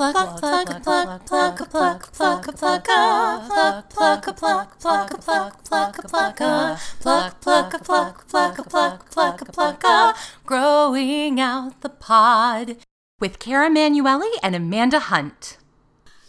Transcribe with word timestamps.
pluck 0.00 0.40
pluck 0.40 0.40
pluck 0.40 0.70
a 0.70 0.80
pluck 0.80 1.26
pluck 1.26 1.60
a 1.60 1.66
pluck 1.66 2.12
pluck 2.14 2.48
a 2.48 2.52
pluck 2.52 2.86
pluck 2.86 3.58
pluck 3.58 3.92
pluck 4.00 4.26
a 4.26 4.32
pluck 4.32 4.78
pluck 4.80 5.12
a 5.12 5.18
pluck 5.18 5.64
pluck 5.64 5.98
a 5.98 6.08
pluck 6.08 6.40
a 6.40 6.48
pluck 7.00 7.40
pluck 7.40 7.40
pluck 7.42 7.74
a 7.74 7.78
pluck 7.78 8.26
pluck 8.28 8.58
a 8.58 8.62
pluck 8.62 9.10
pluck 9.10 9.42
a 9.42 9.44
pluck 9.44 9.84
a 9.84 9.84
pluck 9.84 10.16
growing 10.46 11.38
out 11.38 11.82
the 11.82 11.90
pod 11.90 12.78
with 13.20 13.38
Cara 13.38 13.68
Manueli 13.68 14.30
and 14.42 14.56
Amanda 14.56 15.00
Hunt. 15.00 15.58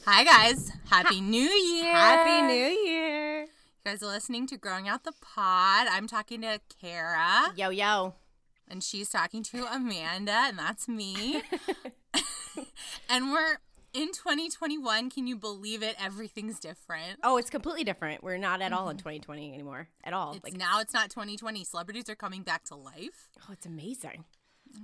Hi 0.06 0.26
guys, 0.26 0.74
happy 0.90 1.22
New 1.22 1.50
Year! 1.50 1.94
Happy 1.94 2.46
New 2.46 2.90
Year. 2.90 3.44
You 3.44 3.48
guys 3.86 4.04
are 4.04 4.08
listening 4.08 4.48
to 4.48 4.58
Growing 4.58 4.90
Out 4.90 5.06
the 5.06 5.14
Pod. 5.22 5.88
I'm 5.88 6.08
talking 6.08 6.42
to 6.42 6.60
Cara, 6.82 7.54
Yo, 7.56 7.70
yo. 7.70 8.16
and 8.68 8.84
she's 8.84 9.08
talking 9.08 9.44
to 9.44 9.66
Amanda, 9.74 10.34
and 10.34 10.60
that's 10.60 10.90
me. 10.90 11.44
and 13.10 13.32
we're 13.32 13.58
in 13.94 14.08
2021. 14.08 15.10
Can 15.10 15.28
you 15.28 15.36
believe 15.36 15.84
it? 15.84 15.96
Everything's 16.00 16.60
different. 16.60 17.20
Oh, 17.24 17.38
it's 17.38 17.50
completely 17.50 17.84
different. 17.84 18.24
We're 18.24 18.38
not 18.38 18.62
at 18.62 18.74
all 18.74 18.90
in 18.90 18.98
2020 18.98 19.54
anymore. 19.54 19.88
At 20.04 20.14
all. 20.14 20.34
It's 20.34 20.44
like, 20.44 20.58
now 20.58 20.80
it's 20.80 20.94
not 20.94 21.10
2020. 21.10 21.64
Celebrities 21.64 22.10
are 22.10 22.16
coming 22.16 22.44
back 22.44 22.64
to 22.66 22.76
life. 22.76 23.30
oh, 23.42 23.54
it's 23.54 23.66
amazing. 23.66 24.26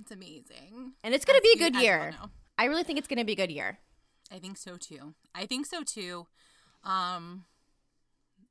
It's 0.00 0.10
amazing. 0.10 0.92
And 1.02 1.14
it's 1.14 1.24
going 1.24 1.38
to 1.38 1.42
be 1.42 1.52
a 1.64 1.70
good 1.70 1.80
year. 1.80 2.14
I 2.58 2.64
really 2.64 2.82
think 2.84 2.98
it's 2.98 3.08
going 3.08 3.18
to 3.18 3.24
be 3.24 3.32
a 3.32 3.36
good 3.36 3.50
year. 3.50 3.78
I 4.30 4.38
think 4.38 4.58
so 4.58 4.76
too. 4.76 5.14
I 5.34 5.46
think 5.46 5.64
so 5.66 5.82
too. 5.82 6.26
Um, 6.84 7.44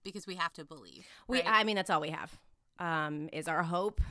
because 0.04 0.26
we 0.26 0.35
have 0.35 0.54
to 0.54 0.65
believe. 0.65 1.05
We, 1.27 1.38
right? 1.38 1.45
I 1.48 1.63
mean, 1.63 1.76
that's 1.76 1.90
all 1.90 2.02
we 2.02 2.09
have. 2.09 2.31
Um, 2.79 3.29
is 3.34 3.48
our 3.48 3.63
hope 3.63 4.02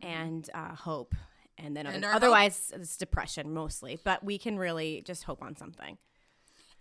and 0.00 0.48
uh, 0.54 0.74
hope, 0.74 1.14
and 1.58 1.76
then 1.76 1.86
And 1.86 1.96
other- 1.96 2.06
our 2.06 2.12
hope. 2.12 2.22
otherwise 2.22 2.72
it's 2.74 2.96
depression 2.96 3.52
mostly. 3.52 3.98
But 4.02 4.22
we 4.24 4.38
can 4.38 4.58
really 4.58 5.02
just 5.04 5.24
hope 5.24 5.42
on 5.42 5.56
something. 5.56 5.98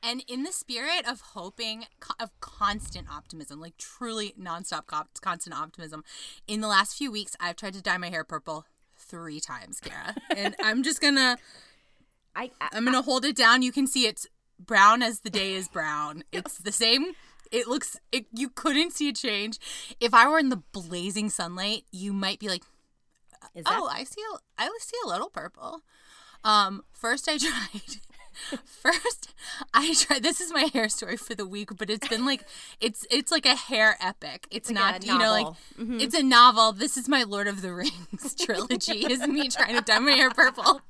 And 0.03 0.23
in 0.27 0.43
the 0.43 0.51
spirit 0.51 1.07
of 1.09 1.21
hoping, 1.33 1.85
of 2.19 2.29
constant 2.39 3.07
optimism, 3.11 3.59
like 3.59 3.77
truly 3.77 4.33
nonstop 4.39 4.85
co- 4.85 5.07
constant 5.21 5.55
optimism, 5.59 6.03
in 6.47 6.61
the 6.61 6.67
last 6.67 6.95
few 6.95 7.11
weeks, 7.11 7.35
I've 7.39 7.55
tried 7.55 7.73
to 7.73 7.81
dye 7.81 7.97
my 7.97 8.09
hair 8.09 8.23
purple 8.23 8.65
three 8.95 9.39
times, 9.39 9.79
Kara. 9.79 10.15
and 10.37 10.55
I'm 10.63 10.83
just 10.83 11.01
gonna, 11.01 11.37
I, 12.35 12.51
I 12.61 12.69
I'm 12.73 12.85
gonna 12.85 13.01
hold 13.01 13.25
it 13.25 13.35
down. 13.35 13.63
You 13.63 13.71
can 13.71 13.87
see 13.87 14.05
it's 14.05 14.27
brown 14.59 15.01
as 15.01 15.21
the 15.21 15.31
day 15.31 15.53
is 15.53 15.67
brown. 15.67 16.23
It's 16.31 16.59
the 16.59 16.71
same. 16.71 17.13
It 17.51 17.67
looks, 17.67 17.97
it, 18.11 18.25
you 18.33 18.49
couldn't 18.49 18.91
see 18.93 19.09
a 19.09 19.13
change. 19.13 19.57
If 19.99 20.13
I 20.13 20.27
were 20.29 20.37
in 20.37 20.49
the 20.49 20.61
blazing 20.73 21.29
sunlight, 21.29 21.85
you 21.91 22.11
might 22.13 22.39
be 22.39 22.49
like, 22.49 22.63
is 23.55 23.65
that 23.65 23.79
oh, 23.79 23.89
I 23.91 24.03
see, 24.03 24.21
a, 24.33 24.37
I 24.57 24.69
see 24.79 24.97
a 25.05 25.07
little 25.07 25.29
purple. 25.29 25.81
Um, 26.43 26.83
first 26.91 27.27
I 27.27 27.37
tried. 27.37 27.97
First, 28.65 29.33
I 29.73 29.93
tried. 29.95 30.21
This 30.21 30.39
is 30.39 30.53
my 30.53 30.69
hair 30.71 30.89
story 30.89 31.17
for 31.17 31.33
the 31.33 31.47
week, 31.47 31.75
but 31.75 31.89
it's 31.89 32.07
been 32.07 32.23
like 32.23 32.43
it's 32.79 33.05
it's 33.09 33.31
like 33.31 33.45
a 33.45 33.55
hair 33.55 33.97
epic. 33.99 34.47
It's, 34.51 34.69
like 34.69 34.75
not 34.75 35.05
you 35.05 35.17
know 35.17 35.31
like. 35.31 35.47
Mm-hmm. 35.79 35.99
it's 35.99 36.15
a 36.15 36.23
novel. 36.23 36.71
This 36.71 36.97
is 36.97 37.09
my 37.09 37.23
Lord 37.23 37.47
of 37.47 37.61
the 37.61 37.73
Rings 37.73 38.35
trilogy. 38.39 39.11
is 39.11 39.27
me 39.27 39.49
trying 39.49 39.75
to 39.75 39.81
dye 39.81 39.99
my 39.99 40.11
hair 40.11 40.29
purple. 40.29 40.81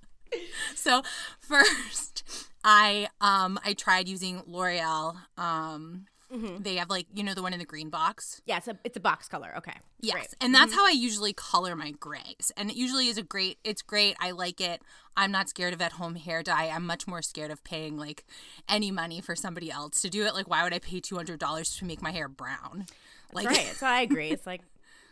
So 0.75 1.03
first, 1.39 2.47
I 2.63 3.07
um 3.21 3.59
I 3.63 3.73
tried 3.73 4.09
using 4.09 4.43
L'Oreal. 4.45 5.15
Um, 5.37 6.07
Mm-hmm. 6.33 6.63
they 6.63 6.75
have 6.75 6.89
like 6.89 7.07
you 7.13 7.23
know 7.23 7.33
the 7.33 7.41
one 7.41 7.53
in 7.53 7.59
the 7.59 7.65
green 7.65 7.89
box. 7.89 8.41
yeah, 8.45 8.57
it's 8.57 8.67
a 8.67 8.77
it's 8.83 8.97
a 8.97 8.99
box 8.99 9.27
color. 9.29 9.53
Okay. 9.59 9.73
Yes, 10.01 10.13
Great. 10.13 10.27
and 10.41 10.53
that's 10.53 10.73
how 10.73 10.85
I 10.85 10.91
usually 10.91 11.31
color 11.33 11.75
my 11.75 11.91
grays. 11.91 12.51
And 12.57 12.69
it 12.69 12.75
usually 12.75 13.07
is 13.07 13.17
a 13.17 13.23
great. 13.23 13.59
It's 13.63 13.81
great. 13.81 14.15
I 14.19 14.31
like 14.31 14.59
it. 14.59 14.81
I'm 15.15 15.31
not 15.31 15.47
scared 15.49 15.73
of 15.73 15.81
at 15.81 15.93
home 15.93 16.15
hair 16.15 16.43
dye. 16.43 16.67
I'm 16.67 16.85
much 16.85 17.07
more 17.07 17.21
scared 17.21 17.49
of 17.49 17.63
paying 17.63 17.97
like 17.97 18.25
any 18.67 18.91
money 18.91 19.21
for 19.21 19.35
somebody 19.35 19.71
else 19.71 20.01
to 20.01 20.09
do 20.09 20.25
it. 20.25 20.33
Like, 20.33 20.49
why 20.49 20.63
would 20.63 20.73
I 20.73 20.79
pay 20.79 20.99
two 20.99 21.15
hundred 21.15 21.39
dollars 21.39 21.75
to 21.77 21.85
make 21.85 22.01
my 22.01 22.11
hair 22.11 22.27
brown? 22.27 22.87
Like, 23.33 23.47
right. 23.47 23.73
So 23.75 23.87
I 23.87 24.01
agree. 24.01 24.29
It's 24.29 24.45
like 24.45 24.61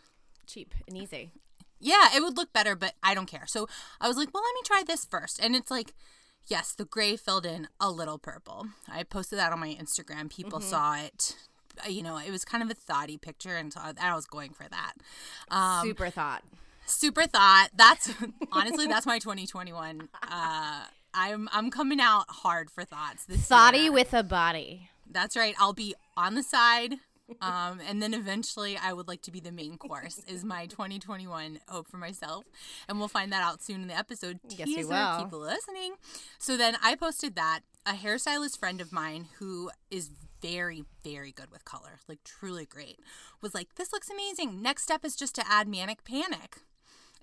cheap 0.47 0.73
and 0.87 0.97
easy. 0.97 1.31
yeah, 1.79 2.09
it 2.15 2.21
would 2.21 2.37
look 2.37 2.51
better, 2.53 2.75
but 2.75 2.93
I 3.01 3.13
don't 3.13 3.25
care. 3.25 3.45
So 3.47 3.67
I 4.01 4.07
was 4.07 4.17
like, 4.17 4.33
well, 4.33 4.43
let 4.43 4.53
me 4.53 4.61
try 4.65 4.83
this 4.85 5.05
first. 5.05 5.39
And 5.41 5.55
it's 5.55 5.71
like, 5.71 5.93
yes, 6.47 6.73
the 6.73 6.85
gray 6.85 7.15
filled 7.15 7.45
in 7.45 7.67
a 7.79 7.89
little 7.91 8.17
purple. 8.17 8.67
I 8.91 9.03
posted 9.03 9.39
that 9.39 9.51
on 9.51 9.59
my 9.59 9.75
Instagram. 9.79 10.29
People 10.29 10.59
saw 10.61 10.95
it. 10.97 11.35
Uh, 11.85 11.89
You 11.89 12.03
know, 12.03 12.17
it 12.17 12.31
was 12.31 12.45
kind 12.45 12.63
of 12.63 12.69
a 12.69 12.73
thoughty 12.73 13.17
picture, 13.17 13.55
and 13.55 13.71
so 13.73 13.79
I, 13.81 13.93
I 13.99 14.15
was 14.15 14.25
going 14.25 14.53
for 14.53 14.65
that. 14.69 14.93
Um, 15.49 15.85
Super 15.85 16.09
thought. 16.09 16.43
super 16.85 17.25
thought 17.25 17.69
that's 17.75 18.11
honestly 18.51 18.85
that's 18.85 19.07
my 19.07 19.17
2021 19.17 20.07
uh 20.21 20.83
i'm 21.15 21.49
i'm 21.51 21.71
coming 21.71 21.99
out 21.99 22.25
hard 22.29 22.69
for 22.69 22.83
thoughts 22.85 23.25
this 23.25 23.41
Thoughty 23.47 23.79
year. 23.79 23.91
with 23.91 24.13
a 24.13 24.21
body. 24.21 24.89
that's 25.09 25.35
right 25.35 25.55
i'll 25.59 25.73
be 25.73 25.95
on 26.15 26.35
the 26.35 26.43
side 26.43 26.97
um 27.41 27.79
and 27.87 28.01
then 28.01 28.13
eventually 28.13 28.77
i 28.77 28.93
would 28.93 29.07
like 29.07 29.21
to 29.21 29.31
be 29.31 29.39
the 29.39 29.51
main 29.51 29.77
course 29.77 30.21
is 30.27 30.43
my 30.43 30.65
2021 30.67 31.59
hope 31.67 31.87
for 31.87 31.97
myself. 31.97 32.45
And 32.87 32.99
we'll 32.99 33.07
find 33.07 33.31
that 33.31 33.43
out 33.43 33.63
soon 33.63 33.81
in 33.81 33.87
the 33.87 33.97
episode. 33.97 34.39
Yes, 34.49 34.67
we 34.67 34.85
will. 34.85 35.17
keep 35.17 35.31
listening. 35.31 35.95
So 36.37 36.57
then 36.57 36.77
i 36.83 36.95
posted 36.95 37.35
that. 37.35 37.61
A 37.87 37.93
hairstylist 37.93 38.57
friend 38.57 38.81
of 38.81 38.91
mine 38.91 39.27
who 39.37 39.69
is 39.91 40.09
very 40.41 40.85
very 41.03 41.31
good 41.31 41.51
with 41.51 41.65
color 41.65 41.99
like 42.07 42.23
truly 42.23 42.65
great 42.65 42.99
was 43.41 43.53
like 43.53 43.75
this 43.75 43.93
looks 43.93 44.09
amazing. 44.09 44.61
Next 44.61 44.83
step 44.83 45.05
is 45.05 45.15
just 45.15 45.35
to 45.35 45.43
add 45.47 45.67
manic 45.67 46.03
panic 46.03 46.61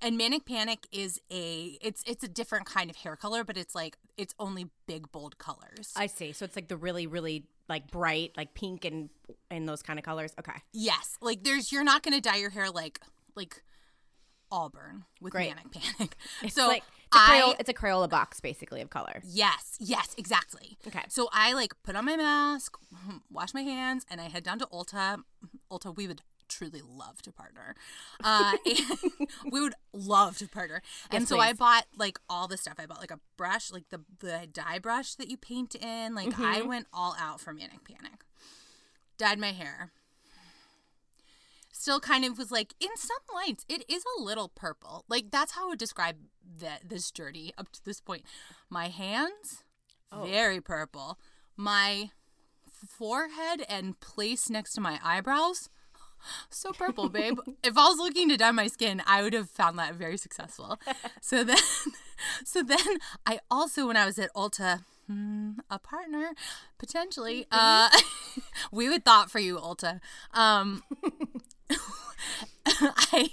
and 0.02 0.18
manic 0.18 0.44
panic 0.44 0.86
is 0.92 1.20
a 1.30 1.78
it's 1.80 2.02
it's 2.06 2.22
a 2.24 2.28
different 2.28 2.66
kind 2.66 2.90
of 2.90 2.96
hair 2.96 3.16
color 3.16 3.44
but 3.44 3.56
it's 3.56 3.74
like 3.74 3.96
it's 4.16 4.34
only 4.38 4.66
big 4.86 5.10
bold 5.12 5.38
colors 5.38 5.92
I 5.96 6.06
see. 6.06 6.32
So 6.32 6.44
it's 6.44 6.56
like 6.56 6.68
the 6.68 6.76
really, 6.76 7.06
really 7.06 7.46
like 7.68 7.90
bright, 7.90 8.32
like 8.36 8.52
pink 8.54 8.84
and 8.84 9.08
and 9.50 9.68
those 9.68 9.82
kind 9.82 9.98
of 9.98 10.04
colors. 10.04 10.32
Okay. 10.38 10.58
yes 10.72 11.16
like 11.22 11.44
there's 11.44 11.72
you're 11.72 11.84
not 11.84 12.02
gonna 12.02 12.20
dye 12.20 12.36
your 12.36 12.50
hair 12.50 12.70
like 12.70 13.00
like 13.34 13.62
auburn 14.50 15.04
with 15.20 15.32
Great. 15.32 15.48
manic 15.48 15.70
panic 15.72 16.16
It's 16.42 16.54
so 16.54 16.66
like 16.66 16.82
it's 17.06 17.16
a, 17.16 17.18
I, 17.18 17.40
Crayola, 17.40 17.56
it's 17.60 17.68
a 17.70 17.74
Crayola 17.74 18.10
box 18.10 18.40
basically 18.40 18.80
of 18.82 18.90
color. 18.90 19.20
yes 19.24 19.76
yes 19.80 20.14
exactly 20.18 20.76
Okay. 20.86 21.00
so 21.08 21.28
i 21.32 21.54
like 21.54 21.72
put 21.82 21.96
on 21.96 22.04
my 22.04 22.16
mask 22.16 22.76
wash 23.30 23.54
my 23.54 23.62
hands 23.62 24.04
and 24.10 24.20
i 24.20 24.24
head 24.28 24.42
down 24.42 24.58
to 24.58 24.66
ulta 24.66 25.22
ulta 25.70 25.96
we 25.96 26.06
would 26.06 26.20
truly 26.48 26.80
love 26.86 27.22
to 27.22 27.32
partner. 27.32 27.74
Uh 28.22 28.52
and 28.66 29.28
we 29.52 29.60
would 29.60 29.74
love 29.92 30.38
to 30.38 30.48
partner. 30.48 30.82
And 31.10 31.22
Yes, 31.22 31.28
so 31.28 31.38
i 31.40 31.52
bought 31.52 31.86
like 31.96 32.18
all 32.28 32.48
the 32.48 32.56
stuff. 32.56 32.74
I 32.78 32.86
bought 32.86 33.00
like 33.00 33.10
a 33.10 33.20
brush 33.36 33.70
like 33.72 33.88
the 33.90 34.00
the 34.20 34.46
dye 34.52 34.78
brush 34.78 35.14
that 35.16 35.28
you 35.28 35.36
paint 35.36 35.74
in. 35.74 36.14
Like 36.14 36.38
i 36.38 36.58
Mm-hmm. 36.60 36.68
went 36.68 36.86
all 36.92 37.14
out 37.18 37.40
for 37.40 37.52
manic 37.52 37.84
panic. 37.84 38.24
Dyed 39.18 39.38
my 39.38 39.52
hair. 39.52 39.92
Still 41.74 42.00
kind 42.00 42.24
of 42.24 42.38
was 42.38 42.50
like 42.52 42.74
in 42.80 42.90
some 42.96 43.16
lights 43.34 43.64
it 43.68 43.84
is 43.88 44.04
a 44.18 44.22
little 44.22 44.48
purple. 44.48 45.04
Like 45.08 45.30
that's 45.30 45.52
how 45.52 45.64
i 45.66 45.68
would 45.70 45.78
describe 45.78 46.16
that 46.60 46.88
this 46.88 47.10
journey 47.10 47.52
up 47.56 47.72
to 47.72 47.84
this 47.84 48.00
point. 48.00 48.22
My 48.68 48.88
hands 48.88 49.64
Oh. 50.14 50.24
very 50.24 50.60
purple. 50.60 51.18
My 51.56 52.10
forehead 52.86 53.64
and 53.68 53.98
place 54.00 54.50
next 54.50 54.74
to 54.74 54.80
my 54.80 54.98
eyebrows 55.02 55.70
so 56.50 56.72
purple 56.72 57.08
babe 57.08 57.38
if 57.62 57.76
i 57.76 57.88
was 57.88 57.98
looking 57.98 58.28
to 58.28 58.36
dye 58.36 58.50
my 58.50 58.66
skin 58.66 59.02
i 59.06 59.22
would 59.22 59.32
have 59.32 59.48
found 59.48 59.78
that 59.78 59.94
very 59.94 60.16
successful 60.16 60.78
so 61.20 61.44
then 61.44 61.56
so 62.44 62.62
then 62.62 62.98
i 63.26 63.38
also 63.50 63.86
when 63.86 63.96
i 63.96 64.06
was 64.06 64.18
at 64.18 64.32
ulta 64.34 64.84
hmm, 65.06 65.52
a 65.70 65.78
partner 65.78 66.32
potentially 66.78 67.46
uh 67.50 67.88
we 68.72 68.88
would 68.88 69.04
thought 69.04 69.30
for 69.30 69.38
you 69.38 69.56
ulta 69.56 70.00
um 70.32 70.82
I 72.64 73.30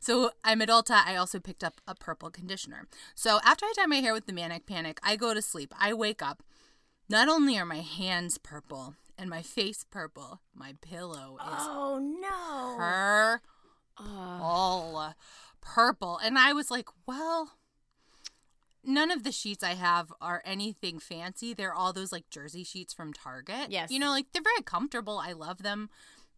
so 0.00 0.30
I'm 0.44 0.62
at 0.62 0.68
Ulta. 0.68 1.02
I 1.06 1.16
also 1.16 1.40
picked 1.40 1.64
up 1.64 1.80
a 1.86 1.94
purple 1.94 2.30
conditioner. 2.30 2.86
So 3.14 3.40
after 3.44 3.66
I 3.66 3.72
dye 3.76 3.86
my 3.86 3.96
hair 3.96 4.12
with 4.12 4.26
the 4.26 4.32
manic 4.32 4.66
panic, 4.66 5.00
I 5.02 5.16
go 5.16 5.34
to 5.34 5.42
sleep. 5.42 5.74
I 5.78 5.94
wake 5.94 6.22
up. 6.22 6.42
Not 7.08 7.28
only 7.28 7.58
are 7.58 7.64
my 7.64 7.80
hands 7.80 8.38
purple 8.38 8.94
and 9.20 9.28
my 9.28 9.42
face 9.42 9.84
purple, 9.90 10.40
my 10.54 10.74
pillow 10.80 11.36
is 11.40 11.46
Oh 11.58 11.98
no. 11.98 12.76
purple, 13.98 15.14
purple. 15.60 16.18
And 16.24 16.38
I 16.38 16.52
was 16.52 16.70
like, 16.70 16.88
well, 17.06 17.52
none 18.82 19.10
of 19.10 19.22
the 19.24 19.32
sheets 19.32 19.62
I 19.62 19.74
have 19.74 20.12
are 20.20 20.42
anything 20.44 20.98
fancy. 20.98 21.52
They're 21.52 21.74
all 21.74 21.92
those 21.92 22.12
like 22.12 22.30
jersey 22.30 22.64
sheets 22.64 22.94
from 22.94 23.12
Target. 23.12 23.66
Yes. 23.70 23.90
You 23.90 23.98
know, 23.98 24.10
like 24.10 24.26
they're 24.32 24.42
very 24.42 24.62
comfortable. 24.64 25.18
I 25.18 25.32
love 25.32 25.62
them. 25.62 25.90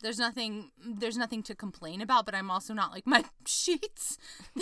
There's 0.02 0.18
nothing 0.18 0.70
there's 0.84 1.16
nothing 1.16 1.42
to 1.44 1.54
complain 1.54 2.00
about, 2.00 2.26
but 2.26 2.34
I'm 2.34 2.50
also 2.50 2.74
not 2.74 2.92
like 2.92 3.06
my 3.06 3.24
sheets. 3.46 4.18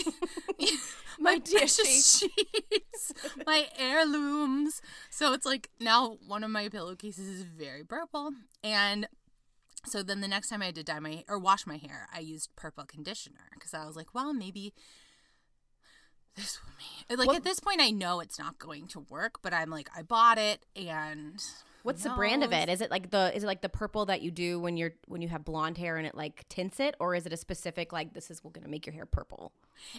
My 1.18 1.36
dear 1.36 1.58
precious 1.58 2.18
sheets. 2.18 3.12
my 3.46 3.66
heirlooms. 3.78 4.80
So 5.10 5.34
it's 5.34 5.44
like 5.44 5.68
now 5.78 6.16
one 6.26 6.42
of 6.42 6.50
my 6.50 6.68
pillowcases 6.70 7.28
is 7.28 7.42
very 7.42 7.84
purple. 7.84 8.30
And 8.64 9.06
so 9.86 10.02
then 10.02 10.22
the 10.22 10.28
next 10.28 10.48
time 10.48 10.62
I 10.62 10.70
did 10.70 10.86
dye 10.86 10.98
my 10.98 11.24
or 11.28 11.38
wash 11.38 11.66
my 11.66 11.76
hair, 11.76 12.08
I 12.14 12.20
used 12.20 12.56
purple 12.56 12.84
conditioner 12.84 13.50
because 13.52 13.74
I 13.74 13.84
was 13.84 13.96
like, 13.96 14.14
well, 14.14 14.32
maybe 14.32 14.72
this 16.36 16.58
with 16.64 17.18
me. 17.18 17.26
Like 17.26 17.36
at 17.36 17.44
this 17.44 17.60
point, 17.60 17.80
I 17.80 17.90
know 17.90 18.20
it's 18.20 18.38
not 18.38 18.58
going 18.58 18.86
to 18.88 19.00
work, 19.00 19.40
but 19.42 19.52
I'm 19.52 19.70
like, 19.70 19.90
I 19.96 20.02
bought 20.02 20.38
it, 20.38 20.64
and 20.76 21.42
What's 21.82 22.02
who 22.04 22.10
the 22.10 22.14
brand 22.16 22.44
of 22.44 22.52
it? 22.52 22.68
Is 22.68 22.80
it 22.80 22.90
like 22.90 23.10
the 23.10 23.34
is 23.36 23.44
it 23.44 23.46
like 23.46 23.62
the 23.62 23.68
purple 23.68 24.06
that 24.06 24.22
you 24.22 24.30
do 24.30 24.60
when 24.60 24.76
you're 24.76 24.94
when 25.06 25.22
you 25.22 25.28
have 25.28 25.44
blonde 25.44 25.78
hair 25.78 25.96
and 25.96 26.06
it 26.06 26.14
like 26.14 26.48
tints 26.48 26.80
it, 26.80 26.94
or 27.00 27.14
is 27.14 27.26
it 27.26 27.32
a 27.32 27.36
specific 27.36 27.92
like 27.92 28.12
this 28.14 28.30
is 28.30 28.40
gonna 28.40 28.68
make 28.68 28.86
your 28.86 28.94
hair 28.94 29.06
purple? 29.06 29.52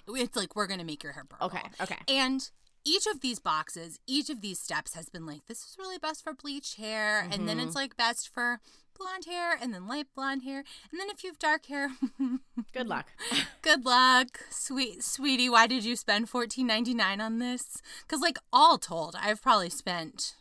It's 0.07 0.35
like 0.37 0.55
we're 0.55 0.67
gonna 0.67 0.83
make 0.83 1.03
your 1.03 1.13
hair 1.13 1.25
purple. 1.27 1.47
Okay, 1.47 1.63
okay. 1.81 1.97
And 2.07 2.49
each 2.83 3.05
of 3.05 3.21
these 3.21 3.39
boxes, 3.39 3.99
each 4.07 4.29
of 4.31 4.41
these 4.41 4.59
steps 4.59 4.95
has 4.95 5.07
been 5.07 5.25
like, 5.27 5.45
this 5.47 5.59
is 5.59 5.75
really 5.77 5.99
best 5.99 6.23
for 6.23 6.33
bleach 6.33 6.75
hair, 6.75 7.19
and 7.31 7.47
then 7.47 7.57
Mm-hmm. 7.57 7.67
it's 7.67 7.75
like 7.75 7.95
best 7.95 8.27
for 8.27 8.59
blonde 8.97 9.25
hair, 9.25 9.55
and 9.61 9.71
then 9.73 9.87
light 9.87 10.07
blonde 10.15 10.41
hair, 10.43 10.63
and 10.91 10.99
then 10.99 11.07
if 11.09 11.23
you 11.23 11.29
have 11.29 11.37
dark 11.39 11.65
hair, 11.67 11.91
Good 12.73 12.87
luck. 12.87 13.07
good 13.61 13.85
luck, 13.85 14.39
sweet 14.49 15.03
sweetie. 15.03 15.49
Why 15.49 15.67
did 15.67 15.83
you 15.85 15.95
spend 15.95 16.29
fourteen 16.29 16.65
ninety 16.67 16.93
nine 16.93 17.21
on 17.21 17.37
this? 17.39 17.81
Because 18.01 18.21
like 18.21 18.37
all 18.51 18.77
told, 18.79 19.15
I've 19.19 19.41
probably 19.41 19.69
spent 19.69 20.35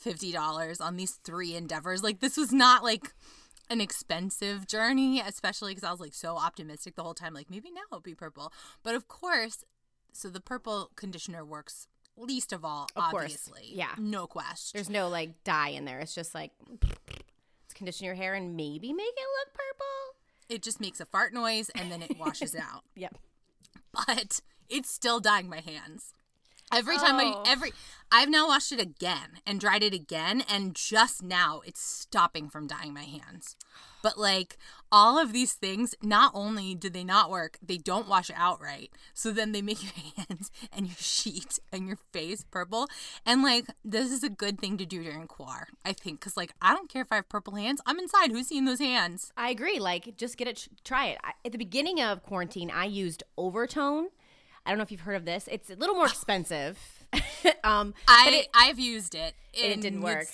fifty 0.00 0.32
dollars 0.32 0.80
on 0.80 0.96
these 0.96 1.12
three 1.24 1.54
endeavors. 1.54 2.02
Like 2.02 2.20
this 2.20 2.36
was 2.36 2.52
not 2.52 2.82
like 2.82 3.12
an 3.68 3.80
expensive 3.80 4.66
journey, 4.66 5.20
especially 5.20 5.72
because 5.72 5.84
I 5.84 5.92
was 5.92 6.00
like 6.00 6.14
so 6.14 6.36
optimistic 6.36 6.96
the 6.96 7.02
whole 7.04 7.14
time. 7.14 7.34
Like 7.34 7.50
maybe 7.50 7.70
now 7.70 7.82
it'll 7.90 8.00
be 8.00 8.14
purple, 8.16 8.52
but 8.82 8.94
of 8.96 9.06
course, 9.06 9.64
so 10.12 10.28
the 10.28 10.40
purple 10.40 10.90
conditioner 10.96 11.44
works 11.44 11.86
least 12.16 12.52
of 12.52 12.64
all. 12.64 12.88
Of 12.96 13.04
course. 13.10 13.22
obviously, 13.24 13.70
Yeah. 13.72 13.94
no 13.96 14.26
question. 14.26 14.76
There's 14.76 14.90
no 14.90 15.08
like 15.08 15.44
dye 15.44 15.68
in 15.68 15.84
there. 15.84 16.00
It's 16.00 16.14
just 16.14 16.34
like 16.34 16.50
let's 16.82 17.74
condition 17.74 18.04
your 18.06 18.14
hair 18.16 18.34
and 18.34 18.56
maybe 18.56 18.92
make 18.92 19.06
it 19.06 19.28
look 19.38 19.54
purple. 19.54 20.16
it 20.48 20.62
just 20.62 20.80
makes 20.80 20.98
a 21.00 21.06
fart 21.06 21.32
noise 21.32 21.70
and 21.70 21.90
then 21.92 22.02
it 22.02 22.18
washes 22.18 22.54
out. 22.56 22.82
Yep. 22.96 23.16
but 23.92 24.40
it's 24.68 24.90
still 24.90 25.20
dyeing 25.20 25.48
my 25.48 25.60
hands. 25.60 26.12
Every 26.72 26.96
time 26.96 27.16
Oh. 27.16 27.42
I 27.44 27.50
every 27.50 27.72
I've 28.12 28.28
now 28.28 28.48
washed 28.48 28.72
it 28.72 28.80
again 28.80 29.38
and 29.46 29.60
dried 29.60 29.82
it 29.84 29.94
again 29.94 30.42
and 30.48 30.74
just 30.74 31.22
now 31.22 31.62
it's 31.64 31.80
stopping 31.80 32.48
from 32.48 32.66
dyeing 32.66 32.92
my 32.92 33.04
hands. 33.04 33.56
But 34.02 34.18
like 34.18 34.56
all 34.90 35.18
of 35.18 35.32
these 35.32 35.52
things, 35.52 35.94
not 36.02 36.32
only 36.34 36.74
do 36.74 36.90
they 36.90 37.04
not 37.04 37.30
work, 37.30 37.58
they 37.62 37.76
don't 37.76 38.08
wash 38.08 38.30
out 38.34 38.60
right. 38.60 38.90
So 39.14 39.30
then 39.30 39.52
they 39.52 39.62
make 39.62 39.82
your 39.84 39.92
hands 40.16 40.50
and 40.72 40.86
your 40.86 40.96
sheet 40.98 41.58
and 41.72 41.86
your 41.86 41.98
face 42.12 42.44
purple. 42.50 42.88
And 43.24 43.42
like 43.42 43.66
this 43.84 44.10
is 44.10 44.24
a 44.24 44.28
good 44.30 44.58
thing 44.58 44.76
to 44.78 44.86
do 44.86 45.04
during 45.04 45.26
quar, 45.28 45.68
I 45.84 45.92
think, 45.92 46.18
because 46.18 46.36
like 46.36 46.52
I 46.60 46.74
don't 46.74 46.88
care 46.88 47.02
if 47.02 47.12
I 47.12 47.16
have 47.16 47.28
purple 47.28 47.54
hands. 47.54 47.80
I'm 47.86 47.98
inside. 48.00 48.32
Who's 48.32 48.48
seeing 48.48 48.64
those 48.64 48.80
hands? 48.80 49.32
I 49.36 49.50
agree. 49.50 49.78
Like, 49.78 50.16
just 50.16 50.36
get 50.36 50.48
it, 50.48 50.66
try 50.82 51.06
it. 51.08 51.18
I, 51.22 51.32
at 51.44 51.52
the 51.52 51.58
beginning 51.58 52.00
of 52.00 52.22
quarantine, 52.22 52.70
I 52.70 52.86
used 52.86 53.22
Overtone. 53.38 54.06
I 54.66 54.70
don't 54.70 54.78
know 54.78 54.82
if 54.82 54.92
you've 54.92 55.00
heard 55.00 55.16
of 55.16 55.24
this. 55.24 55.48
It's 55.50 55.70
a 55.70 55.74
little 55.76 55.94
more 55.94 56.06
expensive. 56.06 56.78
um, 57.64 57.94
I 58.06 58.42
it, 58.42 58.48
I've 58.54 58.78
used 58.78 59.14
it. 59.14 59.34
it 59.52 59.80
didn't 59.80 60.00
work. 60.02 60.26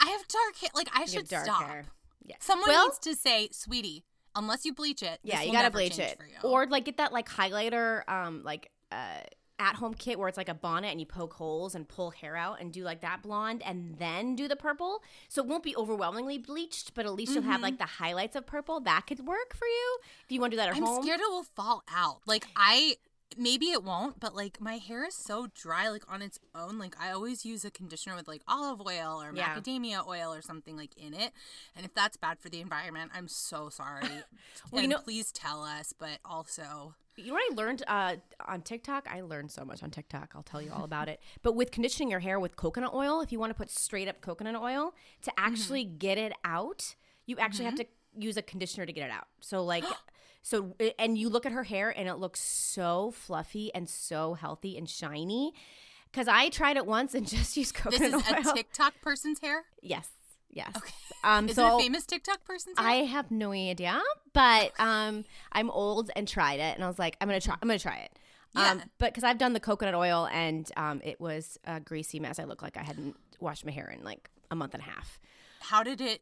I- 0.00 0.06
have 0.10 0.28
dark 0.28 0.56
hair. 0.60 0.70
Like 0.74 0.88
I 0.94 1.02
you 1.02 1.06
should 1.08 1.28
dark 1.28 1.44
stop. 1.44 1.64
hair. 1.64 1.84
Yeah. 2.24 2.36
Someone 2.40 2.68
Well- 2.68 2.86
needs 2.88 2.98
to 3.00 3.14
say, 3.16 3.48
"Sweetie, 3.52 4.04
unless 4.36 4.64
you 4.64 4.72
bleach 4.72 5.02
it, 5.02 5.18
Yeah, 5.22 5.42
you 5.42 5.52
gotta 5.52 5.70
bleach 5.70 5.98
it, 5.98 6.18
or 6.42 6.66
like 6.66 6.84
get 6.84 6.96
that 6.98 7.12
like 7.12 7.28
highlighter, 7.28 8.08
um, 8.08 8.42
like 8.44 8.70
uh, 8.92 9.20
at 9.58 9.76
home 9.76 9.94
kit 9.94 10.18
where 10.18 10.28
it's 10.28 10.36
like 10.36 10.48
a 10.48 10.54
bonnet 10.54 10.88
and 10.88 10.98
you 11.00 11.06
poke 11.06 11.34
holes 11.34 11.74
and 11.74 11.88
pull 11.88 12.10
hair 12.10 12.36
out 12.36 12.60
and 12.60 12.72
do 12.72 12.82
like 12.82 13.00
that 13.02 13.22
blonde 13.22 13.62
and 13.64 13.96
then 13.98 14.34
do 14.34 14.48
the 14.48 14.56
purple. 14.56 15.02
So 15.28 15.42
it 15.42 15.48
won't 15.48 15.62
be 15.62 15.76
overwhelmingly 15.76 16.38
bleached, 16.38 16.92
but 16.94 17.06
at 17.06 17.12
least 17.14 17.34
you'll 17.34 17.44
have 17.44 17.62
like 17.62 17.78
the 17.78 17.84
highlights 17.86 18.34
of 18.36 18.46
purple. 18.46 18.80
That 18.80 19.06
could 19.06 19.26
work 19.26 19.54
for 19.54 19.66
you 19.66 19.98
if 20.24 20.32
you 20.32 20.40
want 20.40 20.50
to 20.52 20.56
do 20.56 20.60
that 20.60 20.68
at 20.70 20.74
home. 20.74 20.84
I'm 20.98 21.02
scared 21.02 21.20
it 21.20 21.30
will 21.30 21.44
fall 21.44 21.82
out. 21.94 22.20
Like 22.26 22.46
I. 22.56 22.96
Maybe 23.36 23.66
it 23.66 23.82
won't, 23.82 24.20
but 24.20 24.34
like 24.34 24.60
my 24.60 24.74
hair 24.74 25.04
is 25.06 25.14
so 25.14 25.48
dry, 25.54 25.88
like 25.88 26.04
on 26.12 26.22
its 26.22 26.38
own. 26.54 26.78
Like 26.78 26.94
I 27.00 27.10
always 27.10 27.44
use 27.44 27.64
a 27.64 27.70
conditioner 27.70 28.14
with 28.16 28.28
like 28.28 28.42
olive 28.48 28.80
oil 28.80 29.22
or 29.22 29.32
Yeah. 29.34 29.54
macadamia 29.56 30.06
oil 30.06 30.32
or 30.32 30.42
something 30.42 30.76
like 30.76 30.96
in 30.96 31.14
it. 31.14 31.32
And 31.76 31.84
if 31.84 31.94
that's 31.94 32.16
bad 32.16 32.38
for 32.38 32.48
the 32.48 32.60
environment, 32.60 33.10
I'm 33.14 33.28
so 33.28 33.68
sorry. 33.68 34.06
Well, 34.70 34.82
you 34.82 34.88
know- 34.88 34.98
please 34.98 35.30
tell 35.32 35.62
us. 35.62 35.92
But 35.96 36.18
also, 36.24 36.94
You 37.16 37.28
know 37.28 37.34
what 37.34 37.52
I 37.52 37.54
learned 37.54 37.82
uh, 37.86 38.16
on 38.46 38.62
TikTok? 38.62 39.06
I 39.10 39.20
learned 39.20 39.50
so 39.52 39.64
much 39.64 39.82
on 39.82 39.90
TikTok. 39.90 40.32
I'll 40.34 40.42
tell 40.42 40.60
you 40.62 40.72
all 40.72 40.84
about 40.84 41.08
it. 41.08 41.20
But 41.42 41.54
with 41.54 41.70
conditioning 41.70 42.10
your 42.10 42.20
hair 42.20 42.40
with 42.40 42.56
coconut 42.56 42.92
oil, 42.94 43.20
if 43.20 43.30
you 43.32 43.38
want 43.38 43.50
to 43.50 43.54
put 43.54 43.70
straight 43.70 44.08
up 44.08 44.20
coconut 44.20 44.56
oil 44.56 44.94
to 45.22 45.32
actually 45.38 45.84
get 45.84 46.18
it 46.18 46.32
out, 46.44 46.96
you 47.26 47.36
actually 47.38 47.66
have 47.66 47.76
to 47.76 47.86
use 48.18 48.36
a 48.36 48.42
conditioner 48.42 48.86
to 48.86 48.92
get 48.92 49.04
it 49.08 49.12
out. 49.12 49.26
So 49.40 49.62
like, 49.64 49.84
so 50.46 50.76
and 50.98 51.16
you 51.18 51.28
look 51.30 51.46
at 51.46 51.52
her 51.52 51.64
hair 51.64 51.90
and 51.90 52.06
it 52.08 52.14
looks 52.16 52.38
so 52.40 53.10
fluffy 53.10 53.74
and 53.74 53.88
so 53.88 54.34
healthy 54.34 54.76
and 54.78 54.88
shiny. 54.88 55.54
Because 56.12 56.28
I 56.28 56.48
tried 56.50 56.76
it 56.76 56.86
once 56.86 57.14
and 57.14 57.26
just 57.36 57.56
used 57.56 57.74
coconut 57.74 58.12
oil. 58.14 58.20
this 58.20 58.28
is 58.40 58.46
oil. 58.46 58.52
a 58.52 58.56
TikTok 58.56 58.94
person's 59.02 59.40
hair. 59.40 59.64
yes, 59.82 60.08
yes. 60.50 60.72
Um, 61.24 61.48
Is 61.48 61.56
so 61.56 61.66
it 61.66 61.80
a 61.80 61.82
famous 61.82 62.04
TikTok 62.06 62.44
person's 62.44 62.78
hair? 62.78 62.86
I 62.86 62.94
have 63.04 63.30
no 63.32 63.50
idea, 63.52 64.00
but 64.34 64.72
um, 64.78 65.24
I'm 65.50 65.70
old 65.70 66.10
and 66.14 66.28
tried 66.28 66.60
it, 66.60 66.74
and 66.76 66.84
I 66.84 66.86
was 66.86 66.98
like, 67.00 67.16
I'm 67.20 67.26
gonna 67.28 67.40
try. 67.40 67.56
I'm 67.60 67.66
gonna 67.66 67.78
try 67.80 67.96
it. 67.96 68.12
Um, 68.54 68.78
Yeah. 68.78 68.84
but 68.98 69.06
because 69.12 69.24
I've 69.24 69.38
done 69.38 69.54
the 69.54 69.60
coconut 69.60 69.94
oil, 69.94 70.28
and 70.30 70.70
um, 70.76 71.00
it 71.02 71.18
was 71.20 71.58
a 71.64 71.80
greasy 71.80 72.20
mess. 72.20 72.38
I 72.38 72.44
looked 72.44 72.62
like 72.62 72.76
I 72.76 72.82
hadn't 72.84 73.16
washed 73.40 73.64
my 73.64 73.72
hair 73.72 73.88
in 73.98 74.04
like 74.04 74.30
a 74.50 74.54
month 74.54 74.74
and 74.74 74.82
a 74.82 74.86
half. 74.86 75.18
How 75.68 75.82
did 75.82 76.00
it? 76.00 76.20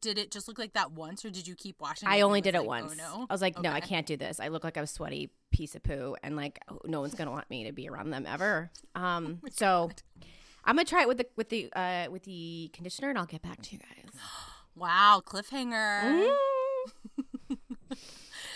Did 0.00 0.16
it 0.18 0.30
just 0.30 0.46
look 0.46 0.58
like 0.58 0.74
that 0.74 0.92
once, 0.92 1.24
or 1.24 1.30
did 1.30 1.48
you 1.48 1.54
keep 1.56 1.80
washing? 1.80 2.08
I 2.08 2.20
only 2.20 2.40
did 2.40 2.54
it 2.54 2.60
like, 2.60 2.68
once. 2.68 2.92
Oh 2.94 3.18
no! 3.18 3.26
I 3.28 3.34
was 3.34 3.42
like, 3.42 3.60
no, 3.60 3.70
I 3.70 3.80
can't 3.80 4.06
do 4.06 4.16
this. 4.16 4.38
I 4.38 4.48
look 4.48 4.62
like 4.62 4.76
a 4.76 4.86
sweaty 4.86 5.30
piece 5.50 5.74
of 5.74 5.82
poo, 5.82 6.14
and 6.22 6.36
like 6.36 6.60
no 6.84 7.00
one's 7.00 7.14
gonna 7.14 7.32
want 7.32 7.50
me 7.50 7.64
to 7.64 7.72
be 7.72 7.88
around 7.88 8.10
them 8.10 8.26
ever. 8.26 8.70
Um, 8.94 9.40
Oh 9.44 9.48
so 9.52 9.90
I'm 10.64 10.76
gonna 10.76 10.84
try 10.84 11.02
it 11.02 11.08
with 11.08 11.18
the 11.18 11.26
with 11.36 11.48
the 11.48 11.72
uh, 11.74 12.06
with 12.10 12.22
the 12.24 12.70
conditioner, 12.72 13.10
and 13.10 13.18
I'll 13.18 13.26
get 13.26 13.42
back 13.42 13.60
to 13.62 13.72
you 13.72 13.78
guys. 13.78 14.20
Wow, 14.78 15.22
cliffhanger. 15.24 16.02
Mm. 16.02 16.36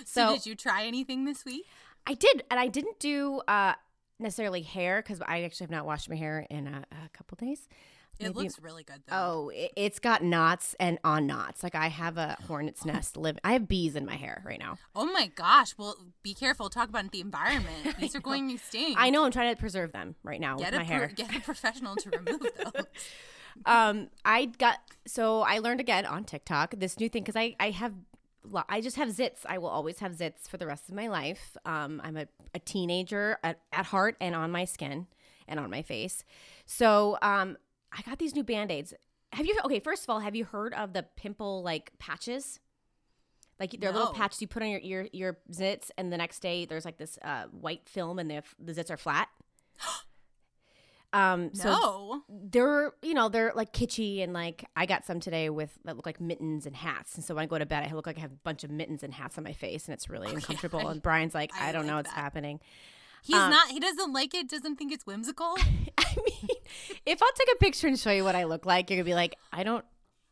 So, 0.04 0.26
So- 0.28 0.34
did 0.34 0.46
you 0.46 0.54
try 0.54 0.84
anything 0.84 1.24
this 1.24 1.44
week? 1.44 1.64
I 2.06 2.14
did, 2.14 2.42
and 2.50 2.58
I 2.58 2.68
didn't 2.68 2.98
do 2.98 3.40
uh, 3.46 3.74
necessarily 4.18 4.62
hair 4.62 5.02
because 5.02 5.20
I 5.26 5.42
actually 5.42 5.64
have 5.64 5.70
not 5.70 5.86
washed 5.86 6.08
my 6.08 6.16
hair 6.16 6.46
in 6.50 6.66
a, 6.66 6.84
a 6.92 7.08
couple 7.12 7.36
days. 7.36 7.68
It 8.18 8.24
Maybe- 8.24 8.34
looks 8.40 8.60
really 8.60 8.82
good 8.82 9.02
though. 9.06 9.16
Oh, 9.16 9.48
it, 9.48 9.72
it's 9.76 9.98
got 9.98 10.22
knots 10.22 10.74
and 10.78 10.98
on 11.04 11.26
knots. 11.26 11.62
Like 11.62 11.74
I 11.74 11.88
have 11.88 12.18
a 12.18 12.36
hornet's 12.46 12.84
nest 12.84 13.16
live. 13.16 13.38
I 13.42 13.52
have 13.54 13.66
bees 13.66 13.96
in 13.96 14.04
my 14.04 14.16
hair 14.16 14.42
right 14.44 14.58
now. 14.58 14.76
Oh 14.94 15.06
my 15.10 15.28
gosh! 15.34 15.74
Well, 15.78 15.96
be 16.22 16.34
careful. 16.34 16.68
Talk 16.68 16.90
about 16.90 17.10
the 17.12 17.20
environment. 17.20 17.96
These 17.98 18.14
are 18.14 18.20
going 18.20 18.50
to 18.50 18.58
sting. 18.58 18.94
I 18.98 19.08
know 19.08 19.24
I'm 19.24 19.30
trying 19.32 19.54
to 19.54 19.58
preserve 19.60 19.92
them 19.92 20.16
right 20.22 20.40
now 20.40 20.56
Get 20.56 20.72
with 20.72 20.80
my 20.80 20.86
pro- 20.86 20.96
hair. 20.98 21.06
get 21.16 21.34
a 21.34 21.40
professional 21.40 21.96
to 21.96 22.10
remove 22.10 22.40
those. 22.74 22.84
um, 23.64 24.08
I 24.24 24.46
got 24.46 24.78
so 25.06 25.40
I 25.40 25.58
learned 25.58 25.80
again 25.80 26.04
on 26.04 26.24
TikTok 26.24 26.74
this 26.76 26.98
new 27.00 27.08
thing 27.08 27.22
because 27.22 27.36
I 27.36 27.56
I 27.58 27.70
have 27.70 27.94
I 28.68 28.80
just 28.80 28.96
have 28.96 29.08
zits. 29.08 29.40
I 29.46 29.58
will 29.58 29.68
always 29.68 29.98
have 30.00 30.12
zits 30.12 30.48
for 30.48 30.56
the 30.56 30.66
rest 30.66 30.88
of 30.88 30.94
my 30.94 31.08
life. 31.08 31.56
Um, 31.64 32.00
I'm 32.04 32.16
a, 32.16 32.26
a 32.54 32.58
teenager 32.58 33.38
at, 33.44 33.60
at 33.72 33.86
heart 33.86 34.16
and 34.20 34.34
on 34.34 34.50
my 34.50 34.64
skin 34.64 35.06
and 35.46 35.60
on 35.60 35.68
my 35.70 35.82
face. 35.82 36.24
So 36.64 37.18
um, 37.20 37.58
I 37.92 38.02
got 38.02 38.18
these 38.18 38.34
new 38.34 38.44
band 38.44 38.70
aids. 38.70 38.94
Have 39.32 39.46
you 39.46 39.58
okay? 39.64 39.80
First 39.80 40.04
of 40.04 40.10
all, 40.10 40.20
have 40.20 40.34
you 40.34 40.44
heard 40.44 40.74
of 40.74 40.92
the 40.92 41.04
pimple 41.16 41.62
like 41.62 41.92
patches? 41.98 42.60
Like 43.58 43.76
they're 43.78 43.92
little 43.92 44.12
patches 44.12 44.40
you 44.40 44.48
put 44.48 44.62
on 44.62 44.70
your 44.70 44.80
your 44.80 45.06
your 45.12 45.38
zits, 45.52 45.90
and 45.98 46.12
the 46.12 46.16
next 46.16 46.40
day 46.40 46.64
there's 46.64 46.84
like 46.84 46.96
this 46.98 47.18
uh, 47.22 47.44
white 47.50 47.88
film, 47.88 48.18
and 48.18 48.30
the 48.30 48.42
the 48.58 48.72
zits 48.72 48.90
are 48.90 48.96
flat. 48.96 49.28
Um, 51.12 51.52
so 51.54 51.68
no. 51.68 52.22
they're 52.28 52.92
you 53.02 53.14
know 53.14 53.28
they're 53.28 53.52
like 53.56 53.72
kitschy 53.72 54.22
and 54.22 54.32
like 54.32 54.64
I 54.76 54.86
got 54.86 55.04
some 55.04 55.18
today 55.18 55.50
with 55.50 55.76
that 55.84 55.96
look 55.96 56.06
like 56.06 56.20
mittens 56.20 56.66
and 56.66 56.76
hats 56.76 57.16
and 57.16 57.24
so 57.24 57.34
when 57.34 57.42
I 57.42 57.46
go 57.46 57.58
to 57.58 57.66
bed 57.66 57.84
I 57.90 57.92
look 57.96 58.06
like 58.06 58.16
I 58.16 58.20
have 58.20 58.30
a 58.30 58.38
bunch 58.44 58.62
of 58.62 58.70
mittens 58.70 59.02
and 59.02 59.12
hats 59.12 59.36
on 59.36 59.42
my 59.42 59.52
face 59.52 59.86
and 59.86 59.92
it's 59.92 60.08
really 60.08 60.32
uncomfortable 60.32 60.78
and 60.88 61.02
Brian's 61.02 61.34
like 61.34 61.50
I, 61.58 61.70
I 61.70 61.72
don't 61.72 61.88
know 61.88 61.94
like 61.94 62.04
what's 62.04 62.14
that. 62.14 62.20
happening. 62.20 62.60
He's 63.22 63.36
Um, 63.36 63.50
not. 63.50 63.68
He 63.68 63.80
doesn't 63.80 64.12
like 64.12 64.34
it. 64.34 64.48
Doesn't 64.48 64.76
think 64.76 64.92
it's 64.92 65.06
whimsical. 65.06 65.56
I 65.98 66.16
mean, 66.16 66.48
if 67.06 67.22
I'll 67.22 67.32
take 67.32 67.48
a 67.52 67.56
picture 67.58 67.86
and 67.86 67.98
show 67.98 68.10
you 68.10 68.24
what 68.24 68.34
I 68.34 68.44
look 68.44 68.64
like, 68.66 68.90
you're 68.90 68.96
gonna 68.96 69.04
be 69.04 69.14
like, 69.14 69.36
I 69.52 69.62
don't. 69.62 69.84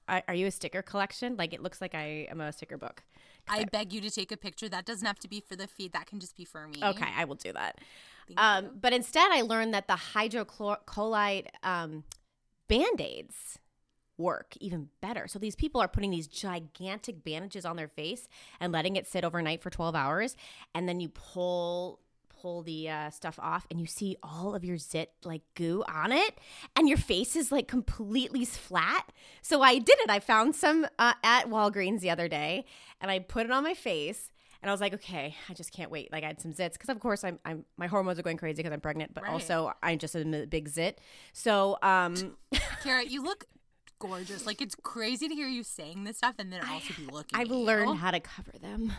I, 0.09 0.23
are 0.26 0.35
you 0.35 0.47
a 0.47 0.50
sticker 0.50 0.80
collection? 0.80 1.37
Like 1.37 1.52
it 1.52 1.62
looks 1.62 1.80
like 1.83 1.95
I 1.95 2.26
am 2.30 2.40
a 2.40 2.50
sticker 2.52 2.78
book. 2.78 3.02
I 3.47 3.64
beg 3.64 3.92
you 3.92 4.00
to 4.02 4.11
take 4.11 4.33
a 4.33 4.37
picture. 4.37 4.68
That 4.68 4.85
doesn't 4.87 5.07
have 5.07 5.18
to 5.21 5.28
be 5.28 5.40
for 5.40 5.57
the 5.57 5.66
feed. 5.66 5.92
That 5.92 6.07
can 6.07 6.18
just 6.21 6.37
be 6.37 6.45
for 6.45 6.66
me. 6.66 6.80
Okay, 6.83 7.09
I 7.16 7.25
will 7.25 7.35
do 7.35 7.52
that. 7.52 7.78
Um, 8.37 8.71
but 8.78 8.92
instead, 8.92 9.30
I 9.33 9.40
learned 9.42 9.73
that 9.73 9.87
the 9.87 9.95
hydrocolloid 9.95 11.47
um, 11.62 12.04
band 12.68 13.00
aids 13.00 13.59
work 14.18 14.54
even 14.61 14.88
better. 15.00 15.26
So 15.28 15.38
these 15.38 15.54
people 15.57 15.80
are 15.80 15.88
putting 15.88 16.11
these 16.11 16.26
gigantic 16.26 17.23
bandages 17.25 17.64
on 17.64 17.76
their 17.76 17.88
face 17.88 18.28
and 18.61 18.73
letting 18.73 18.97
it 18.97 19.07
sit 19.07 19.25
overnight 19.25 19.62
for 19.62 19.71
12 19.71 19.95
hours. 19.95 20.37
And 20.75 20.88
then 20.88 21.00
you 21.00 21.09
pull 21.09 22.00
pull 22.40 22.62
the 22.62 22.88
uh, 22.88 23.11
stuff 23.11 23.38
off 23.42 23.66
and 23.71 23.80
you 23.80 23.87
see 23.87 24.16
all 24.23 24.54
of 24.54 24.64
your 24.64 24.78
zit 24.78 25.12
like 25.25 25.42
goo 25.54 25.83
on 25.88 26.12
it 26.12 26.38
and 26.76 26.88
your 26.88 26.99
face 26.99 27.35
is 27.37 27.50
like 27.50 27.66
completely 27.68 28.45
flat 28.45 29.11
so 29.42 29.62
i 29.62 29.78
did 29.78 29.99
it 30.00 30.11
i 30.11 30.21
found 30.21 30.54
some 30.54 30.87
uh, 30.99 31.14
at 31.25 31.47
walgreens 31.49 32.00
the 32.00 32.11
other 32.11 32.28
day 32.28 32.64
and 33.00 33.11
i 33.11 33.18
put 33.18 33.45
it 33.47 33.52
on 33.52 33.62
my 33.64 33.75
face 33.75 34.30
And 34.61 34.68
I 34.68 34.73
was 34.75 34.80
like, 34.80 34.95
okay, 34.95 35.37
I 35.49 35.54
just 35.54 35.71
can't 35.73 35.88
wait. 35.88 36.11
Like 36.11 36.25
I 36.25 36.26
had 36.26 36.40
some 36.40 36.52
zits 36.52 36.73
because 36.73 36.88
of 36.88 36.99
course 36.99 37.23
I'm, 37.23 37.38
I'm 37.45 37.64
my 37.76 37.87
hormones 37.87 38.18
are 38.18 38.25
going 38.25 38.37
crazy 38.37 38.57
because 38.57 38.73
I'm 38.73 38.80
pregnant, 38.80 39.14
but 39.14 39.23
Right. 39.23 39.33
also 39.33 39.73
I'm 39.87 39.99
just 39.99 40.16
a 40.16 40.25
big 40.50 40.68
zit. 40.68 41.00
So 41.33 41.78
um, 41.80 42.37
Kara, 42.83 43.04
you 43.04 43.23
look 43.23 43.45
gorgeous. 44.00 44.47
Like 44.47 44.61
it's 44.61 44.75
crazy 44.75 45.28
to 45.28 45.35
hear 45.40 45.47
you 45.47 45.62
saying 45.62 46.02
this 46.02 46.16
stuff 46.16 46.35
and 46.40 46.52
then 46.52 46.61
also 46.66 46.92
be 46.95 47.07
looking. 47.07 47.38
I've 47.38 47.47
at 47.52 47.57
you 47.57 47.64
learned 47.71 47.99
how 47.99 48.11
to 48.11 48.18
cover 48.18 48.50
them. 48.61 48.92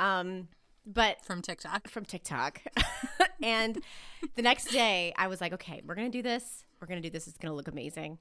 Um, 0.00 0.48
but 0.86 1.24
from 1.24 1.42
TikTok. 1.42 1.88
from 1.88 2.04
TikTok. 2.04 2.62
and 3.42 3.82
the 4.36 4.42
next 4.42 4.66
day, 4.66 5.12
I 5.18 5.26
was 5.26 5.40
like, 5.40 5.52
okay, 5.54 5.82
we're 5.84 5.96
going 5.96 6.10
to 6.10 6.16
do 6.16 6.22
this. 6.22 6.64
We're 6.80 6.86
going 6.86 7.02
to 7.02 7.08
do 7.08 7.12
this. 7.12 7.26
It's 7.26 7.38
going 7.38 7.50
to 7.50 7.56
look 7.56 7.68
amazing. 7.68 8.18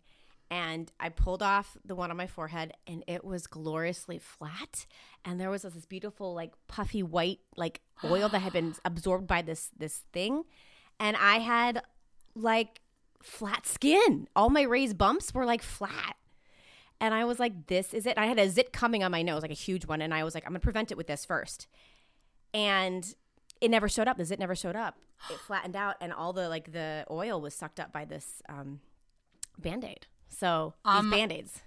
And 0.52 0.92
I 1.00 1.10
pulled 1.10 1.42
off 1.42 1.78
the 1.86 1.96
one 1.96 2.12
on 2.12 2.18
my 2.18 2.28
forehead, 2.28 2.74
and 2.86 3.04
it 3.08 3.24
was 3.24 3.48
gloriously 3.48 4.20
flat. 4.20 4.86
And 5.24 5.40
there 5.40 5.50
was 5.50 5.64
this 5.64 5.86
beautiful, 5.86 6.34
like 6.34 6.54
puffy 6.68 7.02
white, 7.02 7.40
like 7.56 7.82
oil 8.04 8.30
that 8.30 8.40
had 8.40 8.54
been 8.54 8.76
absorbed 8.86 9.28
by 9.28 9.42
this 9.42 9.70
this 9.78 10.04
thing. 10.14 10.44
And 11.00 11.18
I 11.18 11.40
had 11.40 11.82
like 12.36 12.82
flat 13.22 13.66
skin. 13.66 14.28
All 14.36 14.50
my 14.50 14.62
raised 14.62 14.98
bumps 14.98 15.34
were 15.34 15.46
like 15.46 15.64
flat. 15.64 16.16
And 17.02 17.14
I 17.14 17.26
was 17.26 17.40
like, 17.40 17.68
this 17.68 17.94
is 17.94 18.06
it. 18.06 18.18
I 18.18 18.28
had 18.28 18.40
a 18.40 18.50
zit 18.50 18.72
coming 18.72 19.04
on 19.04 19.12
my 19.12 19.22
nose, 19.22 19.42
like 19.42 19.52
a 19.52 19.56
huge 19.56 19.86
one. 19.86 20.02
And 20.02 20.14
I 20.14 20.24
was 20.24 20.34
like, 20.34 20.46
I'm 20.46 20.52
going 20.52 20.62
to 20.62 20.64
prevent 20.64 20.92
it 20.92 20.98
with 20.98 21.08
this 21.08 21.26
first 21.26 21.68
and 22.54 23.16
it 23.62 23.70
never 23.72 23.88
showed 23.90 24.08
up. 24.08 24.18
The 24.18 24.26
zit 24.26 24.40
never 24.40 24.56
showed 24.56 24.76
up. 24.76 24.98
It 25.30 25.38
flattened 25.40 25.76
out, 25.76 25.96
and 26.02 26.12
all 26.14 26.34
the 26.34 26.50
like 26.50 26.72
the 26.72 27.06
oil 27.10 27.40
was 27.42 27.54
sucked 27.54 27.80
up 27.80 27.92
by 27.92 28.06
this 28.06 28.42
um, 28.50 28.82
band 29.58 29.84
aid. 29.84 30.08
So 30.30 30.74
these 30.86 30.94
Um, 30.96 31.10
band 31.10 31.32
aids. 31.32 31.62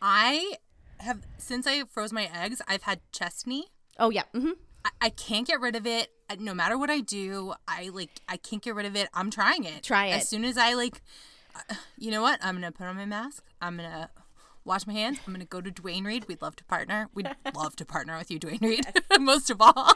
I 0.00 0.56
have 0.98 1.20
since 1.38 1.66
I 1.66 1.84
froze 1.84 2.12
my 2.12 2.28
eggs, 2.34 2.60
I've 2.66 2.82
had 2.82 3.00
chest 3.12 3.46
knee. 3.46 3.66
Oh 3.98 4.10
yeah, 4.10 4.24
Mm-hmm. 4.34 4.52
I, 4.84 4.90
I 5.02 5.10
can't 5.10 5.46
get 5.46 5.60
rid 5.60 5.76
of 5.76 5.86
it. 5.86 6.10
No 6.38 6.54
matter 6.54 6.76
what 6.78 6.90
I 6.90 7.00
do, 7.00 7.54
I 7.68 7.90
like 7.92 8.10
I 8.28 8.36
can't 8.36 8.62
get 8.62 8.74
rid 8.74 8.86
of 8.86 8.96
it. 8.96 9.08
I'm 9.14 9.30
trying 9.30 9.64
it. 9.64 9.82
Try 9.84 10.06
it. 10.06 10.12
As 10.14 10.28
soon 10.28 10.44
as 10.44 10.56
I 10.58 10.74
like, 10.74 11.00
uh, 11.54 11.74
you 11.96 12.10
know 12.10 12.22
what? 12.22 12.40
I'm 12.42 12.54
gonna 12.56 12.72
put 12.72 12.86
on 12.86 12.96
my 12.96 13.04
mask. 13.06 13.44
I'm 13.60 13.76
gonna 13.76 14.10
wash 14.64 14.86
my 14.86 14.92
hands. 14.92 15.18
I'm 15.26 15.32
gonna 15.32 15.44
go 15.44 15.60
to 15.60 15.70
Duane 15.70 16.04
Reade. 16.04 16.26
We'd 16.28 16.42
love 16.42 16.56
to 16.56 16.64
partner. 16.64 17.08
We'd 17.14 17.28
love 17.54 17.76
to 17.76 17.84
partner 17.84 18.16
with 18.18 18.30
you, 18.30 18.38
Duane 18.38 18.58
Reade. 18.60 18.86
Most 19.20 19.50
of 19.50 19.60
all, 19.60 19.92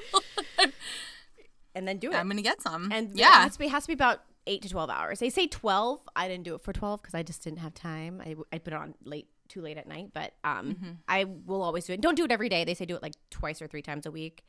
and 1.74 1.86
then 1.86 1.98
do 1.98 2.10
it. 2.10 2.16
I'm 2.16 2.28
gonna 2.28 2.42
get 2.42 2.62
some. 2.62 2.90
and 2.92 3.10
yeah, 3.14 3.40
it 3.40 3.42
has, 3.44 3.52
to 3.54 3.58
be, 3.58 3.66
it 3.66 3.70
has 3.70 3.82
to 3.84 3.88
be 3.88 3.94
about 3.94 4.22
eight 4.46 4.62
to 4.62 4.68
twelve 4.68 4.90
hours. 4.90 5.18
They 5.18 5.30
say 5.30 5.46
twelve. 5.46 6.00
I 6.14 6.28
didn't 6.28 6.44
do 6.44 6.54
it 6.54 6.62
for 6.62 6.72
twelve 6.72 7.02
because 7.02 7.14
I 7.14 7.22
just 7.22 7.42
didn't 7.42 7.58
have 7.58 7.74
time. 7.74 8.22
I, 8.24 8.34
I 8.52 8.58
put 8.58 8.72
it 8.72 8.76
on 8.78 8.94
late, 9.04 9.28
too 9.48 9.60
late 9.60 9.76
at 9.76 9.86
night. 9.86 10.10
But 10.14 10.32
um, 10.44 10.74
Mm-hmm. 10.74 10.90
I 11.08 11.24
will 11.24 11.62
always 11.62 11.84
do 11.86 11.92
it. 11.92 12.00
Don't 12.00 12.14
do 12.16 12.24
it 12.24 12.32
every 12.32 12.48
day. 12.48 12.64
They 12.64 12.74
say 12.74 12.84
do 12.86 12.96
it 12.96 13.02
like 13.02 13.14
twice 13.30 13.60
or 13.60 13.66
three 13.66 13.82
times 13.82 14.06
a 14.06 14.10
week. 14.10 14.44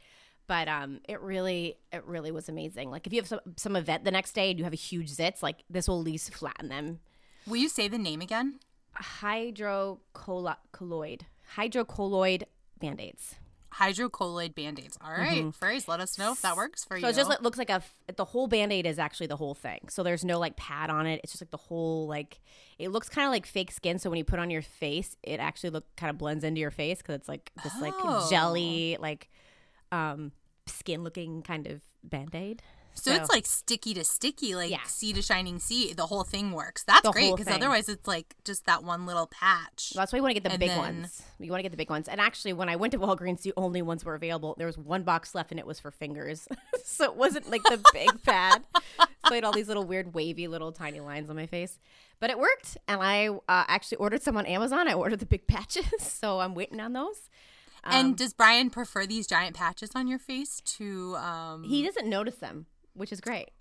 But 0.48 0.70
um, 0.70 1.02
it 1.10 1.20
really, 1.22 1.78
it 1.92 2.06
really 2.06 2.32
was 2.32 2.48
amazing. 2.48 2.90
Like 2.90 3.06
if 3.06 3.12
you 3.12 3.20
have 3.20 3.28
some 3.28 3.42
some 3.58 3.76
event 3.76 4.06
the 4.06 4.12
next 4.12 4.32
day 4.34 4.50
and 4.52 4.58
you 4.58 4.64
have 4.64 4.72
a 4.74 4.78
huge 4.78 5.12
zits, 5.12 5.44
like 5.44 5.64
this 5.70 5.88
will 5.90 6.00
at 6.00 6.06
least 6.06 6.34
flatten 6.34 6.70
them. 6.70 7.00
Will 7.46 7.58
you 7.58 7.68
say 7.70 7.88
the 7.90 7.98
name 7.98 8.22
again? 8.22 8.60
Hydrocolloid 9.02 11.22
hydrocolloid 11.56 12.44
band-aids. 12.80 13.36
Hydrocolloid 13.76 14.56
band-aids. 14.56 14.98
All 15.04 15.12
right, 15.12 15.44
Furries, 15.60 15.88
let 15.88 16.00
us 16.00 16.18
know 16.18 16.32
if 16.32 16.42
that 16.42 16.56
works 16.56 16.84
for 16.84 16.96
Mm-hmm. 16.96 17.04
so 17.04 17.10
it 17.10 17.16
just 17.16 17.42
looks 17.42 17.58
like 17.58 17.70
a 17.70 17.82
the 18.16 18.26
whole 18.26 18.48
band-aid 18.48 18.86
is 18.86 18.98
actually 18.98 19.28
the 19.28 19.36
whole 19.36 19.54
thing. 19.54 19.80
So 19.90 20.04
there's 20.04 20.26
no 20.26 20.40
like 20.40 20.56
pad 20.56 20.90
on 20.90 21.06
it. 21.06 21.20
It's 21.24 21.34
just 21.34 21.42
like 21.42 21.52
the 21.52 21.58
whole 21.58 22.08
like 22.08 22.40
it 22.80 22.90
looks 22.90 23.10
kind 23.10 23.26
of 23.28 23.32
like 23.32 23.46
fake 23.46 23.72
skin. 23.72 24.00
So 24.00 24.10
when 24.10 24.18
you 24.18 24.24
put 24.26 24.40
on 24.40 24.50
your 24.50 24.62
face 24.62 25.16
it 25.24 25.40
actually 25.40 25.70
look 25.72 25.86
kind 25.96 26.10
of 26.10 26.18
blends 26.18 26.44
into 26.44 26.60
your 26.60 26.72
face 26.72 27.00
because 27.00 27.16
it's 27.16 27.30
like 27.30 27.52
this 27.64 27.74
like 27.80 27.94
Oh. 27.98 28.28
jelly 28.30 28.98
like 29.00 29.30
um 29.92 30.32
skin 30.66 31.04
looking 31.04 31.44
kind 31.44 31.68
of 31.68 31.82
band-aid 32.04 32.62
So, 32.98 33.14
it's 33.14 33.30
like 33.30 33.46
sticky 33.46 33.94
to 33.96 34.04
sticky, 34.04 34.56
like 34.56 34.72
Yeah. 34.72 34.84
sea 34.86 35.14
to 35.14 35.22
shining 35.22 35.60
sea. 35.60 35.94
The 35.94 36.08
whole 36.08 36.24
thing 36.24 36.52
works. 36.52 36.84
That's 36.84 37.02
The 37.04 37.12
great 37.12 37.36
because 37.36 37.54
otherwise 37.54 37.88
it's 37.90 38.08
like 38.08 38.36
just 38.44 38.66
that 38.66 38.84
one 38.84 39.06
little 39.06 39.28
patch. 39.28 39.94
That's 39.96 40.12
why 40.12 40.18
you 40.18 40.24
want 40.24 40.32
to 40.36 40.42
get 40.42 40.44
the 40.44 40.52
And 40.52 40.60
big 40.60 40.70
then- 40.70 40.78
ones. 40.78 41.22
You 41.40 41.52
want 41.52 41.60
to 41.60 41.64
get 41.64 41.72
the 41.72 41.78
big 41.78 41.90
ones. 41.90 42.08
And 42.08 42.20
actually, 42.20 42.54
when 42.54 42.68
I 42.70 42.76
went 42.76 42.92
to 42.94 43.00
Walgreens, 43.00 43.42
the 43.44 43.54
only 43.56 43.82
ones 43.82 44.04
were 44.04 44.16
available. 44.16 44.56
There 44.58 44.68
was 44.68 44.78
one 44.78 45.04
box 45.04 45.36
left, 45.36 45.52
and 45.52 45.60
it 45.60 45.68
was 45.68 45.80
for 45.80 45.92
fingers, 45.92 46.48
so 46.84 47.06
it 47.06 47.16
wasn't 47.16 47.50
like 47.52 47.64
the 47.64 47.80
big 47.94 48.22
pad. 48.24 48.64
So 48.76 49.32
I 49.32 49.36
had 49.36 49.44
all 49.44 49.52
these 49.54 49.68
little 49.68 49.84
weird, 49.84 50.14
wavy, 50.14 50.48
little 50.48 50.72
tiny 50.72 51.00
lines 51.00 51.30
on 51.30 51.36
my 51.36 51.46
face. 51.46 51.78
But 52.20 52.32
it 52.32 52.40
worked, 52.40 52.78
and 52.88 53.00
I 53.04 53.28
uh, 53.28 53.38
actually 53.68 53.98
ordered 53.98 54.24
some 54.24 54.36
on 54.38 54.46
Amazon. 54.48 54.88
I 54.88 54.94
ordered 54.94 55.20
the 55.20 55.26
big 55.28 55.46
patches, 55.48 55.86
so 56.00 56.40
I'm 56.40 56.56
waiting 56.56 56.80
on 56.80 56.94
those. 56.94 57.30
and 57.84 58.08
Um, 58.08 58.14
does 58.16 58.34
Brian 58.34 58.72
prefer 58.72 59.06
these 59.06 59.28
giant 59.28 59.56
patches 59.56 59.92
on 59.94 60.08
your 60.08 60.18
face 60.18 60.62
to 60.78 61.16
um, 61.18 61.64
He 61.64 61.84
doesn't 61.86 62.08
notice 62.10 62.38
them, 62.38 62.66
which 62.98 63.12
is 63.12 63.22
great. 63.22 63.52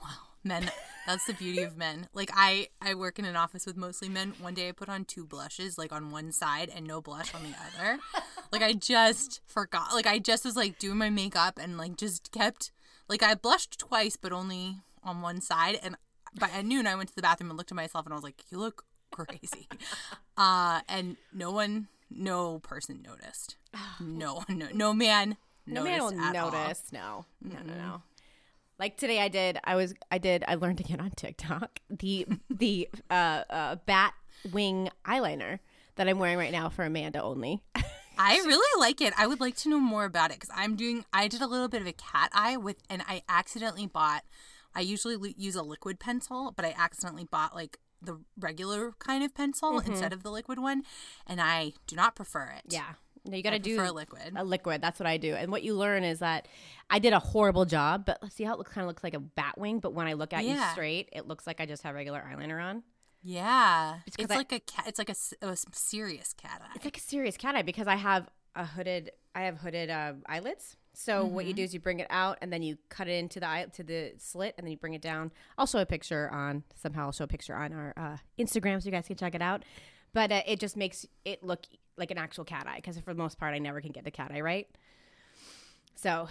Wow. 0.00 0.08
Men? 0.44 0.70
That's 1.06 1.24
the 1.26 1.32
beauty 1.34 1.62
of 1.62 1.76
men. 1.76 2.06
Like 2.12 2.30
I, 2.34 2.68
I 2.80 2.94
work 2.94 3.18
in 3.18 3.24
an 3.24 3.34
office 3.36 3.66
with 3.66 3.76
mostly 3.76 4.08
men. 4.08 4.34
One 4.40 4.54
day 4.54 4.68
I 4.68 4.72
put 4.72 4.88
on 4.88 5.04
two 5.04 5.24
blushes, 5.24 5.76
like 5.78 5.92
on 5.92 6.10
one 6.10 6.32
side 6.32 6.70
and 6.74 6.86
no 6.86 7.00
blush 7.00 7.34
on 7.34 7.42
the 7.42 7.54
other. 7.80 7.98
like 8.52 8.62
I 8.62 8.72
just 8.72 9.40
forgot. 9.46 9.94
Like 9.94 10.06
I 10.06 10.18
just 10.18 10.44
was 10.44 10.56
like 10.56 10.78
doing 10.78 10.98
my 10.98 11.10
makeup 11.10 11.58
and 11.60 11.76
like 11.76 11.96
just 11.96 12.30
kept 12.30 12.70
like 13.08 13.22
I 13.22 13.34
blushed 13.34 13.78
twice, 13.78 14.16
but 14.16 14.32
only 14.32 14.76
on 15.02 15.22
one 15.22 15.40
side. 15.40 15.78
And 15.82 15.96
by 16.38 16.50
at 16.50 16.64
noon 16.64 16.86
I 16.86 16.94
went 16.94 17.08
to 17.08 17.16
the 17.16 17.22
bathroom 17.22 17.50
and 17.50 17.56
looked 17.56 17.72
at 17.72 17.76
myself 17.76 18.06
and 18.06 18.12
I 18.12 18.16
was 18.16 18.24
like, 18.24 18.44
"You 18.50 18.58
look 18.58 18.84
crazy." 19.10 19.68
uh, 20.36 20.80
and 20.88 21.16
no 21.32 21.50
one, 21.50 21.88
no 22.10 22.58
person 22.60 23.02
noticed. 23.02 23.56
No, 24.00 24.44
no, 24.48 24.68
no 24.72 24.92
man. 24.94 25.36
No 25.66 25.84
man 25.84 26.00
will 26.00 26.12
noticed 26.12 26.36
all. 26.36 26.50
notice. 26.52 26.82
No, 26.92 27.24
no, 27.42 27.58
no, 27.64 27.74
no. 27.74 28.02
Like 28.78 28.96
today, 28.96 29.20
I 29.20 29.28
did. 29.28 29.58
I 29.64 29.74
was. 29.74 29.94
I 30.10 30.18
did. 30.18 30.44
I 30.46 30.54
learned 30.54 30.80
again 30.80 31.00
on 31.00 31.10
TikTok 31.10 31.80
the 31.90 32.26
the 32.50 32.88
uh, 33.10 33.42
uh, 33.50 33.76
bat 33.86 34.14
wing 34.52 34.88
eyeliner 35.04 35.58
that 35.96 36.08
I'm 36.08 36.18
wearing 36.18 36.38
right 36.38 36.52
now 36.52 36.68
for 36.68 36.84
Amanda 36.84 37.22
only. 37.22 37.62
I 38.20 38.36
really 38.38 38.80
like 38.80 39.00
it. 39.00 39.12
I 39.16 39.26
would 39.28 39.40
like 39.40 39.56
to 39.58 39.68
know 39.68 39.78
more 39.78 40.04
about 40.04 40.30
it 40.30 40.40
because 40.40 40.54
I'm 40.54 40.76
doing. 40.76 41.04
I 41.12 41.28
did 41.28 41.40
a 41.40 41.46
little 41.46 41.68
bit 41.68 41.80
of 41.80 41.86
a 41.86 41.92
cat 41.92 42.30
eye 42.32 42.56
with, 42.56 42.76
and 42.88 43.02
I 43.08 43.22
accidentally 43.28 43.86
bought. 43.86 44.24
I 44.74 44.80
usually 44.80 45.16
li- 45.16 45.34
use 45.38 45.56
a 45.56 45.62
liquid 45.62 45.98
pencil, 45.98 46.52
but 46.54 46.64
I 46.64 46.74
accidentally 46.76 47.24
bought 47.24 47.54
like 47.54 47.78
the 48.00 48.20
regular 48.38 48.92
kind 49.00 49.24
of 49.24 49.34
pencil 49.34 49.80
instead 49.80 50.12
of 50.12 50.22
the 50.22 50.30
liquid 50.30 50.58
one, 50.60 50.82
and 51.26 51.40
I 51.40 51.72
do 51.88 51.96
not 51.96 52.14
prefer 52.14 52.54
it. 52.56 52.72
yeah. 52.72 52.94
No, 53.24 53.36
you 53.36 53.42
got 53.42 53.50
to 53.50 53.58
do 53.58 53.80
a 53.80 53.92
liquid. 53.92 54.32
a 54.36 54.44
liquid. 54.44 54.80
That's 54.82 54.98
what 55.00 55.06
I 55.06 55.16
do. 55.16 55.34
And 55.34 55.50
what 55.50 55.62
you 55.62 55.74
learn 55.74 56.04
is 56.04 56.18
that 56.20 56.48
I 56.90 56.98
did 56.98 57.12
a 57.12 57.18
horrible 57.18 57.64
job, 57.64 58.04
but 58.06 58.18
let's 58.22 58.34
see 58.34 58.44
how 58.44 58.58
it 58.60 58.66
kind 58.66 58.82
of 58.84 58.88
looks 58.88 59.02
like 59.04 59.14
a 59.14 59.20
bat 59.20 59.56
wing. 59.58 59.80
But 59.80 59.92
when 59.94 60.06
I 60.06 60.12
look 60.14 60.32
at 60.32 60.44
you 60.44 60.58
straight, 60.72 61.08
it 61.12 61.26
looks 61.28 61.46
like 61.46 61.60
I 61.60 61.66
just 61.66 61.82
have 61.82 61.94
regular 61.94 62.20
eyeliner 62.20 62.62
on. 62.62 62.82
Yeah, 63.22 63.96
it's 64.06 64.16
I- 64.32 64.36
like 64.36 64.52
a 64.52 64.60
cat. 64.60 64.86
It's 64.86 64.98
like 64.98 65.10
a 65.10 65.16
serious 65.72 66.32
cat 66.32 66.62
eye. 66.64 66.72
It's 66.76 66.84
like 66.84 66.96
a 66.96 67.00
serious 67.00 67.36
cat 67.36 67.54
eye 67.56 67.62
because 67.62 67.86
I 67.88 67.96
have 67.96 68.28
a 68.54 68.64
hooded. 68.64 69.10
I 69.34 69.42
have 69.42 69.58
hooded 69.58 69.90
uh, 69.90 70.14
eyelids. 70.26 70.76
So 70.94 71.24
what 71.24 71.42
Mm-hmm. 71.42 71.48
you 71.48 71.54
do 71.54 71.62
is 71.62 71.74
you 71.74 71.80
bring 71.80 72.00
it 72.00 72.08
out 72.10 72.38
and 72.42 72.52
then 72.52 72.62
you 72.62 72.76
cut 72.88 73.06
it 73.06 73.12
into 73.12 73.38
the 73.38 73.48
eye 73.48 73.66
to 73.74 73.84
the 73.84 74.14
slit 74.18 74.54
and 74.58 74.66
then 74.66 74.72
you 74.72 74.76
bring 74.78 74.94
it 74.94 75.02
down. 75.02 75.30
I'll 75.56 75.66
show 75.66 75.78
a 75.78 75.86
picture 75.86 76.28
on 76.32 76.64
somehow. 76.74 77.06
I'll 77.06 77.12
show 77.12 77.24
a 77.24 77.28
picture 77.28 77.54
on 77.54 77.72
our 77.72 77.92
uh, 77.96 78.16
Instagram 78.38 78.82
so 78.82 78.86
you 78.86 78.90
guys 78.92 79.06
can 79.06 79.16
check 79.16 79.34
it 79.36 79.42
out. 79.42 79.64
But 80.12 80.32
uh, 80.32 80.42
it 80.46 80.58
just 80.58 80.76
makes 80.76 81.06
it 81.24 81.44
look 81.44 81.66
like 81.98 82.10
an 82.10 82.18
actual 82.18 82.44
cat 82.44 82.66
eye 82.68 82.76
because 82.76 82.98
for 83.00 83.12
the 83.14 83.18
most 83.22 83.38
part 83.38 83.54
I 83.54 83.58
never 83.58 83.80
can 83.80 83.92
get 83.92 84.04
the 84.04 84.10
cat 84.10 84.30
eye 84.32 84.40
right. 84.40 84.68
So 85.94 86.28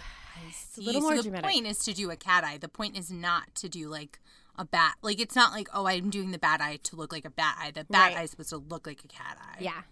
it's 0.48 0.78
a 0.78 0.80
little 0.80 1.00
See, 1.00 1.06
more 1.06 1.10
so 1.16 1.16
the 1.18 1.22
dramatic. 1.24 1.50
point 1.50 1.66
is 1.66 1.78
to 1.80 1.92
do 1.92 2.10
a 2.10 2.16
cat 2.16 2.42
eye. 2.44 2.56
The 2.58 2.68
point 2.68 2.96
is 2.98 3.10
not 3.12 3.54
to 3.56 3.68
do 3.68 3.88
like 3.88 4.18
a 4.56 4.64
bat. 4.64 4.94
Like 5.02 5.20
it's 5.20 5.36
not 5.36 5.52
like 5.52 5.68
oh 5.74 5.86
I'm 5.86 6.10
doing 6.10 6.30
the 6.30 6.38
bat 6.38 6.60
eye 6.60 6.78
to 6.84 6.96
look 6.96 7.12
like 7.12 7.24
a 7.24 7.30
bat 7.30 7.56
eye. 7.60 7.70
The 7.70 7.84
bat 7.84 8.12
Right. 8.12 8.16
eye 8.18 8.22
is 8.22 8.30
supposed 8.30 8.48
to 8.50 8.56
look 8.58 8.86
like 8.86 9.04
a 9.04 9.08
cat 9.08 9.36
eye. 9.40 9.58
yeah, 9.60 9.82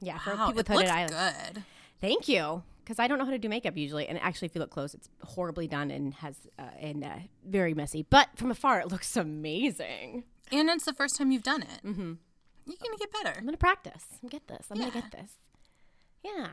yeah. 0.00 0.18
For 0.18 0.34
Wow, 0.34 0.46
people 0.46 0.54
with 0.54 0.70
it 0.70 0.72
hooded 0.74 0.88
eyelids. 0.90 1.12
good. 1.52 1.62
Thank 2.00 2.28
you. 2.28 2.62
Because 2.84 2.98
I 2.98 3.06
don't 3.06 3.18
know 3.18 3.24
how 3.24 3.30
to 3.30 3.38
do 3.38 3.48
makeup 3.48 3.76
usually, 3.76 4.08
and 4.08 4.18
actually, 4.18 4.46
if 4.46 4.54
you 4.56 4.60
look 4.60 4.70
close, 4.70 4.94
it's 4.94 5.08
horribly 5.22 5.68
done 5.68 5.92
and 5.92 6.12
has 6.14 6.34
uh, 6.58 6.62
and 6.80 7.04
uh, 7.04 7.10
very 7.46 7.72
messy. 7.72 8.04
But 8.08 8.30
from 8.36 8.50
afar, 8.50 8.80
it 8.80 8.88
looks 8.90 9.16
amazing. 9.16 10.24
And 10.50 10.68
it's 10.70 10.86
the 10.86 10.92
first 10.94 11.16
time 11.16 11.30
you've 11.30 11.44
done 11.44 11.62
it. 11.62 11.86
Mm-hmm. 11.86 12.12
You're 12.70 12.78
gonna 12.82 12.98
get 12.98 13.12
better. 13.12 13.34
I'm 13.36 13.44
gonna 13.44 13.56
practice. 13.56 14.04
I'm 14.22 14.28
gonna 14.28 14.30
get 14.30 14.48
this. 14.48 14.66
I'm 14.70 14.78
gonna 14.78 14.92
get 14.92 15.10
this. 15.10 15.32
Yeah. 16.24 16.48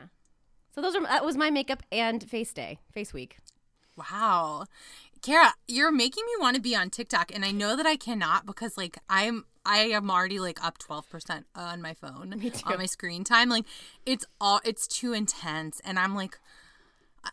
So 0.74 0.80
those 0.80 0.96
are 0.96 1.02
that 1.02 1.24
was 1.24 1.36
my 1.36 1.50
makeup 1.50 1.82
and 1.92 2.22
face 2.22 2.52
day, 2.52 2.78
face 2.92 3.12
week. 3.12 3.38
Wow. 3.96 4.66
Kara, 5.22 5.54
you're 5.66 5.90
making 5.90 6.24
me 6.24 6.32
want 6.40 6.54
to 6.54 6.62
be 6.62 6.76
on 6.76 6.90
TikTok 6.90 7.32
and 7.34 7.44
I 7.44 7.50
know 7.50 7.76
that 7.76 7.86
I 7.86 7.96
cannot 7.96 8.46
because 8.46 8.76
like 8.76 8.98
I'm 9.08 9.44
I 9.64 9.78
am 9.78 10.10
already 10.10 10.38
like 10.38 10.64
up 10.64 10.78
12% 10.78 11.44
on 11.54 11.82
my 11.82 11.94
phone 11.94 12.32
on 12.64 12.78
my 12.78 12.86
screen 12.86 13.24
time. 13.24 13.48
Like 13.48 13.64
it's 14.06 14.24
all 14.40 14.60
it's 14.64 14.86
too 14.86 15.12
intense 15.12 15.80
and 15.84 15.98
I'm 15.98 16.14
like 16.14 16.38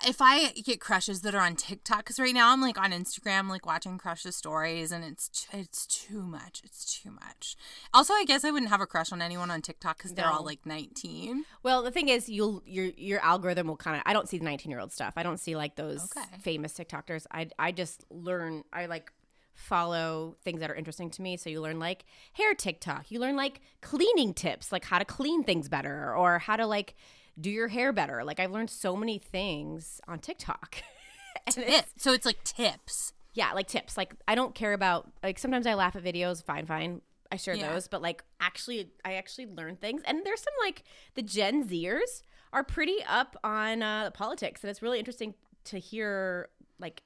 if 0.06 0.18
I 0.22 0.52
get 0.52 0.80
crushes 0.80 1.22
that 1.22 1.36
are 1.36 1.42
on 1.42 1.56
TikTok, 1.56 2.00
because 2.00 2.20
right 2.20 2.34
now 2.34 2.52
I'm 2.52 2.62
like 2.62 2.78
on 2.80 2.92
Instagram, 2.92 3.50
like 3.50 3.66
watching 3.66 3.98
crushes 3.98 4.36
stories, 4.36 4.92
and 4.92 5.04
it's 5.04 5.48
it's 5.54 5.86
too 5.86 6.24
much. 6.24 6.62
It's 6.64 7.00
too 7.02 7.12
much. 7.12 7.56
Also, 7.94 8.14
I 8.14 8.24
guess 8.26 8.44
I 8.44 8.52
wouldn't 8.52 8.70
have 8.72 8.82
a 8.82 8.86
crush 8.88 9.12
on 9.12 9.22
anyone 9.22 9.52
on 9.52 9.62
TikTok 9.62 9.98
because 9.98 10.14
they're 10.14 10.26
No. 10.26 10.34
all 10.38 10.44
like 10.46 10.66
19. 10.66 11.46
Well, 11.64 11.84
the 11.84 11.92
thing 11.92 12.10
is, 12.10 12.28
you'll 12.30 12.62
your 12.66 12.86
your 12.98 13.20
algorithm 13.20 13.68
will 13.68 13.78
kind 13.78 13.98
of. 13.98 14.04
I 14.06 14.14
don't 14.14 14.28
see 14.28 14.38
the 14.38 14.46
nineteen 14.46 14.72
year 14.72 14.80
old 14.80 14.92
stuff. 14.92 15.14
I 15.18 15.24
don't 15.24 15.40
see 15.40 15.56
like 15.56 15.76
those 15.76 16.04
Okay. 16.16 16.26
famous 16.42 16.74
TikTokers. 16.74 17.26
I 17.32 17.48
I 17.60 17.72
just 17.72 18.06
learn. 18.10 18.64
I 18.74 18.88
like 18.88 19.12
follow 19.58 20.36
things 20.44 20.60
that 20.60 20.70
are 20.70 20.76
interesting 20.76 21.10
to 21.10 21.22
me. 21.22 21.38
So 21.38 21.50
you 21.50 21.62
learn 21.62 21.80
like 21.80 22.06
hair 22.34 22.54
TikTok. 22.54 23.10
You 23.10 23.20
learn 23.20 23.36
like 23.38 23.62
cleaning 23.82 24.34
tips, 24.34 24.72
like 24.72 24.84
how 24.86 25.00
to 25.00 25.06
clean 25.06 25.44
things 25.44 25.70
better, 25.70 26.14
or 26.14 26.40
how 26.40 26.58
to 26.58 26.66
like 26.66 26.96
do 27.40 27.50
your 27.50 27.68
hair 27.68 27.92
better. 27.94 28.24
Like 28.24 28.40
I've 28.40 28.52
learned 28.52 28.70
so 28.70 28.96
many 28.96 29.18
things 29.20 30.00
on 30.08 30.20
TikTok. 30.20 30.78
Tip. 31.50 31.86
So 31.98 32.14
it's 32.14 32.26
like 32.26 32.44
tips. 32.44 33.14
yeah, 33.34 33.52
like 33.54 33.68
tips. 33.68 33.98
Like 33.98 34.16
I 34.28 34.36
don't 34.36 34.56
care 34.56 34.74
about 34.74 35.12
like 35.22 35.38
sometimes 35.38 35.68
I 35.68 35.74
laugh 35.74 35.96
at 35.96 36.04
videos, 36.04 36.44
fine, 36.44 36.66
fine. 36.66 37.02
I 37.32 37.38
share 37.38 37.56
Yeah. 37.56 37.74
those, 37.74 37.88
but 37.88 38.02
like 38.02 38.24
actually 38.40 38.92
I 39.04 39.14
actually 39.16 39.48
learn 39.48 39.76
things. 39.76 40.02
And 40.06 40.22
there's 40.26 40.42
some 40.42 40.54
like 40.64 40.84
the 41.16 41.22
Gen 41.22 41.68
Zers 41.68 42.22
are 42.54 42.64
pretty 42.64 42.98
up 43.08 43.36
on 43.44 43.82
uh 43.84 44.12
politics 44.12 44.64
and 44.64 44.70
it's 44.72 44.82
really 44.82 44.98
interesting 45.00 45.34
to 45.66 45.78
hear 45.80 46.48
like 46.80 47.02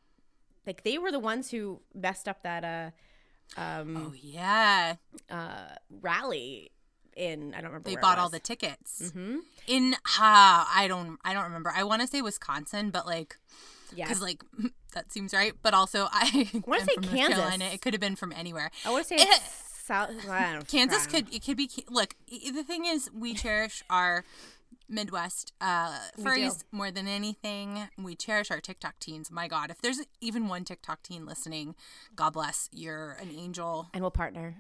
like 0.68 0.84
they 0.84 0.98
were 1.00 1.12
the 1.12 1.20
ones 1.20 1.50
who 1.50 1.82
messed 1.96 2.28
up 2.28 2.44
that 2.44 2.64
uh 2.64 3.60
um 3.60 3.98
Oh 3.98 4.14
yeah, 4.14 4.96
uh 5.30 5.70
rally 6.02 6.72
in 7.20 7.54
I 7.54 7.58
don't 7.62 7.66
remember 7.72 7.90
they 7.90 7.96
it 7.96 8.02
bought 8.02 8.18
all 8.18 8.30
the 8.30 8.40
tickets 8.40 9.12
Mhm. 9.16 9.40
in. 9.68 9.96
Ha, 10.06 10.72
I 10.74 10.88
don't. 10.88 11.20
I 11.24 11.34
don't 11.34 11.44
remember. 11.44 11.72
I 11.76 11.84
want 11.84 12.02
to 12.02 12.08
say 12.08 12.22
Wisconsin, 12.22 12.90
but 12.90 13.06
like. 13.06 13.38
yeah. 13.94 14.06
because 14.06 14.22
like 14.22 14.42
that 14.94 15.12
seems 15.12 15.34
right. 15.34 15.54
But 15.62 15.74
also, 15.74 16.08
I 16.12 16.50
wanna 16.66 16.86
say 16.86 16.94
from 16.96 17.04
North 17.04 17.16
Kansas. 17.16 17.38
Carolina. 17.38 17.66
It 17.66 17.82
could 17.82 17.94
have 17.94 18.02
been 18.02 18.16
from 18.16 18.32
anywhere. 18.32 18.72
I 18.86 18.92
want 18.92 19.04
to 19.06 19.08
say 19.10 19.18
Eh. 19.22 19.26
it's 19.28 19.66
South 19.86 20.12
I 20.30 20.54
don't 20.54 20.68
Kansas 20.68 21.08
could 21.08 21.34
it 21.34 21.44
could 21.44 21.58
be 21.58 21.70
look. 21.90 22.14
The 22.30 22.64
thing 22.64 22.86
is, 22.86 23.10
we 23.14 23.34
cherish 23.34 23.84
our 23.90 24.24
Midwest 24.88 25.54
uh, 25.62 25.96
furries 26.20 26.64
more 26.72 26.90
than 26.90 27.08
anything. 27.08 27.88
We 27.98 28.16
cherish 28.16 28.50
our 28.50 28.60
TikTok 28.60 29.00
teens. 29.00 29.30
My 29.30 29.48
God, 29.48 29.70
if 29.70 29.82
there's 29.82 30.02
even 30.20 30.48
one 30.48 30.64
TikTok 30.64 31.04
teen 31.04 31.26
listening, 31.26 31.76
God 32.16 32.32
bless. 32.34 32.70
You're 32.72 33.12
an 33.22 33.30
angel. 33.30 33.90
and 33.94 34.02
we'll 34.02 34.10
partner. 34.12 34.56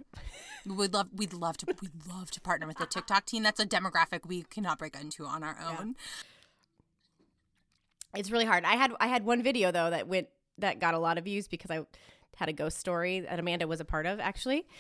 We'd 0.66 0.94
love 0.94 1.08
we'd 1.16 1.34
love 1.34 1.58
to 1.58 1.66
we'd 1.82 2.08
love 2.08 2.30
to 2.32 2.42
partner 2.42 2.68
with 2.68 2.80
a 2.80 2.86
TikTok 2.86 3.26
teen. 3.26 3.42
That's 3.44 3.60
a 3.60 3.66
demographic 3.66 4.28
we 4.28 4.44
cannot 4.44 4.78
break 4.78 4.96
into 5.00 5.26
on 5.26 5.44
our 5.44 5.58
own. 5.60 5.96
It's 8.16 8.32
really 8.32 8.46
hard. 8.46 8.64
I 8.66 8.76
had 8.76 8.92
I 9.00 9.08
had 9.08 9.26
one 9.26 9.42
video 9.44 9.72
though 9.72 9.90
that 9.90 10.08
went 10.08 10.28
that 10.58 10.80
got 10.80 10.94
a 10.94 11.00
lot 11.00 11.18
of 11.18 11.24
views 11.24 11.48
because 11.48 11.72
I 11.72 11.86
had 12.36 12.50
a 12.50 12.54
ghost 12.54 12.78
story 12.78 13.22
that 13.22 13.40
Amanda 13.40 13.68
was 13.68 13.80
a 13.80 13.86
part 13.86 14.06
of 14.06 14.20
actually. 14.20 14.66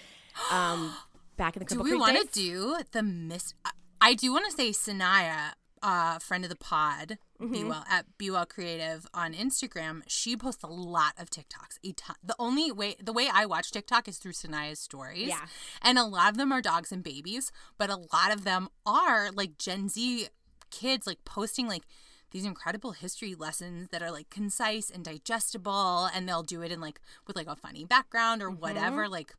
Um, 0.51 0.93
back 1.38 1.57
in 1.57 1.59
the 1.63 1.65
Do 1.65 1.81
we 1.81 1.98
want 1.98 2.15
to 2.15 2.27
do 2.39 2.77
the 2.91 3.01
miss? 3.01 3.55
I- 4.01 4.13
do 4.13 4.32
want 4.32 4.46
to 4.46 4.51
say 4.51 4.72
Sanaya, 4.72 5.53
uh, 5.82 6.20
friend 6.20 6.44
of 6.44 6.50
the 6.50 6.56
pod, 6.58 7.18
Mm-hmm. 7.39 7.53
Be 7.53 7.63
Well 7.63 7.86
at 7.89 8.18
Be 8.18 8.29
Well 8.29 8.46
Creative 8.46 9.08
on 9.13 9.34
Instagram. 9.34 10.01
She 10.08 10.36
posts 10.36 10.62
a 10.62 10.68
lot 10.68 11.13
of 11.18 11.29
TikToks. 11.29 11.77
A 11.86 11.94
ton. 11.94 12.18
The 12.22 12.36
only 12.38 12.70
way, 12.70 12.98
the 13.01 13.13
way 13.13 13.29
I 13.34 13.46
watch 13.46 13.72
TikTok 13.72 14.10
is 14.10 14.18
through 14.18 14.34
Sanaya's 14.34 14.79
stories. 14.79 15.29
Yeah. 15.29 15.46
and 15.82 15.98
a 15.98 16.03
lot 16.03 16.32
of 16.32 16.38
them 16.38 16.51
are 16.51 16.62
dogs 16.62 16.91
and 16.91 17.01
babies, 17.01 17.53
but 17.77 17.89
a 17.89 17.96
lot 17.96 18.34
of 18.34 18.44
them 18.44 18.68
are 18.86 19.32
like 19.32 19.58
Gen 19.58 19.88
Z 19.88 20.27
kids, 20.70 21.08
like 21.08 21.24
posting 21.24 21.65
like 21.70 21.84
these 22.32 22.44
incredible 22.44 22.91
history 22.91 23.36
lessons 23.36 23.88
that 23.91 24.01
are 24.03 24.12
like 24.12 24.29
concise 24.29 24.89
and 24.89 25.06
digestible, 25.06 26.10
and 26.13 26.27
they'll 26.27 26.44
do 26.44 26.62
it 26.62 26.74
in 26.74 26.82
like 26.82 27.00
with 27.25 27.38
like 27.38 27.48
a 27.48 27.56
funny 27.56 27.86
background 27.86 28.41
or 28.41 28.50
whatever. 28.51 29.08
Like 29.08 29.34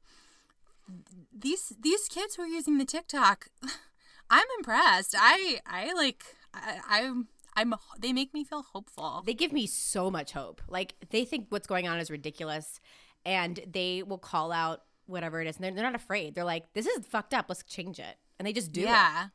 these 1.39 1.75
these 1.79 2.09
kids 2.09 2.37
who 2.37 2.43
are 2.45 2.47
using 2.49 2.79
the 2.79 2.87
TikTok, 2.87 3.49
I'm 4.31 4.47
impressed. 4.59 5.15
I 5.19 5.61
I 5.67 5.93
like 5.95 6.23
I, 6.55 6.79
I'm 6.89 7.29
I'm 7.57 7.75
they 7.99 8.13
make 8.13 8.33
me 8.33 8.45
feel 8.45 8.63
hopeful. 8.63 9.23
They 9.27 9.35
give 9.35 9.53
me 9.53 9.67
so 9.67 10.11
much 10.11 10.33
hope. 10.33 10.63
Like 10.69 10.95
they 11.11 11.25
think 11.25 11.47
what's 11.51 11.67
going 11.67 11.89
on 11.89 11.99
is 11.99 12.11
ridiculous, 12.11 12.81
and 13.27 13.59
they 13.71 14.03
will 14.03 14.19
call 14.19 14.53
out 14.53 14.83
whatever 15.07 15.41
it 15.41 15.49
is, 15.49 15.57
and 15.57 15.65
they're, 15.65 15.73
they're 15.73 15.85
not 15.85 15.95
afraid. 15.97 16.35
They're 16.35 16.45
like, 16.45 16.73
"This 16.73 16.87
is 16.87 17.05
fucked 17.07 17.35
up. 17.35 17.47
Let's 17.49 17.65
change 17.65 17.99
it," 17.99 18.17
and 18.39 18.47
they 18.47 18.53
just 18.53 18.71
do 18.73 18.83
it. 18.83 18.85
yeah. 18.85 19.29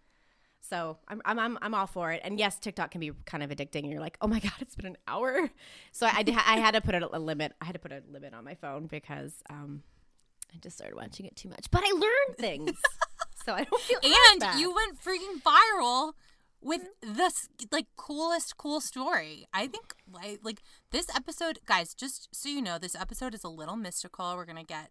So 0.62 0.98
I'm, 1.08 1.22
I'm 1.26 1.38
I'm 1.38 1.58
I'm 1.62 1.76
all 1.76 1.86
for 1.88 2.12
it. 2.12 2.22
And 2.24 2.40
yes, 2.40 2.58
TikTok 2.58 2.90
can 2.92 3.00
be 3.02 3.12
kind 3.26 3.44
of 3.44 3.52
addicting. 3.52 3.88
You're 3.92 4.00
like, 4.00 4.18
oh 4.22 4.28
my 4.28 4.40
god, 4.40 4.54
it's 4.62 4.76
been 4.76 4.88
an 4.88 4.98
hour. 5.08 5.52
So 5.92 6.10
I, 6.12 6.24
did- 6.24 6.34
I 6.36 6.58
had 6.58 6.72
to 6.74 6.82
put 6.82 6.96
a, 6.96 7.16
a 7.16 7.20
limit. 7.20 7.54
I 7.62 7.66
had 7.66 7.74
to 7.74 7.80
put 7.80 7.92
a 7.92 8.02
limit 8.10 8.34
on 8.34 8.44
my 8.44 8.56
phone 8.56 8.88
because 8.88 9.44
um, 9.50 9.84
I 10.54 10.58
just 10.58 10.76
started 10.76 10.96
watching 10.96 11.26
it 11.28 11.36
too 11.36 11.50
much. 11.50 11.70
But 11.72 11.84
I 11.86 11.92
learned 11.92 12.38
things, 12.40 12.72
so 13.46 13.54
I 13.54 13.64
don't 13.64 13.82
feel 13.84 14.00
And 14.04 14.60
you 14.60 14.74
went 14.74 15.00
freaking 15.02 15.42
viral 15.42 16.14
with 16.62 16.82
this 17.02 17.48
like 17.72 17.86
coolest 17.96 18.58
cool 18.58 18.82
story. 18.82 19.46
I 19.54 19.68
think 19.68 19.94
like 20.12 20.40
like 20.44 20.62
this 20.92 21.08
episode, 21.16 21.60
guys. 21.66 21.94
Just 21.94 22.30
so 22.34 22.50
you 22.50 22.62
know, 22.62 22.78
this 22.80 22.96
episode 22.96 23.34
is 23.36 23.44
a 23.44 23.50
little 23.50 23.76
mystical. 23.76 24.36
We're 24.36 24.46
gonna 24.46 24.64
get 24.64 24.90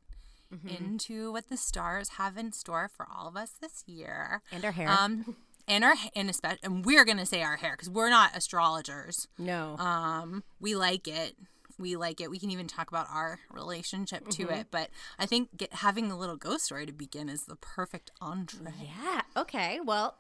Mm-hmm. 0.55 0.69
into 0.69 1.33
what 1.33 1.49
the 1.49 1.57
stars 1.57 2.11
have 2.11 2.37
in 2.37 2.53
store 2.53 2.88
for 2.95 3.07
all 3.12 3.27
of 3.27 3.35
us 3.37 3.53
this 3.61 3.83
year. 3.87 4.40
and 4.53 4.64
our 4.64 4.71
hair. 4.73 4.88
Um, 4.88 5.35
and 5.67 5.83
our 5.83 5.95
and 6.14 6.31
especially, 6.31 6.61
and 6.62 6.85
we're 6.85 7.05
gonna 7.05 7.27
say 7.27 7.43
our 7.43 7.57
hair 7.57 7.73
because 7.73 7.90
we're 7.90 8.11
not 8.11 8.37
astrologers. 8.37 9.27
no, 9.37 9.77
Um, 9.79 10.45
we 10.61 10.77
like 10.77 11.09
it. 11.09 11.35
We 11.78 11.96
like 11.96 12.20
it. 12.20 12.30
We 12.30 12.38
can 12.38 12.50
even 12.50 12.66
talk 12.66 12.88
about 12.88 13.06
our 13.10 13.38
relationship 13.50 14.28
to 14.30 14.44
Mm-hmm. 14.44 14.54
it. 14.54 14.66
But 14.70 14.90
I 15.18 15.26
think 15.26 15.56
get, 15.56 15.72
having 15.74 16.10
a 16.10 16.16
little 16.18 16.37
ghost 16.37 16.64
story 16.64 16.87
to 16.87 16.92
begin 16.92 17.28
is 17.28 17.44
the 17.44 17.56
perfect 17.56 18.10
entree. 18.20 18.72
yeah. 18.82 19.22
Okay. 19.37 19.80
Well, 19.84 20.16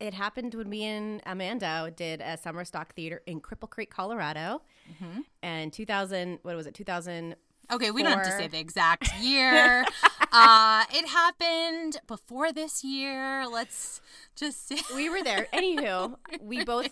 it 0.00 0.14
happened 0.14 0.54
when 0.54 0.68
me 0.68 0.84
and 0.84 1.20
Amanda 1.26 1.92
did 1.94 2.20
a 2.20 2.36
summer 2.36 2.64
stock 2.64 2.94
theater 2.94 3.22
in 3.26 3.40
Cripple 3.40 3.70
Creek, 3.70 3.90
Colorado, 3.90 4.62
Mm-hmm. 5.00 5.20
and 5.44 5.72
2000. 5.72 6.40
What 6.42 6.56
was 6.56 6.66
it? 6.66 6.74
2000. 6.74 7.36
Okay, 7.70 7.90
we 7.90 8.02
don't 8.02 8.12
have 8.12 8.24
to 8.24 8.32
say 8.32 8.48
the 8.48 8.58
exact 8.58 9.10
year. 9.20 9.84
uh, 10.32 10.84
it 10.92 11.08
happened 11.08 11.98
before 12.06 12.52
this 12.52 12.82
year. 12.84 13.46
Let's 13.48 14.00
just 14.36 14.66
say 14.68 14.76
We 14.94 15.08
were 15.08 15.22
there. 15.22 15.46
Anywho, 15.54 16.16
we 16.40 16.64
both 16.64 16.90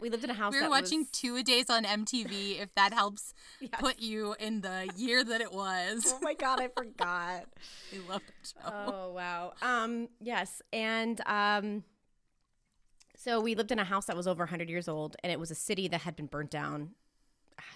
we 0.00 0.08
lived 0.08 0.24
in 0.24 0.30
a 0.30 0.34
house. 0.34 0.52
we 0.52 0.58
were 0.58 0.62
that 0.64 0.70
watching 0.70 1.00
was- 1.00 1.10
two 1.10 1.36
a 1.36 1.42
days 1.42 1.68
on 1.68 1.84
MTV. 1.84 2.60
If 2.62 2.74
that 2.76 2.94
helps 2.94 3.34
put 3.78 4.00
you 4.00 4.34
in 4.38 4.62
the 4.62 4.88
year 4.96 5.22
that 5.24 5.40
it 5.40 5.52
was, 5.52 6.14
Oh 6.14 6.18
my 6.22 6.34
god, 6.34 6.60
I 6.60 6.68
forgot. 6.68 7.44
we 7.92 7.98
love 8.08 8.22
the 8.26 8.48
show. 8.48 8.72
Oh 8.94 9.12
wow. 9.12 9.52
Um 9.60 10.08
yes, 10.20 10.62
and 10.72 11.20
um 11.26 11.84
so 13.16 13.40
we 13.40 13.54
lived 13.54 13.70
in 13.70 13.78
a 13.78 13.84
house 13.84 14.06
that 14.06 14.16
was 14.16 14.26
over 14.26 14.42
100 14.44 14.68
years 14.70 14.88
old 14.88 15.14
and 15.22 15.30
it 15.32 15.38
was 15.38 15.50
a 15.50 15.54
city 15.54 15.86
that 15.88 16.00
had 16.00 16.16
been 16.16 16.26
burnt 16.26 16.50
down 16.50 16.90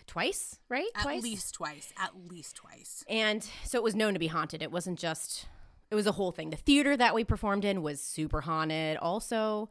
twice, 0.07 0.59
right? 0.69 0.89
At 0.95 1.03
twice. 1.03 1.23
least 1.23 1.55
twice. 1.55 1.93
At 1.99 2.11
least 2.29 2.57
twice. 2.57 3.05
And 3.09 3.43
so 3.65 3.79
it 3.79 3.83
was 3.83 3.95
known 3.95 4.13
to 4.15 4.19
be 4.19 4.27
haunted. 4.29 4.63
It 4.63 4.71
wasn't 4.73 4.99
just 4.99 5.47
it 5.91 5.95
was 5.95 6.07
a 6.07 6.13
whole 6.13 6.33
thing. 6.33 6.51
The 6.51 6.57
theater 6.57 6.97
that 6.97 7.15
we 7.15 7.23
performed 7.25 7.65
in 7.65 7.83
was 7.83 8.01
super 8.01 8.41
haunted 8.43 8.97
also. 8.97 9.69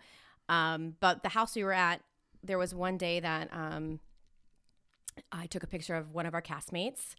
Um 0.49 0.95
but 0.99 1.23
the 1.23 1.29
house 1.29 1.55
we 1.55 1.63
were 1.63 1.73
at 1.73 2.01
there 2.43 2.57
was 2.57 2.73
one 2.75 2.97
day 2.97 3.19
that 3.19 3.49
um 3.51 3.99
I 5.31 5.45
took 5.47 5.63
a 5.63 5.67
picture 5.67 5.95
of 5.95 6.13
one 6.13 6.25
of 6.25 6.33
our 6.33 6.41
castmates 6.41 7.15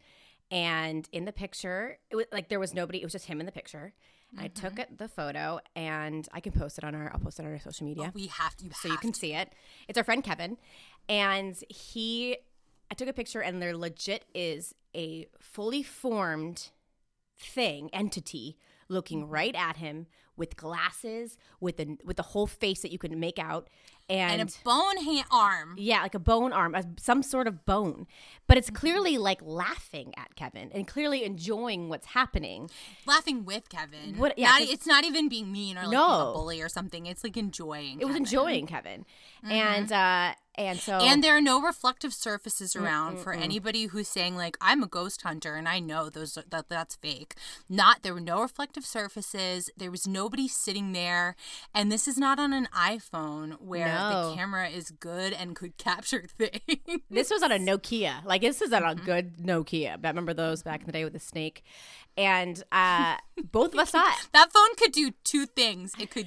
and 0.51 1.09
in 1.13 1.25
the 1.25 1.33
picture 1.33 1.99
it 2.11 2.17
was 2.17 2.27
like 2.33 2.49
there 2.49 2.61
was 2.61 2.73
nobody 2.75 3.01
it 3.01 3.05
was 3.05 3.13
just 3.13 3.27
him 3.27 3.41
in 3.41 3.47
the 3.47 3.53
picture 3.53 3.93
and 4.31 4.41
i 4.41 4.47
took 4.49 4.79
it, 4.79 4.97
the 4.99 5.09
photo 5.09 5.59
and 5.75 6.29
i 6.33 6.39
can 6.39 6.53
post 6.53 6.79
it 6.79 6.85
on 6.85 6.95
our 6.95 7.11
i'll 7.13 7.19
post 7.19 7.41
it 7.41 7.45
on 7.45 7.51
our 7.51 7.59
social 7.59 7.85
media 7.87 8.13
We 8.15 8.27
have 8.29 8.57
to. 8.59 8.65
You 8.67 8.71
so 8.81 8.89
you 8.89 8.97
can 8.99 9.13
to. 9.13 9.19
see 9.19 9.35
it 9.35 9.53
it's 9.89 9.99
our 9.99 10.05
friend 10.05 10.23
kevin 10.23 10.57
and 11.09 11.57
he 11.69 12.37
i 12.91 12.95
took 12.95 13.09
a 13.09 13.13
picture 13.13 13.41
and 13.41 13.61
there 13.61 13.77
legit 13.77 14.25
is 14.35 14.75
a 14.95 15.27
fully 15.41 15.83
formed 15.83 16.71
thing 17.39 17.91
entity 17.93 18.57
looking 18.89 19.23
Mm-hmm. 19.23 19.31
right 19.33 19.55
at 19.55 19.77
him 19.77 20.07
with 20.37 20.57
glasses 20.57 21.37
with 21.61 21.77
the 21.79 21.97
with 22.05 22.17
the 22.17 22.23
whole 22.23 22.47
face 22.47 22.83
that 22.83 22.93
you 22.93 22.99
can 22.99 23.19
make 23.19 23.39
out 23.39 23.69
and, 24.09 24.41
And 24.41 24.51
a 24.51 24.53
bone 24.65 24.99
hand 25.05 25.27
arm. 25.31 25.75
yeah, 25.79 26.03
like 26.03 26.15
a 26.15 26.19
bone 26.21 26.53
arm, 26.53 26.75
a, 26.75 26.85
some 26.99 27.23
sort 27.23 27.47
of 27.47 27.65
bone. 27.67 28.07
But 28.49 28.55
Mm-hmm. 28.55 28.59
it's 28.59 28.71
clearly 28.71 29.19
like 29.19 29.41
laughing 29.43 30.15
at 30.17 30.37
Kevin 30.37 30.71
and 30.73 30.87
clearly 30.87 31.25
enjoying 31.25 31.89
what's 31.89 32.07
happening. 32.09 32.71
laughing 33.05 33.45
with 33.45 33.69
Kevin. 33.69 34.17
What- 34.19 34.39
yeah, 34.39 34.51
Not- 34.51 34.63
it's 34.63 34.87
not 34.87 35.05
even 35.05 35.29
being 35.29 35.51
mean 35.51 35.77
or 35.77 35.83
like 35.83 35.91
No. 35.91 36.07
being 36.07 36.21
a 36.29 36.33
bully 36.33 36.63
or 36.63 36.69
something. 36.69 37.07
It's 37.07 37.25
like 37.25 37.37
enjoying. 37.37 38.01
It 38.01 38.05
was 38.07 38.15
enjoying 38.17 38.67
Kevin. 38.69 39.05
Mm-hmm. 39.45 39.53
And 39.53 39.93
uh 39.93 40.35
And 40.59 40.79
so 40.79 40.95
And 41.01 41.23
there 41.25 41.37
are 41.37 41.41
no 41.53 41.61
reflective 41.61 42.15
surfaces 42.15 42.75
around 42.77 43.19
for 43.19 43.33
anybody 43.35 43.87
who's 43.87 44.09
saying 44.09 44.37
like 44.37 44.57
I'm 44.61 44.83
a 44.83 44.87
ghost 44.87 45.21
hunter 45.23 45.57
and 45.57 45.69
I 45.69 45.81
know 45.81 46.09
those 46.09 46.39
that 46.53 46.69
that's 46.69 46.95
fake. 46.95 47.35
Not 47.69 48.03
there 48.03 48.15
were 48.15 48.21
no 48.35 48.41
reflective 48.41 48.87
surfaces. 48.87 49.71
There 49.77 49.91
was 49.91 50.07
nobody 50.07 50.47
sitting 50.49 50.93
there, 50.93 51.37
and 51.75 51.91
this 51.93 52.07
is 52.09 52.17
not 52.17 52.39
on 52.39 52.53
an 52.55 52.69
iPhone 52.75 53.61
where 53.61 53.87
No. 53.89 53.96
The 54.31 54.35
camera 54.37 54.69
is 54.69 54.91
good 54.91 55.33
and 55.33 55.55
could 55.57 55.77
capture 55.79 56.27
things. 56.39 57.01
This 57.11 57.31
was 57.31 57.43
on 57.43 57.53
a 57.53 57.59
Nokia. 57.59 58.25
Like 58.25 58.41
this 58.43 58.61
is 58.63 58.73
on 58.73 58.83
Mm-hmm. 58.83 59.01
a 59.01 59.05
good 59.05 59.37
Nokia. 59.39 59.99
I 60.05 60.09
remember 60.09 60.35
those 60.35 60.63
back 60.63 60.81
in 60.81 60.87
the 60.87 60.93
day 60.93 61.05
with 61.05 61.13
the 61.13 61.19
snake. 61.21 61.63
And 62.17 62.63
uh, 62.73 63.17
both 63.53 63.73
of 63.75 63.81
us 63.81 63.95
it. 63.95 64.29
that 64.33 64.53
phone 64.53 64.75
could 64.77 64.93
do 64.93 65.13
two 65.25 65.47
things. 65.47 65.93
It 65.99 66.11
could 66.11 66.27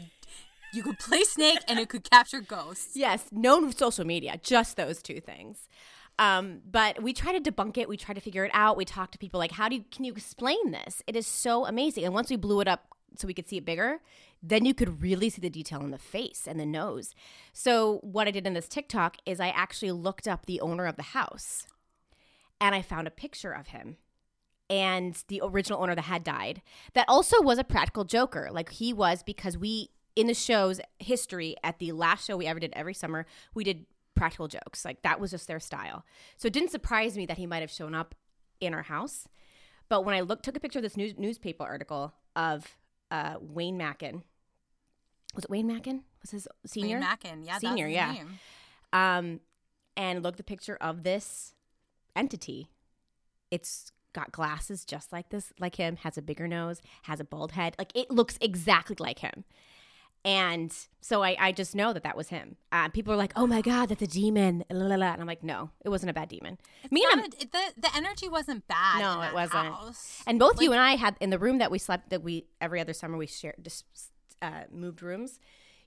you 0.71 0.83
could 0.83 0.99
play 0.99 1.23
Snake 1.23 1.57
and 1.67 1.79
it 1.79 1.89
could 1.89 2.07
capture 2.07 2.41
ghosts. 2.41 2.95
Yes, 2.95 3.25
no 3.31 3.71
social 3.71 4.05
media, 4.05 4.39
just 4.43 4.77
those 4.77 5.01
two 5.01 5.19
things. 5.19 5.67
Um, 6.19 6.59
but 6.69 7.01
we 7.01 7.11
try 7.11 7.35
to 7.35 7.39
debunk 7.51 7.77
it. 7.79 7.89
We 7.89 7.97
try 7.97 8.13
to 8.13 8.21
figure 8.21 8.45
it 8.45 8.51
out. 8.53 8.77
We 8.77 8.85
talk 8.85 9.09
to 9.13 9.17
people 9.17 9.39
like, 9.39 9.53
how 9.53 9.67
do 9.67 9.77
you, 9.77 9.85
can 9.89 10.05
you 10.05 10.11
explain 10.11 10.69
this? 10.69 11.01
It 11.07 11.15
is 11.15 11.25
so 11.25 11.65
amazing. 11.65 12.03
And 12.03 12.13
once 12.13 12.29
we 12.29 12.35
blew 12.35 12.59
it 12.59 12.67
up 12.67 12.85
so 13.17 13.27
we 13.27 13.33
could 13.33 13.47
see 13.47 13.57
it 13.57 13.65
bigger, 13.65 13.99
then 14.41 14.65
you 14.65 14.73
could 14.73 15.01
really 15.01 15.29
see 15.29 15.41
the 15.41 15.49
detail 15.49 15.81
in 15.81 15.91
the 15.91 15.97
face 15.97 16.47
and 16.47 16.59
the 16.59 16.65
nose. 16.65 17.13
So 17.53 17.99
what 18.01 18.27
I 18.27 18.31
did 18.31 18.47
in 18.47 18.53
this 18.53 18.67
TikTok 18.67 19.17
is 19.25 19.39
I 19.39 19.49
actually 19.49 19.91
looked 19.91 20.27
up 20.27 20.45
the 20.45 20.61
owner 20.61 20.85
of 20.85 20.95
the 20.95 21.03
house 21.03 21.67
and 22.61 22.75
I 22.75 22.81
found 22.81 23.07
a 23.07 23.11
picture 23.11 23.51
of 23.51 23.67
him. 23.67 23.97
And 24.69 25.21
the 25.29 25.41
original 25.43 25.81
owner 25.81 25.95
that 25.95 26.03
had 26.03 26.23
died, 26.23 26.61
that 26.93 27.05
also 27.07 27.41
was 27.41 27.57
a 27.57 27.63
practical 27.63 28.03
joker. 28.03 28.49
Like 28.51 28.69
he 28.73 28.93
was 28.93 29.23
because 29.23 29.57
we 29.57 29.89
in 30.15 30.27
the 30.27 30.33
show's 30.33 30.81
history 30.99 31.55
at 31.63 31.79
the 31.79 31.91
last 31.91 32.27
show 32.27 32.37
we 32.37 32.45
ever 32.45 32.59
did 32.59 32.73
every 32.75 32.93
summer, 32.93 33.25
we 33.53 33.63
did 33.63 33.85
practical 34.15 34.47
jokes. 34.47 34.85
Like 34.85 35.01
that 35.01 35.19
was 35.19 35.31
just 35.31 35.47
their 35.47 35.59
style. 35.59 36.05
So 36.37 36.47
it 36.47 36.53
didn't 36.53 36.71
surprise 36.71 37.17
me 37.17 37.25
that 37.25 37.37
he 37.37 37.47
might 37.47 37.61
have 37.61 37.71
shown 37.71 37.95
up 37.95 38.13
in 38.59 38.73
our 38.73 38.83
house. 38.83 39.27
But 39.87 40.05
when 40.05 40.13
I 40.13 40.21
looked, 40.21 40.45
took 40.45 40.57
a 40.57 40.59
picture 40.59 40.79
of 40.79 40.83
this 40.83 40.97
news, 40.97 41.15
newspaper 41.17 41.63
article 41.63 42.13
of 42.35 42.77
uh, 43.11 43.35
Wayne 43.39 43.77
Mackin, 43.77 44.23
was 45.35 45.43
it 45.45 45.49
Wayne 45.49 45.67
Mackin? 45.67 46.03
Was 46.21 46.31
his 46.31 46.47
senior? 46.65 46.97
Wayne 46.97 46.99
Mackin, 47.01 47.43
yeah, 47.43 47.57
Senior, 47.59 47.87
yeah. 47.87 48.11
name. 48.13 48.39
um, 48.93 49.39
and 49.95 50.23
looked 50.23 50.37
the 50.37 50.43
picture 50.43 50.77
of 50.81 51.03
this 51.03 51.53
entity. 52.15 52.69
It's 53.51 53.91
got 54.13 54.31
glasses 54.31 54.85
just 54.85 55.11
like 55.11 55.29
this, 55.29 55.53
like 55.59 55.75
him, 55.75 55.97
has 55.97 56.17
a 56.17 56.21
bigger 56.21 56.47
nose, 56.47 56.81
has 57.03 57.19
a 57.19 57.23
bald 57.23 57.53
head. 57.53 57.75
Like 57.77 57.91
it 57.95 58.09
looks 58.11 58.37
exactly 58.41 58.95
like 58.99 59.19
him. 59.19 59.43
And 60.25 60.75
so 60.99 61.23
I, 61.23 61.37
I 61.39 61.51
just 61.53 61.75
know 61.75 61.93
that 61.93 62.03
that 62.03 62.17
was 62.17 62.27
him. 62.27 62.57
Uh, 62.73 62.89
people 62.89 63.13
are 63.13 63.17
like, 63.17 63.31
"Oh 63.37 63.47
my 63.47 63.61
god, 63.61 63.87
that's 63.89 64.01
a 64.01 64.07
demon!" 64.07 64.65
La, 64.69 64.85
la, 64.85 64.95
la. 64.95 65.13
And 65.13 65.21
I'm 65.21 65.27
like, 65.27 65.43
"No, 65.43 65.69
it 65.83 65.89
wasn't 65.89 66.09
a 66.09 66.13
bad 66.13 66.27
demon." 66.27 66.57
Me 66.91 67.05
and 67.11 67.21
a- 67.33 67.37
the 67.39 67.73
the 67.77 67.95
energy 67.95 68.27
wasn't 68.27 68.67
bad. 68.67 68.99
No, 68.99 69.21
it 69.21 69.33
wasn't. 69.33 69.73
house. 69.73 70.21
And 70.27 70.37
both 70.37 70.61
you 70.61 70.71
and 70.73 70.81
I 70.81 70.97
had 70.97 71.15
in 71.21 71.29
the 71.29 71.39
room 71.39 71.57
that 71.59 71.71
we 71.71 71.79
slept 71.79 72.09
that 72.09 72.21
we 72.21 72.47
every 72.59 72.81
other 72.81 72.93
summer 72.93 73.17
we 73.17 73.27
shared 73.27 73.55
just 73.63 73.85
uh, 74.41 74.63
moved 74.71 75.01
rooms. 75.01 75.39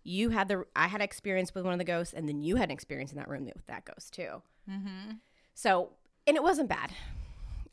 You 0.03 0.31
had 0.31 0.49
the 0.49 0.65
I 0.75 0.87
had 0.89 1.03
experience 1.03 1.55
with 1.55 1.65
one 1.65 1.75
of 1.75 1.79
the 1.79 1.85
ghosts, 1.85 2.15
and 2.15 2.27
then 2.27 2.41
you 2.41 2.57
had 2.57 2.71
an 2.71 2.73
experience 2.73 3.13
in 3.13 3.19
that 3.19 3.29
room 3.29 3.45
with 3.45 3.67
that 3.67 3.85
ghost 3.85 4.15
too. 4.15 4.43
Mm-hmm. 4.69 5.13
So 5.55 5.91
and 6.27 6.37
it 6.37 6.43
wasn't 6.43 6.71
bad. 6.71 6.93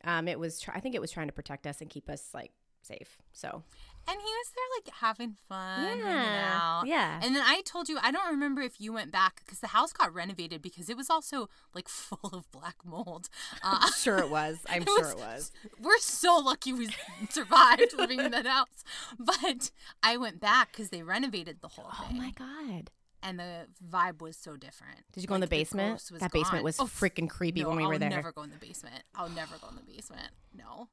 Um, 0.04 0.28
it 0.28 0.40
was 0.40 0.60
try- 0.60 0.76
I 0.76 0.82
think 0.82 0.94
it 0.96 1.02
was 1.02 1.12
trying 1.12 1.28
to 1.28 1.34
protect 1.34 1.66
us 1.66 1.80
and 1.82 1.90
keep 1.90 2.10
us 2.10 2.30
like 2.34 2.52
safe. 2.82 3.18
So 3.34 3.64
And 4.08 4.18
he 4.20 4.26
was 4.26 4.52
there 4.56 4.66
like 4.78 4.96
having 5.02 5.36
fun, 5.48 6.00
Yeah, 6.00 6.60
out. 6.62 6.88
yeah. 6.88 7.20
And 7.22 7.36
then 7.36 7.44
I 7.46 7.62
told 7.64 7.90
you 7.90 8.00
I 8.02 8.12
don't 8.12 8.30
remember 8.32 8.62
if 8.62 8.82
you 8.82 8.92
went 8.92 9.12
back 9.12 9.42
because 9.46 9.60
the 9.60 9.68
house 9.68 9.94
got 9.94 10.12
renovated 10.14 10.62
because 10.64 10.90
it 10.90 10.98
was 10.98 11.10
also 11.12 11.48
like 11.76 11.88
full 11.90 12.32
of 12.34 12.50
black 12.52 12.76
mold. 12.84 13.30
Uh, 13.64 13.90
sure 13.98 14.18
it 14.18 14.30
was. 14.30 14.60
I'm 14.70 14.82
It 14.82 14.88
sure 14.88 15.00
was- 15.02 15.12
it 15.14 15.18
was. 15.20 15.52
we're 15.82 15.98
so 16.00 16.38
lucky 16.38 16.74
we 16.74 16.90
survived 17.30 17.94
living 17.98 18.20
in 18.20 18.32
that 18.32 18.48
house. 18.48 18.84
But 19.20 19.72
I 20.02 20.18
went 20.18 20.40
back 20.40 20.72
because 20.72 20.90
they 20.90 21.04
renovated 21.04 21.58
the 21.62 21.68
whole 21.70 21.92
thing. 22.08 22.18
Oh 22.18 22.22
my 22.22 22.32
god! 22.32 22.90
and 23.22 23.38
the 23.38 23.68
vibe 23.86 24.22
was 24.22 24.38
so 24.38 24.56
different. 24.56 25.00
Did 25.12 25.22
you 25.22 25.28
go 25.28 25.36
in 25.36 25.42
the 25.42 25.48
basement? 25.48 25.92
was 26.10 26.22
that 26.22 26.32
basement 26.32 26.64
was 26.64 26.80
Oh, 26.80 26.86
freaking 26.86 27.30
creepy 27.30 27.64
no, 27.64 27.68
when 27.70 27.78
we 27.80 27.86
were 27.86 27.98
there. 27.98 28.08
I'll 28.10 28.16
never 28.16 28.32
go 28.32 28.44
in 28.44 28.50
the 28.50 28.56
basement. 28.58 29.04
I'll 29.14 29.28
never 29.30 29.56
go 29.62 29.68
in 29.68 29.76
the 29.76 29.82
basement. 29.84 30.30
No. 30.58 30.88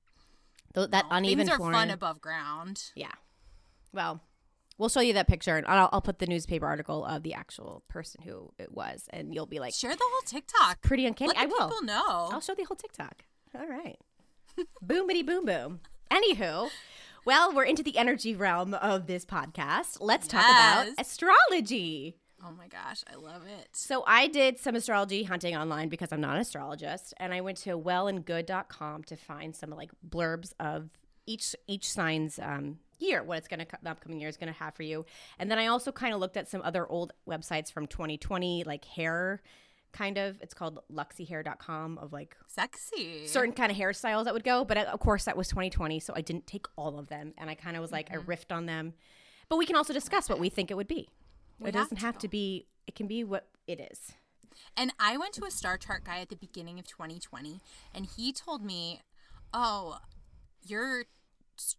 Th- 0.77 0.91
that 0.91 1.07
No. 1.11 1.17
uneven 1.17 1.47
Things 1.47 1.59
are 1.59 1.73
fun 1.73 1.91
above 1.91 2.21
ground. 2.21 2.93
Yeah. 2.95 3.11
Well, 3.93 4.21
we'll 4.79 4.89
show 4.91 5.01
you 5.01 5.15
that 5.15 5.27
picture, 5.27 5.57
and 5.57 5.67
I'll, 5.67 5.89
I'll 5.93 6.01
put 6.03 6.19
the 6.21 6.27
newspaper 6.27 6.67
article 6.67 7.05
of 7.05 7.23
the 7.25 7.35
actual 7.35 7.83
person 7.89 8.23
who 8.23 8.53
it 8.59 8.73
was, 8.73 9.09
and 9.11 9.35
you'll 9.35 9.47
be 9.47 9.59
like, 9.59 9.75
Share 9.75 9.91
the 9.93 9.99
whole 10.01 10.23
TikTok. 10.27 10.83
pretty 10.83 11.07
uncanny. 11.07 11.29
Let 11.29 11.39
I 11.39 11.47
will. 11.47 11.69
people 11.69 11.83
know. 11.83 12.05
I'll 12.31 12.41
show 12.41 12.55
the 12.55 12.65
whole 12.65 12.77
TikTok. 12.77 13.23
All 13.59 13.67
right. 13.67 13.97
Boomity 14.87 15.25
boom 15.25 15.45
boom. 15.47 15.81
Anywho, 16.12 16.69
well, 17.25 17.53
we're 17.55 17.65
into 17.65 17.83
the 17.83 17.99
energy 17.99 18.35
realm 18.35 18.75
of 18.75 19.07
this 19.07 19.25
podcast. 19.25 19.97
Let's 20.01 20.29
talk 20.29 20.45
about 20.45 20.89
astrology. 20.99 22.17
Oh 22.47 22.53
my 22.53 22.69
gosh, 22.69 23.03
I 23.13 23.17
love 23.17 23.43
it. 23.47 23.69
So 23.73 24.05
I 24.07 24.29
did 24.29 24.59
some 24.59 24.77
astrology 24.77 25.25
hunting 25.25 25.57
online 25.57 25.89
because 25.89 26.13
I'm 26.13 26.21
not 26.21 26.37
an 26.37 26.43
astrologist, 26.43 27.13
and 27.17 27.35
I 27.35 27.41
went 27.41 27.59
to 27.59 27.79
wellandgood.com 27.79 29.05
to 29.05 29.17
find 29.17 29.57
some 29.57 29.71
like 29.71 29.91
blurbs 30.09 30.53
of 30.61 30.91
each 31.27 31.57
each 31.67 31.91
sign's 31.91 32.39
um, 32.39 32.79
year, 32.99 33.23
what 33.23 33.39
it's 33.39 33.49
going 33.49 33.61
to 33.61 33.67
the 33.83 33.91
upcoming 33.91 34.21
year 34.21 34.29
is 34.29 34.37
going 34.37 34.53
to 34.53 34.59
have 34.59 34.75
for 34.75 34.83
you. 34.83 35.05
And 35.39 35.51
then 35.51 35.59
I 35.59 35.67
also 35.67 35.93
kind 35.93 36.15
of 36.15 36.21
looked 36.21 36.37
at 36.37 36.49
some 36.49 36.63
other 36.63 36.87
old 36.87 37.13
websites 37.29 37.73
from 37.73 37.87
2020, 37.87 38.65
like 38.65 38.85
hair 38.85 39.43
kind 39.93 40.19
of. 40.19 40.39
It's 40.41 40.55
called 40.55 40.79
luxyhair.com 40.93 41.99
of 41.99 42.13
like 42.13 42.37
Sexy. 42.47 43.27
certain 43.27 43.53
kind 43.53 43.73
of 43.73 43.79
hairstyles 43.79 44.25
that 44.25 44.35
would 44.35 44.45
go. 44.45 44.65
But 44.65 44.79
uh, 44.79 44.83
of 44.93 45.01
course, 45.01 45.25
that 45.25 45.37
was 45.37 45.49
2020, 45.49 46.01
so 46.01 46.13
I 46.17 46.21
didn't 46.21 46.47
take 46.47 46.67
all 46.77 46.99
of 46.99 47.09
them, 47.09 47.35
and 47.39 47.51
I 47.51 47.55
kind 47.55 47.77
of 47.77 47.83
was 47.83 47.93
like 47.93 48.11
I 48.13 48.17
riffed 48.17 48.55
on 48.55 48.67
them. 48.67 48.95
But 49.49 49.57
we 49.57 49.67
can 49.67 49.77
also 49.77 49.93
discuss 49.93 50.29
what 50.29 50.41
we 50.41 50.49
think 50.49 50.71
it 50.71 50.77
would 50.77 50.89
be. 50.89 51.09
We 51.59 51.69
it 51.69 51.73
doesn't 51.73 51.99
have 51.99 52.14
to. 52.19 52.21
to 52.21 52.29
be. 52.29 52.66
It 52.87 52.95
can 52.95 53.07
be 53.07 53.25
what 53.25 53.49
it 53.66 53.81
is. 53.81 54.12
And 54.77 54.92
I 54.99 55.16
went 55.16 55.35
to 55.35 55.45
a 55.45 55.51
star 55.51 55.77
chart 55.77 56.05
guy 56.05 56.21
at 56.21 56.29
the 56.29 56.37
beginning 56.37 56.79
of 56.79 56.87
2020, 56.87 57.61
and 57.95 58.07
he 58.07 58.33
told 58.33 58.62
me, 58.64 59.01
"Oh, 59.53 59.99
your 60.66 61.05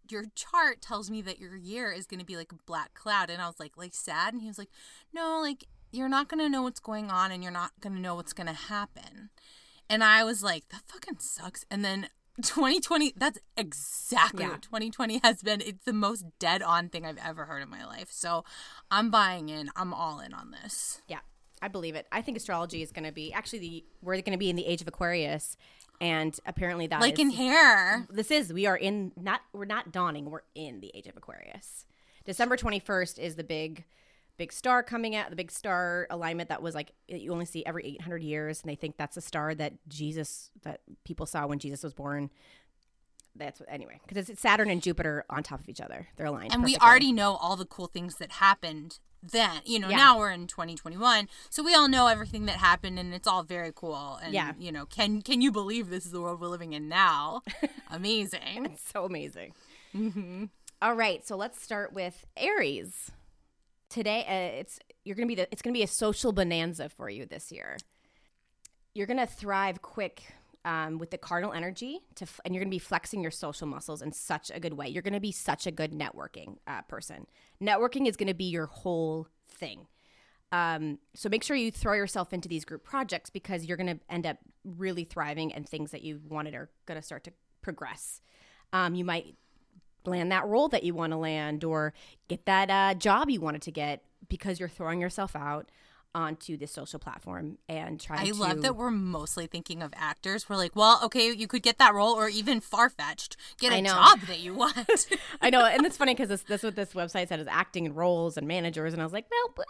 your 0.10 0.26
chart 0.36 0.82
tells 0.82 1.10
me 1.12 1.22
that 1.22 1.40
your 1.40 1.56
year 1.56 1.92
is 1.92 2.08
going 2.08 2.20
to 2.20 2.26
be 2.26 2.36
like 2.36 2.52
a 2.52 2.64
black 2.66 2.94
cloud." 2.94 3.30
And 3.30 3.42
I 3.42 3.48
was 3.48 3.60
like, 3.60 3.78
"Like 3.78 3.94
sad?" 3.94 4.34
And 4.34 4.42
he 4.42 4.48
was 4.48 4.58
like, 4.58 4.70
"No, 5.14 5.40
like 5.42 5.66
you're 5.92 6.10
not 6.10 6.28
going 6.28 6.40
to 6.44 6.50
know 6.50 6.64
what's 6.64 6.80
going 6.80 7.10
on, 7.10 7.32
and 7.32 7.44
you're 7.44 7.52
not 7.52 7.72
going 7.80 7.96
to 7.96 8.02
know 8.02 8.16
what's 8.16 8.34
going 8.34 8.48
to 8.48 8.54
happen." 8.54 9.30
And 9.90 10.04
I 10.04 10.24
was 10.24 10.44
like, 10.44 10.70
"That 10.70 10.84
fucking 10.88 11.20
sucks." 11.20 11.66
And 11.72 11.84
then 11.86 12.10
2020 12.42 13.14
that's 13.18 13.40
exactly 13.58 14.44
Yeah. 14.44 14.52
what 14.52 14.62
2020 14.62 15.20
has 15.24 15.42
been 15.42 15.62
it's 15.62 15.84
the 15.86 15.94
most 15.94 16.24
dead 16.40 16.62
on 16.62 16.90
thing 16.90 17.06
i've 17.06 17.18
ever 17.24 17.46
heard 17.46 17.64
in 17.64 17.70
my 17.70 17.84
life 17.86 18.10
so 18.12 18.44
i'm 18.92 19.10
buying 19.10 19.50
in 19.50 19.70
i'm 19.76 19.94
all 19.94 20.20
in 20.20 20.34
on 20.34 20.52
this 20.52 21.02
Yeah, 21.08 21.20
I 21.62 21.68
believe 21.70 21.96
it. 21.96 22.06
I 22.12 22.22
think 22.22 22.38
astrology 22.38 22.84
is 22.84 22.92
going 22.92 23.06
to 23.06 23.12
be 23.12 23.34
actually 23.34 23.60
the 23.60 23.86
we're 24.04 24.16
going 24.22 24.34
to 24.34 24.38
be 24.38 24.50
in 24.52 24.56
the 24.56 24.66
age 24.68 24.82
of 24.82 24.88
Aquarius, 24.88 25.58
and 26.00 26.40
apparently 26.46 26.86
that 26.88 27.02
like 27.02 27.14
is- 27.16 27.20
in 27.20 27.30
hair 27.32 28.06
this 28.12 28.30
is 28.30 28.54
we 28.54 28.68
are 28.68 28.78
in 28.78 29.12
not 29.18 29.42
we're 29.54 29.66
not 29.66 29.92
dawning 29.92 30.30
we're 30.30 30.42
in 30.54 30.80
the 30.82 30.92
age 30.94 31.08
of 31.08 31.18
Aquarius. 31.18 31.86
December 32.26 32.56
twenty 32.58 32.80
first 32.80 33.18
is 33.18 33.36
the 33.36 33.44
big 33.44 33.86
big 34.38 34.54
star 34.54 34.84
coming 34.84 35.16
out 35.16 35.30
the 35.30 35.36
big 35.36 35.52
star 35.52 36.08
alignment 36.10 36.50
that 36.50 36.62
was 36.62 36.76
like 36.76 36.92
you 37.08 37.32
only 37.32 37.46
see 37.46 37.66
every 37.66 37.86
800 37.86 38.22
years 38.24 38.62
and 38.62 38.70
they 38.70 38.76
think 38.76 38.98
that's 38.98 39.18
a 39.18 39.22
star 39.22 39.56
that 39.56 39.74
jesus 39.88 40.52
that 40.64 40.82
people 41.04 41.26
saw 41.26 41.46
when 41.48 41.60
jesus 41.60 41.84
was 41.84 41.94
born 41.94 42.30
that's 43.36 43.60
what 43.60 43.70
anyway 43.72 44.00
because 44.08 44.30
it's 44.30 44.42
saturn 44.42 44.70
and 44.70 44.82
jupiter 44.82 45.24
on 45.30 45.44
top 45.44 45.60
of 45.60 45.70
each 45.70 45.82
other 45.82 46.08
they're 46.16 46.26
aligned 46.28 46.54
and 46.54 46.64
we 46.64 46.76
already 46.78 47.12
know 47.12 47.36
all 47.36 47.56
the 47.56 47.66
cool 47.66 47.88
things 47.88 48.16
that 48.18 48.32
happened 48.34 49.00
then 49.24 49.62
you 49.66 49.80
know 49.80 49.90
Yeah. 49.90 49.98
now 49.98 50.18
we're 50.20 50.32
in 50.32 50.48
2021 50.48 51.28
so 51.50 51.64
we 51.64 51.74
all 51.76 51.88
know 51.88 52.08
everything 52.08 52.46
that 52.46 52.58
happened 52.58 52.98
and 53.00 53.14
it's 53.14 53.28
all 53.28 53.44
very 53.44 53.72
cool 53.76 54.20
and 54.24 54.34
Yeah. 54.34 54.54
you 54.60 54.72
know 54.72 54.86
can 54.86 55.22
can 55.22 55.42
you 55.42 55.52
believe 55.52 55.90
this 55.90 56.06
is 56.06 56.12
the 56.12 56.22
world 56.22 56.40
we're 56.42 56.48
living 56.48 56.74
in 56.74 56.88
now 56.88 57.42
amazing 57.92 58.66
It's 58.66 58.88
so 58.92 59.06
amazing. 59.06 59.54
Mm-hmm. 59.96 60.46
All 60.82 60.94
right, 60.94 61.26
so 61.28 61.36
let's 61.36 61.60
start 61.62 61.92
with 61.94 62.24
Aries. 62.38 63.10
Today, 63.90 64.26
uh, 64.28 64.60
it's 64.60 64.80
you're 65.06 65.16
gonna 65.16 65.28
be 65.28 65.36
the 65.36 65.52
it's 65.52 65.62
gonna 65.62 65.74
be 65.74 65.84
a 65.84 65.88
social 65.88 66.32
bonanza 66.32 66.90
for 66.90 67.10
you 67.10 67.26
this 67.26 67.52
year. 67.52 67.78
You're 68.94 69.08
gonna 69.08 69.28
thrive 69.28 69.82
quick 69.82 70.24
um, 70.66 70.98
with 70.98 71.12
the 71.12 71.18
cardinal 71.18 71.54
energy, 71.54 72.02
to 72.16 72.24
f- 72.24 72.40
and 72.44 72.54
you're 72.54 72.64
gonna 72.64 72.72
be 72.72 72.80
flexing 72.80 73.22
your 73.22 73.32
social 73.32 73.68
muscles 73.68 74.02
in 74.02 74.12
such 74.12 74.52
a 74.54 74.60
good 74.60 74.74
way. 74.74 74.88
You're 74.88 75.04
gonna 75.04 75.20
be 75.20 75.32
such 75.32 75.66
a 75.68 75.72
good 75.72 75.94
networking 75.94 76.58
uh, 76.68 76.82
person. 76.84 77.28
Networking 77.62 78.08
is 78.08 78.18
gonna 78.18 78.34
be 78.34 78.46
your 78.46 78.66
whole 78.66 79.28
thing. 79.50 79.88
Um, 80.52 81.00
so 81.14 81.30
make 81.30 81.44
sure 81.44 81.56
you 81.56 81.72
throw 81.72 81.94
yourself 81.94 82.32
into 82.32 82.48
these 82.48 82.64
group 82.66 82.84
projects 82.84 83.30
because 83.30 83.66
you're 83.66 83.78
going 83.78 83.98
to 83.98 84.00
end 84.10 84.26
up 84.26 84.38
really 84.64 85.04
thriving 85.04 85.54
and 85.54 85.68
things 85.68 85.92
that 85.92 86.04
you 86.04 86.22
wanted 86.28 86.56
are 86.56 86.70
going 86.86 87.00
to 87.00 87.06
start 87.06 87.26
to 87.26 87.34
progress. 87.62 88.22
Um, 88.72 88.96
you 88.96 89.04
might 89.04 89.36
land 90.08 90.32
that 90.32 90.46
role 90.46 90.68
that 90.70 90.84
you 90.84 90.94
want 90.94 91.12
to 91.12 91.18
land 91.18 91.64
or 91.64 91.94
get 92.28 92.46
that 92.46 92.70
uh, 92.70 92.94
job 92.94 93.30
you 93.30 93.42
wanted 93.42 93.62
to 93.64 93.72
get 93.72 94.04
because 94.30 94.60
you're 94.60 94.70
throwing 94.70 95.02
yourself 95.02 95.36
out 95.36 95.70
onto 96.16 96.58
this 96.58 96.72
social 96.72 97.00
platform 97.00 97.60
and 97.70 98.00
trying 98.00 98.22
I 98.22 98.32
to 98.32 98.34
love 98.34 98.62
that 98.64 98.76
we're 98.76 98.90
mostly 98.90 99.46
thinking 99.46 99.84
of 99.84 99.94
actors. 99.96 100.50
We're 100.50 100.56
like, 100.56 100.76
well, 100.76 101.00
okay, 101.04 101.32
you 101.32 101.48
could 101.48 101.62
get 101.62 101.78
that 101.78 101.94
role, 101.94 102.14
or 102.14 102.28
even 102.28 102.60
far 102.60 102.90
fetched, 102.90 103.38
get 103.60 103.72
a 103.72 103.82
job 103.84 104.22
that 104.22 104.40
you 104.40 104.56
want. 104.56 105.08
I 105.42 105.52
know, 105.52 105.64
and 105.64 105.86
it's 105.86 105.98
funny 105.98 106.16
because 106.16 106.30
this, 106.30 106.42
that's 106.42 106.64
what 106.64 106.76
this 106.76 106.94
website 106.94 107.28
said 107.28 107.40
is 107.40 107.48
acting 107.48 107.86
and 107.86 107.96
roles 107.96 108.36
and 108.36 108.48
managers, 108.48 108.94
and 108.94 109.02
I 109.02 109.06
was 109.06 109.14
like, 109.14 109.28
well, 109.30 109.66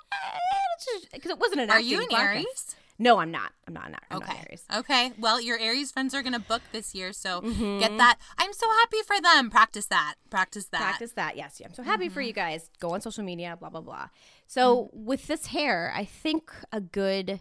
because 1.11 1.31
it 1.31 1.39
wasn't 1.39 1.61
an. 1.61 1.69
Are 1.69 1.81
you 1.81 2.01
an 2.01 2.07
podcast. 2.07 2.19
Aries? 2.19 2.75
No, 2.99 3.19
I'm 3.19 3.29
not. 3.31 3.51
I'm 3.67 3.73
not. 3.75 3.85
I'm 3.85 3.91
not 3.91 4.03
Okay. 4.11 4.37
Aries. 4.47 4.63
Okay. 4.75 5.11
Well, 5.19 5.39
your 5.39 5.59
Aries 5.59 5.91
friends 5.91 6.15
are 6.15 6.23
gonna 6.23 6.39
book 6.39 6.61
this 6.71 6.95
year, 6.95 7.13
so 7.13 7.41
Mm-hmm. 7.41 7.79
get 7.79 7.95
that. 7.97 8.17
I'm 8.37 8.53
so 8.53 8.67
happy 8.69 8.97
for 9.05 9.21
them. 9.21 9.49
Practice 9.51 9.85
that. 9.87 10.15
Practice 10.31 10.65
that. 10.69 10.81
Practice 10.81 11.11
that. 11.11 11.37
Yes, 11.37 11.59
yeah. 11.59 11.67
I'm 11.67 11.73
so 11.73 11.83
happy 11.83 12.05
Mm-hmm. 12.05 12.13
for 12.13 12.21
you 12.21 12.33
guys. 12.33 12.69
Go 12.79 12.91
on 12.95 13.01
social 13.01 13.23
media. 13.23 13.55
Blah 13.59 13.69
blah 13.69 13.81
blah. 13.81 14.07
So 14.47 14.89
with 14.93 15.27
this 15.27 15.47
hair, 15.47 15.93
I 15.95 16.05
think 16.05 16.51
a 16.71 16.81
good 16.81 17.39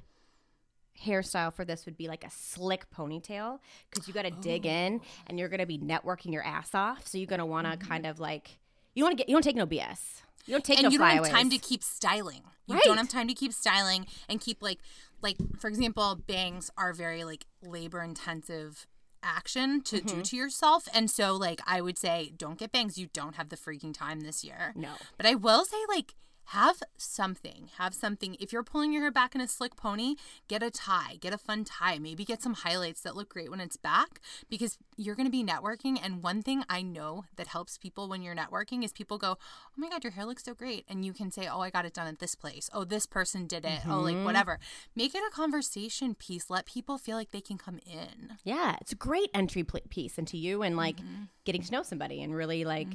hairstyle 1.05 1.53
for 1.53 1.65
this 1.65 1.85
would 1.85 1.97
be 1.97 2.09
like 2.09 2.25
a 2.25 2.31
slick 2.31 2.87
ponytail 2.91 3.59
because 3.91 4.09
you 4.09 4.15
got 4.15 4.23
to 4.23 4.31
dig 4.31 4.65
in 4.65 5.01
Oh. 5.03 5.07
and 5.27 5.39
you're 5.39 5.49
gonna 5.51 5.67
be 5.67 5.79
networking 5.79 6.33
your 6.33 6.43
ass 6.45 6.75
off. 6.75 7.07
So 7.07 7.19
you're 7.19 7.27
gonna 7.27 7.45
want 7.47 7.67
to 7.67 7.77
Mm-hmm. 7.77 7.89
kind 7.89 8.07
of 8.07 8.19
like 8.19 8.59
you 8.95 9.05
want 9.05 9.13
to 9.13 9.17
get 9.17 9.29
you 9.29 9.35
don't 9.35 9.43
take 9.43 9.57
no 9.57 9.67
BS. 9.67 10.23
You 10.47 10.53
don't 10.53 10.65
take 10.65 10.79
and 10.79 10.85
no 10.85 10.91
you 10.91 10.99
don't 10.99 11.09
have 11.09 11.29
time 11.29 11.51
to 11.51 11.59
keep 11.59 11.83
styling. 11.83 12.43
You 12.67 12.75
Right. 12.77 12.85
don't 12.85 12.97
have 12.97 13.09
time 13.09 13.29
to 13.29 13.35
keep 13.35 13.53
styling 13.53 14.07
and 14.29 14.41
keep 14.41 14.63
like 14.63 14.79
like 15.23 15.37
for 15.59 15.69
example, 15.69 16.15
bangs 16.27 16.71
are 16.77 16.93
very 16.93 17.25
like 17.25 17.47
labor 17.63 18.03
intensive 18.03 18.87
action 19.23 19.83
to 19.83 19.97
Mm-hmm. 19.97 20.17
do 20.19 20.23
to 20.23 20.37
yourself. 20.37 20.87
And 20.95 21.11
so 21.11 21.35
like 21.35 21.61
I 21.67 21.81
would 21.81 21.99
say 21.99 22.33
don't 22.37 22.59
get 22.59 22.73
bangs. 22.73 22.97
You 22.99 23.09
don't 23.13 23.35
have 23.37 23.49
the 23.49 23.57
freaking 23.57 23.93
time 23.95 24.21
this 24.21 24.45
year. 24.45 24.73
No. 24.77 24.91
But 25.17 25.27
I 25.27 25.35
will 25.35 25.65
say 25.65 25.79
like 25.89 26.15
have 26.51 26.83
something. 26.97 27.71
Have 27.79 27.95
something. 27.95 28.37
If 28.39 28.53
you're 28.53 28.63
pulling 28.63 28.93
your 28.93 29.03
hair 29.03 29.11
back 29.11 29.35
in 29.35 29.41
a 29.41 29.49
slick 29.49 29.77
pony, 29.77 30.15
get 30.49 30.63
a 30.63 30.71
tie. 30.71 31.17
Get 31.21 31.33
a 31.35 31.39
fun 31.39 31.65
tie. 31.65 31.99
Maybe 31.99 32.25
get 32.25 32.43
some 32.43 32.55
highlights 32.55 33.01
that 33.03 33.17
look 33.17 33.29
great 33.29 33.51
when 33.51 33.61
it's 33.61 33.77
back 33.77 34.21
because 34.49 34.79
you're 34.97 35.15
going 35.15 35.27
to 35.27 35.31
be 35.31 35.45
networking. 35.45 35.99
And 36.03 36.23
one 36.23 36.43
thing 36.43 36.63
I 36.69 36.83
know 36.83 37.25
that 37.37 37.49
helps 37.49 37.79
people 37.79 38.09
when 38.09 38.23
you're 38.23 38.35
networking 38.37 38.85
is 38.85 38.93
people 38.93 39.19
go, 39.19 39.39
Oh 39.41 39.73
my 39.77 39.89
God, 39.89 40.05
your 40.05 40.13
hair 40.13 40.25
looks 40.25 40.45
so 40.45 40.55
great. 40.55 40.85
And 40.89 41.05
you 41.05 41.13
can 41.13 41.31
say, 41.31 41.49
Oh, 41.51 41.61
I 41.61 41.71
got 41.71 41.85
it 41.85 41.95
done 41.95 42.07
at 42.07 42.19
this 42.21 42.35
place. 42.35 42.71
Oh, 42.73 42.85
this 42.85 43.07
person 43.07 43.47
did 43.47 43.65
it. 43.65 43.81
Oh, 43.89 44.01
like 44.01 44.25
whatever. 44.25 44.59
Make 44.95 45.15
it 45.15 45.23
a 45.27 45.35
conversation 45.35 46.15
piece. 46.15 46.49
Let 46.49 46.67
people 46.67 46.99
feel 46.99 47.17
like 47.17 47.31
they 47.33 47.41
can 47.41 47.59
come 47.59 47.79
in. 47.87 48.39
Yeah, 48.45 48.77
it's 48.81 48.93
a 48.93 48.97
great 48.97 49.31
entry 49.35 49.65
pl- 49.65 49.81
piece 49.91 50.19
into 50.19 50.37
you 50.37 50.63
and 50.63 50.77
like 50.77 50.97
Mm-hmm. 50.97 51.25
getting 51.45 51.63
to 51.63 51.73
know 51.73 51.83
somebody 51.83 52.23
and 52.23 52.35
really 52.35 52.65
like 52.65 52.89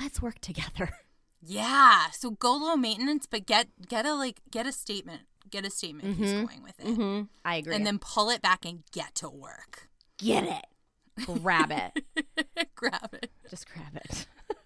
let's 0.00 0.22
work 0.22 0.38
together. 0.40 0.90
Yeah. 1.44 2.10
So 2.12 2.30
go 2.32 2.52
low 2.56 2.76
maintenance, 2.76 3.26
but 3.26 3.46
get 3.46 3.68
get 3.88 4.04
a 4.06 4.14
like 4.14 4.40
get 4.50 4.66
a 4.66 4.72
statement. 4.72 5.22
Get 5.50 5.64
a 5.64 5.70
statement 5.70 6.18
piece 6.18 6.32
going 6.32 6.62
with 6.62 6.78
it. 6.78 6.86
Mm-hmm. 6.86 7.22
I 7.44 7.56
agree. 7.56 7.74
and 7.74 7.86
then 7.86 7.98
pull 7.98 8.28
it 8.28 8.42
back 8.42 8.66
and 8.66 8.82
get 8.92 9.14
to 9.16 9.30
work. 9.30 9.88
get 10.18 10.44
it, 10.44 11.24
grab 11.24 11.70
it, 11.72 12.04
Grab 12.74 13.14
it. 13.14 13.30
just 13.48 13.66
grab 13.72 13.96
it, 13.96 14.26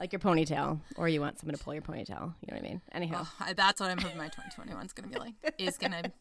like 0.00 0.12
your 0.12 0.20
ponytail, 0.20 0.80
or 0.96 1.08
you 1.08 1.22
want 1.22 1.38
someone 1.40 1.56
to 1.56 1.64
pull 1.64 1.72
your 1.72 1.82
ponytail. 1.82 2.34
You 2.42 2.48
know 2.50 2.56
what 2.56 2.58
I 2.58 2.60
mean? 2.60 2.82
Anyhow, 2.92 3.26
Oh, 3.40 3.52
that's 3.56 3.80
what 3.80 3.90
I'm 3.90 3.96
hoping 3.96 4.18
my 4.18 4.28
2021 4.28 4.84
is 4.84 4.92
going 4.92 5.08
to 5.08 5.14
be 5.14 5.18
like. 5.18 5.54
Is 5.58 5.78
going 5.78 6.12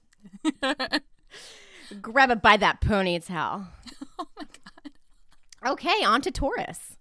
to. 0.61 1.01
grab 2.01 2.29
it 2.31 2.41
by 2.41 2.55
that 2.57 2.79
ponytail. 2.81 3.67
Oh 4.19 4.27
my 4.37 4.43
God. 4.45 5.71
Okay, 5.73 6.03
on 6.05 6.21
to 6.21 6.31
Taurus. 6.31 6.96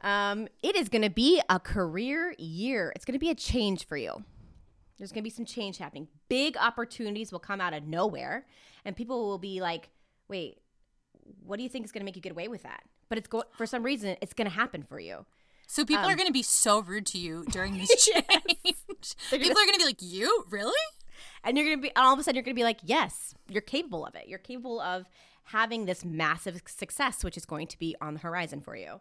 Um, 0.00 0.48
it 0.62 0.76
is 0.76 0.88
going 0.88 1.02
to 1.02 1.10
be 1.10 1.40
a 1.48 1.58
career 1.58 2.34
year. 2.38 2.92
It's 2.94 3.04
going 3.04 3.14
to 3.14 3.18
be 3.18 3.30
a 3.30 3.34
change 3.34 3.86
for 3.86 3.96
you. 3.96 4.24
There's 4.98 5.10
going 5.12 5.22
to 5.22 5.24
be 5.24 5.30
some 5.34 5.44
change 5.44 5.78
happening. 5.78 6.08
Big 6.28 6.56
opportunities 6.56 7.30
will 7.32 7.38
come 7.38 7.60
out 7.60 7.72
of 7.74 7.84
nowhere, 7.84 8.46
and 8.84 8.96
people 8.96 9.26
will 9.26 9.38
be 9.38 9.60
like, 9.60 9.90
"Wait, 10.28 10.58
what 11.44 11.56
do 11.56 11.62
you 11.62 11.68
think 11.68 11.84
is 11.84 11.92
going 11.92 12.00
to 12.00 12.04
make 12.04 12.16
you 12.16 12.22
get 12.22 12.32
away 12.32 12.48
with 12.48 12.62
that?" 12.64 12.82
But 13.08 13.18
it's 13.18 13.28
go- 13.28 13.44
for 13.56 13.66
some 13.66 13.82
reason 13.82 14.16
it's 14.20 14.34
going 14.34 14.48
to 14.48 14.54
happen 14.54 14.82
for 14.82 14.98
you. 15.00 15.24
So 15.66 15.84
people 15.84 16.04
Um, 16.04 16.10
are 16.12 16.16
going 16.16 16.26
to 16.28 16.32
be 16.32 16.42
so 16.42 16.80
rude 16.80 17.06
to 17.06 17.18
you 17.18 17.44
during 17.50 17.76
this 17.78 18.06
change. 18.06 18.24
people 19.30 19.50
are 19.50 19.54
going 19.54 19.72
to 19.74 19.78
be 19.78 19.84
like, 19.84 20.00
"You 20.02 20.44
really?" 20.50 20.72
and 21.44 21.56
you're 21.56 21.66
gonna 21.68 21.82
be 21.82 21.90
all 21.96 22.12
of 22.12 22.18
a 22.18 22.22
sudden 22.22 22.36
you're 22.36 22.44
gonna 22.44 22.54
be 22.54 22.62
like 22.64 22.78
yes 22.84 23.34
you're 23.48 23.60
capable 23.62 24.04
of 24.06 24.14
it 24.14 24.28
you're 24.28 24.38
capable 24.38 24.80
of 24.80 25.06
having 25.44 25.84
this 25.86 26.04
massive 26.04 26.60
success 26.66 27.24
which 27.24 27.36
is 27.36 27.44
going 27.44 27.66
to 27.66 27.76
be 27.78 27.94
on 28.00 28.14
the 28.14 28.20
horizon 28.20 28.60
for 28.60 28.76
you 28.76 29.00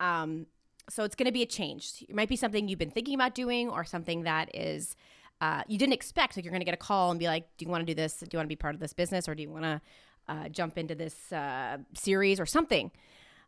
um, 0.00 0.46
so 0.88 1.04
it's 1.04 1.14
gonna 1.14 1.32
be 1.32 1.42
a 1.42 1.46
change 1.46 2.04
it 2.08 2.14
might 2.14 2.28
be 2.28 2.36
something 2.36 2.68
you've 2.68 2.78
been 2.78 2.90
thinking 2.90 3.14
about 3.14 3.34
doing 3.34 3.68
or 3.70 3.84
something 3.84 4.22
that 4.24 4.54
is 4.54 4.96
uh, 5.40 5.62
you 5.66 5.78
didn't 5.78 5.94
expect 5.94 6.36
like 6.36 6.44
you're 6.44 6.52
gonna 6.52 6.64
get 6.64 6.74
a 6.74 6.78
call 6.78 7.10
and 7.10 7.18
be 7.18 7.26
like 7.26 7.44
do 7.56 7.64
you 7.64 7.70
want 7.70 7.80
to 7.80 7.86
do 7.86 7.94
this 7.94 8.18
do 8.18 8.26
you 8.32 8.38
want 8.38 8.46
to 8.46 8.48
be 8.48 8.56
part 8.56 8.74
of 8.74 8.80
this 8.80 8.92
business 8.92 9.28
or 9.28 9.34
do 9.34 9.42
you 9.42 9.50
want 9.50 9.64
to 9.64 9.80
uh, 10.28 10.48
jump 10.48 10.78
into 10.78 10.94
this 10.94 11.32
uh, 11.32 11.78
series 11.94 12.38
or 12.40 12.46
something 12.46 12.90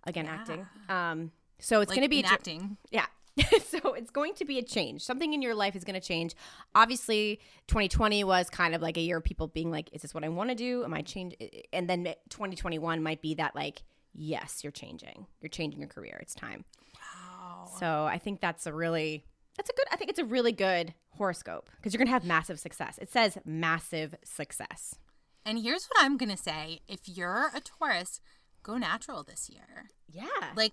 again 0.05 0.27
acting 0.27 0.67
um, 0.89 1.31
so 1.59 1.81
it's 1.81 1.91
Like 1.91 1.97
gonna 1.97 2.09
be 2.09 2.23
a 2.23 2.27
acting. 2.27 2.77
yeah. 2.91 3.07
so 3.69 3.93
it's 3.93 4.11
going 4.11 4.33
to 4.35 4.47
be 4.47 4.59
a 4.59 4.63
change. 4.63 5.03
Something 5.03 5.35
in 5.35 5.43
your 5.43 5.55
life 5.55 5.77
is 5.77 5.85
going 5.85 6.01
to 6.01 6.07
change. 6.07 6.35
Obviously, 6.75 7.39
2020 7.67 8.25
was 8.25 8.49
kind 8.49 8.75
of 8.75 8.81
like 8.81 8.97
a 8.97 9.01
year 9.03 9.19
of 9.19 9.25
people 9.25 9.47
being 9.47 9.71
like, 9.71 9.91
is 9.93 10.01
this 10.01 10.15
what 10.15 10.25
I 10.25 10.31
want 10.31 10.49
to 10.49 10.55
do? 10.55 10.85
Am 10.85 10.95
I 10.95 11.03
change? 11.03 11.35
And 11.71 11.87
then 11.87 12.05
2021 12.31 13.03
might 13.03 13.21
be 13.21 13.35
that 13.35 13.55
like, 13.55 13.83
yes, 14.17 14.63
you're 14.63 14.73
changing. 14.73 15.27
You're 15.41 15.51
changing 15.51 15.81
your 15.81 15.89
career. 15.89 16.19
It's 16.21 16.35
time. 16.35 16.65
Wow. 16.95 17.69
So 17.79 18.05
I 18.05 18.19
think 18.19 18.41
that's 18.41 18.67
a 18.67 18.73
really 18.73 19.25
that's 19.57 19.71
a 19.71 19.73
good 19.73 19.87
I 19.91 19.97
think 19.97 20.11
it's 20.11 20.19
a 20.19 20.25
really 20.25 20.53
good 20.53 20.95
horoscope 21.11 21.71
because 21.77 21.93
you're 21.93 21.99
going 21.99 22.09
to 22.09 22.13
have 22.13 22.25
massive 22.25 22.59
success. 22.61 22.99
It 22.99 23.11
says 23.11 23.39
massive 23.45 24.15
success. 24.25 24.97
And 25.45 25.59
here's 25.59 25.87
what 25.87 26.05
I'm 26.05 26.17
going 26.17 26.31
to 26.31 26.37
say: 26.37 26.81
If 26.89 27.09
you're 27.09 27.51
a 27.55 27.61
Taurus, 27.61 28.21
go 28.63 28.77
natural 28.77 29.23
this 29.23 29.49
year. 29.49 29.91
Yeah. 30.11 30.27
Like 30.57 30.73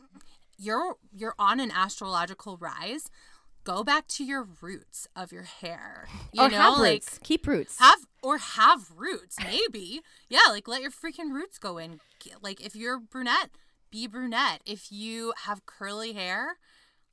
you're 0.58 0.96
you're 1.12 1.36
on 1.38 1.60
an 1.60 1.72
astrological 1.72 2.58
rise. 2.58 3.10
Go 3.64 3.84
back 3.84 4.08
to 4.10 4.24
your 4.24 4.48
roots 4.62 5.08
of 5.16 5.32
your 5.32 5.44
hair. 5.44 6.08
You 6.32 6.44
or 6.44 6.50
know, 6.50 6.58
have 6.58 6.78
like 6.78 7.04
roots. 7.04 7.20
Keep 7.24 7.48
roots. 7.48 7.80
have 7.80 8.00
or 8.22 8.38
have 8.38 8.92
roots 8.96 9.38
maybe 9.44 10.00
yeah 10.30 10.40
like 10.50 10.68
let 10.68 10.82
your 10.82 10.92
freaking 10.92 11.32
roots 11.34 11.58
go 11.60 11.78
in 11.78 12.00
like 12.42 12.62
if 12.66 12.74
you're 12.74 12.98
brunette 12.98 13.50
be 13.92 14.08
brunette 14.08 14.62
if 14.66 14.92
you 14.92 15.34
have 15.46 15.66
curly 15.66 16.14
hair 16.14 16.58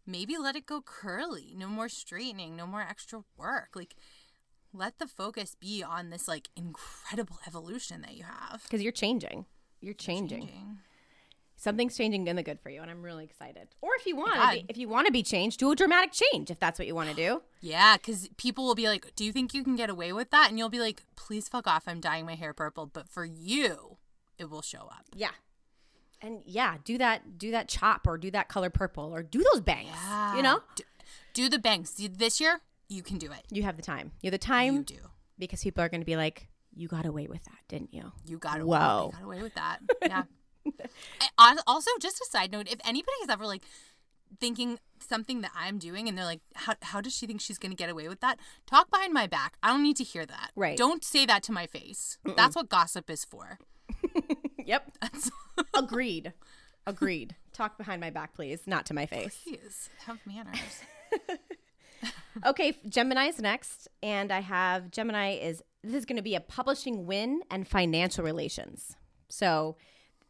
maybe 0.07 0.39
let 0.39 0.55
it 0.55 0.67
go 0.67 0.81
curly 0.81 1.53
no 1.57 1.67
more 1.67 1.89
straightening 1.89 2.55
no 2.55 2.65
more 2.65 2.81
extra 2.83 3.25
work 3.37 3.71
like 3.75 3.97
let 4.73 4.99
the 4.99 5.07
focus 5.07 5.57
be 5.59 5.83
on 5.83 6.11
this 6.11 6.29
like 6.29 6.49
incredible 6.57 7.39
evolution 7.47 8.03
that 8.03 8.15
you 8.17 8.25
have 8.25 8.63
because 8.65 8.83
you're 8.83 8.93
changing. 8.93 9.47
You're 9.81 9.95
changing. 9.95 10.43
Changing. 10.43 10.79
Something's 11.61 11.95
changing 11.97 12.27
in 12.27 12.37
the 12.37 12.43
good 12.43 12.59
for 12.59 12.71
you 12.71 12.81
and 12.81 12.91
i'm 12.91 13.03
really 13.03 13.25
excited. 13.25 13.69
Or 13.83 13.91
if 13.99 14.07
you 14.07 14.17
want 14.17 14.51
be, 14.53 14.65
if 14.69 14.79
you 14.79 14.89
want 14.89 15.07
to 15.07 15.13
be 15.13 15.23
changed 15.23 15.61
do 15.61 15.71
a 15.71 15.77
dramatic 15.77 16.13
change 16.13 16.51
if 16.51 16.59
that's 16.59 16.79
what 16.79 16.89
you 16.89 16.95
want 16.95 17.11
to 17.11 17.15
do. 17.15 17.43
Yeah 17.63 17.99
because 17.99 18.29
people 18.39 18.65
will 18.65 18.75
be 18.75 18.89
like 18.89 19.15
do 19.15 19.25
you 19.25 19.33
think 19.33 19.53
you 19.53 19.63
can 19.63 19.77
get 19.77 19.91
away 19.91 20.13
with 20.15 20.31
that? 20.31 20.49
And 20.49 20.59
you'll 20.59 20.71
be 20.71 20.81
like 20.81 21.03
please 21.15 21.47
fuck 21.49 21.67
off 21.67 21.85
i'm 21.87 22.01
dyeing 22.01 22.25
my 22.25 22.35
hair 22.35 22.55
purple. 22.55 22.87
But 22.87 23.09
for 23.09 23.25
you 23.27 23.99
it 24.39 24.49
will 24.49 24.63
show 24.63 24.81
up. 24.91 25.05
Yeah. 25.15 25.33
And 26.23 26.41
yeah 26.47 26.77
do 26.85 26.97
that 26.99 27.39
do 27.39 27.51
that 27.51 27.69
chop 27.69 28.07
or 28.07 28.17
do 28.17 28.31
that 28.31 28.49
color 28.49 28.71
purple 28.71 29.05
or 29.15 29.23
do 29.23 29.45
those 29.53 29.61
bangs 29.61 29.91
you 30.35 30.43
know? 30.43 30.61
Do, 30.75 30.85
do 31.35 31.49
the 31.51 31.59
bangs. 31.59 31.93
This 32.17 32.41
year 32.41 32.61
you 32.89 33.03
can 33.03 33.19
do 33.19 33.31
it. 33.33 33.45
You 33.51 33.63
have 33.65 33.77
the 33.77 33.83
time. 33.83 34.13
You 34.23 34.29
have 34.31 34.33
the 34.41 34.47
time 34.47 34.77
You 34.77 34.83
do. 34.83 35.01
because 35.39 35.63
people 35.63 35.85
are 35.85 35.89
going 35.91 36.01
to 36.01 36.07
be 36.07 36.17
like 36.17 36.49
you 36.75 36.89
got 36.89 37.05
away 37.05 37.27
with 37.27 37.45
that 37.45 37.59
didn't 37.69 37.93
you? 37.93 38.13
You 38.25 38.39
got 38.39 38.61
away. 38.61 38.79
Whoa. 38.79 39.07
You 39.13 39.19
got 39.19 39.25
away 39.27 39.43
with 39.43 39.55
that. 39.57 39.79
Yeah. 40.03 40.23
I- 41.39 41.59
also, 41.67 41.91
just 42.01 42.21
a 42.21 42.27
side 42.31 42.53
note: 42.53 42.69
if 42.71 42.81
anybody 42.85 43.17
is 43.23 43.29
ever 43.29 43.47
like 43.47 43.63
thinking 44.39 44.79
something 44.99 45.41
that 45.41 45.51
I'm 45.57 45.79
doing, 45.79 46.09
and 46.09 46.17
they're 46.17 46.25
like, 46.25 46.41
"How 46.55 46.75
how 46.83 47.01
does 47.01 47.15
she 47.17 47.27
think 47.27 47.41
she's 47.41 47.59
going 47.59 47.73
to 47.73 47.77
get 47.77 47.91
away 47.91 48.09
with 48.09 48.21
that?" 48.21 48.39
Talk 48.67 48.91
behind 48.91 49.13
my 49.13 49.27
back. 49.27 49.57
I 49.63 49.69
don't 49.69 49.83
need 49.83 49.97
to 49.97 50.05
hear 50.05 50.27
that. 50.27 50.51
Right. 50.57 50.77
Don't 50.77 51.05
say 51.05 51.27
that 51.27 51.43
to 51.45 51.53
my 51.53 51.67
face. 51.67 52.19
That's 52.37 52.55
what 52.57 52.69
gossip 52.69 53.11
is 53.11 53.25
for. 53.25 53.59
yep 54.65 54.89
agreed 55.75 56.33
agreed 56.87 57.35
talk 57.53 57.77
behind 57.77 58.01
my 58.01 58.09
back 58.09 58.33
please 58.35 58.61
not 58.67 58.87
to 58.87 58.95
my 58.95 59.05
face 59.05 59.41
please 59.43 59.91
have 60.07 60.19
manners. 60.25 60.85
Okay, 62.47 62.75
Gemini 62.89 63.27
is 63.27 63.41
next, 63.41 63.89
and 64.03 64.33
I 64.33 64.41
have 64.41 64.91
Gemini 64.91 65.33
is 65.33 65.63
this 65.83 65.95
is 65.97 66.05
going 66.07 66.17
to 66.17 66.23
be 66.23 66.35
a 66.35 66.41
publishing 66.41 67.05
win 67.05 67.43
and 67.51 67.67
financial 67.69 68.25
relations. 68.25 68.97
So, 69.29 69.77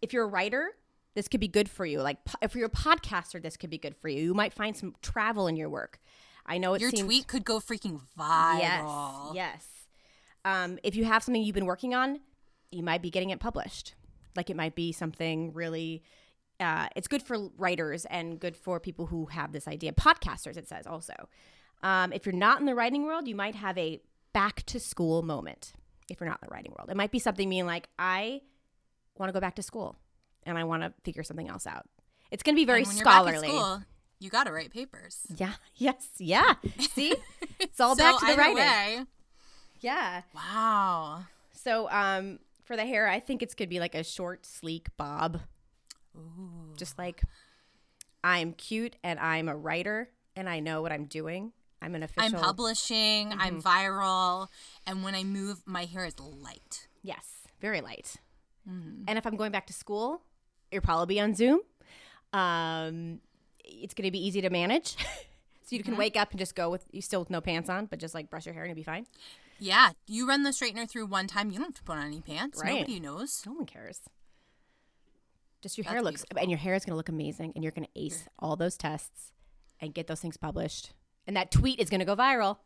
if 0.02 0.12
you're 0.12 0.24
a 0.24 0.28
writer, 0.28 0.70
this 1.14 1.28
could 1.28 1.40
be 1.40 1.48
good 1.48 1.68
for 1.68 1.84
you. 1.84 2.00
Like 2.00 2.18
if 2.42 2.54
you're 2.54 2.66
a 2.66 2.70
podcaster, 2.70 3.42
this 3.42 3.56
could 3.56 3.70
be 3.70 3.78
good 3.78 3.96
for 3.96 4.08
you. 4.08 4.22
You 4.22 4.34
might 4.34 4.52
find 4.52 4.76
some 4.76 4.94
travel 5.02 5.46
in 5.46 5.56
your 5.56 5.68
work. 5.68 6.00
I 6.46 6.58
know 6.58 6.74
it 6.74 6.80
Your 6.80 6.90
seems 6.90 7.02
tweet 7.04 7.26
could 7.26 7.44
go 7.44 7.60
freaking 7.60 8.00
yes, 8.18 8.82
viral. 8.82 9.34
yes. 9.34 9.66
Um, 10.44 10.78
if 10.82 10.96
you 10.96 11.04
have 11.04 11.22
something 11.22 11.42
you've 11.42 11.54
been 11.54 11.66
working 11.66 11.94
on, 11.94 12.20
you 12.70 12.82
might 12.82 13.02
be 13.02 13.10
getting 13.10 13.30
it 13.30 13.40
published. 13.40 13.94
Like 14.36 14.50
it 14.50 14.56
might 14.56 14.74
be 14.74 14.92
something 14.92 15.52
really. 15.52 16.02
Uh, 16.58 16.88
it's 16.94 17.08
good 17.08 17.22
for 17.22 17.48
writers 17.56 18.04
and 18.06 18.38
good 18.38 18.54
for 18.54 18.78
people 18.78 19.06
who 19.06 19.26
have 19.26 19.52
this 19.52 19.66
idea. 19.66 19.92
Podcasters, 19.92 20.56
it 20.56 20.68
says 20.68 20.86
also. 20.86 21.14
Um, 21.82 22.12
if 22.12 22.26
you're 22.26 22.34
not 22.34 22.60
in 22.60 22.66
the 22.66 22.74
writing 22.74 23.04
world, 23.04 23.26
you 23.26 23.34
might 23.34 23.54
have 23.54 23.78
a 23.78 24.00
back 24.32 24.62
to 24.66 24.78
school 24.78 25.22
moment 25.22 25.72
if 26.10 26.20
you're 26.20 26.28
not 26.28 26.38
in 26.42 26.48
the 26.48 26.54
writing 26.54 26.72
world. 26.76 26.90
It 26.90 26.96
might 26.96 27.10
be 27.10 27.18
something 27.18 27.48
being 27.48 27.64
like, 27.66 27.88
I 27.98 28.42
want 29.20 29.28
to 29.28 29.32
go 29.32 29.40
back 29.40 29.54
to 29.56 29.62
school 29.62 29.96
and 30.44 30.56
I 30.58 30.64
want 30.64 30.82
to 30.82 30.92
figure 31.04 31.22
something 31.22 31.48
else 31.48 31.66
out. 31.66 31.86
It's 32.30 32.42
going 32.42 32.54
to 32.54 32.60
be 32.60 32.64
very 32.64 32.80
And 32.80 32.88
when 32.88 32.96
you're 32.96 33.04
back 33.04 33.14
at 33.14 33.22
scholarly. 33.34 33.48
school, 33.48 33.82
you 34.18 34.30
got 34.30 34.44
to 34.44 34.52
write 34.52 34.72
papers. 34.72 35.18
Yeah. 35.36 35.52
Yes. 35.76 36.08
Yeah. 36.18 36.54
See, 36.78 37.14
it's 37.58 37.80
all 37.80 37.94
So 37.96 38.02
back 38.02 38.18
to 38.20 38.26
the 38.26 38.34
writing. 38.36 38.56
way- 38.56 39.04
Yeah. 39.80 40.22
wow. 40.34 41.24
So, 41.52 41.88
um, 41.90 42.38
for 42.64 42.76
the 42.76 42.86
hair, 42.86 43.08
I 43.08 43.18
think 43.20 43.42
it's 43.42 43.54
gonna 43.54 43.68
be 43.68 43.80
like 43.80 43.94
a 43.94 44.04
short, 44.04 44.46
sleek 44.46 44.88
bob. 44.96 45.40
Ooh. 46.16 46.74
Just 46.76 46.98
like 46.98 47.22
I'm 48.22 48.52
cute 48.52 48.96
and 49.02 49.18
I'm 49.18 49.48
a 49.48 49.56
writer 49.56 50.08
and 50.36 50.48
I 50.48 50.60
know 50.60 50.80
what 50.82 50.92
I'm 50.92 51.06
doing. 51.06 51.52
I'm 51.82 51.94
an 51.94 52.02
official. 52.02 52.36
I'm 52.38 52.42
publishing, 52.44 53.30
Mm-hmm. 53.30 53.40
I'm 53.40 53.62
viral, 53.62 54.48
and 54.86 55.02
when 55.02 55.14
I 55.14 55.24
move, 55.24 55.62
my 55.66 55.84
hair 55.86 56.04
is 56.04 56.18
light. 56.20 56.86
Yes, 57.02 57.26
very 57.60 57.80
light. 57.80 58.16
Mm-hmm. 58.68 59.04
And 59.08 59.18
if 59.18 59.26
I'm 59.26 59.36
going 59.36 59.52
back 59.52 59.66
to 59.68 59.72
school, 59.72 60.22
you'll 60.72 60.82
probably 60.82 61.14
be 61.14 61.20
on 61.20 61.34
Zoom. 61.34 61.60
Um, 62.32 63.20
it's 63.64 63.94
gonna 63.94 64.10
be 64.10 64.24
easy 64.24 64.40
to 64.42 64.50
manage. 64.50 64.96
So 65.62 65.76
you 65.76 65.84
can 65.84 65.92
Mm-hmm. 65.92 66.00
wake 66.00 66.16
up 66.16 66.30
and 66.32 66.38
just 66.40 66.56
go 66.56 66.68
with 66.68 66.84
you 66.90 67.00
still 67.00 67.20
with 67.20 67.30
no 67.30 67.40
pants 67.40 67.70
on, 67.70 67.86
but 67.86 68.00
just 68.00 68.12
like 68.12 68.28
brush 68.28 68.44
your 68.44 68.54
hair 68.54 68.64
and 68.64 68.70
you'll 68.70 68.74
be 68.74 68.82
fine. 68.82 69.06
Yeah, 69.60 69.90
you 70.08 70.26
run 70.26 70.42
the 70.42 70.50
straightener 70.50 70.90
through 70.90 71.06
one 71.06 71.28
time, 71.28 71.52
you 71.52 71.58
don't 71.58 71.68
have 71.68 71.74
to 71.74 71.82
put 71.84 71.96
on 71.96 72.06
any 72.06 72.20
pants. 72.20 72.60
Right. 72.60 72.74
Nobody 72.80 72.98
knows. 72.98 73.40
No 73.46 73.52
one 73.52 73.66
cares. 73.66 74.00
Just 75.62 75.78
your 75.78 75.84
That's 75.84 75.92
hair 75.92 76.02
looks, 76.02 76.22
beautiful. 76.22 76.42
and 76.42 76.50
your 76.50 76.58
hair 76.58 76.74
is 76.74 76.84
going 76.84 76.90
to 76.94 76.96
look 76.96 77.08
amazing, 77.08 77.52
and 77.54 77.62
you're 77.62 77.70
going 77.70 77.86
to 77.86 78.00
ace 78.00 78.26
all 78.40 78.56
those 78.56 78.76
tests 78.76 79.30
and 79.80 79.94
get 79.94 80.08
those 80.08 80.18
things 80.20 80.36
published. 80.36 80.92
And 81.24 81.36
that 81.36 81.52
tweet 81.52 81.78
is 81.78 81.88
going 81.88 82.00
to 82.00 82.04
go 82.04 82.16
viral. 82.16 82.56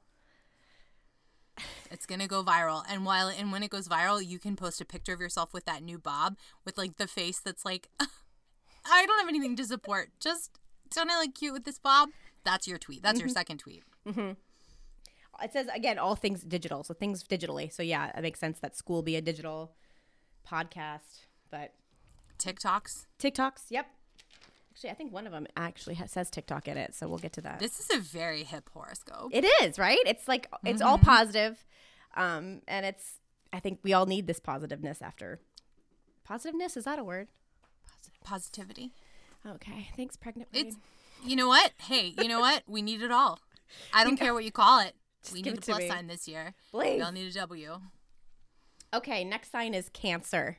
It's 1.91 2.07
gonna 2.07 2.27
go 2.27 2.43
viral, 2.43 2.85
and 2.89 3.05
while 3.05 3.29
and 3.29 3.53
when 3.53 3.63
it 3.63 3.71
goes 3.71 3.89
viral, 3.89 4.25
you 4.25 4.39
can 4.39 4.57
post 4.57 4.81
a 4.81 4.85
picture 4.85 5.13
of 5.13 5.21
yourself 5.21 5.53
with 5.53 5.65
that 5.67 5.83
new 5.83 5.99
bob 5.99 6.37
with 6.65 6.77
like 6.77 6.97
the 6.97 7.07
face 7.07 7.39
that's 7.39 7.65
like, 7.65 7.89
I 8.01 9.07
don't 9.07 9.19
have 9.19 9.29
anything 9.29 9.57
to 9.57 9.65
support. 9.65 10.11
Just 10.19 10.59
don't 10.91 11.11
I 11.11 11.19
look 11.19 11.35
cute 11.35 11.53
with 11.53 11.65
this 11.65 11.79
bob? 11.79 12.11
That's 12.45 12.67
your 12.67 12.79
tweet. 12.79 13.03
That's 13.03 13.19
your 13.19 13.29
mm-hmm. 13.29 13.35
second 13.35 13.59
tweet. 13.59 13.85
Mm-hmm. 14.07 14.33
It 15.43 15.53
says 15.53 15.69
again, 15.75 15.99
all 15.99 16.17
things 16.17 16.43
digital, 16.43 16.85
so 16.85 16.95
things 16.95 17.23
digitally. 17.23 17.73
So 17.73 17.83
yeah, 17.83 18.11
it 18.17 18.23
makes 18.23 18.41
sense 18.41 18.59
that 18.61 18.77
school 18.77 19.03
be 19.03 19.17
a 19.17 19.21
digital 19.21 19.73
podcast, 20.49 21.27
but 21.51 21.73
TikToks. 22.39 23.07
TikToks, 23.19 23.67
yep. 23.71 23.87
Actually, 24.75 24.91
I 24.91 24.95
think 24.95 25.13
one 25.13 25.27
of 25.27 25.33
them 25.33 25.47
actually 25.57 25.95
has, 25.95 26.11
says 26.11 26.31
TikTok 26.31 26.67
in 26.67 26.77
it, 26.77 26.97
so 26.97 27.07
we'll 27.07 27.19
get 27.19 27.33
to 27.35 27.41
that. 27.43 27.61
This 27.61 27.79
is 27.79 27.97
a 27.97 28.01
very 28.01 28.43
hip 28.43 28.69
horoscope. 28.73 29.31
It 29.33 29.45
is 29.63 29.79
right. 29.79 30.03
It's 30.05 30.27
like 30.27 30.49
it's 30.65 30.83
all 30.83 30.99
positive, 30.99 31.65
um, 32.17 32.61
and 32.67 32.85
it's. 32.85 33.21
I 33.53 33.61
think 33.61 33.79
we 33.85 33.93
all 33.93 34.07
need 34.07 34.27
this 34.27 34.41
positiveness 34.41 35.01
after. 35.01 35.39
Positiveness 36.25 36.77
is 36.77 36.87
that 36.87 36.99
a 36.99 37.05
word? 37.05 37.29
Positivity. 38.25 38.91
Okay, 39.47 39.91
thanks, 39.97 40.17
pregnant. 40.17 40.51
brain. 40.51 40.67
It's 40.67 40.77
you 41.25 41.37
know 41.37 41.47
what? 41.47 41.71
Hey, 41.79 42.13
you 42.21 42.27
know 42.27 42.41
what? 42.41 42.65
We 42.67 42.83
need 42.83 43.01
it 43.01 43.13
all. 43.13 43.39
I 43.93 44.03
don't 44.03 44.17
care 44.17 44.35
what 44.35 44.45
you 44.45 44.51
call 44.51 44.81
it. 44.81 44.97
we 45.33 45.41
need 45.41 45.57
a 45.57 45.61
plus 45.61 45.79
me. 45.79 45.89
sign 45.89 46.09
this 46.09 46.27
year. 46.27 46.55
Please. 46.73 46.97
We 46.97 47.01
all 47.03 47.13
need 47.13 47.29
a 47.29 47.33
W. 47.33 47.81
Okay, 48.93 49.25
next 49.25 49.53
sign 49.53 49.73
is 49.73 49.89
Cancer. 49.89 50.59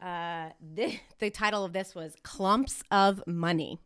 Uh, 0.00 0.50
the, 0.74 0.98
the 1.18 1.30
title 1.30 1.64
of 1.64 1.72
this 1.72 1.94
was 1.94 2.14
Clumps 2.22 2.82
of 2.90 3.22
Money. 3.26 3.80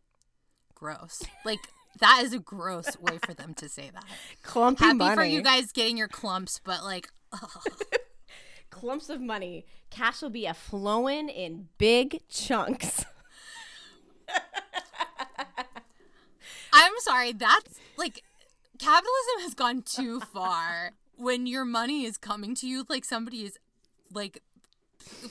Gross. 0.75 1.23
Like 1.45 1.59
that 1.99 2.21
is 2.23 2.33
a 2.33 2.39
gross 2.39 2.97
way 2.99 3.17
for 3.25 3.33
them 3.33 3.53
to 3.55 3.69
say 3.69 3.89
that. 3.93 4.03
Clumpy 4.43 4.83
Happy 4.83 4.97
money. 4.97 5.15
for 5.15 5.23
you 5.23 5.41
guys 5.41 5.71
getting 5.71 5.97
your 5.97 6.07
clumps, 6.07 6.59
but 6.63 6.83
like 6.83 7.09
Clumps 8.69 9.09
of 9.09 9.21
money. 9.21 9.65
Cash 9.89 10.21
will 10.21 10.29
be 10.29 10.45
a 10.45 10.53
flowing 10.53 11.29
in 11.29 11.69
big 11.77 12.21
chunks. 12.27 13.05
I'm 16.73 16.93
sorry, 16.99 17.33
that's 17.33 17.79
like 17.97 18.23
capitalism 18.79 19.41
has 19.41 19.53
gone 19.53 19.83
too 19.83 20.19
far 20.19 20.93
when 21.15 21.45
your 21.45 21.63
money 21.63 22.05
is 22.05 22.17
coming 22.17 22.55
to 22.55 22.67
you 22.67 22.83
like 22.89 23.05
somebody 23.05 23.45
is 23.45 23.59
like 24.11 24.41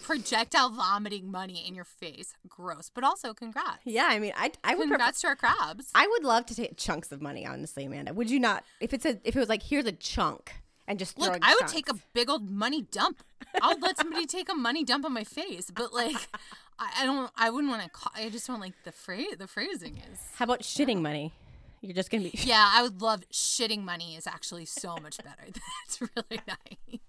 projectile 0.03 0.71
vomiting 0.71 1.31
money 1.31 1.65
in 1.67 1.75
your 1.75 1.85
face. 1.85 2.35
Gross. 2.49 2.91
But 2.95 3.05
also 3.05 3.35
congrats. 3.35 3.79
Yeah, 3.85 4.09
I 4.11 4.19
mean, 4.19 4.33
I 4.37 4.53
I 4.65 4.75
would 4.75 4.89
prefer, 4.89 4.99
Congrats 4.99 5.21
to 5.23 5.27
our 5.29 5.37
crabs. 5.37 5.91
I 5.95 6.07
would 6.07 6.25
love 6.25 6.47
to 6.47 6.55
take 6.55 6.77
chunks 6.77 7.13
of 7.13 7.21
money. 7.23 7.47
Honestly, 7.47 7.85
Amanda, 7.85 8.13
would 8.15 8.31
you 8.31 8.41
not? 8.41 8.65
If 8.81 8.93
it's 8.93 9.05
a 9.05 9.19
if 9.25 9.37
it 9.37 9.39
was 9.39 9.49
like 9.49 9.63
here's 9.63 9.87
a 9.87 9.93
chunk 9.93 10.53
and 10.89 10.99
just 10.99 11.19
Look, 11.19 11.39
I 11.43 11.53
would 11.55 11.61
chunks. 11.61 11.73
take 11.73 11.89
a 11.91 11.95
big 12.13 12.29
old 12.29 12.51
money 12.51 12.83
dump. 12.83 13.23
I'll 13.61 13.79
let 13.79 13.99
somebody 13.99 14.27
take 14.27 14.49
a 14.51 14.55
money 14.55 14.85
dump 14.85 15.05
on 15.05 15.13
my 15.13 15.25
face, 15.25 15.71
but 15.71 15.93
like, 15.93 16.17
I, 16.79 16.91
I 17.01 17.05
don't. 17.05 17.31
I 17.37 17.51
wouldn't 17.51 17.71
want 17.71 17.83
to. 17.83 17.91
Ca- 17.91 18.13
I 18.15 18.29
just 18.31 18.47
don't 18.47 18.61
like 18.61 18.75
the 18.85 18.93
phrase. 18.93 19.37
The 19.39 19.47
phrasing 19.47 19.99
is. 20.11 20.19
How 20.37 20.45
about 20.45 20.61
shitting 20.63 21.01
money? 21.03 21.33
You're 21.81 21.95
just 21.95 22.11
gonna 22.11 22.23
be. 22.25 22.31
Yeah, 22.45 22.71
I 22.73 22.83
would 22.83 23.03
love 23.03 23.25
shitting 23.33 23.83
money 23.83 24.15
is 24.17 24.27
actually 24.29 24.67
so 24.67 24.97
much 25.03 25.17
better. 25.19 25.47
That's 25.87 26.01
really 26.01 26.41
nice. 26.47 27.01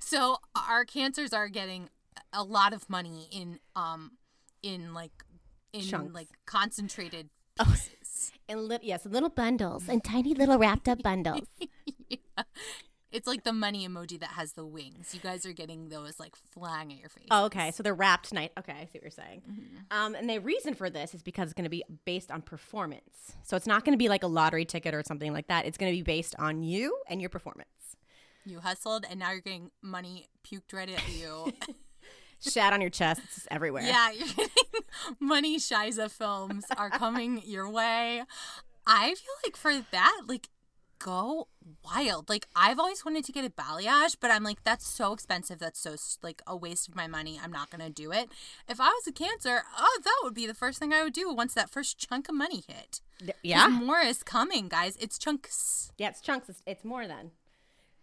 So 0.00 0.38
our 0.56 0.84
cancers 0.84 1.32
are 1.32 1.48
getting 1.48 1.88
a 2.32 2.42
lot 2.42 2.72
of 2.72 2.88
money 2.90 3.28
in 3.32 3.58
um 3.76 4.12
in 4.62 4.92
like 4.94 5.12
in 5.72 5.82
Chunks. 5.82 6.14
like 6.14 6.28
concentrated 6.46 7.30
Oh. 7.60 7.64
pieces. 7.64 8.32
And 8.50 8.62
li- 8.66 8.78
yes, 8.82 9.04
little 9.04 9.28
bundles 9.28 9.88
and 9.90 10.02
tiny 10.14 10.32
little 10.32 10.56
wrapped 10.58 10.88
up 10.88 11.02
bundles. 11.02 11.46
yeah. 12.08 12.16
It's 13.12 13.26
like 13.26 13.44
the 13.44 13.52
money 13.52 13.86
emoji 13.86 14.18
that 14.20 14.30
has 14.30 14.52
the 14.54 14.64
wings. 14.66 15.14
You 15.14 15.20
guys 15.20 15.44
are 15.46 15.52
getting 15.52 15.88
those 15.90 16.18
like 16.18 16.34
flying 16.50 16.90
at 16.92 16.98
your 16.98 17.10
face. 17.10 17.26
Oh, 17.30 17.44
okay. 17.46 17.70
So 17.72 17.82
they're 17.82 17.94
wrapped 17.94 18.32
night. 18.32 18.52
Okay, 18.58 18.72
I 18.72 18.84
see 18.86 18.92
what 18.98 19.02
you're 19.02 19.10
saying. 19.10 19.42
Mm-hmm. 19.50 19.76
Um, 19.90 20.14
and 20.14 20.28
the 20.30 20.38
reason 20.40 20.72
for 20.74 20.88
this 20.90 21.14
is 21.14 21.22
because 21.22 21.44
it's 21.48 21.54
going 21.54 21.64
to 21.64 21.70
be 21.70 21.84
based 22.06 22.30
on 22.30 22.40
performance. 22.42 23.32
So 23.44 23.56
it's 23.56 23.66
not 23.66 23.84
going 23.84 23.92
to 23.92 23.98
be 23.98 24.08
like 24.08 24.22
a 24.22 24.26
lottery 24.26 24.64
ticket 24.64 24.94
or 24.94 25.02
something 25.02 25.32
like 25.32 25.48
that. 25.48 25.64
It's 25.66 25.76
going 25.78 25.92
to 25.92 25.96
be 25.96 26.02
based 26.02 26.34
on 26.38 26.62
you 26.62 26.96
and 27.08 27.20
your 27.20 27.30
performance. 27.30 27.68
You 28.46 28.60
hustled 28.60 29.04
and 29.10 29.20
now 29.20 29.32
you're 29.32 29.40
getting 29.40 29.70
money 29.82 30.28
puked 30.46 30.72
right 30.72 30.88
at 30.88 31.08
you. 31.14 31.52
Shat 32.40 32.72
on 32.72 32.80
your 32.80 32.90
chest. 32.90 33.20
It's 33.24 33.34
just 33.34 33.48
everywhere. 33.50 33.82
yeah, 33.82 34.10
you're 34.16 34.28
getting 34.28 34.50
money 35.20 35.58
Shiza 35.58 36.10
films 36.10 36.64
are 36.76 36.90
coming 36.90 37.42
your 37.46 37.68
way. 37.70 38.22
I 38.86 39.14
feel 39.14 39.34
like 39.44 39.56
for 39.56 39.84
that, 39.90 40.22
like 40.26 40.48
go 40.98 41.48
wild. 41.84 42.28
Like 42.28 42.46
I've 42.56 42.78
always 42.78 43.04
wanted 43.04 43.24
to 43.24 43.32
get 43.32 43.44
a 43.44 43.50
balayage, 43.50 44.16
but 44.20 44.30
I'm 44.30 44.42
like 44.44 44.64
that's 44.64 44.86
so 44.86 45.12
expensive. 45.12 45.58
That's 45.58 45.80
so 45.80 45.96
like 46.22 46.42
a 46.46 46.56
waste 46.56 46.88
of 46.88 46.96
my 46.96 47.06
money. 47.06 47.40
I'm 47.42 47.52
not 47.52 47.70
gonna 47.70 47.90
do 47.90 48.12
it. 48.12 48.30
If 48.68 48.80
I 48.80 48.86
was 48.88 49.06
a 49.06 49.12
cancer, 49.12 49.62
oh, 49.78 50.00
that 50.04 50.20
would 50.22 50.34
be 50.34 50.46
the 50.46 50.54
first 50.54 50.78
thing 50.78 50.92
I 50.92 51.02
would 51.02 51.12
do 51.12 51.32
once 51.32 51.54
that 51.54 51.70
first 51.70 51.98
chunk 51.98 52.28
of 52.28 52.34
money 52.34 52.62
hit. 52.66 53.00
Yeah. 53.42 53.68
more 53.68 54.00
is 54.00 54.22
coming, 54.22 54.68
guys. 54.68 54.96
It's 55.00 55.18
chunks. 55.18 55.92
Yeah, 55.98 56.10
it's 56.10 56.20
chunks. 56.20 56.48
It's, 56.48 56.62
it's 56.66 56.84
more 56.84 57.06
than. 57.06 57.32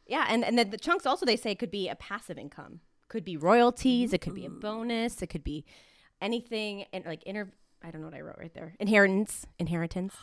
Yeah, 0.08 0.26
and 0.30 0.44
and 0.44 0.58
then 0.58 0.70
the 0.70 0.78
chunks 0.78 1.06
also 1.06 1.26
they 1.26 1.38
say 1.38 1.56
could 1.56 1.72
be 1.72 1.88
a 1.90 1.96
passive 1.96 2.38
income. 2.38 2.82
Could 3.08 3.24
be 3.26 3.38
royalties. 3.38 4.14
It 4.14 4.22
could 4.22 4.36
be 4.36 4.46
a 4.46 4.50
mm. 4.50 4.60
bonus. 4.60 5.22
It 5.22 5.28
could 5.28 5.44
be 5.44 5.66
anything 6.22 6.86
and 6.92 7.06
like 7.06 7.24
inter. 7.24 7.50
I 7.84 7.92
don't 7.92 8.02
know 8.02 8.08
what 8.08 8.16
I 8.16 8.22
wrote 8.22 8.38
right 8.40 8.54
there. 8.54 8.74
Inheritance. 8.80 9.46
Inheritance. 9.60 10.16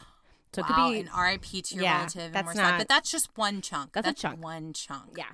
So 0.53 0.61
it 0.61 0.66
could 0.66 0.90
be. 0.92 1.01
an 1.01 1.09
RIP 1.16 1.45
to 1.64 1.75
your 1.75 1.85
Yeah, 1.85 1.99
relative. 1.99 2.23
and 2.23 2.35
that's 2.35 2.53
sad. 2.53 2.62
not- 2.62 2.79
but 2.79 2.88
that's 2.88 3.11
just 3.11 3.31
one 3.37 3.62
chunk. 3.62 3.92
That's 3.92 4.09
a 4.09 4.12
chunk. 4.12 4.42
One 4.42 4.73
chunk. 4.73 5.16
yeah. 5.16 5.25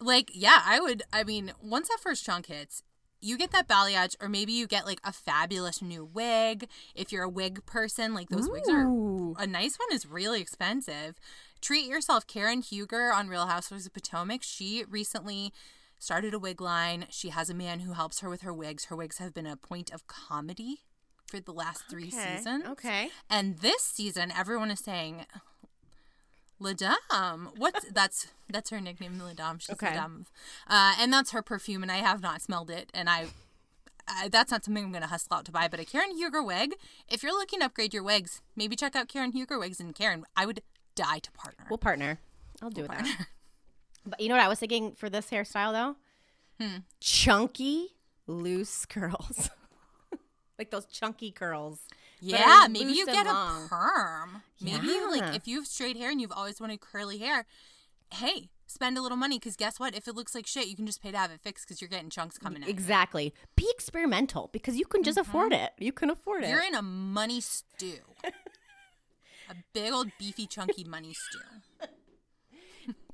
like 0.00 0.30
yeah 0.32 0.62
i 0.64 0.80
would 0.80 1.02
i 1.12 1.22
mean 1.22 1.52
once 1.62 1.88
that 1.88 1.98
first 2.02 2.24
chunk 2.24 2.46
hits 2.46 2.82
you 3.20 3.36
get 3.36 3.50
that 3.50 3.68
balayage 3.68 4.16
or 4.18 4.30
maybe 4.30 4.50
you 4.50 4.66
get 4.66 4.86
like 4.86 4.98
a 5.04 5.12
fabulous 5.12 5.82
new 5.82 6.02
wig 6.04 6.66
if 6.94 7.12
you're 7.12 7.24
a 7.24 7.28
wig 7.28 7.64
person 7.66 8.14
like 8.14 8.30
those 8.30 8.48
wigs 8.48 8.66
are 8.68 8.86
a 9.38 9.46
nice 9.46 9.78
one 9.78 9.94
is 9.94 10.06
really 10.06 10.40
expensive 10.40 11.16
treat 11.60 11.86
yourself 11.86 12.26
karen 12.26 12.62
huger 12.62 13.12
on 13.12 13.28
real 13.28 13.46
housewives 13.46 13.84
of 13.84 13.92
potomac 13.92 14.42
she 14.42 14.84
recently 14.88 15.52
started 16.00 16.34
a 16.34 16.38
wig 16.38 16.60
line 16.60 17.06
she 17.10 17.28
has 17.28 17.48
a 17.48 17.54
man 17.54 17.80
who 17.80 17.92
helps 17.92 18.18
her 18.20 18.28
with 18.28 18.40
her 18.42 18.52
wigs 18.52 18.86
her 18.86 18.96
wigs 18.96 19.18
have 19.18 19.32
been 19.32 19.46
a 19.46 19.56
point 19.56 19.90
of 19.92 20.06
comedy 20.08 20.80
for 21.26 21.38
the 21.38 21.52
last 21.52 21.84
three 21.88 22.08
Okay, 22.08 22.36
seasons 22.38 22.64
okay. 22.66 23.10
and 23.30 23.58
this 23.58 23.82
season 23.82 24.32
everyone 24.36 24.70
is 24.72 24.80
saying 24.80 25.26
La 26.62 26.72
Dame. 26.74 27.48
What's 27.56 27.88
that's 27.92 28.26
that's 28.50 28.68
her 28.68 28.80
nickname, 28.82 29.18
La 29.18 29.32
Dame. 29.32 29.58
She's 29.58 29.70
Okay. 29.70 29.96
Uh, 29.96 30.94
and 31.00 31.10
that's 31.10 31.30
her 31.30 31.40
perfume, 31.40 31.82
and 31.82 31.90
I 31.90 31.96
have 31.98 32.20
not 32.20 32.42
smelled 32.42 32.68
it, 32.68 32.90
and 32.92 33.08
I, 33.08 33.28
I 34.06 34.28
that's 34.28 34.50
not 34.50 34.64
something 34.66 34.84
I'm 34.84 34.92
gonna 34.92 35.06
hustle 35.06 35.38
out 35.38 35.46
to 35.46 35.52
buy. 35.52 35.68
But 35.68 35.80
a 35.80 35.86
Karen 35.86 36.14
Huger 36.14 36.42
wig, 36.42 36.74
if 37.08 37.22
you're 37.22 37.32
looking 37.32 37.60
to 37.60 37.64
upgrade 37.64 37.94
your 37.94 38.02
wigs, 38.02 38.42
maybe 38.56 38.76
check 38.76 38.94
out 38.94 39.08
Karen 39.08 39.32
Huger 39.32 39.58
wigs. 39.58 39.80
And 39.80 39.94
Karen, 39.94 40.24
I 40.36 40.44
would 40.44 40.60
die 40.94 41.20
to 41.20 41.32
partner. 41.32 41.64
We'll 41.70 41.78
partner. 41.78 42.18
I'll 42.60 42.68
do 42.68 42.86
that. 42.88 43.06
But 44.06 44.20
you 44.20 44.28
know 44.28 44.34
what 44.36 44.44
I 44.44 44.48
was 44.48 44.58
thinking 44.58 44.92
for 44.92 45.10
this 45.10 45.30
hairstyle 45.30 45.72
though? 45.72 45.96
Hmm. 46.64 46.78
Chunky, 47.00 47.88
loose 48.26 48.84
curls. 48.86 49.50
like 50.58 50.70
those 50.70 50.86
chunky 50.86 51.30
curls. 51.30 51.80
yeah, 52.20 52.66
maybe 52.70 52.92
you 52.92 53.06
get 53.06 53.26
long. 53.26 53.64
a 53.64 53.68
perm. 53.68 54.42
Maybe 54.60 54.86
Yeah. 54.88 55.08
like 55.10 55.34
if 55.36 55.46
you 55.48 55.56
have 55.56 55.66
straight 55.66 55.96
hair 55.96 56.10
and 56.10 56.20
you've 56.20 56.32
always 56.32 56.60
wanted 56.60 56.80
curly 56.80 57.18
hair. 57.18 57.46
hey, 58.12 58.50
spend 58.66 58.98
a 58.98 59.02
little 59.02 59.16
money 59.16 59.38
because 59.38 59.54
guess 59.56 59.78
what? 59.78 59.94
If 59.94 60.08
it 60.08 60.14
looks 60.16 60.34
like 60.34 60.46
shit, 60.46 60.66
you 60.66 60.74
can 60.76 60.84
just 60.86 61.00
pay 61.02 61.12
to 61.12 61.16
have 61.18 61.30
it 61.30 61.40
fixed 61.40 61.66
because 61.66 61.80
you're 61.80 61.88
getting 61.88 62.10
chunks 62.10 62.38
coming 62.38 62.62
in. 62.62 62.68
Exactly. 62.68 63.32
Be 63.56 63.66
experimental 63.70 64.48
because 64.52 64.76
you 64.76 64.84
can 64.84 65.02
just 65.02 65.16
afford 65.18 65.52
it. 65.52 65.70
You 65.78 65.92
can 65.92 66.10
afford 66.10 66.42
it. 66.42 66.46
Mm-hmm. 66.46 66.54
You're 66.54 66.64
in 66.66 66.74
a 66.74 66.82
money 66.82 67.40
stew. 67.40 67.98
a 69.48 69.54
big 69.72 69.92
old 69.92 70.08
beefy 70.18 70.46
chunky 70.46 70.84
money 70.84 71.14
stew. 71.14 71.38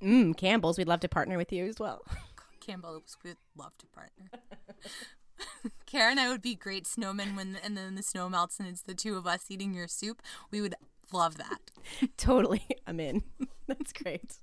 Mm, 0.03 0.37
Campbell's. 0.37 0.79
We'd 0.79 0.89
love 0.89 1.01
to 1.01 1.09
partner 1.09 1.37
with 1.37 1.53
you 1.53 1.67
as 1.67 1.79
well. 1.79 2.03
Campbell 2.61 3.03
we 3.23 3.31
would 3.31 3.37
love 3.57 3.77
to 3.79 3.87
partner. 3.87 4.27
Karen 5.87 6.13
and 6.13 6.21
I 6.21 6.29
would 6.29 6.43
be 6.43 6.55
great 6.55 6.85
snowmen 6.85 7.37
when 7.37 7.59
and 7.63 7.77
then 7.77 7.95
the 7.95 8.03
snow 8.03 8.29
melts 8.29 8.59
and 8.59 8.69
it's 8.69 8.83
the 8.83 8.95
two 8.95 9.17
of 9.17 9.27
us 9.27 9.45
eating 9.51 9.73
your 9.75 9.87
soup. 9.87 10.23
We 10.51 10.61
would 10.61 10.75
love 11.13 11.37
that. 11.39 11.71
totally. 12.17 12.65
I'm 12.87 12.99
in. 13.01 13.23
That's 13.69 13.93
great. 13.93 14.37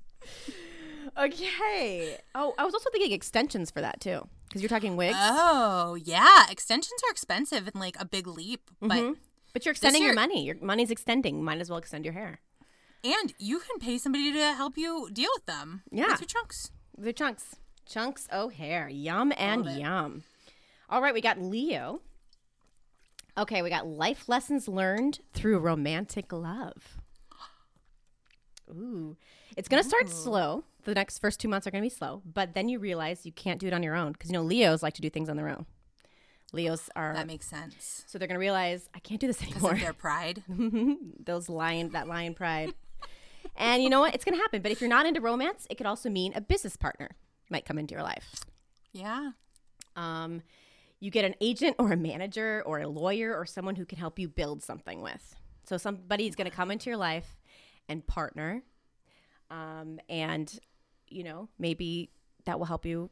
Okay. 1.18 2.18
Oh, 2.34 2.54
I 2.58 2.64
was 2.66 2.74
also 2.74 2.90
thinking 2.92 3.12
extensions 3.12 3.72
for 3.72 3.82
that 3.82 4.00
too. 4.00 4.28
Because 4.48 4.62
you're 4.62 4.70
talking 4.70 4.96
wigs. 4.96 5.18
Oh 5.20 5.96
yeah, 5.96 6.46
extensions 6.50 7.02
are 7.08 7.12
expensive 7.12 7.68
and 7.68 7.76
like 7.76 7.98
a 8.00 8.06
big 8.06 8.28
leap, 8.28 8.70
but 8.80 8.92
Mhm. 8.92 9.18
But 9.54 9.66
you're 9.66 9.72
extending 9.74 10.02
your 10.02 10.12
year- 10.12 10.16
money. 10.16 10.46
Your 10.46 10.56
money's 10.62 10.90
extending. 10.92 11.44
Might 11.44 11.60
as 11.60 11.70
well 11.70 11.78
extend 11.78 12.06
your 12.06 12.14
hair. 12.14 12.40
And 13.04 13.34
you 13.38 13.60
can 13.60 13.80
pay 13.80 13.98
somebody 13.98 14.32
to 14.34 14.54
help 14.54 14.78
you 14.78 15.10
deal 15.12 15.30
with 15.36 15.46
them. 15.46 15.84
Yeah. 15.92 16.08
with 16.12 16.22
your 16.22 16.28
chunks. 16.28 16.72
The 16.98 17.14
chunks. 17.14 17.56
Chunks 17.86 18.28
O'Hare. 18.32 18.88
Yum 18.90 19.34
and 19.38 19.66
yum. 19.66 20.24
All 20.90 21.02
right, 21.02 21.14
we 21.14 21.22
got 21.22 21.40
Leo. 21.42 22.02
Okay, 23.38 23.62
we 23.62 23.70
got 23.70 23.88
life 23.88 24.30
lessons 24.30 24.68
learned 24.68 25.20
through 25.34 25.58
romantic 25.60 26.32
love. 26.32 26.98
Ooh. 28.72 29.18
It's 29.58 29.68
going 29.68 29.82
to 29.82 29.88
start 29.90 30.10
slow. 30.10 30.64
The 30.86 30.94
next 30.94 31.20
first 31.20 31.40
two 31.40 31.48
months 31.48 31.66
are 31.66 31.72
going 31.72 31.82
to 31.82 31.86
be 31.86 31.94
slow, 31.94 32.22
but 32.26 32.54
then 32.54 32.68
you 32.70 32.78
realize 32.80 33.26
you 33.26 33.32
can't 33.32 33.60
do 33.60 33.68
it 33.68 33.74
on 33.74 33.84
your 33.84 33.96
own 33.96 34.12
because, 34.12 34.30
you 34.30 34.34
know, 34.34 34.44
Leos 34.44 34.84
like 34.84 34.94
to 34.96 35.02
do 35.02 35.10
things 35.10 35.30
on 35.30 35.38
their 35.38 35.48
own. 35.50 35.66
Leos 36.52 36.90
are, 36.96 37.14
That 37.16 37.26
makes 37.26 37.48
sense 37.48 38.04
so 38.06 38.18
they're 38.20 38.28
going 38.28 38.36
to 38.36 38.40
realize, 38.40 38.88
I 38.94 39.00
can't 39.00 39.20
do 39.20 39.28
this 39.28 39.42
anymore. 39.44 39.72
of 39.74 39.80
their 39.80 39.94
pride. 39.94 40.44
Those 41.26 41.50
lion, 41.50 41.90
that 41.92 42.08
lion 42.08 42.34
pride. 42.36 42.74
And 43.56 43.84
you 43.84 43.90
know 43.90 44.00
what? 44.00 44.14
It's 44.16 44.24
going 44.26 44.36
to 44.36 44.42
happen. 44.42 44.62
But 44.62 44.72
if 44.72 44.82
you're 44.82 44.90
not 44.90 45.06
into 45.06 45.22
romance, 45.22 45.68
it 45.70 45.76
could 45.76 45.86
also 45.86 46.10
mean 46.10 46.34
a 46.36 46.42
business 46.42 46.76
partner 46.76 47.12
might 47.50 47.66
come 47.66 47.78
into 47.78 47.94
your 47.94 48.04
life. 48.04 48.36
Yeah. 48.92 49.32
Um, 49.96 50.42
you 51.00 51.12
get 51.12 51.26
an 51.26 51.36
agent 51.42 51.76
or 51.80 51.92
a 51.92 51.98
manager 51.98 52.64
or 52.66 52.80
a 52.80 52.88
lawyer 52.88 53.36
or 53.36 53.46
someone 53.46 53.76
who 53.76 53.86
can 53.86 53.98
help 53.98 54.18
you 54.18 54.28
build 54.28 54.64
something 54.64 55.02
with. 55.02 55.36
So 55.66 55.78
somebody's 55.78 56.36
going 56.36 56.50
to 56.50 56.56
come 56.56 56.72
into 56.72 56.90
your 56.90 56.98
life 56.98 57.38
and 57.88 58.06
partner, 58.06 58.64
um, 59.50 60.00
and 60.10 60.60
you 61.10 61.24
know 61.24 61.50
maybe 61.60 62.10
that 62.46 62.60
will 62.60 62.66
help 62.66 62.86
you, 62.86 63.10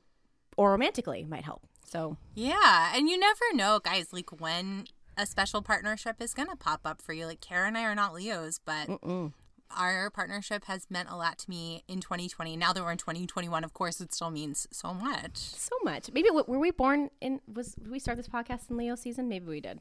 or 0.58 0.72
romantically 0.72 1.26
might 1.26 1.44
help. 1.44 1.66
So 1.86 2.18
Yeah, 2.36 2.94
and 2.96 3.10
you 3.10 3.18
never 3.18 3.54
know, 3.54 3.80
guys, 3.80 4.08
like 4.12 4.42
when 4.42 4.86
a 5.18 5.26
special 5.26 5.62
partnership 5.62 6.22
is 6.22 6.34
going 6.34 6.50
to 6.50 6.56
pop 6.56 6.82
up 6.86 7.02
for 7.02 7.14
you. 7.14 7.26
Like 7.26 7.42
Kara 7.42 7.68
and 7.68 7.78
I 7.78 7.84
are 7.84 7.96
not 7.96 8.14
Leos, 8.14 8.60
but 8.64 8.88
mm, 8.88 9.34
our 9.78 10.10
partnership 10.10 10.66
has 10.66 10.88
meant 10.90 11.10
a 11.10 11.16
lot 11.16 11.38
to 11.40 11.50
me 11.50 11.84
in 11.88 12.00
2020. 12.02 12.56
Now 12.58 12.74
that 12.74 12.84
we're 12.84 12.92
in 12.92 12.98
2021, 12.98 13.64
of 13.64 13.74
course, 13.74 14.00
it 14.02 14.14
still 14.14 14.30
means 14.32 14.68
so 14.72 14.94
much. 14.94 15.38
so 15.38 15.76
much. 15.84 16.10
Maybe 16.14 16.30
were 16.30 16.60
we 16.60 16.72
born 16.72 17.10
in? 17.22 17.40
Was 17.54 17.74
did 17.76 17.90
we 17.92 18.00
start 18.00 18.18
this 18.18 18.28
podcast 18.28 18.70
in 18.70 18.78
Leo 18.78 18.96
season? 18.96 19.28
Maybe 19.28 19.46
we 19.48 19.62
did. 19.62 19.80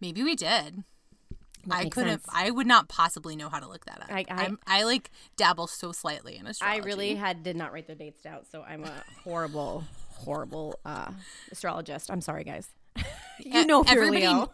Maybe 0.00 0.22
we 0.22 0.34
did. 0.34 0.84
That 1.66 1.78
I 1.78 1.88
couldn't. 1.88 2.22
I 2.32 2.50
would 2.50 2.66
not 2.66 2.88
possibly 2.88 3.34
know 3.34 3.48
how 3.48 3.58
to 3.58 3.66
look 3.68 3.86
that 3.86 4.02
up. 4.02 4.10
I- 4.12 4.24
I, 4.28 4.50
I- 4.66 4.82
like 4.84 5.10
dabble 5.36 5.66
so 5.66 5.90
slightly 5.92 6.36
in 6.36 6.46
astrology. 6.46 6.80
I 6.80 6.84
really 6.84 7.14
had 7.16 7.42
did 7.42 7.56
not 7.56 7.72
write 7.72 7.86
the 7.88 7.94
dates 7.96 8.22
down, 8.22 8.40
so 8.50 8.62
I'm 8.62 8.84
a 8.84 8.92
horrible, 9.24 9.84
horrible 10.12 10.78
uh, 10.84 11.10
astrologist. 11.50 12.10
I'm 12.10 12.20
sorry, 12.20 12.44
guys. 12.44 12.68
you 13.40 13.66
know 13.66 13.82
if 13.82 13.90
you're 13.90 14.04
everybody, 14.04 14.26
Leo. 14.28 14.52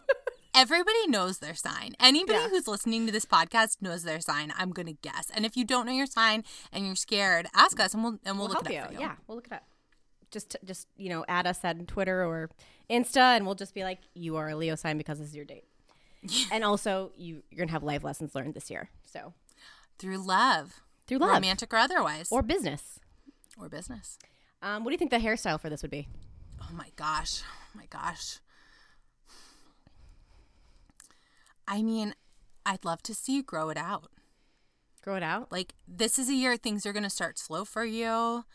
Everybody 0.55 1.07
knows 1.07 1.39
their 1.39 1.55
sign. 1.55 1.93
Anybody 1.99 2.39
Yeah. 2.39 2.49
who's 2.49 2.67
listening 2.67 3.05
to 3.05 3.11
this 3.11 3.25
podcast 3.25 3.81
knows 3.81 4.03
their 4.03 4.19
sign. 4.19 4.53
I'm 4.57 4.71
gonna 4.71 4.93
guess. 4.93 5.29
And 5.33 5.45
if 5.45 5.55
you 5.57 5.65
don't 5.65 5.85
know 5.85 5.91
your 5.91 6.05
sign 6.05 6.43
and 6.71 6.85
you're 6.85 6.95
scared, 6.95 7.47
ask 7.53 7.79
us 7.79 7.93
and 7.93 8.03
we'll 8.03 8.19
and 8.25 8.37
we'll, 8.37 8.47
we'll 8.47 8.55
look 8.55 8.67
help 8.67 8.69
it 8.69 8.73
you. 8.73 8.79
up 8.79 8.87
for 8.87 8.93
you. 8.93 8.99
Yeah, 8.99 9.15
we'll 9.27 9.35
look 9.37 9.47
it 9.47 9.53
up. 9.53 9.63
Just, 10.31 10.55
just 10.65 10.87
you 10.97 11.09
know, 11.09 11.23
add 11.27 11.45
us 11.45 11.59
on 11.63 11.85
Twitter 11.85 12.25
or 12.25 12.49
Insta, 12.89 13.35
and 13.35 13.45
we'll 13.45 13.53
just 13.55 13.75
be 13.75 13.83
like, 13.83 13.99
you 14.15 14.35
are 14.35 14.49
a 14.49 14.55
Leo 14.55 14.73
sign 14.75 14.97
because 14.97 15.19
this 15.19 15.29
is 15.29 15.35
your 15.35 15.45
date. 15.45 15.65
and 16.51 16.63
also, 16.63 17.11
you 17.15 17.43
you're 17.51 17.65
gonna 17.65 17.71
have 17.71 17.83
life 17.83 18.03
lessons 18.03 18.33
learned 18.33 18.53
this 18.53 18.69
year. 18.71 18.89
So 19.05 19.33
Through 19.99 20.25
love, 20.25 20.81
through 21.07 21.19
love 21.19 21.29
romantic 21.31 21.71
or 21.73 21.77
otherwise, 21.77 22.29
or 22.31 22.41
business. 22.41 22.99
or 23.59 23.69
business. 23.69 24.17
Um, 24.61 24.83
what 24.83 24.89
do 24.89 24.93
you 24.93 24.97
think 24.97 25.11
the 25.11 25.17
hairstyle 25.17 25.59
for 25.59 25.69
this 25.69 25.81
would 25.81 25.91
be? 25.91 26.07
Oh 26.61 26.73
my 26.73 26.87
gosh. 26.95 27.41
Oh 27.43 27.77
my 27.77 27.85
gosh. 27.87 28.39
I 31.67 31.81
mean, 31.81 32.13
I'd 32.65 32.85
love 32.85 33.01
to 33.03 33.13
see 33.13 33.35
you 33.35 33.43
grow 33.43 33.69
it 33.69 33.77
out. 33.77 34.09
Grow 35.01 35.15
it 35.15 35.23
out. 35.23 35.51
Like, 35.51 35.73
this 35.87 36.17
is 36.17 36.29
a 36.29 36.33
year 36.33 36.55
things 36.55 36.85
are 36.85 36.93
going 36.93 37.03
to 37.03 37.09
start 37.09 37.37
slow 37.37 37.65
for 37.65 37.83
you. 37.83 38.45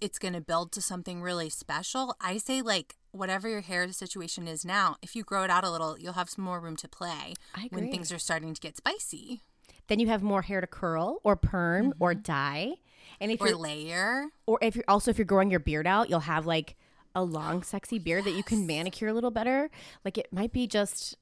It's 0.00 0.18
going 0.18 0.34
to 0.34 0.40
build 0.40 0.70
to 0.72 0.82
something 0.82 1.22
really 1.22 1.48
special. 1.48 2.14
I 2.20 2.36
say, 2.36 2.62
like, 2.62 2.96
whatever 3.10 3.48
your 3.48 3.62
hair 3.62 3.90
situation 3.92 4.46
is 4.46 4.64
now, 4.64 4.96
if 5.02 5.16
you 5.16 5.24
grow 5.24 5.44
it 5.44 5.50
out 5.50 5.64
a 5.64 5.70
little, 5.70 5.98
you'll 5.98 6.12
have 6.12 6.30
some 6.30 6.44
more 6.44 6.60
room 6.60 6.76
to 6.76 6.88
play 6.88 7.34
I 7.54 7.68
when 7.70 7.90
things 7.90 8.12
are 8.12 8.18
starting 8.18 8.54
to 8.54 8.60
get 8.60 8.76
spicy 8.76 9.42
Then 9.88 9.98
you 9.98 10.08
have 10.08 10.22
more 10.22 10.42
hair 10.42 10.60
to 10.60 10.66
curl 10.66 11.20
or 11.24 11.36
perm 11.36 11.90
mm-hmm. 11.90 12.02
or 12.02 12.14
dye. 12.14 12.74
And 13.20 13.32
if 13.32 13.40
or 13.40 13.48
you're 13.48 13.56
layer. 13.56 14.26
or 14.46 14.58
if 14.62 14.76
you're 14.76 14.84
also 14.86 15.10
if 15.10 15.18
you're 15.18 15.24
growing 15.24 15.50
your 15.50 15.60
beard 15.60 15.86
out, 15.86 16.10
you'll 16.10 16.20
have 16.20 16.46
like 16.46 16.76
a 17.14 17.22
long, 17.22 17.62
sexy 17.62 17.98
beard 17.98 18.24
that 18.24 18.32
you 18.32 18.42
can 18.42 18.66
manicure 18.66 19.08
a 19.08 19.14
little 19.14 19.30
better. 19.30 19.70
Like 20.04 20.18
it 20.18 20.32
might 20.32 20.52
be 20.52 20.66
just 20.66 21.16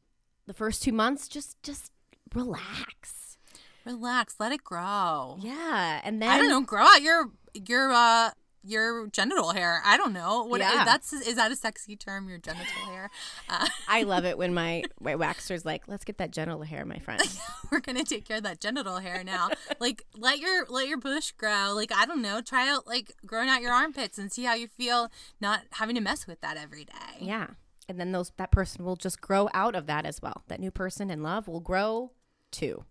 the 0.47 0.55
first 0.55 0.83
two 0.83 0.93
months, 0.93 1.29
just 1.29 1.63
just 1.63 1.91
relax. 2.35 3.37
Relax, 3.85 4.37
let 4.41 4.53
it 4.53 4.65
grow. 4.65 5.37
Yeah, 5.41 6.01
and 6.03 6.21
then 6.21 6.29
I 6.29 6.39
don't 6.39 6.49
know, 6.49 6.61
grow 6.63 6.83
out 6.83 7.03
your 7.03 7.31
your 7.55 7.93
uh 7.93 8.31
your 8.69 9.07
genital 9.13 9.53
hair. 9.53 9.81
I 9.85 9.97
don't 9.97 10.13
know. 10.13 10.43
What 10.43 10.61
Yeah. 10.61 10.83
that's 10.85 11.13
is 11.13 11.37
that 11.37 11.53
a 11.53 11.57
sexy 11.57 11.95
term? 11.95 12.29
Your 12.29 12.39
genital 12.39 12.67
hair. 12.91 13.11
Uh, 13.49 13.69
I 13.89 14.03
love 14.03 14.25
it 14.25 14.37
when 14.39 14.53
my 14.55 14.83
my 15.01 15.15
waxer's 15.15 15.65
like, 15.65 15.87
"Let's 15.87 16.05
get 16.05 16.19
that 16.19 16.33
genital 16.33 16.63
hair, 16.63 16.85
my 16.85 16.99
friend." 16.99 17.23
we're 17.71 17.79
gonna 17.79 18.03
take 18.03 18.25
care 18.27 18.39
of 18.39 18.43
that 18.43 18.61
genital 18.61 18.97
hair 18.99 19.23
now. 19.23 19.51
like 19.79 20.03
let 20.17 20.41
your 20.41 20.67
let 20.69 20.89
your 20.89 20.99
bush 20.99 21.31
grow. 21.31 21.73
Like 21.77 21.93
I 21.95 22.07
don't 22.07 22.23
know, 22.23 22.41
try 22.41 22.69
out 22.69 22.89
like 22.89 23.13
growing 23.25 23.49
out 23.49 23.63
your 23.63 23.73
armpits 23.73 24.19
and 24.19 24.33
see 24.33 24.43
how 24.43 24.55
you 24.55 24.67
feel 24.67 25.13
not 25.41 25.61
having 25.73 25.95
to 25.95 26.01
mess 26.01 26.27
with 26.27 26.41
that 26.41 26.57
every 26.57 26.85
day. 26.87 27.19
yeah, 27.21 27.51
and 27.89 28.01
then 28.01 28.13
those 28.13 28.33
that 28.37 28.51
person 28.51 28.85
will 28.85 28.97
just 28.97 29.21
grow 29.21 29.49
out 29.55 29.75
of 29.75 29.87
that 29.87 30.07
as 30.07 30.21
well. 30.23 30.43
That 30.49 30.61
new 30.61 30.71
person 30.71 31.11
in 31.11 31.23
love 31.23 31.49
will 31.49 31.61
grow 31.61 32.13
too. 32.51 32.85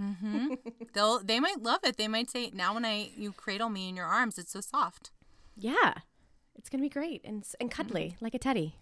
Mm-hmm. 0.00 0.54
They'll 0.94 1.22
they 1.22 1.40
might 1.40 1.62
love 1.62 1.80
it. 1.84 1.96
They 1.96 2.08
might 2.08 2.30
say 2.30 2.50
now 2.54 2.74
when 2.74 2.84
I 2.84 3.10
you 3.16 3.32
cradle 3.32 3.68
me 3.68 3.88
in 3.88 3.96
your 3.96 4.06
arms, 4.06 4.38
it's 4.38 4.52
so 4.52 4.60
soft. 4.60 5.10
Yeah, 5.56 5.94
it's 6.54 6.68
gonna 6.68 6.82
be 6.82 6.88
great 6.88 7.22
and 7.24 7.44
and 7.60 7.70
cuddly 7.70 8.14
mm-hmm. 8.14 8.24
like 8.24 8.34
a 8.34 8.38
teddy. 8.38 8.76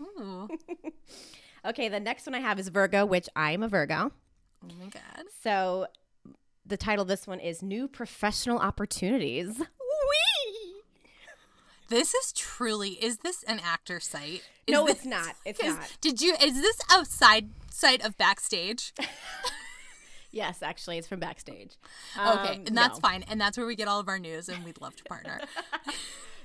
Ooh. 0.00 0.48
Okay, 1.64 1.88
the 1.88 2.00
next 2.00 2.26
one 2.26 2.34
I 2.34 2.40
have 2.40 2.58
is 2.58 2.68
Virgo, 2.68 3.04
which 3.04 3.28
I 3.34 3.52
am 3.52 3.62
a 3.62 3.68
Virgo. 3.68 4.12
Oh 4.64 4.74
my 4.78 4.86
god. 4.86 5.24
So 5.42 5.86
the 6.64 6.76
title 6.76 7.02
of 7.02 7.08
this 7.08 7.26
one 7.26 7.40
is 7.40 7.62
New 7.62 7.88
Professional 7.88 8.58
Opportunities. 8.58 9.60
This 11.88 12.14
is 12.14 12.32
truly 12.32 12.90
is 13.02 13.18
this 13.18 13.42
an 13.44 13.60
actor 13.64 13.98
site? 14.00 14.42
Is 14.66 14.72
No, 14.72 14.84
this- 14.86 14.96
it's 14.98 15.04
not. 15.06 15.34
It's 15.44 15.60
'cause 15.60 15.74
not. 15.76 15.96
Did 16.00 16.20
you 16.20 16.34
is 16.42 16.60
this 16.60 16.78
a 16.96 17.04
side 17.04 17.50
site 17.70 18.04
of 18.04 18.16
backstage? 18.16 18.92
Yes, 20.30 20.62
actually, 20.62 20.98
it's 20.98 21.08
from 21.08 21.20
backstage. 21.20 21.78
Okay, 22.14 22.22
Um, 22.56 22.64
and 22.66 22.76
that's 22.76 22.98
no. 22.98 23.08
fine. 23.08 23.24
And 23.28 23.40
that's 23.40 23.56
where 23.56 23.66
we 23.66 23.74
get 23.74 23.88
all 23.88 23.98
of 23.98 24.08
our 24.08 24.18
news 24.18 24.50
and 24.50 24.62
we'd 24.62 24.78
love 24.80 24.94
to 24.96 25.04
partner. 25.04 25.40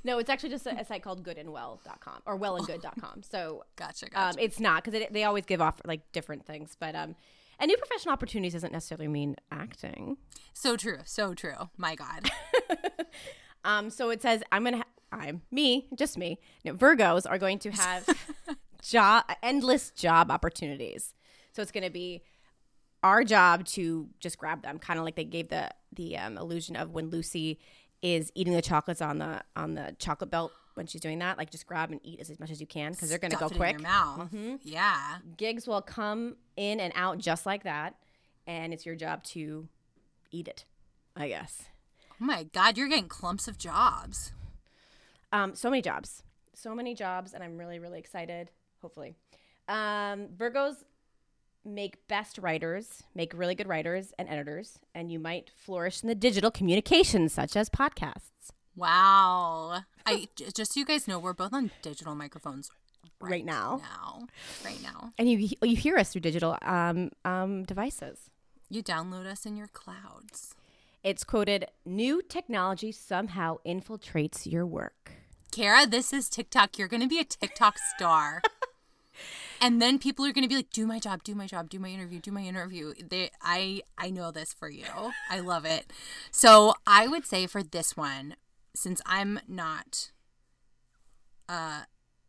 No, 0.06 0.20
it's 0.20 0.30
actually 0.30 0.50
just 0.50 0.66
a, 0.68 0.78
a 0.80 0.84
site 0.86 1.02
called 1.02 1.24
goodandwell.com 1.24 2.22
or 2.26 2.38
wellandgood.com. 2.38 3.24
So 3.24 3.64
Gotcha, 3.78 4.08
um, 4.14 4.36
it's 4.38 4.60
not 4.60 4.84
because 4.84 5.02
they 5.12 5.24
always 5.26 5.46
give 5.46 5.62
off 5.62 5.80
like 5.86 6.10
different 6.14 6.46
things. 6.46 6.76
But 6.78 6.94
um, 6.96 7.16
and 7.60 7.70
new 7.70 7.78
professional 7.78 8.12
opportunities 8.14 8.52
doesn't 8.54 8.74
necessarily 8.74 9.08
mean 9.08 9.36
acting. 9.52 10.18
so 10.54 10.76
true, 10.76 11.00
so 11.06 11.34
true. 11.34 11.70
My 11.78 11.96
God. 11.96 12.30
Um, 13.66 13.90
so 13.90 14.10
it 14.10 14.22
says 14.22 14.44
I'm 14.52 14.66
gonna. 14.66 14.78
Ha- 14.78 14.84
I'm 15.14 15.42
me, 15.52 15.88
just 15.96 16.18
me. 16.18 16.40
No, 16.66 16.74
Virgos 16.74 17.30
are 17.30 17.38
going 17.38 17.60
to 17.60 17.72
have 17.72 18.08
job 18.82 19.26
endless 19.42 19.92
job 19.92 20.32
opportunities. 20.32 21.14
So 21.54 21.62
it's 21.62 21.72
going 21.72 21.84
to 21.84 21.90
be 21.92 22.24
our 23.04 23.24
job 23.24 23.66
to 23.66 24.08
just 24.20 24.38
grab 24.38 24.64
them, 24.64 24.80
kind 24.80 24.98
of 24.98 25.06
like 25.06 25.16
they 25.16 25.26
gave 25.26 25.50
the 25.50 25.70
the 25.94 26.18
um, 26.18 26.38
illusion 26.38 26.76
of 26.76 26.92
when 26.92 27.10
Lucy 27.10 27.60
is 28.02 28.32
eating 28.36 28.54
the 28.54 28.62
chocolates 28.62 29.02
on 29.02 29.20
the 29.20 29.42
on 29.56 29.76
the 29.76 29.96
chocolate 30.00 30.32
belt 30.32 30.52
when 30.74 30.88
she's 30.88 31.02
doing 31.02 31.20
that. 31.20 31.38
Like 31.38 31.52
just 31.52 31.68
grab 31.68 31.92
and 31.92 32.00
eat 32.04 32.20
as, 32.20 32.30
as 32.30 32.40
much 32.40 32.50
as 32.50 32.60
you 32.60 32.68
can 32.68 32.92
because 32.92 33.10
they're 33.10 33.20
going 33.20 33.32
to 33.32 33.38
go 33.38 33.50
quick. 33.50 33.76
In 33.76 33.82
your 33.82 33.90
mouth. 33.90 34.30
Yeah. 34.64 35.18
Gigs 35.38 35.68
will 35.68 35.82
come 35.82 36.38
in 36.58 36.80
and 36.80 36.92
out 36.96 37.20
just 37.20 37.46
like 37.46 37.64
that, 37.64 37.96
and 38.48 38.74
it's 38.74 38.86
your 38.86 38.96
job 38.96 39.24
to 39.26 39.68
eat 40.32 40.48
it. 40.48 40.66
I 41.16 41.28
guess. 41.28 41.64
Oh 42.12 42.26
my 42.26 42.44
God, 42.44 42.78
you're 42.78 42.88
getting 42.88 43.08
clumps 43.08 43.48
of 43.48 43.58
jobs. 43.58 44.32
Um, 45.34 45.56
so 45.56 45.70
many 45.70 45.82
jobs, 45.82 46.24
so 46.54 46.74
many 46.74 46.94
jobs, 46.96 47.34
and 47.34 47.44
I'm 47.44 47.58
really, 47.58 47.80
really 47.80 48.00
excited. 48.00 48.52
Hopefully, 48.82 49.16
um, 49.68 50.28
Virgos 50.38 50.76
make 51.66 52.08
best 52.08 52.38
writers, 52.38 53.04
make 53.16 53.34
really 53.34 53.56
good 53.56 53.68
writers 53.68 54.14
and 54.20 54.30
editors, 54.30 54.80
and 54.94 55.12
you 55.12 55.20
might 55.20 55.50
flourish 55.56 56.04
in 56.04 56.08
the 56.10 56.16
digital 56.16 56.52
communications 56.52 57.34
such 57.34 57.56
as 57.56 57.70
podcasts. 57.70 58.52
Wow. 58.76 59.82
I 60.06 60.28
just 60.36 60.74
so 60.74 60.80
you 60.80 60.86
guys 60.86 61.08
know, 61.08 61.20
we're 61.20 61.34
both 61.34 61.54
on 61.54 61.72
digital 61.82 62.16
microphones 62.16 62.70
Right 63.20 63.46
now. 63.46 63.82
now. 63.82 64.28
Right 64.66 64.82
now. 64.84 65.14
And 65.18 65.30
you 65.30 65.50
you 65.62 65.76
hear 65.76 65.98
us 65.98 66.12
through 66.12 66.22
digital 66.22 66.58
um, 66.62 67.12
um, 67.24 67.64
devices. 67.64 68.30
You 68.70 68.84
download 68.84 69.26
us 69.26 69.46
in 69.46 69.56
your 69.56 69.68
clouds. 69.68 70.56
It's 71.04 71.24
quoted: 71.24 71.68
"New 71.86 72.22
technology 72.22 72.92
somehow 72.92 73.58
infiltrates 73.66 74.52
your 74.52 74.66
work." 74.66 75.12
Kara, 75.54 75.86
this 75.86 76.12
is 76.12 76.30
TikTok. 76.30 76.80
You're 76.80 76.88
going 76.88 77.04
to 77.04 77.08
be 77.08 77.20
a 77.20 77.24
TikTok 77.24 77.78
star. 77.96 78.42
and 79.62 79.80
then 79.80 80.00
people 80.00 80.26
are 80.26 80.32
going 80.34 80.44
to 80.44 80.50
be 80.50 80.56
like, 80.56 80.72
"Do 80.72 80.88
my 80.88 80.98
job, 80.98 81.24
do 81.24 81.36
my 81.36 81.46
job, 81.46 81.70
do 81.70 81.78
my 81.78 81.90
interview, 81.90 82.20
do 82.20 82.32
my 82.32 82.42
interview." 82.42 82.94
They 83.08 83.30
I 83.40 83.84
I 83.96 84.10
know 84.10 84.32
this 84.32 84.52
for 84.52 84.68
you. 84.68 84.86
I 85.30 85.42
love 85.42 85.64
it. 85.64 85.94
So, 86.32 86.74
I 86.88 87.08
would 87.08 87.28
say 87.28 87.46
for 87.46 87.62
this 87.62 87.96
one, 87.96 88.36
since 88.74 89.00
I'm 89.06 89.40
not 89.48 90.12
uh 91.48 91.84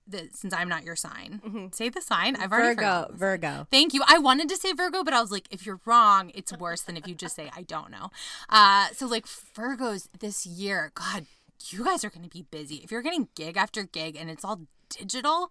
the, 0.07 0.29
since 0.33 0.53
I'm 0.53 0.69
not 0.69 0.85
your 0.85 0.97
sign. 0.97 1.71
Say 1.73 1.89
the 1.89 2.03
sign. 2.03 2.37
I've 2.37 2.53
already 2.53 2.75
Virgo. 2.75 3.11
Virgo. 3.15 3.67
Thank 3.71 3.95
you. 3.95 4.03
I 4.07 4.19
wanted 4.19 4.51
to 4.51 4.57
say 4.59 4.75
Virgo, 4.75 5.03
but 5.03 5.15
I 5.15 5.23
was 5.23 5.31
like, 5.31 5.49
if 5.51 5.65
you're 5.65 5.81
wrong, 5.87 6.31
it's 6.35 6.53
worse 6.53 6.83
than 6.83 6.99
if 6.99 7.09
you 7.09 7.15
just 7.15 7.35
say 7.35 7.51
I 7.57 7.63
don't 7.63 7.91
know. 7.91 8.11
Uh, 8.51 8.89
so 8.93 9.07
like 9.07 9.25
Virgos 9.25 10.09
this 10.21 10.45
year, 10.45 10.93
God, 10.95 11.25
you 11.69 11.85
guys 11.85 12.05
are 12.05 12.11
going 12.11 12.25
to 12.25 12.31
be 12.31 12.43
busy. 12.43 12.77
If 12.77 12.91
you're 12.91 13.03
getting 13.03 13.29
gig 13.35 13.57
after 13.57 13.85
gig 13.85 14.17
and 14.17 14.31
it's 14.31 14.45
all 14.45 14.63
digital, 14.89 15.51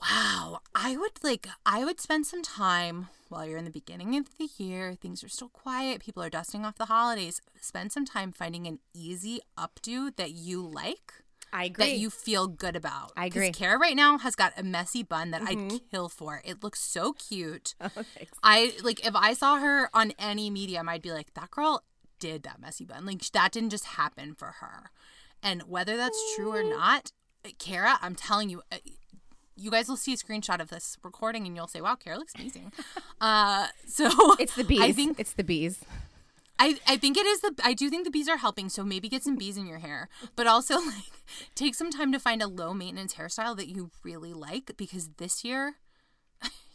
wow. 0.00 0.60
I 0.74 0.96
would 0.96 1.22
like 1.22 1.48
I 1.64 1.84
would 1.84 2.00
spend 2.00 2.26
some 2.26 2.42
time 2.42 3.08
while 3.28 3.46
you're 3.46 3.58
in 3.58 3.64
the 3.64 3.70
beginning 3.70 4.16
of 4.16 4.26
the 4.36 4.48
year, 4.58 4.94
things 4.94 5.24
are 5.24 5.28
still 5.28 5.48
quiet, 5.48 6.02
people 6.02 6.22
are 6.22 6.28
dusting 6.28 6.66
off 6.66 6.76
the 6.76 6.84
holidays. 6.84 7.40
Spend 7.60 7.90
some 7.90 8.04
time 8.04 8.30
finding 8.30 8.66
an 8.66 8.78
easy 8.94 9.40
updo 9.58 10.14
that 10.16 10.32
you 10.32 10.60
like 10.62 11.14
I 11.52 11.64
agree. 11.64 11.86
that 11.86 11.98
you 11.98 12.10
feel 12.10 12.46
good 12.46 12.76
about. 12.76 13.12
I 13.16 13.26
agree. 13.26 13.50
Kara 13.50 13.78
right 13.78 13.96
now 13.96 14.18
has 14.18 14.34
got 14.34 14.52
a 14.56 14.62
messy 14.62 15.02
bun 15.02 15.30
that 15.32 15.42
I'd 15.42 15.56
mm-hmm. 15.56 15.76
kill 15.90 16.08
for. 16.08 16.42
It 16.44 16.62
looks 16.62 16.80
so 16.80 17.12
cute. 17.12 17.74
oh. 17.80 17.90
I 18.42 18.74
like 18.82 19.06
if 19.06 19.14
I 19.14 19.34
saw 19.34 19.58
her 19.58 19.90
on 19.94 20.12
any 20.18 20.50
medium, 20.50 20.88
I'd 20.88 21.02
be 21.02 21.12
like, 21.12 21.34
that 21.34 21.50
girl 21.50 21.82
did 22.22 22.42
that 22.44 22.60
messy 22.60 22.84
bun. 22.84 23.04
Like 23.10 23.20
that 23.32 23.50
didn't 23.52 23.70
just 23.76 23.86
happen 24.00 24.34
for 24.34 24.50
her. 24.60 24.90
And 25.42 25.62
whether 25.74 25.96
that's 25.96 26.20
true 26.36 26.52
or 26.54 26.62
not, 26.62 27.10
Kara, 27.58 27.98
I'm 28.00 28.14
telling 28.14 28.48
you. 28.52 28.62
uh, 28.70 28.78
You 29.56 29.70
guys 29.70 29.88
will 29.88 29.96
see 30.04 30.14
a 30.14 30.16
screenshot 30.24 30.60
of 30.60 30.68
this 30.70 30.96
recording 31.08 31.46
and 31.46 31.54
you'll 31.56 31.68
say, 31.74 31.80
"Wow, 31.86 31.96
Kara 31.96 32.16
looks 32.20 32.34
amazing." 32.34 32.72
uh, 33.20 33.66
so 33.86 34.06
It's 34.38 34.54
the 34.60 34.64
bees. 34.64 34.80
I 34.88 34.92
think 34.92 35.18
it's 35.20 35.34
the 35.34 35.44
bees. 35.44 35.76
I, 36.58 36.68
I 36.86 36.96
think 37.02 37.16
it 37.22 37.26
is 37.26 37.40
the 37.40 37.52
I 37.70 37.72
do 37.74 37.90
think 37.90 38.04
the 38.04 38.10
bees 38.18 38.28
are 38.28 38.36
helping, 38.46 38.68
so 38.68 38.84
maybe 38.84 39.08
get 39.08 39.22
some 39.24 39.36
bees 39.36 39.56
in 39.56 39.66
your 39.66 39.78
hair. 39.80 40.08
But 40.36 40.46
also 40.46 40.74
like 40.94 41.10
take 41.56 41.74
some 41.74 41.90
time 41.90 42.12
to 42.12 42.20
find 42.20 42.40
a 42.42 42.46
low 42.60 42.72
maintenance 42.72 43.14
hairstyle 43.18 43.56
that 43.56 43.68
you 43.68 43.90
really 44.04 44.32
like 44.32 44.66
because 44.76 45.04
this 45.22 45.42
year 45.48 45.62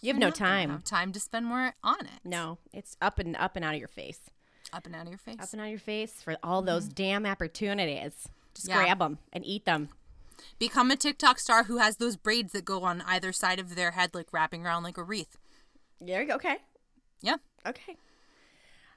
You 0.02 0.10
have 0.14 0.18
no 0.24 0.28
you're 0.28 0.32
not 0.32 0.39
gonna 0.39 0.52
time. 0.52 0.70
have 0.72 0.84
time 0.84 1.12
to 1.14 1.20
spend 1.20 1.45
more 1.45 1.74
on 1.84 2.02
it. 2.14 2.20
No, 2.26 2.58
it's 2.74 2.98
up 3.02 3.18
and 3.20 3.36
up 3.38 3.56
and 3.56 3.64
out 3.66 3.74
of 3.76 3.80
your 3.80 3.88
face. 4.02 4.20
Up 4.74 4.86
and 4.86 4.95
out 4.95 5.03
of 5.03 5.09
your 5.09 5.18
face. 5.18 5.38
Up 5.39 5.51
and 5.53 5.61
out 5.61 5.65
of 5.65 5.72
your 5.72 5.80
face 5.80 6.22
for 6.22 6.38
all 6.43 6.61
those 6.61 6.86
mm-hmm. 6.86 6.93
damn 6.95 7.26
opportunities. 7.26 8.28
Just 8.53 8.68
Yeah. 8.68 8.78
grab 8.78 8.99
them 8.99 9.20
and 9.32 9.45
eat 9.45 9.65
them. 9.65 9.89
Become 10.59 10.91
a 10.91 10.95
TikTok 10.95 11.39
star 11.39 11.63
who 11.63 11.78
has 11.78 11.97
those 11.97 12.15
braids 12.15 12.53
that 12.53 12.65
go 12.65 12.84
on 12.84 13.01
either 13.01 13.32
side 13.32 13.59
of 13.59 13.76
their 13.76 13.91
head 13.91 14.13
like 14.13 14.32
wrapping 14.32 14.65
around 14.65 14.84
like 14.84 14.97
a 14.97 15.03
wreath. 15.03 15.38
There 15.99 16.22
you 16.22 16.28
go. 16.28 16.36
Okay. 16.36 16.57
Yeah. 17.22 17.38
Okay. 17.65 17.97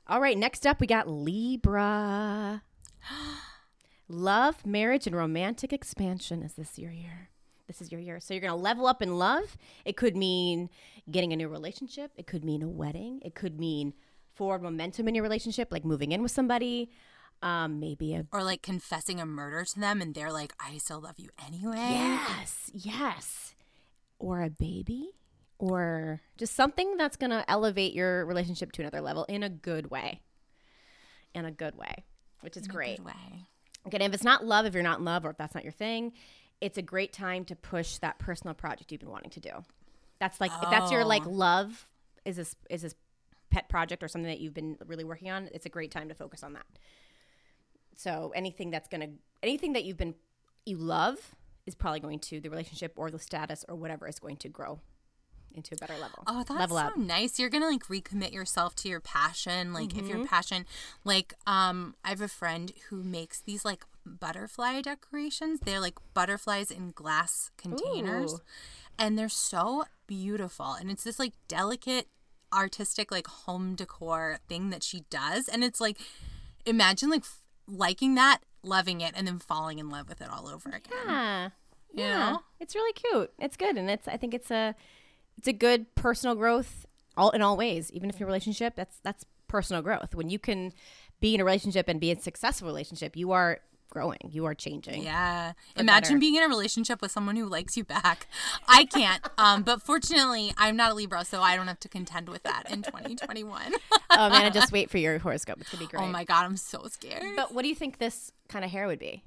All 0.06 0.20
right. 0.20 0.36
Next 0.36 0.66
up, 0.66 0.80
we 0.80 0.86
got 0.86 1.08
Libra. 1.08 2.62
love, 4.08 4.66
marriage, 4.66 5.06
and 5.06 5.16
romantic 5.16 5.72
expansion 5.72 6.42
is 6.42 6.54
this 6.54 6.78
your 6.78 6.92
year. 6.92 7.30
This 7.66 7.80
is 7.80 7.92
your 7.92 8.00
year. 8.00 8.18
So 8.18 8.34
you're 8.34 8.40
going 8.40 8.50
to 8.50 8.56
level 8.56 8.86
up 8.86 9.00
in 9.00 9.16
love. 9.16 9.56
It 9.84 9.96
could 9.96 10.16
mean 10.16 10.68
getting 11.10 11.32
a 11.32 11.36
new 11.36 11.48
relationship. 11.48 12.10
It 12.16 12.26
could 12.26 12.44
mean 12.44 12.62
a 12.62 12.68
wedding. 12.68 13.20
It 13.24 13.34
could 13.34 13.60
mean 13.60 13.94
forward 14.40 14.62
momentum 14.62 15.06
in 15.06 15.14
your 15.14 15.22
relationship, 15.22 15.70
like 15.70 15.84
moving 15.84 16.12
in 16.12 16.22
with 16.22 16.30
somebody. 16.30 16.90
Um, 17.42 17.78
maybe 17.78 18.14
a 18.14 18.24
Or 18.32 18.42
like 18.42 18.62
confessing 18.62 19.20
a 19.20 19.26
murder 19.26 19.66
to 19.66 19.78
them 19.78 20.00
and 20.00 20.14
they're 20.14 20.32
like, 20.32 20.54
I 20.58 20.78
still 20.78 20.98
love 20.98 21.18
you 21.18 21.28
anyway. 21.46 21.76
Yes, 21.76 22.70
yes. 22.72 23.54
Or 24.18 24.40
a 24.40 24.48
baby, 24.48 25.10
or 25.58 26.22
just 26.38 26.54
something 26.54 26.96
that's 26.96 27.18
to 27.18 27.44
elevate 27.50 27.92
your 27.92 28.24
relationship 28.24 28.72
to 28.72 28.80
another 28.80 29.02
level 29.02 29.26
in 29.28 29.42
a 29.42 29.50
good 29.50 29.90
way. 29.90 30.22
In 31.34 31.44
a 31.44 31.52
good 31.52 31.76
way, 31.76 32.04
which 32.40 32.56
is 32.56 32.66
great. 32.66 32.96
Good 32.96 33.06
way. 33.08 33.46
Okay, 33.86 33.98
and 33.98 34.04
if 34.04 34.14
it's 34.14 34.24
not 34.24 34.46
love, 34.46 34.64
if 34.64 34.72
you're 34.72 34.82
not 34.82 35.00
in 35.00 35.04
love, 35.04 35.26
or 35.26 35.30
if 35.30 35.36
that's 35.36 35.54
not 35.54 35.64
your 35.64 35.72
thing, 35.72 36.12
it's 36.62 36.78
a 36.78 36.82
great 36.82 37.12
time 37.12 37.44
to 37.44 37.54
push 37.54 37.98
that 37.98 38.18
personal 38.18 38.54
project 38.54 38.90
you've 38.90 39.02
been 39.02 39.10
wanting 39.10 39.30
to 39.32 39.40
do. 39.40 39.50
That's 40.18 40.40
like 40.40 40.50
if 40.62 40.70
that's 40.70 40.90
your 40.90 41.04
like 41.04 41.26
love 41.26 41.86
is 42.24 42.36
this 42.36 42.56
is 42.70 42.82
this 42.82 42.94
pet 43.50 43.68
project 43.68 44.02
or 44.02 44.08
something 44.08 44.30
that 44.30 44.40
you've 44.40 44.54
been 44.54 44.76
really 44.86 45.04
working 45.04 45.30
on. 45.30 45.48
It's 45.52 45.66
a 45.66 45.70
great 45.70 45.90
time 45.90 46.08
to 46.08 46.14
focus 46.14 46.42
on 46.42 46.52
that. 46.54 46.66
So 47.96 48.32
anything 48.34 48.70
that's 48.70 48.88
gonna 48.88 49.08
anything 49.42 49.72
that 49.74 49.84
you've 49.84 49.96
been 49.98 50.14
you 50.64 50.76
love 50.76 51.18
is 51.66 51.74
probably 51.74 52.00
going 52.00 52.18
to 52.20 52.40
the 52.40 52.48
relationship 52.48 52.92
or 52.96 53.10
the 53.10 53.18
status 53.18 53.64
or 53.68 53.74
whatever 53.76 54.06
is 54.08 54.18
going 54.18 54.36
to 54.38 54.48
grow 54.48 54.80
into 55.52 55.74
a 55.74 55.78
better 55.78 55.94
level. 55.94 56.22
Oh, 56.28 56.38
that's 56.46 56.50
level 56.50 56.76
so 56.76 56.84
up. 56.84 56.96
nice. 56.96 57.38
You're 57.38 57.48
gonna 57.50 57.66
like 57.68 57.84
recommit 57.88 58.32
yourself 58.32 58.74
to 58.76 58.88
your 58.88 59.00
passion. 59.00 59.72
Like 59.72 59.92
if 59.96 60.04
Mm-hmm. 60.04 60.18
your 60.18 60.26
passion, 60.26 60.64
like 61.04 61.34
um, 61.46 61.94
I 62.04 62.10
have 62.10 62.20
a 62.20 62.28
friend 62.28 62.72
who 62.88 63.02
makes 63.02 63.40
these 63.40 63.64
like 63.64 63.84
butterfly 64.06 64.80
decorations. 64.82 65.60
They're 65.60 65.80
like 65.80 65.98
butterflies 66.14 66.70
in 66.70 66.92
glass 66.92 67.50
containers, 67.58 68.34
Ooh. 68.34 68.40
and 68.98 69.18
they're 69.18 69.28
so 69.28 69.84
beautiful. 70.06 70.74
And 70.74 70.90
it's 70.90 71.02
this 71.04 71.18
like 71.18 71.32
delicate, 71.48 72.06
artistic 72.52 73.10
like 73.10 73.26
home 73.26 73.74
decor 73.74 74.38
thing 74.48 74.70
that 74.70 74.82
she 74.82 75.04
does. 75.10 75.48
And 75.48 75.62
it's 75.64 75.80
like, 75.80 75.98
imagine 76.66 77.10
like 77.10 77.22
f- 77.22 77.38
liking 77.66 78.14
that, 78.16 78.38
loving 78.62 79.00
it, 79.00 79.12
and 79.16 79.26
then 79.26 79.38
falling 79.38 79.78
in 79.78 79.88
love 79.90 80.08
with 80.08 80.20
it 80.20 80.28
all 80.30 80.48
over 80.48 80.68
again. 80.70 80.80
Yeah. 81.06 81.44
You 81.94 82.04
Yeah. 82.04 82.30
know? 82.30 82.40
It's 82.60 82.74
really 82.74 82.92
cute. 82.92 83.32
It's 83.38 83.56
good 83.56 83.76
and 83.76 83.90
it's 83.90 84.06
I 84.08 84.16
think 84.16 84.34
it's 84.34 84.50
a 84.50 84.74
it's 85.38 85.48
a 85.48 85.52
good 85.52 85.94
personal 85.94 86.34
growth 86.36 86.86
all 87.16 87.30
in 87.30 87.42
all 87.42 87.56
ways. 87.56 87.90
Even 87.92 88.10
if 88.10 88.20
your 88.20 88.26
relationship, 88.26 88.74
that's 88.76 88.98
that's 89.02 89.24
personal 89.48 89.82
growth. 89.82 90.14
When 90.14 90.30
you 90.30 90.38
can 90.38 90.72
be 91.20 91.34
in 91.34 91.40
a 91.40 91.44
relationship 91.44 91.88
and 91.88 92.00
be 92.00 92.10
in 92.10 92.18
a 92.18 92.20
successful 92.20 92.66
relationship, 92.68 93.16
you 93.16 93.32
are 93.32 93.58
growing. 93.90 94.18
You 94.30 94.46
are 94.46 94.54
changing. 94.54 95.02
Yeah. 95.02 95.52
Imagine 95.76 96.16
better. 96.16 96.20
being 96.20 96.36
in 96.36 96.42
a 96.42 96.48
relationship 96.48 97.02
with 97.02 97.10
someone 97.10 97.36
who 97.36 97.46
likes 97.46 97.76
you 97.76 97.84
back. 97.84 98.26
I 98.68 98.84
can't. 98.84 99.20
Um, 99.40 99.62
but 99.62 99.80
fortunately, 99.80 100.52
I'm 100.58 100.76
not 100.76 100.90
a 100.90 100.94
Libra, 100.94 101.24
so 101.24 101.40
I 101.40 101.56
don't 101.56 101.66
have 101.66 101.80
to 101.80 101.88
contend 101.88 102.28
with 102.28 102.42
that 102.42 102.70
in 102.70 102.82
2021. 102.82 103.72
oh 104.10 104.28
man, 104.28 104.44
I 104.44 104.50
just 104.50 104.70
wait 104.72 104.90
for 104.90 104.98
your 104.98 105.18
horoscope. 105.18 105.58
It's 105.60 105.70
gonna 105.70 105.82
be 105.82 105.86
great. 105.86 106.02
oh 106.02 106.06
my 106.06 106.24
God, 106.24 106.44
I'm 106.44 106.58
so 106.58 106.86
scared. 106.88 107.22
But 107.36 107.54
what 107.54 107.62
do 107.62 107.68
you 107.68 107.74
think 107.74 107.98
this 107.98 108.32
kind 108.48 108.64
of 108.64 108.70
hair 108.70 108.86
would 108.86 108.98
be? 108.98 109.22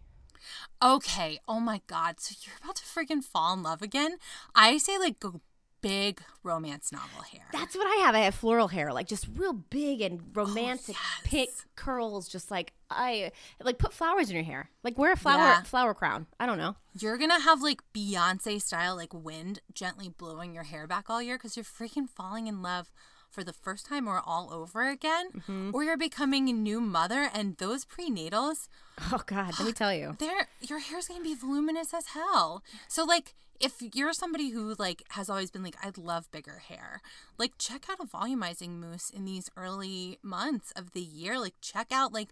Okay. 0.83 1.39
Oh 1.47 1.59
my 1.59 1.81
God. 1.87 2.19
So 2.19 2.35
you're 2.45 2.57
about 2.63 2.75
to 2.75 2.83
freaking 2.83 3.23
fall 3.23 3.53
in 3.53 3.63
love 3.63 3.81
again? 3.81 4.17
I 4.53 4.77
say 4.77 4.99
like 4.99 5.19
go 5.19 5.41
big 5.83 6.21
romance 6.41 6.91
novel 6.91 7.21
hair. 7.31 7.43
That's 7.51 7.75
what 7.75 7.85
I 7.85 8.03
have. 8.05 8.15
I 8.15 8.19
have 8.21 8.33
floral 8.33 8.69
hair, 8.69 8.91
like 8.91 9.07
just 9.07 9.27
real 9.35 9.53
big 9.53 10.01
and 10.01 10.21
romantic, 10.33 10.95
yes. 10.95 11.21
pink 11.23 11.49
curls. 11.75 12.27
Just 12.27 12.49
like 12.49 12.73
I 12.89 13.31
like 13.61 13.77
put 13.77 13.93
flowers 13.93 14.29
in 14.29 14.35
your 14.35 14.45
hair. 14.45 14.69
Like 14.83 14.97
wear 14.97 15.11
a 15.11 15.17
flower 15.17 15.37
Yeah. 15.43 15.61
flower 15.63 15.93
crown. 15.93 16.25
I 16.39 16.45
don't 16.47 16.57
know. 16.57 16.75
You're 16.97 17.17
gonna 17.17 17.39
have 17.39 17.61
like 17.61 17.81
Beyonce 17.93 18.59
style, 18.61 18.95
like 18.95 19.13
wind 19.13 19.59
gently 19.73 20.09
blowing 20.09 20.53
your 20.55 20.63
hair 20.63 20.87
back 20.87 21.09
all 21.09 21.21
year 21.21 21.37
because 21.37 21.55
you're 21.55 21.63
freaking 21.63 22.09
falling 22.09 22.47
in 22.47 22.61
love 22.63 22.91
for 23.29 23.43
the 23.43 23.53
first 23.53 23.87
time 23.87 24.07
or 24.07 24.21
all 24.23 24.53
over 24.53 24.87
again. 24.87 25.25
Mm-hmm. 25.35 25.71
Or 25.73 25.83
you're 25.83 25.97
becoming 25.97 26.49
a 26.49 26.53
new 26.53 26.79
mother, 26.79 27.29
and 27.33 27.57
those 27.57 27.83
prenatals, 27.83 28.67
Oh 29.11 29.21
God, 29.25 29.53
let 29.57 29.65
me 29.65 29.71
tell 29.81 29.93
you. 29.93 30.15
they're 30.19 30.47
your 30.61 30.79
hair's 30.79 31.07
gonna 31.07 31.23
be 31.23 31.33
voluminous 31.35 31.93
as 31.95 32.07
hell. 32.07 32.63
So 32.87 33.03
like 33.03 33.33
if 33.63 33.81
you're 33.95 34.13
somebody 34.13 34.49
who 34.49 34.75
like 34.77 35.03
has 35.09 35.29
always 35.29 35.49
been 35.51 35.63
like 35.63 35.77
I'd 35.83 35.97
love 35.97 36.29
bigger 36.31 36.59
hair, 36.69 37.01
like 37.37 37.53
check 37.57 37.85
out 37.89 37.99
a 37.99 38.05
volumizing 38.05 38.79
mousse 38.79 39.09
in 39.09 39.25
these 39.25 39.49
early 39.55 40.19
months 40.21 40.71
of 40.75 40.91
the 40.91 41.01
year. 41.01 41.39
Like 41.39 41.55
check 41.61 41.87
out 41.91 42.11
like 42.13 42.29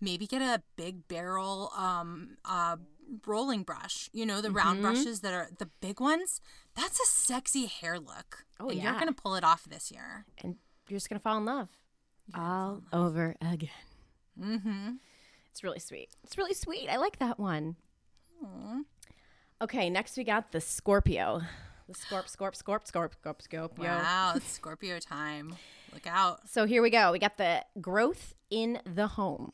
maybe 0.00 0.26
get 0.26 0.42
a 0.42 0.62
big 0.76 1.08
barrel 1.08 1.72
um 1.76 2.36
uh 2.44 2.76
rolling 3.26 3.62
brush. 3.62 4.10
You 4.12 4.26
know 4.26 4.40
the 4.40 4.48
Mm-hmm. 4.48 4.56
round 4.56 4.82
brushes 4.82 5.20
that 5.20 5.32
are 5.32 5.48
the 5.58 5.68
big 5.80 5.98
ones. 6.00 6.40
That's 6.74 7.00
a 7.00 7.06
sexy 7.06 7.66
hair 7.66 7.98
look. 7.98 8.44
Oh, 8.60 8.68
and 8.68 8.76
yeah. 8.78 8.90
you're 8.90 8.98
gonna 8.98 9.12
pull 9.12 9.34
it 9.36 9.44
off 9.44 9.64
this 9.64 9.90
year. 9.90 10.26
and 10.42 10.56
you're 10.88 10.96
just 10.98 11.08
gonna 11.08 11.20
fall 11.20 11.38
in 11.38 11.44
love 11.46 11.68
all 12.34 12.82
over 12.92 13.34
again. 13.40 13.70
Mm-hmm. 14.40 14.88
It's 15.50 15.64
really 15.64 15.78
sweet. 15.80 16.10
It's 16.24 16.36
really 16.36 16.52
sweet. 16.54 16.88
I 16.90 16.96
like 16.96 17.18
that 17.18 17.38
one. 17.38 17.76
Okay, 19.62 19.88
next 19.88 20.16
we 20.16 20.24
got 20.24 20.52
the 20.52 20.60
Scorpio. 20.60 21.40
The 21.88 21.94
Scorp, 21.94 22.26
Scorp, 22.26 22.54
Scorp, 22.60 22.84
Scorp, 22.90 23.12
Scorp, 23.22 23.40
Scorpio. 23.42 23.84
Wow, 23.84 24.32
it's 24.36 24.50
Scorpio 24.50 24.98
time. 24.98 25.54
Look 25.94 26.06
out. 26.06 26.48
So 26.48 26.66
here 26.66 26.82
we 26.82 26.90
go. 26.90 27.12
We 27.12 27.18
got 27.18 27.38
the 27.38 27.64
growth 27.80 28.34
in 28.50 28.80
the 28.84 29.06
home. 29.06 29.52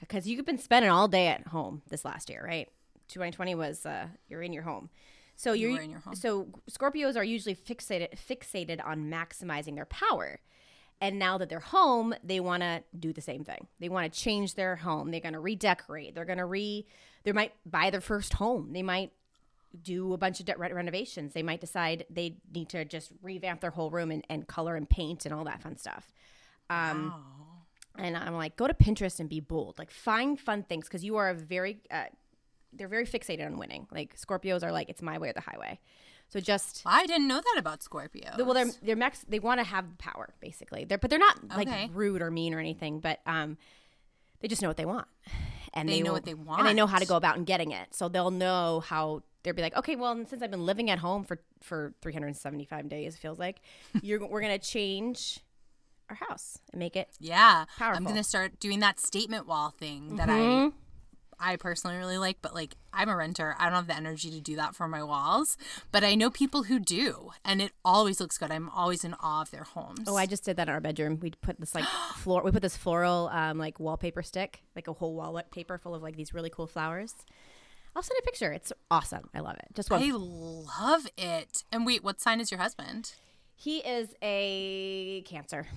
Because 0.00 0.26
you've 0.26 0.46
been 0.46 0.58
spending 0.58 0.90
all 0.90 1.08
day 1.08 1.28
at 1.28 1.48
home 1.48 1.82
this 1.88 2.04
last 2.04 2.30
year, 2.30 2.44
right? 2.44 2.68
2020 3.08 3.54
was 3.54 3.84
uh, 3.84 4.06
you're 4.28 4.42
in 4.42 4.52
your 4.52 4.62
home. 4.62 4.88
So 5.36 5.52
You 5.52 5.68
you're 5.68 5.76
were 5.78 5.82
in 5.82 5.90
your 5.90 6.00
home. 6.00 6.14
so 6.14 6.48
Scorpios 6.70 7.16
are 7.16 7.24
usually 7.24 7.54
fixated 7.56 8.08
fixated 8.16 8.84
on 8.84 9.10
maximizing 9.10 9.74
their 9.74 9.86
power. 9.86 10.40
And 11.00 11.18
now 11.18 11.38
that 11.38 11.48
they're 11.48 11.58
home, 11.60 12.14
they 12.22 12.38
want 12.40 12.62
to 12.62 12.82
do 12.98 13.12
the 13.12 13.20
same 13.20 13.44
thing. 13.44 13.66
They 13.80 13.88
want 13.88 14.10
to 14.12 14.18
change 14.18 14.54
their 14.54 14.76
home. 14.76 15.10
They're 15.10 15.20
going 15.20 15.32
to 15.34 15.40
redecorate. 15.40 16.14
They're 16.14 16.24
going 16.24 16.38
to 16.38 16.44
re 16.44 16.86
they 17.24 17.32
might 17.32 17.52
buy 17.66 17.90
their 17.90 18.00
first 18.00 18.34
home. 18.34 18.72
They 18.72 18.82
might 18.82 19.12
do 19.82 20.12
a 20.12 20.16
bunch 20.18 20.38
of 20.40 20.46
de- 20.46 20.56
renovations. 20.56 21.32
They 21.34 21.42
might 21.42 21.60
decide 21.60 22.06
they 22.08 22.36
need 22.54 22.68
to 22.70 22.84
just 22.84 23.10
revamp 23.22 23.60
their 23.60 23.70
whole 23.72 23.90
room 23.90 24.10
and, 24.10 24.24
and 24.30 24.46
color 24.46 24.76
and 24.76 24.88
paint 24.88 25.24
and 25.24 25.34
all 25.34 25.44
that 25.44 25.62
fun 25.62 25.76
stuff. 25.76 26.12
Um, 26.70 27.08
Wow. 27.10 27.22
and 28.04 28.16
I'm 28.16 28.34
like, 28.34 28.56
go 28.56 28.66
to 28.68 28.74
Pinterest 28.74 29.18
and 29.20 29.28
be 29.28 29.40
bold. 29.40 29.78
Like, 29.78 29.90
find 29.90 30.38
fun 30.38 30.62
things 30.62 30.86
because 30.86 31.04
you 31.04 31.16
are 31.16 31.28
a 31.30 31.34
very, 31.34 31.80
uh, 31.90 32.04
they're 32.72 32.88
very 32.88 33.06
fixated 33.06 33.44
on 33.46 33.58
winning. 33.58 33.86
Like, 33.90 34.16
Scorpios 34.16 34.62
are 34.62 34.70
like, 34.72 34.88
it's 34.88 35.02
my 35.02 35.18
way 35.18 35.30
or 35.30 35.32
the 35.32 35.40
highway. 35.40 35.80
So 36.28 36.40
just, 36.40 36.82
I 36.86 37.06
didn't 37.06 37.28
know 37.28 37.40
that 37.40 37.56
about 37.58 37.82
Scorpio. 37.82 38.30
well, 38.38 38.54
they're 38.54 38.70
they're 38.82 38.96
max. 38.96 39.24
They 39.28 39.38
want 39.38 39.60
to 39.60 39.64
have 39.64 39.84
power, 39.98 40.34
basically. 40.40 40.84
They're 40.84 40.98
but 40.98 41.10
they're 41.10 41.18
not 41.18 41.38
like 41.56 41.68
Okay. 41.68 41.90
rude 41.92 42.22
or 42.22 42.30
mean 42.30 42.54
or 42.54 42.58
anything. 42.60 42.98
But 43.00 43.20
um, 43.26 43.58
they 44.40 44.48
just 44.48 44.62
know 44.62 44.68
what 44.68 44.76
they 44.78 44.86
want, 44.86 45.06
and 45.74 45.88
They 45.88 45.94
they, 45.94 46.02
know 46.02 46.10
will- 46.10 46.14
what 46.14 46.24
they 46.24 46.34
want. 46.34 46.60
and 46.60 46.68
they 46.68 46.74
know 46.74 46.86
how 46.86 46.98
to 46.98 47.06
go 47.06 47.16
about 47.16 47.36
and 47.36 47.44
getting 47.46 47.70
it. 47.72 47.94
So 47.94 48.08
they'll 48.08 48.30
know 48.30 48.80
how. 48.80 49.22
They'll 49.42 49.52
be 49.52 49.60
like, 49.60 49.76
okay, 49.76 49.94
well, 49.94 50.24
since 50.26 50.42
I've 50.42 50.50
been 50.50 50.64
living 50.64 50.88
at 50.90 50.98
home 50.98 51.22
for 51.24 51.38
for 51.60 51.92
375 52.00 52.88
days, 52.88 53.14
it 53.14 53.18
feels 53.18 53.38
like 53.38 53.60
you're 54.02 54.26
we're 54.26 54.40
gonna 54.40 54.58
change 54.58 55.40
our 56.08 56.16
house 56.16 56.58
and 56.72 56.78
make 56.78 56.96
it 56.96 57.08
yeah. 57.20 57.64
I'm 57.80 58.04
gonna 58.04 58.24
start 58.24 58.58
doing 58.60 58.80
that 58.80 58.98
statement 59.00 59.46
wall 59.46 59.70
thing 59.70 60.16
that 60.16 60.28
Mhm. 60.28 60.68
I 60.68 60.72
I 61.40 61.56
personally 61.56 61.96
really 61.96 62.18
like, 62.18 62.38
but 62.42 62.54
like 62.54 62.74
I'm 62.92 63.08
a 63.08 63.16
renter. 63.16 63.54
I 63.58 63.64
don't 63.64 63.74
have 63.74 63.86
the 63.86 63.96
energy 63.96 64.30
to 64.30 64.40
do 64.40 64.56
that 64.56 64.74
for 64.74 64.86
my 64.88 65.02
walls. 65.02 65.56
But 65.92 66.04
I 66.04 66.14
know 66.14 66.30
people 66.30 66.64
who 66.64 66.78
do, 66.78 67.30
and 67.44 67.60
it 67.60 67.72
always 67.84 68.20
looks 68.20 68.38
good. 68.38 68.50
I'm 68.50 68.68
always 68.70 69.04
in 69.04 69.14
awe 69.20 69.42
of 69.42 69.50
their 69.50 69.64
homes. 69.64 70.04
Oh, 70.06 70.16
I 70.16 70.26
just 70.26 70.44
did 70.44 70.56
that 70.56 70.68
in 70.68 70.74
our 70.74 70.80
bedroom. 70.80 71.18
We 71.20 71.30
put 71.30 71.58
this 71.60 71.74
like 71.74 71.84
floor. 72.16 72.42
We 72.42 72.50
put 72.50 72.62
this 72.62 72.76
floral 72.76 73.28
um, 73.32 73.58
like 73.58 73.78
wallpaper 73.80 74.22
stick, 74.22 74.62
like 74.76 74.88
a 74.88 74.92
whole 74.92 75.14
wallpaper 75.14 75.78
full 75.78 75.94
of 75.94 76.02
like 76.02 76.16
these 76.16 76.32
really 76.34 76.50
cool 76.50 76.66
flowers. 76.66 77.14
I'll 77.96 78.02
send 78.02 78.18
a 78.20 78.24
picture. 78.24 78.52
It's 78.52 78.72
awesome. 78.90 79.30
I 79.34 79.40
love 79.40 79.56
it. 79.56 79.66
Just 79.74 79.88
one. 79.90 80.02
I 80.02 80.10
love 80.12 81.06
it. 81.16 81.62
And 81.70 81.86
wait, 81.86 82.02
what 82.02 82.20
sign 82.20 82.40
is 82.40 82.50
your 82.50 82.58
husband? 82.60 83.14
He 83.56 83.78
is 83.78 84.14
a 84.20 85.22
Cancer. 85.22 85.68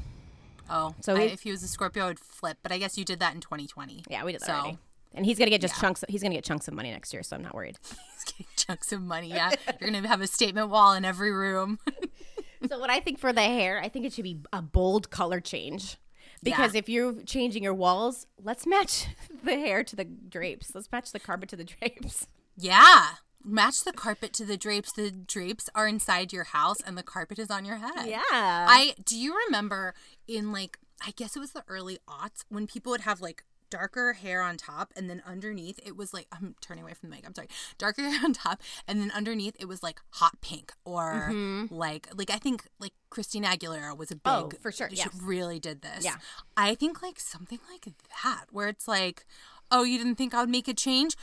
Oh, 0.70 0.96
So 1.00 1.16
he- 1.16 1.26
if 1.26 1.42
he 1.44 1.52
was 1.52 1.62
a 1.64 1.68
Scorpio, 1.68 2.06
I 2.06 2.08
would 2.08 2.20
flip. 2.20 2.58
But 2.64 2.72
I 2.72 2.80
guess 2.80 2.98
you 2.98 3.06
did 3.06 3.20
that 3.20 3.36
in 3.36 3.40
2020. 3.40 4.04
Yeah, 4.10 4.24
we 4.26 4.32
did 4.32 4.42
that 4.42 4.48
So- 4.48 4.54
already. 4.54 4.78
And 5.18 5.26
he's 5.26 5.40
gonna 5.40 5.50
get 5.50 5.62
just 5.62 5.80
chunks. 5.82 6.04
He's 6.08 6.22
gonna 6.22 6.36
get 6.36 6.44
chunks 6.44 6.68
of 6.68 6.76
money 6.76 6.92
next 6.92 7.12
year, 7.12 7.24
so 7.24 7.36
I'm 7.36 7.42
not 7.42 7.56
worried. 7.56 7.78
He's 8.14 8.24
getting 8.26 8.46
chunks 8.56 8.92
of 8.92 9.02
money. 9.02 9.30
Yeah, 9.30 9.52
you're 9.82 9.90
gonna 9.90 10.08
have 10.08 10.22
a 10.22 10.28
statement 10.28 10.70
wall 10.70 10.94
in 10.94 11.04
every 11.04 11.32
room. 11.32 11.80
so 12.70 12.80
what 12.80 12.92
I 12.92 13.00
think 13.00 13.18
for 13.18 13.34
the 13.34 13.42
hair, 13.42 13.82
I 13.82 13.90
think 13.90 14.06
it 14.06 14.14
should 14.14 14.24
be 14.24 14.40
a 14.54 14.62
bold 14.62 15.10
color 15.10 15.40
change. 15.40 15.98
Because 16.44 16.76
if 16.76 16.88
you're 16.88 17.24
changing 17.24 17.64
your 17.64 17.74
walls, 17.74 18.28
let's 18.42 18.68
match 18.68 19.08
the 19.44 19.56
hair 19.56 19.84
to 19.84 19.96
the 19.96 20.06
drapes. 20.06 20.74
Let's 20.76 20.90
match 20.92 21.12
the 21.12 21.20
carpet 21.20 21.50
to 21.50 21.56
the 21.56 21.64
drapes. 21.64 22.28
yeah, 22.56 23.14
match 23.44 23.84
the 23.84 23.94
carpet 23.94 24.34
to 24.34 24.46
the 24.46 24.56
drapes. 24.56 24.92
The 24.92 25.10
drapes 25.10 25.68
are 25.74 25.88
inside 25.88 26.32
your 26.32 26.44
house, 26.44 26.80
and 26.80 26.96
the 26.96 27.04
carpet 27.04 27.40
is 27.40 27.50
on 27.50 27.66
your 27.66 27.78
head. 27.78 28.06
Yeah. 28.08 28.22
I 28.30 28.94
do 29.04 29.18
you 29.18 29.36
remember 29.48 29.96
in 30.28 30.52
like 30.52 30.78
I 31.06 31.12
guess 31.12 31.36
it 31.36 31.40
was 31.40 31.52
the 31.52 31.64
early 31.68 31.98
aughts 32.08 32.44
when 32.50 32.68
people 32.68 32.92
would 32.92 33.02
have 33.02 33.20
like 33.20 33.44
darker 33.70 34.14
hair 34.14 34.42
on 34.42 34.58
top 34.58 34.94
and 34.96 35.10
then 35.10 35.22
underneath 35.26 35.80
it 35.86 35.96
was 35.96 36.14
like 36.14 36.28
I'm 36.32 36.56
turning 36.62 36.84
away 36.84 36.94
from 36.94 37.10
the 37.10 37.16
mic. 37.16 37.26
I'm 37.26 37.36
sorry. 37.36 37.48
Darker 37.78 38.02
hair 38.10 38.20
on 38.24 38.34
top 38.34 38.62
and 38.88 39.02
then 39.02 39.12
underneath 39.12 39.56
it 39.60 39.68
was 39.68 39.84
like 39.84 40.00
hot 40.12 40.40
pink 40.42 40.74
or 40.86 41.32
like 41.70 42.08
like 42.16 42.30
I 42.30 42.38
think 42.38 42.68
like 42.80 42.94
Christina 43.10 43.48
Aguilera 43.48 43.98
was 43.98 44.12
a 44.12 44.16
big 44.16 44.24
Mm-hmm. 44.28 44.56
Oh, 44.56 44.60
for 44.62 44.72
sure, 44.72 44.90
she 44.90 44.98
yes. 44.98 45.10
really 45.22 45.60
did 45.60 45.82
this. 45.82 46.04
Yeah. 46.04 46.16
I 46.56 46.76
think 46.76 47.02
like 47.02 47.20
something 47.20 47.60
like 47.72 47.86
that 48.24 48.46
where 48.52 48.68
it's 48.68 48.88
like 48.88 49.26
oh 49.72 49.84
you 49.84 49.98
didn't 49.98 50.16
think 50.16 50.34
I 50.34 50.42
would 50.42 50.50
make 50.50 50.68
a 50.68 50.74
change? 50.74 51.16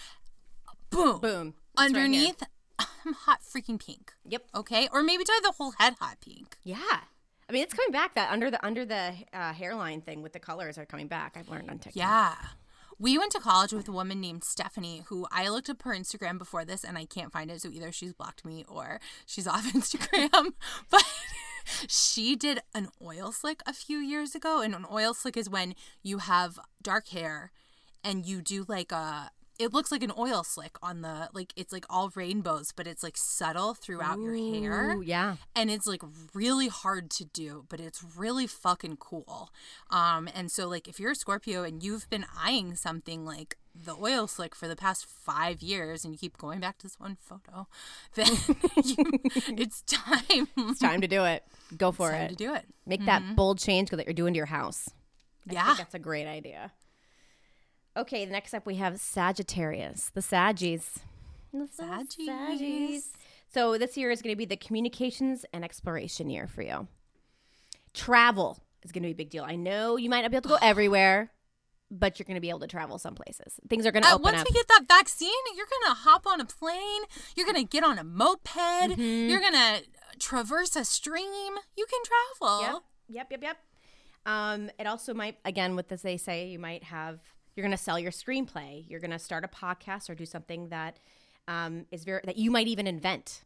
Boom. 0.90 1.20
Boom. 1.20 1.48
It's 1.48 1.80
right. 1.80 1.86
Underneath 1.86 2.42
I'm 2.78 3.12
hot 3.12 3.40
freaking 3.42 3.84
pink. 3.84 4.12
Yep. 4.26 4.44
Okay? 4.54 4.88
Or 4.92 5.02
maybe 5.02 5.24
dye 5.24 5.38
the 5.42 5.52
whole 5.52 5.72
head 5.78 5.94
hot 6.00 6.18
pink. 6.20 6.56
Yeah. 6.64 7.00
I 7.48 7.52
mean, 7.52 7.62
it's 7.62 7.74
coming 7.74 7.92
back. 7.92 8.14
That 8.14 8.30
under 8.30 8.50
the 8.50 8.64
under 8.64 8.84
the 8.84 9.14
uh, 9.32 9.52
hairline 9.52 10.00
thing 10.00 10.22
with 10.22 10.32
the 10.32 10.40
colors 10.40 10.78
are 10.78 10.86
coming 10.86 11.08
back. 11.08 11.36
I've 11.36 11.48
learned 11.48 11.70
on 11.70 11.78
TikTok. 11.78 11.96
Yeah. 11.96 12.34
We 12.98 13.18
went 13.18 13.32
to 13.32 13.40
college 13.40 13.72
with 13.72 13.88
a 13.88 13.92
woman 13.92 14.20
named 14.20 14.44
Stephanie 14.44 15.02
who 15.08 15.26
I 15.32 15.48
looked 15.48 15.68
up 15.68 15.82
her 15.82 15.92
Instagram 15.92 16.38
before 16.38 16.64
this 16.64 16.84
and 16.84 16.96
I 16.96 17.04
can't 17.06 17.32
find 17.32 17.50
it. 17.50 17.60
So 17.60 17.68
either 17.70 17.90
she's 17.90 18.12
blocked 18.12 18.44
me 18.44 18.64
or 18.68 19.00
she's 19.26 19.46
off 19.48 19.72
Instagram. 19.72 20.52
but 20.90 21.04
she 21.88 22.36
did 22.36 22.60
an 22.72 22.88
oil 23.02 23.32
slick 23.32 23.62
a 23.66 23.72
few 23.72 23.98
years 23.98 24.34
ago. 24.34 24.60
And 24.60 24.74
an 24.74 24.86
oil 24.90 25.12
slick 25.12 25.36
is 25.36 25.50
when 25.50 25.74
you 26.02 26.18
have 26.18 26.58
dark 26.82 27.08
hair 27.08 27.50
and 28.02 28.24
you 28.24 28.40
do 28.40 28.64
like 28.68 28.92
a. 28.92 29.30
It 29.58 29.72
looks 29.72 29.92
like 29.92 30.02
an 30.02 30.12
oil 30.18 30.42
slick 30.44 30.76
on 30.82 31.02
the 31.02 31.28
like 31.32 31.52
it's 31.56 31.72
like 31.72 31.86
all 31.88 32.10
rainbows, 32.14 32.72
but 32.72 32.86
it's 32.86 33.02
like 33.02 33.16
subtle 33.16 33.74
throughout 33.74 34.18
your 34.20 34.34
hair 34.34 35.02
yeah. 35.02 35.36
and 35.54 35.70
it's 35.70 35.86
like 35.86 36.02
really 36.32 36.68
hard 36.68 37.10
to 37.10 37.24
do 37.24 37.64
but 37.68 37.80
it's 37.80 38.02
really 38.16 38.46
fucking 38.46 38.96
cool 38.96 39.50
um 39.90 40.28
and 40.34 40.50
so 40.50 40.68
like 40.68 40.88
if 40.88 40.98
you're 40.98 41.12
a 41.12 41.14
scorpio 41.14 41.62
and 41.62 41.82
you've 41.82 42.08
been 42.10 42.24
eyeing 42.36 42.74
something 42.74 43.24
like 43.24 43.56
the 43.74 43.94
oil 44.00 44.26
slick 44.26 44.54
for 44.54 44.68
the 44.68 44.76
past 44.76 45.04
five 45.06 45.60
years 45.62 46.04
and 46.04 46.14
you 46.14 46.18
keep 46.18 46.38
going 46.38 46.60
back 46.60 46.78
to 46.78 46.86
this 46.86 46.98
one 46.98 47.16
photo 47.20 47.66
then 48.14 48.26
you, 48.84 48.96
it's 49.56 49.82
time 49.82 50.48
It's 50.56 50.80
time 50.80 51.00
to 51.00 51.08
do 51.08 51.24
it. 51.24 51.42
Go 51.76 51.90
for 51.92 52.10
time 52.10 52.22
it. 52.22 52.28
to 52.30 52.34
do 52.36 52.54
it 52.54 52.64
Make 52.86 53.04
that 53.06 53.36
bold 53.36 53.58
change 53.58 53.90
that 53.90 54.06
you're 54.06 54.14
doing 54.14 54.34
to 54.34 54.36
your 54.36 54.46
house. 54.46 54.88
I 55.48 55.52
yeah 55.52 55.66
think 55.66 55.78
that's 55.78 55.94
a 55.94 55.98
great 55.98 56.26
idea. 56.26 56.72
Okay, 57.96 58.26
next 58.26 58.54
up 58.54 58.66
we 58.66 58.76
have 58.76 58.98
Sagittarius, 59.00 60.10
the 60.14 60.20
Saggies. 60.20 60.98
The 61.52 61.68
Saggies. 61.80 62.28
Saggies. 62.28 63.02
So 63.52 63.78
this 63.78 63.96
year 63.96 64.10
is 64.10 64.20
going 64.20 64.32
to 64.32 64.36
be 64.38 64.44
the 64.46 64.56
communications 64.56 65.44
and 65.52 65.64
exploration 65.64 66.28
year 66.28 66.48
for 66.48 66.62
you. 66.62 66.88
Travel 67.92 68.58
is 68.82 68.90
going 68.90 69.02
to 69.02 69.06
be 69.08 69.12
a 69.12 69.16
big 69.16 69.30
deal. 69.30 69.44
I 69.44 69.54
know 69.56 69.96
you 69.96 70.10
might 70.10 70.22
not 70.22 70.30
be 70.32 70.36
able 70.36 70.50
to 70.50 70.56
go 70.56 70.58
everywhere, 70.62 71.30
but 71.90 72.18
you're 72.18 72.24
going 72.24 72.34
to 72.34 72.40
be 72.40 72.48
able 72.48 72.60
to 72.60 72.66
travel 72.66 72.98
some 72.98 73.14
places. 73.14 73.54
Things 73.68 73.86
are 73.86 73.92
going 73.92 74.02
to 74.02 74.08
Uh, 74.08 74.14
open 74.14 74.24
once 74.24 74.40
up. 74.40 74.46
we 74.48 74.54
get 74.54 74.66
that 74.68 74.86
vaccine, 74.88 75.30
you're 75.56 75.66
gonna 75.82 75.94
hop 75.94 76.26
on 76.26 76.40
a 76.40 76.44
plane. 76.44 77.02
You're 77.36 77.46
gonna 77.46 77.62
get 77.62 77.84
on 77.84 77.98
a 77.98 78.04
moped. 78.04 78.48
Mm-hmm. 78.48 79.28
You're 79.30 79.40
gonna 79.40 79.80
traverse 80.18 80.74
a 80.74 80.84
stream. 80.84 81.54
You 81.76 81.86
can 81.88 82.00
travel. 82.40 82.62
Yep. 82.62 82.82
Yep. 83.08 83.26
Yep. 83.30 83.42
Yep. 83.42 83.56
Um, 84.26 84.70
it 84.78 84.86
also 84.86 85.12
might, 85.14 85.36
again, 85.44 85.76
with 85.76 85.88
this, 85.88 86.00
they 86.02 86.16
say 86.16 86.48
you 86.48 86.58
might 86.58 86.82
have, 86.84 87.20
you're 87.54 87.64
going 87.64 87.76
to 87.76 87.82
sell 87.82 87.98
your 87.98 88.10
screenplay. 88.10 88.84
You're 88.88 89.00
going 89.00 89.10
to 89.10 89.18
start 89.18 89.44
a 89.44 89.48
podcast 89.48 90.10
or 90.10 90.14
do 90.14 90.26
something 90.26 90.68
that 90.68 90.98
um, 91.48 91.86
is 91.90 92.04
very, 92.04 92.20
that 92.24 92.36
you 92.36 92.50
might 92.50 92.66
even 92.68 92.86
invent 92.86 93.44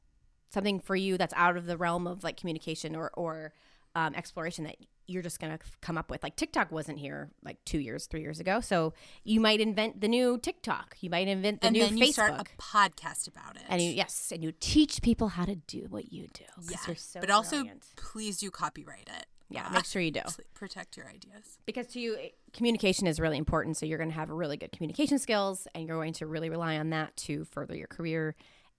something 0.50 0.80
for 0.80 0.96
you 0.96 1.18
that's 1.18 1.34
out 1.36 1.56
of 1.56 1.66
the 1.66 1.76
realm 1.76 2.06
of 2.06 2.24
like 2.24 2.36
communication 2.36 2.96
or, 2.96 3.10
or 3.14 3.52
um, 3.94 4.14
exploration 4.14 4.64
that 4.64 4.76
you're 5.10 5.22
just 5.22 5.40
going 5.40 5.56
to 5.56 5.64
come 5.80 5.96
up 5.96 6.10
with. 6.10 6.22
Like 6.22 6.36
TikTok 6.36 6.70
wasn't 6.70 6.98
here 6.98 7.30
like 7.42 7.56
two 7.64 7.78
years, 7.78 8.06
three 8.06 8.20
years 8.20 8.40
ago. 8.40 8.60
So 8.60 8.92
you 9.24 9.40
might 9.40 9.58
invent 9.60 10.00
the 10.02 10.08
new 10.08 10.38
TikTok. 10.38 10.96
You 11.00 11.08
might 11.10 11.28
invent 11.28 11.62
the 11.62 11.68
And 11.68 11.74
new 11.74 11.80
then 11.84 11.96
you 11.96 12.04
Facebook. 12.06 12.12
start 12.12 12.32
a 12.40 12.44
podcast 12.62 13.26
about 13.28 13.56
it. 13.56 13.62
and 13.68 13.80
you, 13.80 13.90
yes, 13.90 14.30
and 14.34 14.42
you 14.44 14.52
teach 14.60 15.00
people 15.02 15.28
how 15.28 15.44
to 15.46 15.54
do 15.56 15.86
what 15.88 16.12
you 16.12 16.28
do. 16.34 16.44
yeah, 16.70 16.94
so 16.94 17.20
but 17.20 17.30
also 17.30 17.64
please 17.96 18.38
do 18.38 18.50
copyright 18.50 19.08
it. 19.08 19.26
Yeah, 19.50 19.68
make 19.72 19.84
sure 19.84 20.02
you 20.02 20.10
do. 20.10 20.20
protect 20.54 20.96
your 20.96 21.06
ideas. 21.06 21.58
because 21.66 21.86
to 21.88 22.00
you 22.00 22.16
communication 22.52 23.06
is 23.06 23.18
really 23.20 23.36
important 23.38 23.76
so 23.76 23.86
you're 23.86 23.98
going 23.98 24.10
to 24.10 24.14
have 24.16 24.30
really 24.30 24.56
good 24.56 24.72
communication 24.72 25.18
skills 25.18 25.66
and 25.74 25.86
you're 25.86 25.96
going 25.96 26.12
to 26.14 26.26
really 26.26 26.50
rely 26.50 26.76
on 26.78 26.90
that 26.90 27.14
to 27.16 27.44
further 27.44 27.74
your 27.76 27.86
career 27.86 28.34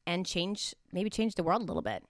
and 0.07 0.25
change 0.25 0.73
maybe 0.91 1.09
change 1.09 1.35
the 1.35 1.43
world 1.43 1.61
a 1.61 1.65
little 1.65 1.81
bit 1.81 2.03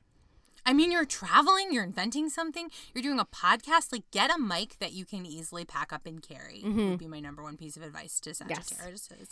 I 0.66 0.74
mean, 0.74 0.91
you're 0.91 1.05
traveling, 1.05 1.72
you're 1.72 1.86
inventing 1.86 2.30
something, 2.30 2.70
you're 2.93 3.01
doing 3.01 3.18
a 3.20 3.26
podcast. 3.26 3.91
Like, 3.91 4.03
get 4.12 4.30
a 4.30 4.38
mic 4.38 4.78
that 4.80 4.91
you 4.91 5.03
can 5.05 5.26
easily 5.26 5.66
pack 5.66 5.91
up 5.91 6.05
and 6.05 6.22
carry. 6.22 6.62
Mm-hmm. 6.64 6.89
Would 6.89 6.99
be 6.99 7.07
my 7.07 7.20
number 7.22 7.41
one 7.41 7.57
piece 7.57 7.76
of 7.76 7.82
advice 7.82 8.20
to 8.20 8.34
Sagittarius 8.36 9.10
is 9.20 9.30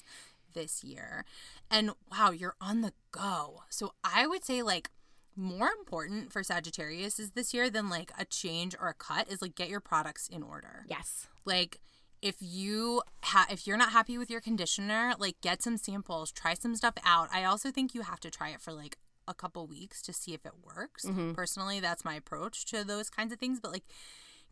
this 0.54 0.84
year. 0.84 1.26
And 1.70 1.92
wow, 2.12 2.32
you're 2.32 2.56
on 2.60 2.82
the 2.82 2.94
go. 3.12 3.64
So 3.70 3.94
I 4.04 4.26
would 4.26 4.44
say 4.44 4.64
like 4.64 4.90
more 5.38 5.70
important 5.80 6.32
for 6.34 6.44
Sagittarius 6.44 7.20
is 7.20 7.32
this 7.32 7.54
year 7.54 7.70
than 7.70 7.90
like 7.90 8.12
a 8.18 8.26
change 8.26 8.76
or 8.80 8.88
a 8.88 8.94
cut 8.94 9.30
is 9.30 9.42
like 9.42 9.56
get 9.56 9.70
your 9.70 9.80
products 9.80 10.28
in 10.28 10.42
order. 10.44 10.86
yes 10.90 11.28
Like 11.46 11.80
if 12.22 12.38
you 12.40 13.04
ha- 13.24 13.46
if 13.50 13.68
you're 13.68 13.78
not 13.78 13.92
happy 13.92 14.18
with 14.18 14.30
your 14.32 14.42
conditioner, 14.42 15.14
like 15.20 15.40
get 15.42 15.62
some 15.62 15.78
samples, 15.78 16.32
try 16.32 16.56
some 16.56 16.76
stuff 16.76 16.96
out. 17.06 17.30
I 17.32 17.44
also 17.44 17.70
think 17.72 17.94
you 17.94 18.02
have 18.02 18.20
to 18.22 18.32
try 18.32 18.50
it 18.50 18.60
for 18.62 18.74
like 18.74 18.98
a 19.28 19.34
couple 19.36 19.68
weeks 19.68 20.02
to 20.04 20.14
see 20.14 20.34
if 20.34 20.46
it 20.46 20.54
works. 20.64 21.06
Mm-hmm. 21.06 21.34
Personally, 21.34 21.80
that's 21.80 22.04
my 22.04 22.16
approach 22.16 22.66
to 22.72 22.84
those 22.84 23.10
kinds 23.12 23.32
of 23.32 23.40
things, 23.40 23.60
but 23.60 23.72
like 23.72 23.84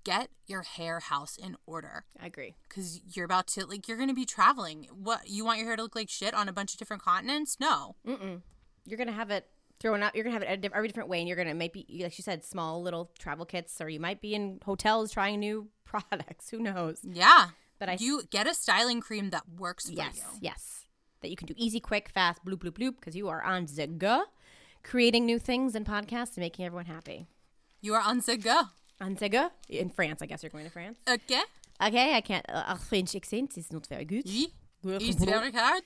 get 0.04 0.30
your 0.46 0.62
hair 0.62 1.00
house 1.00 1.36
in 1.36 1.56
order 1.66 2.06
I 2.22 2.28
agree. 2.28 2.54
cuz 2.70 3.02
you're 3.16 3.26
about 3.26 3.48
to 3.48 3.66
like 3.66 3.88
you're 3.88 3.98
going 3.98 4.10
to 4.10 4.14
be 4.16 4.26
traveling. 4.26 4.84
What 4.94 5.28
you 5.28 5.44
want 5.44 5.58
your 5.58 5.68
hair 5.68 5.76
to 5.78 5.82
look 5.82 5.96
like 5.96 6.10
shit 6.10 6.36
on 6.36 6.48
a 6.48 6.54
bunch 6.54 6.74
of 6.74 6.78
different 6.78 7.02
continents? 7.02 7.58
No. 7.60 7.96
Mm-mm. 8.06 8.44
You're 8.86 9.00
gonna 9.00 9.12
have 9.14 9.32
it 9.32 9.50
thrown 9.80 10.04
out. 10.04 10.16
You're 10.16 10.24
gonna 10.24 10.34
have 10.34 10.44
it 10.44 10.66
a 10.66 10.76
every 10.76 10.88
different 10.88 11.10
way, 11.10 11.20
and 11.20 11.28
you're 11.28 11.38
gonna 11.38 11.54
maybe, 11.54 11.86
like 12.02 12.18
you 12.18 12.24
said, 12.24 12.44
small 12.44 12.82
little 12.82 13.12
travel 13.20 13.46
kits, 13.46 13.80
or 13.82 13.90
you 13.90 14.00
might 14.00 14.22
be 14.22 14.34
in 14.34 14.60
hotels 14.64 15.12
trying 15.12 15.40
new 15.40 15.70
products. 15.86 16.50
Who 16.50 16.60
knows? 16.60 17.00
Yeah. 17.04 17.50
But 17.80 17.90
I 17.90 17.98
you 18.00 18.24
get 18.30 18.48
a 18.48 18.54
styling 18.54 19.02
cream 19.02 19.32
that 19.32 19.44
works 19.58 19.88
for 19.88 19.94
yes, 19.94 20.16
you. 20.16 20.40
yes, 20.42 20.86
that 21.22 21.30
you 21.30 21.36
can 21.36 21.48
do 21.48 21.54
easy, 21.58 21.80
quick, 21.80 22.10
fast, 22.10 22.44
bloop, 22.46 22.60
bloop, 22.60 22.72
bloop, 22.72 22.96
because 22.96 23.16
you 23.16 23.28
are 23.28 23.44
on 23.44 23.66
the 23.66 23.88
go, 23.88 24.24
creating 24.84 25.26
new 25.26 25.40
things 25.40 25.76
and 25.76 25.86
podcasts 25.86 26.38
and 26.38 26.38
making 26.38 26.66
everyone 26.66 26.86
happy. 26.86 27.28
You 27.82 27.94
are 27.96 28.02
on 28.02 28.22
the 28.26 28.38
go. 28.38 28.62
On 29.02 29.16
the 29.16 29.28
go 29.28 29.50
in 29.68 29.90
France. 29.90 30.22
I 30.22 30.26
guess 30.26 30.42
you're 30.42 30.50
going 30.50 30.64
to 30.64 30.72
France. 30.72 30.98
Okay. 31.08 31.42
Okay, 31.84 32.16
I 32.16 32.22
can't. 32.22 32.46
Uh, 32.48 32.64
our 32.68 32.78
French 32.78 33.14
accent 33.16 33.58
is 33.58 33.72
not 33.74 33.86
very 33.88 34.06
good. 34.06 34.24
Oui. 34.26 34.48
It's 35.02 35.24
very 35.24 35.52
hard. 35.52 35.84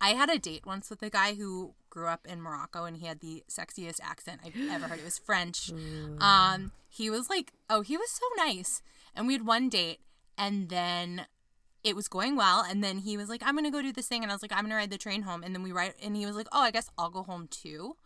I 0.00 0.10
had 0.10 0.28
a 0.30 0.38
date 0.38 0.66
once 0.66 0.90
with 0.90 1.02
a 1.02 1.10
guy 1.10 1.34
who 1.34 1.74
grew 1.88 2.06
up 2.06 2.26
in 2.26 2.40
Morocco 2.40 2.84
and 2.84 2.96
he 2.96 3.06
had 3.06 3.20
the 3.20 3.42
sexiest 3.48 4.00
accent 4.02 4.40
I've 4.44 4.54
ever 4.70 4.86
heard. 4.88 4.98
It 4.98 5.04
was 5.04 5.18
French. 5.18 5.70
Um, 6.20 6.72
he 6.88 7.10
was 7.10 7.28
like, 7.30 7.52
oh, 7.68 7.80
he 7.82 7.96
was 7.96 8.10
so 8.10 8.26
nice. 8.36 8.82
And 9.14 9.26
we 9.26 9.32
had 9.34 9.46
one 9.46 9.68
date 9.68 10.00
and 10.38 10.68
then 10.68 11.26
it 11.82 11.96
was 11.96 12.08
going 12.08 12.36
well. 12.36 12.64
And 12.68 12.82
then 12.84 12.98
he 12.98 13.16
was 13.16 13.28
like, 13.28 13.42
I'm 13.44 13.54
going 13.54 13.64
to 13.64 13.70
go 13.70 13.82
do 13.82 13.92
this 13.92 14.06
thing. 14.08 14.22
And 14.22 14.30
I 14.30 14.34
was 14.34 14.42
like, 14.42 14.52
I'm 14.52 14.60
going 14.60 14.70
to 14.70 14.76
ride 14.76 14.90
the 14.90 14.98
train 14.98 15.22
home. 15.22 15.42
And 15.42 15.54
then 15.54 15.62
we 15.62 15.72
ride, 15.72 15.94
and 16.02 16.14
he 16.16 16.26
was 16.26 16.36
like, 16.36 16.48
oh, 16.52 16.60
I 16.60 16.70
guess 16.70 16.90
I'll 16.98 17.10
go 17.10 17.22
home 17.22 17.48
too. 17.48 17.96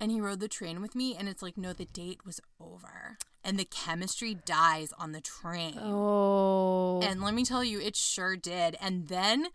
And 0.00 0.10
he 0.10 0.20
rode 0.20 0.40
the 0.40 0.48
train 0.48 0.82
with 0.82 0.94
me. 0.94 1.16
And 1.16 1.28
it's 1.28 1.42
like, 1.42 1.56
no, 1.56 1.72
the 1.72 1.84
date 1.84 2.26
was 2.26 2.40
over. 2.60 3.18
And 3.42 3.58
the 3.58 3.64
chemistry 3.64 4.34
dies 4.34 4.92
on 4.98 5.12
the 5.12 5.20
train. 5.20 5.78
Oh, 5.80 7.00
And 7.02 7.22
let 7.22 7.34
me 7.34 7.44
tell 7.44 7.62
you, 7.62 7.80
it 7.80 7.96
sure 7.96 8.36
did. 8.36 8.76
And 8.80 9.08
then 9.08 9.46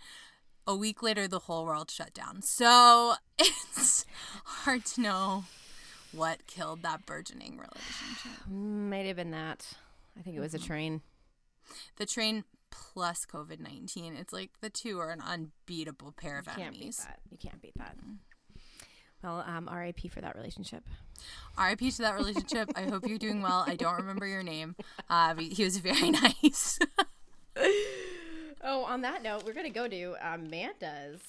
a 0.65 0.75
week 0.75 1.01
later, 1.01 1.27
the 1.27 1.39
whole 1.39 1.65
world 1.65 1.89
shut 1.91 2.13
down. 2.13 2.41
So 2.41 3.15
it's 3.39 4.05
hard 4.45 4.85
to 4.85 5.01
know 5.01 5.43
what 6.11 6.47
killed 6.47 6.83
that 6.83 7.05
burgeoning 7.05 7.57
relationship. 7.57 8.47
might 8.47 9.05
have 9.05 9.17
been 9.17 9.31
that. 9.31 9.73
I 10.17 10.21
think 10.21 10.35
it 10.35 10.39
was 10.39 10.53
a 10.53 10.57
mm-hmm. 10.57 10.67
train. 10.67 11.01
The 11.97 12.05
train 12.05 12.43
plus 12.71 13.25
COVID 13.25 13.59
19. 13.59 14.15
It's 14.15 14.33
like 14.33 14.51
the 14.61 14.69
two 14.69 14.99
are 14.99 15.11
an 15.11 15.21
unbeatable 15.21 16.11
pair 16.11 16.37
of 16.37 16.47
you 16.47 16.53
Can't 16.53 16.71
beat 16.73 16.77
enemies. 16.77 16.97
that. 16.97 17.19
You 17.31 17.37
can't 17.37 17.61
beat 17.61 17.77
that. 17.77 17.97
Mm. 17.97 18.17
Well, 19.24 19.43
um, 19.45 19.67
R.I.P. 19.70 20.07
for 20.07 20.22
that 20.22 20.36
relationship. 20.36 20.84
RIP 21.57 21.80
to 21.80 21.97
that 22.03 22.15
relationship. 22.15 22.72
I 22.76 22.84
hope 22.84 23.05
you're 23.05 23.17
doing 23.17 23.41
well. 23.41 23.65
I 23.67 23.76
don't 23.76 23.97
remember 23.97 24.26
your 24.26 24.43
name. 24.43 24.76
Uh, 25.09 25.36
he 25.36 25.63
was 25.63 25.78
very 25.78 26.09
nice. 26.43 26.80
Oh, 28.61 28.84
on 28.84 29.01
that 29.03 29.24
note, 29.24 29.45
we're 29.45 29.53
gonna 29.53 29.70
go 29.70 29.88
to 29.88 30.15
Amanda's. 30.22 31.22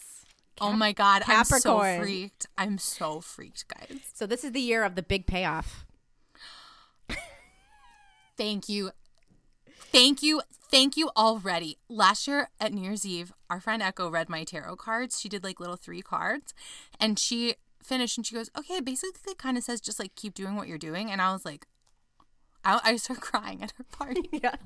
oh 0.61 0.73
my 0.73 0.91
God. 0.93 1.23
I'm 1.29 1.45
so 1.45 1.79
freaked. 1.99 2.47
I'm 2.59 2.77
so 2.77 3.21
freaked, 3.21 3.67
guys. 3.69 4.01
So 4.13 4.27
this 4.27 4.43
is 4.43 4.51
the 4.51 4.61
year 4.61 4.83
of 4.83 4.97
the 4.97 5.03
big 5.03 5.27
payoff. 5.27 5.85
Thank 8.37 8.69
you. 8.69 8.91
Thank 9.93 10.23
you. 10.23 10.43
Thank 10.71 10.97
you 10.97 11.11
already. 11.17 11.79
Last 11.89 12.27
year 12.27 12.49
at 12.59 12.73
New 12.73 12.83
Year's 12.83 13.05
Eve, 13.07 13.33
our 13.49 13.61
friend 13.61 13.83
Echo 13.83 14.09
read 14.11 14.29
my 14.29 14.45
tarot 14.45 14.77
cards. 14.77 15.21
She 15.21 15.29
did 15.29 15.45
like 15.45 15.61
little 15.61 15.77
three 15.77 16.03
cards 16.03 16.55
and 16.99 17.19
she 17.19 17.55
finished 17.83 18.17
and 18.17 18.27
she 18.27 18.35
goes, 18.35 18.51
Okay, 18.57 18.81
basically, 18.81 19.35
kind 19.35 19.57
of 19.57 19.65
says 19.65 19.81
just 19.81 19.99
like 19.99 20.15
keep 20.15 20.35
doing 20.35 20.57
what 20.57 20.69
you're 20.69 20.79
doing. 20.79 21.11
And 21.11 21.21
I 21.21 21.33
was 21.33 21.45
like, 21.45 21.67
I, 22.65 22.81
I 22.83 22.97
started 22.97 23.23
crying 23.23 23.63
at 23.63 23.73
her 23.77 23.85
party. 23.85 24.29
Yeah, 24.43 24.57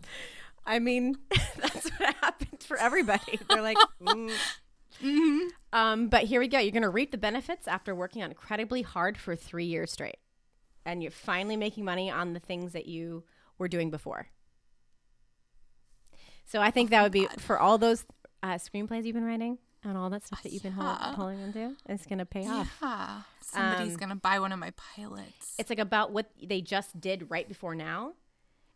I 0.67 0.79
mean 0.79 1.19
that's 1.57 1.91
what 1.91 2.15
happened 2.17 2.63
for 2.63 2.77
everybody. 2.77 3.39
They're 3.49 3.63
like, 3.63 3.77
mm. 4.03 4.31
um, 5.73 6.09
but 6.09 6.25
here 6.25 6.41
we 6.41 6.49
go. 6.49 6.59
You're 6.59 6.73
gonna 6.73 6.91
reap 6.91 7.11
the 7.11 7.19
benefits 7.19 7.69
after 7.69 7.95
working 7.95 8.23
on 8.23 8.31
incredibly 8.31 8.83
hard 8.83 9.19
for 9.19 9.37
three 9.37 9.67
years 9.67 9.93
straight, 9.93 10.19
and 10.85 11.03
you're 11.03 11.13
finally 11.13 11.57
making 11.57 11.85
money 11.85 12.11
on 12.11 12.33
the 12.33 12.41
things 12.41 12.73
that 12.73 12.87
you 12.87 13.25
were 13.59 13.69
doing 13.69 13.91
before. 13.91 14.29
So 16.47 16.61
I 16.61 16.71
think 16.71 16.91
that 16.91 17.03
would 17.03 17.13
be 17.13 17.27
for 17.39 17.59
all 17.59 17.79
those 17.79 18.05
uh, 18.43 18.55
screenplays 18.55 19.05
you've 19.05 19.15
been 19.15 19.25
writing 19.25 19.59
and 19.85 19.97
all 19.99 20.11
that 20.11 20.25
stuff 20.27 20.43
that 20.43 20.53
you've 20.53 20.63
been 20.63 20.73
hol- 20.73 20.85
Yeah. 20.85 21.15
holding 21.15 21.41
into. 21.41 21.77
It's 21.89 22.07
gonna 22.07 22.27
pay 22.27 22.47
off. 22.49 22.77
Yeah. 22.83 23.23
Somebody's 23.41 23.93
Um, 23.93 23.99
going 23.99 24.09
to 24.09 24.17
buy 24.17 24.41
one 24.41 24.51
of 24.53 24.59
my 24.59 24.73
pilots. 24.73 25.55
It's 25.59 25.71
like 25.71 25.79
about 25.79 26.11
what 26.11 26.29
they 26.43 26.61
just 26.61 27.01
did 27.01 27.31
right 27.31 27.47
before 27.47 27.75
now 27.77 28.15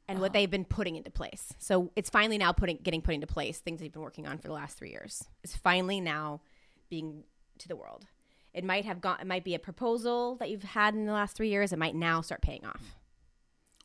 and 0.06 0.20
what 0.20 0.32
they've 0.32 0.50
been 0.50 0.64
putting 0.66 0.94
into 0.94 1.10
place. 1.10 1.52
So 1.58 1.90
it's 1.96 2.08
finally 2.10 2.38
now 2.38 2.52
putting 2.52 2.76
getting 2.76 3.02
put 3.02 3.14
into 3.14 3.26
place 3.26 3.58
things 3.58 3.80
they've 3.80 3.92
been 3.92 4.02
working 4.02 4.28
on 4.28 4.38
for 4.38 4.46
the 4.46 4.54
last 4.54 4.78
3 4.78 4.90
years. 4.90 5.24
It's 5.42 5.56
finally 5.56 6.00
now 6.00 6.42
being 6.90 7.24
to 7.58 7.66
the 7.66 7.74
world. 7.76 8.06
It 8.52 8.62
might 8.62 8.84
have 8.84 9.00
gone 9.00 9.18
it 9.20 9.26
might 9.26 9.42
be 9.42 9.54
a 9.54 9.58
proposal 9.58 10.36
that 10.36 10.48
you've 10.50 10.62
had 10.62 10.94
in 10.94 11.06
the 11.06 11.12
last 11.12 11.34
3 11.34 11.48
years. 11.48 11.72
It 11.72 11.78
might 11.78 11.96
now 11.96 12.20
start 12.20 12.40
paying 12.42 12.64
off. 12.64 12.94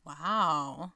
Wow. 0.06 0.92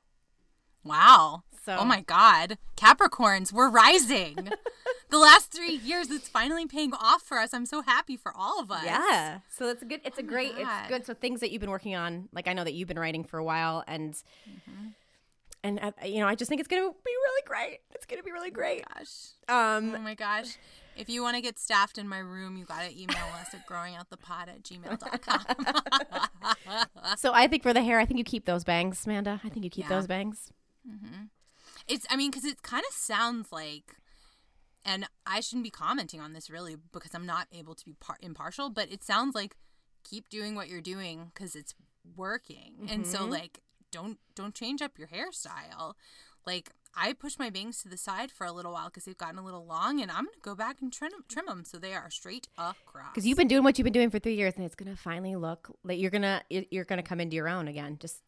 Wow. 0.87 1.43
So- 1.65 1.77
oh 1.79 1.85
my 1.85 2.01
God. 2.01 2.57
Capricorns, 2.77 3.51
we're 3.51 3.69
rising. 3.69 4.49
the 5.09 5.17
last 5.17 5.51
three 5.51 5.75
years, 5.75 6.09
it's 6.11 6.29
finally 6.29 6.65
paying 6.65 6.93
off 6.93 7.21
for 7.23 7.39
us. 7.39 7.53
I'm 7.53 7.65
so 7.65 7.81
happy 7.81 8.15
for 8.15 8.31
all 8.35 8.59
of 8.61 8.71
us. 8.71 8.85
Yeah. 8.85 9.39
So 9.49 9.67
it's 9.69 9.81
a 9.81 9.85
good 9.85 10.01
it's 10.05 10.17
a 10.17 10.23
great 10.23 10.55
God. 10.57 10.61
it's 10.61 10.87
good 10.89 11.05
so 11.05 11.13
things 11.13 11.39
that 11.41 11.51
you've 11.51 11.59
been 11.61 11.69
working 11.71 11.95
on 11.95 12.29
like 12.31 12.47
I 12.47 12.53
know 12.53 12.63
that 12.63 12.73
you've 12.73 12.87
been 12.87 12.99
writing 12.99 13.23
for 13.25 13.37
a 13.37 13.43
while 13.43 13.83
and 13.87 14.15
and 15.63 15.79
uh, 15.81 15.91
you 16.05 16.19
know 16.19 16.27
I 16.27 16.35
just 16.35 16.47
think 16.49 16.59
it's 16.61 16.67
going 16.69 16.81
to 16.83 16.89
be 17.03 17.11
really 17.11 17.41
great. 17.45 17.79
It's 17.93 18.05
going 18.05 18.19
to 18.19 18.23
be 18.23 18.31
really 18.31 18.51
great. 18.51 18.83
Gosh. 18.93 19.31
Um 19.49 19.93
Oh 19.95 19.99
my 19.99 20.13
gosh. 20.15 20.57
If 20.95 21.09
you 21.09 21.21
want 21.21 21.35
to 21.35 21.41
get 21.41 21.59
staffed 21.59 21.97
in 21.99 22.07
my 22.07 22.19
room, 22.19 22.57
you 22.57 22.65
got 22.65 22.81
to 22.83 22.91
email 22.91 23.17
us 23.39 23.53
at 23.53 23.67
growingoutthepod 23.67 24.47
at 24.47 24.63
gmail.com. 24.63 25.45
So 27.17 27.33
I 27.33 27.47
think 27.47 27.63
for 27.63 27.73
the 27.73 27.83
hair, 27.83 27.99
I 27.99 28.05
think 28.05 28.17
you 28.17 28.23
keep 28.23 28.45
those 28.45 28.63
bangs, 28.63 29.05
Amanda. 29.05 29.39
I 29.43 29.49
think 29.49 29.63
you 29.63 29.69
keep 29.69 29.85
Yeah. 29.85 29.95
those 29.95 30.07
bangs. 30.07 30.51
Mm-hmm. 30.89 31.23
it's, 31.87 32.05
I 32.09 32.15
mean, 32.15 32.31
because 32.31 32.45
it 32.45 32.61
kind 32.61 32.83
of 32.87 32.93
sounds 32.93 33.51
like, 33.51 33.95
and 34.85 35.05
I 35.25 35.41
shouldn't 35.41 35.65
be 35.65 35.69
commenting 35.69 36.21
on 36.21 36.33
this 36.33 36.49
really 36.49 36.77
because 36.93 37.13
I'm 37.13 37.25
not 37.25 37.47
able 37.51 37.75
to 37.75 37.85
be 37.85 37.93
par- 37.99 38.17
impartial, 38.21 38.69
but 38.69 38.91
it 38.91 39.03
sounds 39.03 39.35
like 39.35 39.55
keep 40.03 40.29
doing 40.29 40.55
what 40.55 40.69
you're 40.69 40.81
doing 40.81 41.31
because 41.33 41.55
it's 41.55 41.73
working. 42.15 42.87
And 42.89 43.05
so, 43.05 43.19
mm-hmm. 43.19 43.31
like, 43.31 43.59
don't 43.91 44.17
don't 44.35 44.53
change 44.53 44.81
up 44.81 44.97
your 44.97 45.07
hairstyle. 45.07 45.93
Like, 46.45 46.71
I 46.95 47.13
pushed 47.13 47.37
my 47.37 47.49
bangs 47.49 47.81
to 47.83 47.89
the 47.89 47.97
side 47.97 48.31
for 48.31 48.45
a 48.45 48.51
little 48.51 48.71
while 48.71 48.85
because 48.85 49.03
they've 49.05 49.17
gotten 49.17 49.37
a 49.37 49.43
little 49.43 49.65
long, 49.65 50.01
and 50.01 50.09
I'm 50.09 50.25
gonna 50.25 50.37
go 50.41 50.55
back 50.55 50.81
and 50.81 50.91
trim 50.91 51.11
trim 51.27 51.45
them 51.47 51.63
so 51.65 51.77
they 51.77 51.93
are 51.93 52.09
straight 52.09 52.47
across. 52.57 53.11
Because 53.13 53.27
you've 53.27 53.37
been 53.37 53.47
doing 53.47 53.63
what 53.63 53.77
you've 53.77 53.83
been 53.83 53.93
doing 53.93 54.09
for 54.09 54.19
three 54.19 54.35
years, 54.35 54.53
and 54.55 54.65
it's 54.65 54.75
gonna 54.75 54.95
finally 54.95 55.35
look 55.35 55.69
like 55.83 55.99
you're 55.99 56.11
gonna 56.11 56.41
you're 56.49 56.85
gonna 56.85 57.03
come 57.03 57.19
into 57.19 57.35
your 57.35 57.49
own 57.49 57.67
again. 57.67 57.97
Just 57.99 58.21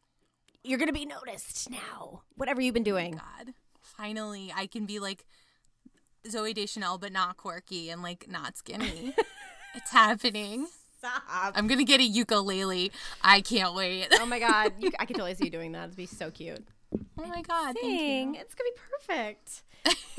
you're 0.63 0.79
gonna 0.79 0.93
be 0.93 1.05
noticed 1.05 1.69
now. 1.69 2.21
Whatever 2.35 2.61
you've 2.61 2.73
been 2.73 2.83
oh 2.83 2.91
doing. 2.91 3.13
God, 3.13 3.53
finally, 3.81 4.53
I 4.55 4.67
can 4.67 4.85
be 4.85 4.99
like 4.99 5.25
Zooey 6.27 6.53
Deschanel, 6.53 6.97
but 6.97 7.11
not 7.11 7.37
quirky 7.37 7.89
and 7.89 8.01
like 8.01 8.27
not 8.29 8.57
skinny. 8.57 9.13
it's 9.75 9.91
happening. 9.91 10.67
Stop. 10.97 11.23
I'm 11.55 11.67
gonna 11.67 11.85
get 11.85 12.01
a 12.01 12.03
ukulele. 12.03 12.91
I 13.23 13.41
can't 13.41 13.73
wait. 13.73 14.07
Oh 14.19 14.25
my 14.25 14.39
god, 14.39 14.73
you, 14.79 14.91
I 14.99 15.05
can 15.05 15.15
totally 15.15 15.35
see 15.35 15.45
you 15.45 15.51
doing 15.51 15.71
that. 15.71 15.85
It'd 15.85 15.95
be 15.95 16.05
so 16.05 16.29
cute. 16.29 16.67
Oh 17.17 17.25
my 17.25 17.41
god, 17.41 17.75
thank 17.79 17.99
Dang, 17.99 18.35
you. 18.35 18.41
it's 18.41 18.55
gonna 18.55 18.69
be 18.71 18.81
perfect. 19.07 19.63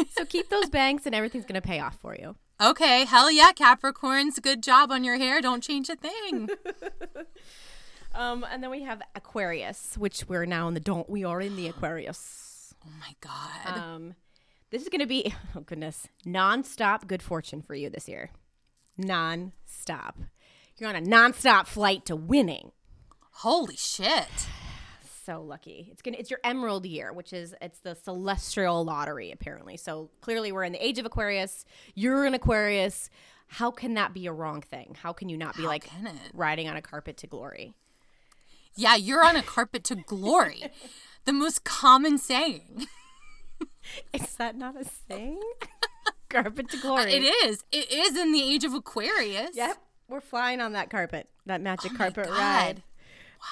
so 0.17 0.25
keep 0.25 0.49
those 0.49 0.71
banks, 0.71 1.05
and 1.05 1.15
everything's 1.15 1.45
gonna 1.45 1.61
pay 1.61 1.81
off 1.81 1.99
for 2.01 2.15
you. 2.15 2.37
Okay, 2.63 3.05
hell 3.05 3.31
yeah, 3.31 3.53
Capricorns. 3.53 4.41
Good 4.41 4.63
job 4.63 4.91
on 4.91 5.05
your 5.05 5.19
hair. 5.19 5.41
Don't 5.41 5.63
change 5.63 5.89
a 5.89 5.97
thing. 5.97 6.49
Um, 8.15 8.45
and 8.51 8.63
then 8.63 8.71
we 8.71 8.83
have 8.83 9.03
Aquarius, 9.15 9.97
which 9.97 10.29
we're 10.29 10.47
now 10.47 10.69
in 10.69 10.75
the 10.75 10.81
don't. 10.81 11.09
We 11.09 11.25
are 11.25 11.41
in 11.41 11.57
the 11.57 11.69
Aquarius. 11.69 12.75
Oh 12.85 12.91
my 12.99 13.15
god. 13.21 13.79
Um, 13.79 14.15
this 14.71 14.83
is 14.83 14.89
going 14.89 15.01
to 15.01 15.07
be, 15.07 15.35
oh 15.57 15.61
goodness, 15.61 16.09
nonstop 16.27 17.07
good 17.07 17.23
fortune 17.23 17.63
for 17.63 17.75
you 17.75 17.91
this 17.91 18.09
year. 18.09 18.31
Non-stop. 18.97 20.19
You're 20.77 20.89
on 20.89 20.97
a 20.97 21.01
non-stop 21.01 21.67
flight 21.67 22.05
to 22.07 22.17
winning. 22.17 22.73
Holy 23.33 23.77
shit. 23.77 24.29
So 25.27 25.43
lucky. 25.43 25.89
It's 25.93 26.03
gonna. 26.03 26.17
It's 26.19 26.31
your 26.31 26.41
Emerald 26.43 26.87
year, 26.87 27.13
which 27.13 27.33
is 27.33 27.55
it's 27.61 27.79
the 27.81 27.95
celestial 27.95 28.85
lottery 28.85 29.31
apparently. 29.31 29.77
So 29.77 30.11
clearly 30.23 30.51
we're 30.51 30.65
in 30.65 30.73
the 30.73 30.85
age 30.85 30.99
of 30.99 31.05
Aquarius. 31.07 31.65
You're 31.95 32.25
an 32.25 32.35
Aquarius. 32.35 33.11
How 33.47 33.71
can 33.71 33.95
that 33.95 34.13
be 34.15 34.27
a 34.27 34.33
wrong 34.33 34.63
thing? 34.63 34.97
How 35.01 35.13
can 35.13 35.29
you 35.29 35.37
not 35.37 35.57
be 35.57 35.63
How 35.63 35.69
like 35.69 35.89
riding 36.33 36.69
on 36.69 36.77
a 36.77 36.83
carpet 36.83 37.19
to 37.19 37.27
glory? 37.29 37.75
Yeah, 38.77 38.97
you're 38.97 39.25
on 39.25 39.37
a 39.37 39.43
carpet 39.43 39.85
to 39.85 39.95
glory. 39.97 40.65
the 41.25 41.33
most 41.33 41.65
common 41.65 42.19
saying. 42.19 42.87
Is 44.13 44.35
that 44.37 44.57
not 44.57 44.77
a 44.81 44.85
saying? 45.09 45.41
carpet 46.29 46.69
to 46.71 46.77
glory. 46.81 47.13
It 47.13 47.23
is. 47.47 47.65
It 47.73 47.91
is 47.91 48.17
in 48.17 48.33
the 48.33 48.43
age 48.43 48.65
of 48.65 48.73
Aquarius. 48.75 49.51
Yep. 49.55 49.77
We're 50.09 50.21
flying 50.21 50.61
on 50.61 50.73
that 50.73 50.91
carpet, 50.91 51.29
that 51.47 51.61
magic 51.61 51.93
Oh 51.95 51.97
carpet 51.97 52.27
ride. 52.29 52.83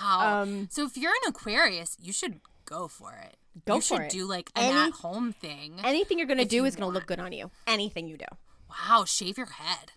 Wow. 0.01 0.43
Um, 0.43 0.69
so 0.71 0.85
if 0.85 0.97
you're 0.97 1.11
an 1.12 1.29
Aquarius, 1.29 1.97
you 2.01 2.12
should 2.12 2.41
go 2.64 2.89
for 2.89 3.12
it. 3.14 3.37
Go 3.66 3.77
you 3.77 3.81
for 3.81 3.87
should 3.97 4.01
it. 4.03 4.11
do 4.11 4.27
like 4.27 4.51
an 4.55 4.64
Any- 4.77 4.89
at-home 4.89 5.33
thing. 5.33 5.81
Anything 5.85 6.19
you're 6.19 6.27
going 6.29 6.39
to 6.39 6.45
do 6.45 6.64
is 6.64 6.77
going 6.77 6.89
to 6.91 6.95
look 6.95 7.07
good 7.07 7.19
on 7.21 7.33
you. 7.33 7.51
Anything 7.66 8.07
you 8.09 8.16
do. 8.16 8.25
wow, 8.71 9.05
shave 9.05 9.37
your 9.39 9.47
head. 9.47 9.93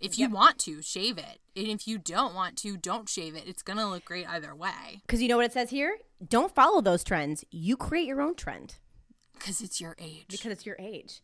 Yep. 0.00 0.10
If 0.10 0.18
you 0.18 0.28
want 0.30 0.58
to, 0.60 0.82
shave 0.82 1.18
it. 1.18 1.40
And 1.56 1.66
if 1.68 1.86
you 1.86 1.98
don't 1.98 2.34
want 2.34 2.56
to, 2.58 2.76
don't 2.76 3.08
shave 3.08 3.34
it. 3.36 3.44
It's 3.46 3.62
gonna 3.62 3.88
look 3.88 4.04
great 4.04 4.26
either 4.28 4.54
way. 4.54 5.02
Because 5.06 5.20
you 5.22 5.28
know 5.28 5.36
what 5.36 5.46
it 5.46 5.52
says 5.52 5.70
here? 5.70 5.98
Don't 6.26 6.54
follow 6.54 6.80
those 6.80 7.04
trends. 7.04 7.44
You 7.50 7.76
create 7.76 8.06
your 8.06 8.20
own 8.20 8.34
trend 8.34 8.76
Because 9.34 9.60
it's 9.60 9.80
your 9.80 9.96
age. 9.98 10.26
because 10.28 10.52
it's 10.52 10.66
your 10.66 10.76
age. 10.78 11.22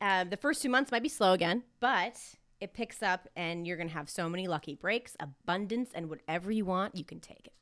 Um, 0.00 0.28
the 0.30 0.36
first 0.36 0.60
two 0.62 0.68
months 0.68 0.90
might 0.92 1.02
be 1.02 1.08
slow 1.08 1.32
again, 1.32 1.62
but 1.80 2.18
it 2.60 2.74
picks 2.74 3.02
up 3.02 3.28
and 3.36 3.66
you're 3.66 3.76
going 3.78 3.88
to 3.88 3.94
have 3.94 4.10
so 4.10 4.28
many 4.28 4.46
lucky 4.46 4.74
breaks, 4.74 5.16
abundance, 5.20 5.90
and 5.94 6.08
whatever 6.10 6.50
you 6.50 6.64
want, 6.66 6.94
you 6.96 7.04
can 7.04 7.18
take 7.20 7.46
it. 7.46 7.52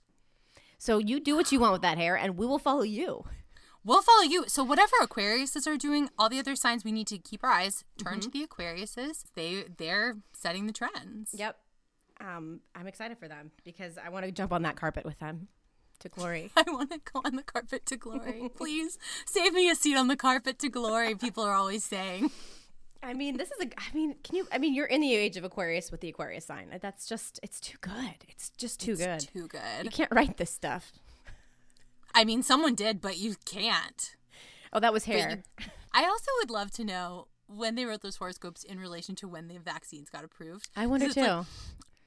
So 0.78 0.98
you 0.98 1.20
do 1.20 1.36
what 1.36 1.50
you 1.52 1.60
want 1.60 1.72
with 1.72 1.82
that 1.82 1.96
hair, 1.98 2.16
and 2.16 2.36
we 2.36 2.44
will 2.46 2.58
follow 2.58 2.82
you. 2.82 3.24
We'll 3.84 4.02
follow 4.02 4.22
you. 4.22 4.44
So 4.48 4.64
whatever 4.64 4.92
Aquariuses 5.02 5.66
are 5.66 5.76
doing, 5.76 6.08
all 6.18 6.28
the 6.28 6.38
other 6.38 6.56
signs 6.56 6.84
we 6.84 6.92
need 6.92 7.06
to 7.08 7.18
keep 7.18 7.44
our 7.44 7.50
eyes 7.50 7.84
turned 8.02 8.22
Mm-hmm. 8.22 8.30
to 8.30 8.38
the 8.40 8.46
Aquariuses. 8.46 9.24
They 9.34 9.64
they're 9.76 10.16
setting 10.32 10.66
the 10.66 10.72
trends. 10.72 11.30
Yep. 11.34 11.58
Um, 12.20 12.60
I'm 12.74 12.86
excited 12.86 13.18
for 13.18 13.28
them 13.28 13.50
because 13.64 13.98
I 13.98 14.08
want 14.08 14.24
to 14.24 14.32
jump 14.32 14.52
on 14.52 14.62
that 14.62 14.76
carpet 14.76 15.04
with 15.04 15.18
them 15.18 15.48
to 16.00 16.08
glory. 16.08 16.50
I 16.56 16.64
want 16.68 16.90
to 16.92 17.00
go 17.12 17.20
on 17.24 17.36
the 17.36 17.42
carpet 17.42 17.84
to 17.86 17.96
glory. 17.96 18.48
Please 18.56 18.98
save 19.26 19.52
me 19.52 19.68
a 19.68 19.74
seat 19.74 19.96
on 19.96 20.08
the 20.08 20.16
carpet 20.16 20.58
to 20.60 20.68
glory. 20.68 21.14
People 21.14 21.44
are 21.44 21.54
always 21.54 21.84
saying. 21.84 22.30
I 23.02 23.12
mean, 23.12 23.36
this 23.36 23.50
is 23.50 23.66
a. 23.66 23.68
I 23.78 23.92
mean, 23.94 24.14
can 24.24 24.36
you? 24.36 24.48
I 24.50 24.56
mean, 24.58 24.72
you're 24.74 24.86
in 24.86 25.02
the 25.02 25.14
age 25.14 25.36
of 25.36 25.44
Aquarius 25.44 25.90
with 25.90 26.00
the 26.00 26.08
Aquarius 26.08 26.46
sign. 26.46 26.68
That's 26.80 27.06
just. 27.06 27.38
It's 27.42 27.60
too 27.60 27.76
good. 27.82 28.14
It's 28.28 28.48
just 28.56 28.80
too 28.80 28.96
good. 28.96 29.20
Too 29.20 29.46
good. 29.46 29.84
You 29.84 29.90
can't 29.90 30.10
write 30.10 30.38
this 30.38 30.50
stuff. 30.50 30.90
I 32.14 32.24
mean, 32.24 32.42
someone 32.42 32.74
did, 32.74 33.00
but 33.00 33.18
you 33.18 33.34
can't. 33.44 34.14
Oh, 34.72 34.80
that 34.80 34.92
was 34.92 35.04
hair. 35.04 35.42
I 35.92 36.04
also 36.04 36.30
would 36.40 36.50
love 36.50 36.70
to 36.72 36.84
know 36.84 37.28
when 37.46 37.74
they 37.74 37.84
wrote 37.84 38.02
those 38.02 38.16
horoscopes 38.16 38.64
in 38.64 38.78
relation 38.80 39.14
to 39.16 39.28
when 39.28 39.48
the 39.48 39.58
vaccines 39.58 40.08
got 40.10 40.24
approved. 40.24 40.68
I 40.76 40.86
wonder 40.86 41.08
too. 41.12 41.20
like, 41.20 41.46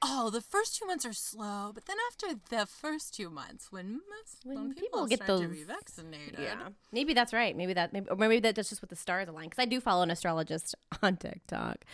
oh, 0.02 0.30
the 0.30 0.40
first 0.40 0.76
two 0.76 0.86
months 0.86 1.06
are 1.06 1.12
slow, 1.12 1.70
but 1.74 1.86
then 1.86 1.96
after 2.10 2.38
the 2.50 2.66
first 2.66 3.14
two 3.14 3.30
months, 3.30 3.70
when 3.72 4.00
most 4.10 4.40
When 4.44 4.74
people 4.74 4.80
people, 4.82 5.06
get 5.06 5.22
start 5.22 5.40
to 5.42 5.48
be 5.48 5.62
vaccinated, 5.64 6.38
yeah, 6.40 6.68
maybe 6.92 7.14
that's 7.14 7.32
right. 7.32 7.56
Maybe 7.56 7.72
that. 7.74 7.92
Maybe, 7.92 8.08
or 8.10 8.16
maybe 8.16 8.40
that- 8.40 8.54
that's 8.56 8.68
just 8.68 8.82
what 8.82 8.90
the 8.90 8.96
stars 8.96 9.28
align. 9.28 9.44
Because 9.44 9.62
I 9.62 9.66
do 9.66 9.80
follow 9.80 10.02
an 10.02 10.10
astrologist 10.10 10.74
on 11.02 11.16
TikTok, 11.16 11.84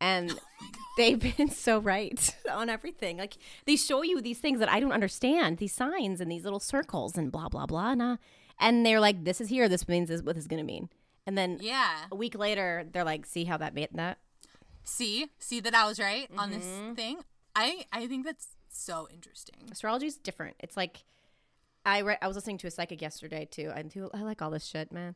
and 0.00 0.38
they've 0.96 1.18
been 1.36 1.50
so 1.50 1.78
right 1.78 2.36
on 2.50 2.68
everything. 2.68 3.18
Like 3.18 3.36
they 3.66 3.76
show 3.76 4.02
you 4.02 4.20
these 4.20 4.38
things 4.38 4.58
that 4.60 4.68
I 4.70 4.80
don't 4.80 4.92
understand, 4.92 5.58
these 5.58 5.72
signs 5.74 6.20
and 6.20 6.30
these 6.30 6.44
little 6.44 6.60
circles 6.60 7.16
and 7.16 7.30
blah 7.32 7.48
blah 7.48 7.66
blah. 7.66 7.92
And, 7.92 8.02
uh, 8.02 8.16
and 8.60 8.84
they're 8.84 9.00
like, 9.00 9.24
"This 9.24 9.40
is 9.40 9.48
here. 9.48 9.68
This 9.68 9.86
means 9.88 10.08
this, 10.08 10.22
what 10.22 10.34
this 10.34 10.44
is 10.44 10.48
going 10.48 10.58
to 10.60 10.66
mean." 10.66 10.88
And 11.26 11.36
then 11.36 11.58
yeah. 11.60 12.06
a 12.10 12.16
week 12.16 12.34
later, 12.36 12.86
they're 12.92 13.04
like, 13.04 13.26
"See 13.26 13.44
how 13.44 13.56
that 13.58 13.74
made 13.74 13.90
that." 13.94 14.18
See, 14.84 15.26
see 15.38 15.60
that 15.60 15.74
I 15.74 15.86
was 15.86 15.98
right 16.00 16.28
on 16.38 16.50
this 16.50 16.64
Mm-hmm. 16.64 16.94
thing. 16.94 17.18
I 17.54 17.84
I 17.92 18.06
think 18.06 18.24
that's 18.24 18.48
so 18.70 19.06
interesting. 19.12 19.56
Astrology 19.70 20.06
is 20.06 20.16
different. 20.16 20.56
It's 20.60 20.76
like 20.76 21.04
I 21.84 22.00
read. 22.00 22.18
I 22.22 22.26
was 22.26 22.36
listening 22.36 22.58
to 22.58 22.66
a 22.66 22.70
psychic 22.70 23.00
yesterday 23.02 23.46
too. 23.50 23.70
I 23.74 23.82
do. 23.82 24.10
I 24.14 24.22
like 24.22 24.40
all 24.42 24.50
this 24.50 24.64
shit, 24.64 24.90
man. 24.92 25.14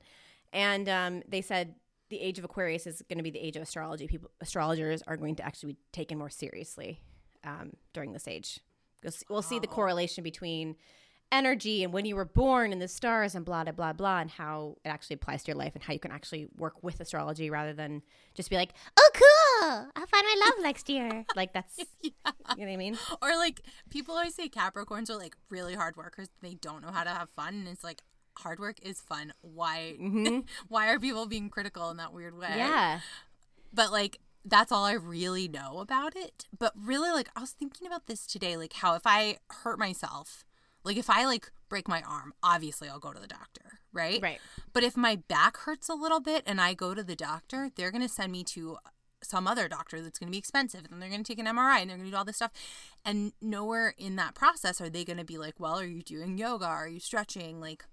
And 0.53 0.89
um, 0.89 1.23
they 1.27 1.41
said 1.41 1.75
the 2.13 2.21
age 2.21 2.39
of 2.39 2.45
Aquarius 2.45 2.87
is 2.87 3.03
going 3.09 3.17
to 3.17 3.25
be 3.25 3.31
the 3.31 3.41
age 3.41 3.57
of 3.57 3.63
astrology. 3.63 4.07
People, 4.07 4.31
astrologers 4.43 5.03
are 5.07 5.17
going 5.17 5.35
to 5.37 5.45
actually 5.45 5.73
be 5.73 5.79
taken 5.93 6.19
more 6.19 6.29
seriously 6.29 7.01
um, 7.43 7.73
during 7.95 8.13
this 8.13 8.29
age. 8.29 8.61
We'll 9.03 9.13
see, 9.13 9.27
we'll 9.31 9.43
see 9.43 9.59
the 9.59 9.67
correlation 9.67 10.23
between 10.23 10.77
energy 11.33 11.83
and 11.83 11.91
when 11.91 12.05
you 12.05 12.15
were 12.15 12.27
born 12.27 12.71
and 12.71 12.83
the 12.83 12.87
stars 12.87 13.35
and 13.35 13.47
blah 13.47 13.65
blah 13.65 13.73
blah 13.73 13.95
blah 13.95 14.21
and 14.21 14.31
how 14.31 14.77
it 14.85 14.91
actually 14.91 15.15
applies 15.15 15.43
to 15.43 15.49
your 15.51 15.57
life 15.57 15.75
and 15.75 15.83
how 15.83 15.95
you 15.95 15.99
can 15.99 16.13
actually 16.13 16.47
work 16.59 16.83
with 16.83 17.01
astrology 17.01 17.49
rather 17.49 17.73
than 17.73 18.03
just 18.35 18.51
be 18.51 18.57
like, 18.57 18.75
oh 18.99 19.11
cool, 19.15 19.87
I'll 19.97 20.07
find 20.07 20.27
my 20.27 20.37
love 20.45 20.63
next 20.63 20.91
year. 20.91 21.25
Like 21.35 21.55
that's 21.55 21.79
you 22.03 22.11
know 22.23 22.33
what 22.45 22.69
I 22.69 22.77
mean. 22.77 22.99
Or 23.23 23.31
like 23.37 23.63
people 23.89 24.15
always 24.15 24.35
say 24.35 24.51
Capricorns 24.51 25.09
are 25.09 25.17
like 25.17 25.35
really 25.49 25.75
hard 25.75 25.97
workers. 25.97 26.29
They 26.43 26.53
don't 26.53 26.83
know 26.83 26.93
how 26.93 27.05
to 27.05 27.11
have 27.11 27.31
fun, 27.31 27.55
and 27.55 27.69
it's 27.69 27.83
like 27.83 28.03
hard 28.39 28.59
work 28.59 28.77
is 28.83 29.01
fun. 29.01 29.33
Why 29.41 29.97
why 30.69 30.89
are 30.89 30.99
people 30.99 31.27
being 31.27 31.49
critical 31.51 31.91
in 31.91 31.97
that 31.99 32.13
weird 32.13 32.37
way? 32.37 32.49
Mm-hmm. 32.49 32.59
Yeah. 32.59 33.01
but 33.73 33.93
like 33.93 34.19
that's 34.45 34.73
all 34.73 34.85
I 34.85 34.95
really 34.95 35.47
know 35.47 35.79
about 35.79 36.17
it. 36.17 36.47
But 36.59 36.73
really, 36.77 37.11
like 37.11 37.29
I 37.37 37.41
was 37.41 37.53
thinking 37.53 37.87
about 37.87 38.07
this 38.07 38.27
today, 38.27 38.57
like 38.57 38.73
how 38.75 38.95
if 38.97 39.03
I 39.05 39.39
hurt 39.63 39.79
myself, 39.79 40.45
like 40.85 40.97
if 40.97 41.09
I 41.09 41.27
like 41.27 41.51
break 41.69 41.87
my 41.89 42.03
arm, 42.03 42.35
obviously 42.43 42.89
I'll 42.89 42.99
go 42.99 43.13
to 43.13 43.21
the 43.21 43.29
doctor, 43.29 43.79
right? 43.93 44.21
Right. 44.21 44.41
But 44.73 44.83
if 44.83 44.97
my 44.97 45.15
back 45.17 45.59
hurts 45.59 45.89
a 45.89 45.95
little 45.95 46.21
bit 46.21 46.43
and 46.45 46.61
I 46.61 46.75
go 46.75 46.93
to 46.93 47.05
the 47.05 47.15
doctor, 47.15 47.71
they're 47.77 47.93
gonna 47.93 48.09
send 48.09 48.33
me 48.33 48.43
to 48.45 48.79
some 49.23 49.47
other 49.47 49.69
doctor 49.69 50.01
that's 50.03 50.19
gonna 50.19 50.33
be 50.33 50.39
expensive, 50.39 50.83
and 50.91 51.01
they're 51.01 51.09
gonna 51.09 51.23
take 51.23 51.39
an 51.39 51.47
MRI 51.47 51.81
and 51.81 51.89
they're 51.89 51.97
gonna 51.97 52.11
do 52.11 52.17
all 52.17 52.25
this 52.25 52.37
stuff, 52.37 52.51
and 53.05 53.33
nowhere 53.41 53.95
in 53.97 54.17
that 54.17 54.35
process 54.35 54.81
are 54.81 54.91
they 54.91 55.05
gonna 55.05 55.25
be 55.25 55.39
like, 55.39 55.61
well, 55.61 55.79
are 55.79 55.87
you 55.87 56.03
doing 56.03 56.37
yoga? 56.37 56.67
Are 56.67 56.89
you 56.89 56.99
stretching? 56.99 57.61
Like, 57.61 57.85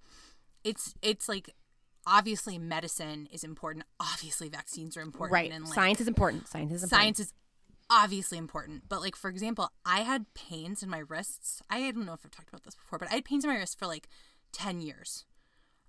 it's 0.64 0.94
it's 1.02 1.30
like 1.30 1.56
obviously 2.06 2.58
medicine 2.58 3.28
is 3.32 3.44
important. 3.44 3.86
Obviously 4.00 4.50
vaccines 4.50 4.98
are 4.98 5.02
important. 5.02 5.34
Right. 5.34 5.52
And 5.52 5.66
like, 5.66 5.74
science 5.74 6.02
is 6.02 6.08
important. 6.08 6.48
Science 6.48 6.72
is 6.72 6.84
important. 6.84 7.02
science 7.02 7.20
is 7.20 7.34
obviously 7.92 8.38
important 8.38 8.84
but 8.88 9.02
like 9.02 9.16
for 9.16 9.32
example 9.32 9.72
i 9.84 10.02
had 10.02 10.32
pains 10.36 10.84
in 10.84 10.90
my 10.90 11.00
wrists 11.00 11.62
i 11.72 11.80
don't 11.92 12.06
know 12.06 12.14
if 12.14 12.20
i've 12.24 12.30
talked 12.30 12.50
about 12.50 12.64
this 12.64 12.76
before 12.76 13.00
but 13.00 13.10
i 13.10 13.16
had 13.16 13.26
pains 13.26 13.44
in 13.44 13.50
my 13.50 13.58
wrists 13.58 13.76
for 13.76 13.88
like 13.88 14.08
10 14.52 14.80
years 14.80 15.26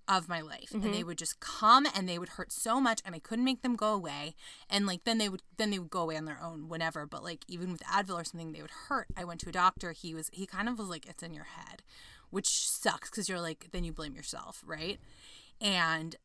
of 0.07 0.27
my 0.27 0.41
life 0.41 0.71
and 0.73 0.83
they 0.83 0.89
mm-hmm. 0.89 1.07
would 1.07 1.17
just 1.17 1.39
come 1.39 1.85
and 1.95 2.09
they 2.09 2.17
would 2.17 2.29
hurt 2.29 2.51
so 2.51 2.81
much 2.81 3.01
and 3.05 3.13
i 3.13 3.19
couldn't 3.19 3.45
make 3.45 3.61
them 3.61 3.75
go 3.75 3.93
away 3.93 4.33
and 4.69 4.87
like 4.87 5.03
then 5.03 5.19
they 5.19 5.29
would 5.29 5.43
then 5.57 5.69
they 5.69 5.77
would 5.77 5.91
go 5.91 6.01
away 6.01 6.17
on 6.17 6.25
their 6.25 6.41
own 6.43 6.67
whenever 6.67 7.05
but 7.05 7.23
like 7.23 7.45
even 7.47 7.71
with 7.71 7.83
advil 7.83 8.19
or 8.19 8.23
something 8.23 8.51
they 8.51 8.61
would 8.61 8.71
hurt 8.89 9.07
i 9.15 9.23
went 9.23 9.39
to 9.39 9.47
a 9.47 9.53
doctor 9.53 9.91
he 9.91 10.13
was 10.13 10.29
he 10.33 10.45
kind 10.45 10.67
of 10.67 10.79
was 10.79 10.89
like 10.89 11.05
it's 11.05 11.23
in 11.23 11.33
your 11.33 11.45
head 11.45 11.83
which 12.31 12.67
sucks 12.67 13.09
because 13.09 13.29
you're 13.29 13.39
like 13.39 13.67
then 13.71 13.83
you 13.83 13.93
blame 13.93 14.15
yourself 14.15 14.63
right 14.65 14.99
and 15.61 16.15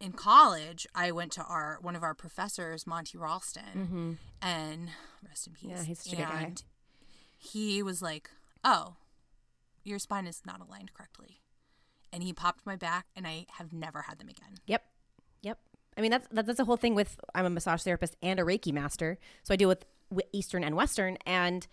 in 0.00 0.12
college, 0.12 0.86
I 0.94 1.10
went 1.10 1.32
to 1.32 1.42
our 1.42 1.78
one 1.80 1.96
of 1.96 2.02
our 2.02 2.14
professors, 2.14 2.86
Monty 2.86 3.16
Ralston, 3.16 4.18
and 4.42 4.90
rest 5.26 5.46
in 5.46 5.54
peace. 5.54 5.70
Mm-hmm. 5.70 5.76
Yeah, 5.76 5.82
he's 5.84 5.98
such 6.00 6.12
a 6.12 6.16
good 6.16 6.22
guy. 6.24 6.54
he 7.38 7.82
was 7.82 8.02
like, 8.02 8.30
"Oh, 8.62 8.96
your 9.84 9.98
spine 9.98 10.26
is 10.26 10.42
not 10.46 10.60
aligned 10.60 10.92
correctly," 10.92 11.40
and 12.12 12.22
he 12.22 12.32
popped 12.32 12.66
my 12.66 12.76
back, 12.76 13.06
and 13.16 13.26
I 13.26 13.46
have 13.52 13.72
never 13.72 14.02
had 14.02 14.18
them 14.18 14.28
again. 14.28 14.58
Yep. 14.66 14.84
Yep. 15.42 15.58
I 15.96 16.00
mean, 16.00 16.10
that's 16.10 16.28
that, 16.30 16.46
that's 16.46 16.58
the 16.58 16.64
whole 16.64 16.76
thing 16.76 16.94
with 16.94 17.18
I'm 17.34 17.46
a 17.46 17.50
massage 17.50 17.82
therapist 17.82 18.16
and 18.22 18.38
a 18.38 18.42
Reiki 18.42 18.72
master. 18.72 19.18
So 19.42 19.54
I 19.54 19.56
deal 19.56 19.68
with, 19.68 19.84
with 20.10 20.26
Eastern 20.32 20.62
and 20.62 20.76
Western. 20.76 21.16
And 21.24 21.66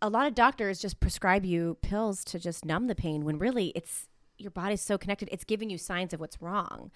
a 0.00 0.08
lot 0.08 0.26
of 0.26 0.34
doctors 0.34 0.78
just 0.78 1.00
prescribe 1.00 1.44
you 1.44 1.76
pills 1.82 2.24
to 2.24 2.38
just 2.38 2.64
numb 2.64 2.86
the 2.86 2.94
pain 2.94 3.24
when 3.24 3.38
really 3.38 3.68
it's 3.74 4.08
your 4.38 4.50
body's 4.50 4.80
so 4.80 4.96
connected. 4.96 5.28
It's 5.32 5.44
giving 5.44 5.68
you 5.68 5.78
signs 5.78 6.14
of 6.14 6.20
what's 6.20 6.40
wrong. 6.40 6.92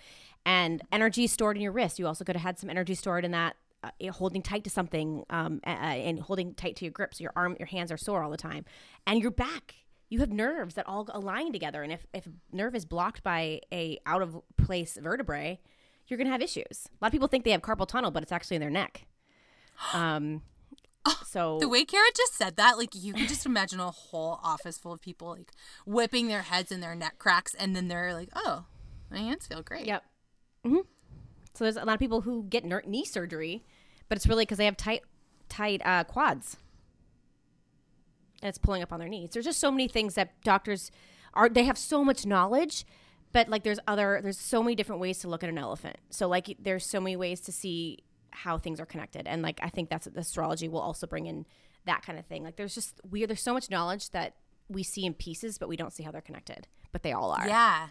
And 0.46 0.82
energy 0.92 1.26
stored 1.26 1.57
in 1.57 1.62
your 1.62 1.72
wrist. 1.72 1.98
You 1.98 2.07
also 2.07 2.24
could 2.24 2.36
have 2.36 2.42
had 2.44 2.59
some 2.59 2.70
energy 2.70 2.94
stored 2.94 3.24
in 3.24 3.32
that. 3.32 3.57
Uh, 3.84 4.12
holding 4.12 4.42
tight 4.42 4.62
to 4.62 4.70
something 4.70 5.24
um, 5.28 5.61
uh, 5.66 5.70
and 5.70 6.20
holding 6.20 6.55
tight 6.55 6.76
to 6.76 6.84
your 6.84 6.92
grip, 6.92 7.12
so 7.12 7.20
your 7.20 7.32
arm, 7.34 7.57
your 7.59 7.66
hands 7.66 7.90
are 7.90 7.96
sore 7.96 8.22
all 8.22 8.30
the 8.30 8.36
time, 8.36 8.64
and 9.09 9.20
your 9.20 9.32
back. 9.32 9.74
You 10.09 10.20
have 10.20 10.30
nerves 10.30 10.76
that 10.76 10.86
all 10.86 11.09
align 11.12 11.53
together, 11.53 11.82
and 11.82 11.92
if 11.92 12.07
if 12.14 12.28
nerve 12.53 12.76
is 12.76 12.84
blocked 12.84 13.24
by 13.24 13.61
a 13.72 13.98
out 14.07 14.22
of 14.22 14.40
place 14.57 14.96
vertebrae, 15.03 15.59
you're 16.07 16.16
going 16.16 16.28
to 16.28 16.30
have 16.30 16.40
issues. 16.40 16.86
A 16.92 17.05
lot 17.05 17.09
of 17.09 17.12
people 17.12 17.26
think 17.26 17.42
they 17.42 17.50
have 17.50 17.62
carpal 17.62 17.88
tunnel, 17.88 18.12
but 18.12 18.22
it's 18.22 18.30
actually 18.30 18.55
in 18.55 18.61
their 18.61 18.70
neck. 18.70 19.05
Um, 19.92 20.42
so 21.26 21.59
The 21.59 21.68
way 21.68 21.84
Kara 21.84 22.09
just 22.16 22.34
said 22.34 22.57
that, 22.57 22.78
like 22.78 22.90
you 22.94 23.12
can 23.14 23.26
just 23.26 23.46
imagine 23.46 23.80
a 23.80 23.90
whole 23.90 24.38
office 24.42 24.78
full 24.78 24.92
of 24.92 25.00
people 25.00 25.30
like 25.36 25.50
whipping 25.86 26.28
their 26.28 26.42
heads 26.42 26.70
in 26.70 26.80
their 26.80 26.94
neck 26.94 27.18
cracks, 27.18 27.55
and 27.55 27.74
then 27.74 27.88
they're 27.88 28.14
like, 28.14 28.28
"Oh, 28.34 28.64
my 29.11 29.18
hands 29.18 29.46
feel 29.46 29.62
great." 29.62 29.86
Yep. 29.86 30.05
hmm 30.64 30.76
So 31.55 31.64
there's 31.64 31.76
a 31.76 31.84
lot 31.84 31.94
of 31.94 32.00
people 32.00 32.20
who 32.22 32.44
get 32.44 32.64
knee 32.64 33.05
surgery, 33.05 33.64
but 34.09 34.16
it's 34.16 34.26
really 34.26 34.44
because 34.44 34.59
they 34.59 34.64
have 34.66 34.76
tight, 34.76 35.03
tight 35.48 35.82
uh, 35.84 36.05
quads, 36.05 36.57
and 38.40 38.48
it's 38.48 38.59
pulling 38.59 38.82
up 38.82 38.92
on 38.92 39.00
their 39.00 39.09
knees. 39.09 39.30
There's 39.32 39.44
just 39.44 39.61
so 39.61 39.70
many 39.70 39.88
things 39.88 40.14
that 40.14 40.40
doctors 40.42 40.90
are. 41.34 41.48
They 41.48 41.64
have 41.64 41.78
so 41.78 42.05
much 42.05 42.26
knowledge, 42.26 42.84
but 43.32 43.48
like 43.48 43.64
there's 43.64 43.80
other. 43.86 44.20
There's 44.22 44.38
so 44.38 44.62
many 44.62 44.74
different 44.74 45.00
ways 45.00 45.18
to 45.20 45.28
look 45.28 45.42
at 45.42 45.48
an 45.48 45.59
elephant. 45.59 45.96
So 46.11 46.28
like 46.28 46.57
there's 46.61 46.86
so 46.86 47.00
many 47.00 47.16
ways 47.16 47.40
to 47.42 47.53
see 47.53 47.98
how 48.32 48.58
things 48.58 48.80
are 48.80 48.86
connected, 48.86 49.26
and 49.26 49.42
like 49.42 49.60
I 49.62 49.68
think 49.68 49.88
that's 49.88 50.06
the 50.06 50.20
astrology 50.20 50.68
will 50.68 50.80
also 50.80 51.06
bring 51.06 51.26
in 51.26 51.46
that 51.86 52.02
kind 52.02 52.18
of 52.18 52.26
thing. 52.26 52.42
Like 52.44 52.56
there's 52.56 52.74
just 52.74 53.00
we 53.10 53.22
are 53.24 53.26
there's 53.26 53.42
so 53.42 53.52
much 53.54 53.70
knowledge 53.70 54.10
that 54.10 54.34
we 54.68 54.82
see 54.82 55.04
in 55.06 55.14
pieces, 55.14 55.58
but 55.58 55.68
we 55.68 55.76
don't 55.76 55.92
see 55.92 56.02
how 56.02 56.10
they're 56.10 56.20
connected, 56.20 56.66
but 56.92 57.02
they 57.02 57.12
all 57.12 57.30
are. 57.32 57.46
Yeah. 57.46 57.88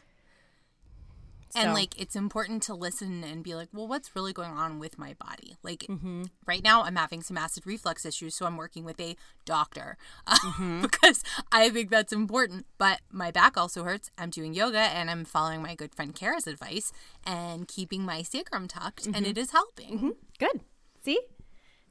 And 1.53 1.73
like 1.73 1.99
it's 1.99 2.15
important 2.15 2.63
to 2.63 2.73
listen 2.73 3.25
and 3.25 3.43
be 3.43 3.55
like, 3.55 3.67
well, 3.73 3.85
what's 3.85 4.15
really 4.15 4.31
going 4.31 4.51
on 4.51 4.79
with 4.79 4.97
my 4.97 5.15
body? 5.15 5.57
Like 5.63 5.79
Mm-hmm. 5.81 6.23
right 6.47 6.63
now, 6.63 6.83
I'm 6.83 6.95
having 6.95 7.21
some 7.21 7.37
acid 7.37 7.67
reflux 7.67 8.05
issues, 8.05 8.35
so 8.35 8.45
I'm 8.45 8.55
working 8.55 8.85
with 8.85 8.97
a 9.01 9.17
doctor 9.43 9.97
Mm-hmm. 10.29 10.81
because 10.81 11.23
I 11.51 11.67
think 11.69 11.89
that's 11.89 12.13
important. 12.13 12.67
But 12.77 13.01
my 13.11 13.31
back 13.31 13.57
also 13.57 13.83
hurts. 13.83 14.11
I'm 14.17 14.29
doing 14.29 14.53
yoga 14.53 14.77
and 14.79 15.09
I'm 15.11 15.25
following 15.25 15.61
my 15.61 15.75
good 15.75 15.93
friend 15.93 16.15
Kara's 16.15 16.47
advice 16.47 16.93
and 17.25 17.67
keeping 17.67 18.03
my 18.05 18.21
sacrum 18.21 18.69
tucked, 18.69 19.03
Mm-hmm. 19.03 19.15
and 19.15 19.27
it 19.27 19.37
is 19.37 19.51
helping. 19.51 20.13
Good. 20.41 20.61
See, 21.03 21.19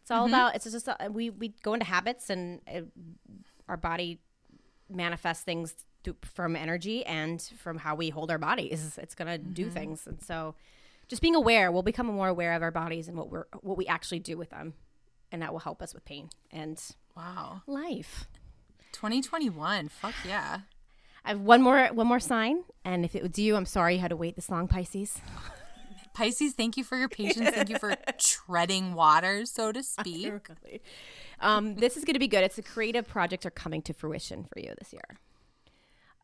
it's 0.02 0.10
all 0.10 0.26
about. 0.26 0.56
It's 0.56 0.64
just 0.70 0.88
uh, 0.88 0.96
we 1.08 1.30
we 1.30 1.54
go 1.62 1.72
into 1.74 1.86
habits 1.86 2.30
and 2.30 2.60
uh, 2.66 2.80
our 3.68 3.76
body 3.76 4.18
manifests 4.90 5.44
things 5.44 5.74
from 6.22 6.56
energy 6.56 7.06
and 7.06 7.40
from 7.62 7.78
how 7.78 7.94
we 7.94 8.10
hold 8.10 8.28
our 8.30 8.38
bodies. 8.38 8.98
It's 9.02 9.14
gonna 9.14 9.38
do 9.38 9.70
things, 9.70 10.06
and 10.08 10.20
so 10.20 10.56
just 11.06 11.22
being 11.22 11.36
aware, 11.36 11.70
we'll 11.70 11.82
become 11.84 12.06
more 12.06 12.28
aware 12.28 12.54
of 12.54 12.62
our 12.62 12.72
bodies 12.72 13.06
and 13.06 13.16
what 13.16 13.30
we're 13.30 13.44
what 13.60 13.76
we 13.78 13.86
actually 13.86 14.18
do 14.18 14.36
with 14.36 14.50
them, 14.50 14.74
and 15.30 15.42
that 15.42 15.52
will 15.52 15.60
help 15.60 15.80
us 15.80 15.94
with 15.94 16.04
pain 16.04 16.28
and 16.50 16.76
Wow, 17.16 17.62
life. 17.68 18.26
2021, 18.92 19.88
fuck 19.88 20.14
yeah. 20.26 20.60
I 21.24 21.28
have 21.28 21.40
one 21.40 21.62
more 21.62 21.86
one 21.92 22.08
more 22.08 22.18
sign, 22.20 22.64
and 22.84 23.04
if 23.04 23.14
it 23.14 23.22
was 23.22 23.38
you, 23.38 23.54
I'm 23.54 23.66
sorry 23.66 23.94
you 23.94 24.00
had 24.00 24.10
to 24.10 24.16
wait 24.16 24.34
this 24.34 24.50
long, 24.50 24.66
Pisces. 24.66 25.20
Pisces, 26.20 26.52
thank 26.52 26.76
you 26.76 26.84
for 26.84 26.98
your 26.98 27.08
patience. 27.08 27.48
Thank 27.48 27.70
you 27.70 27.78
for 27.78 27.96
treading 28.18 28.92
water, 28.92 29.46
so 29.46 29.72
to 29.72 29.82
speak. 29.82 30.30
Um, 31.40 31.76
this 31.76 31.96
is 31.96 32.04
going 32.04 32.12
to 32.12 32.20
be 32.20 32.28
good. 32.28 32.44
It's 32.44 32.56
the 32.56 32.62
creative 32.62 33.08
projects 33.08 33.46
are 33.46 33.50
coming 33.50 33.80
to 33.82 33.94
fruition 33.94 34.44
for 34.44 34.60
you 34.60 34.74
this 34.78 34.92
year. 34.92 35.16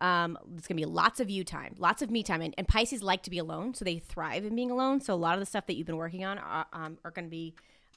Um, 0.03 0.37
it's 0.59 0.69
going 0.69 0.77
to 0.77 0.83
be 0.83 0.85
lots 0.85 1.19
of 1.19 1.31
you 1.31 1.45
time, 1.45 1.77
lots 1.79 2.03
of 2.03 2.11
me 2.11 2.23
time, 2.23 2.43
and, 2.43 2.55
and 2.59 2.69
Pisces 2.69 3.03
like 3.03 3.23
to 3.23 3.31
be 3.31 3.39
alone, 3.39 3.73
so 3.73 3.87
they 3.87 3.99
thrive 3.99 4.45
in 4.45 4.55
being 4.55 4.71
alone. 4.71 5.01
So 5.01 5.15
a 5.15 5.17
lot 5.17 5.33
of 5.33 5.41
the 5.41 5.47
stuff 5.47 5.67
that 5.67 5.77
you've 5.77 5.87
been 5.87 5.97
working 5.97 6.27
on 6.27 6.37
are, 6.37 6.67
um, 6.75 6.99
are 7.03 7.11
going 7.11 7.25
to 7.25 7.31
be 7.31 7.55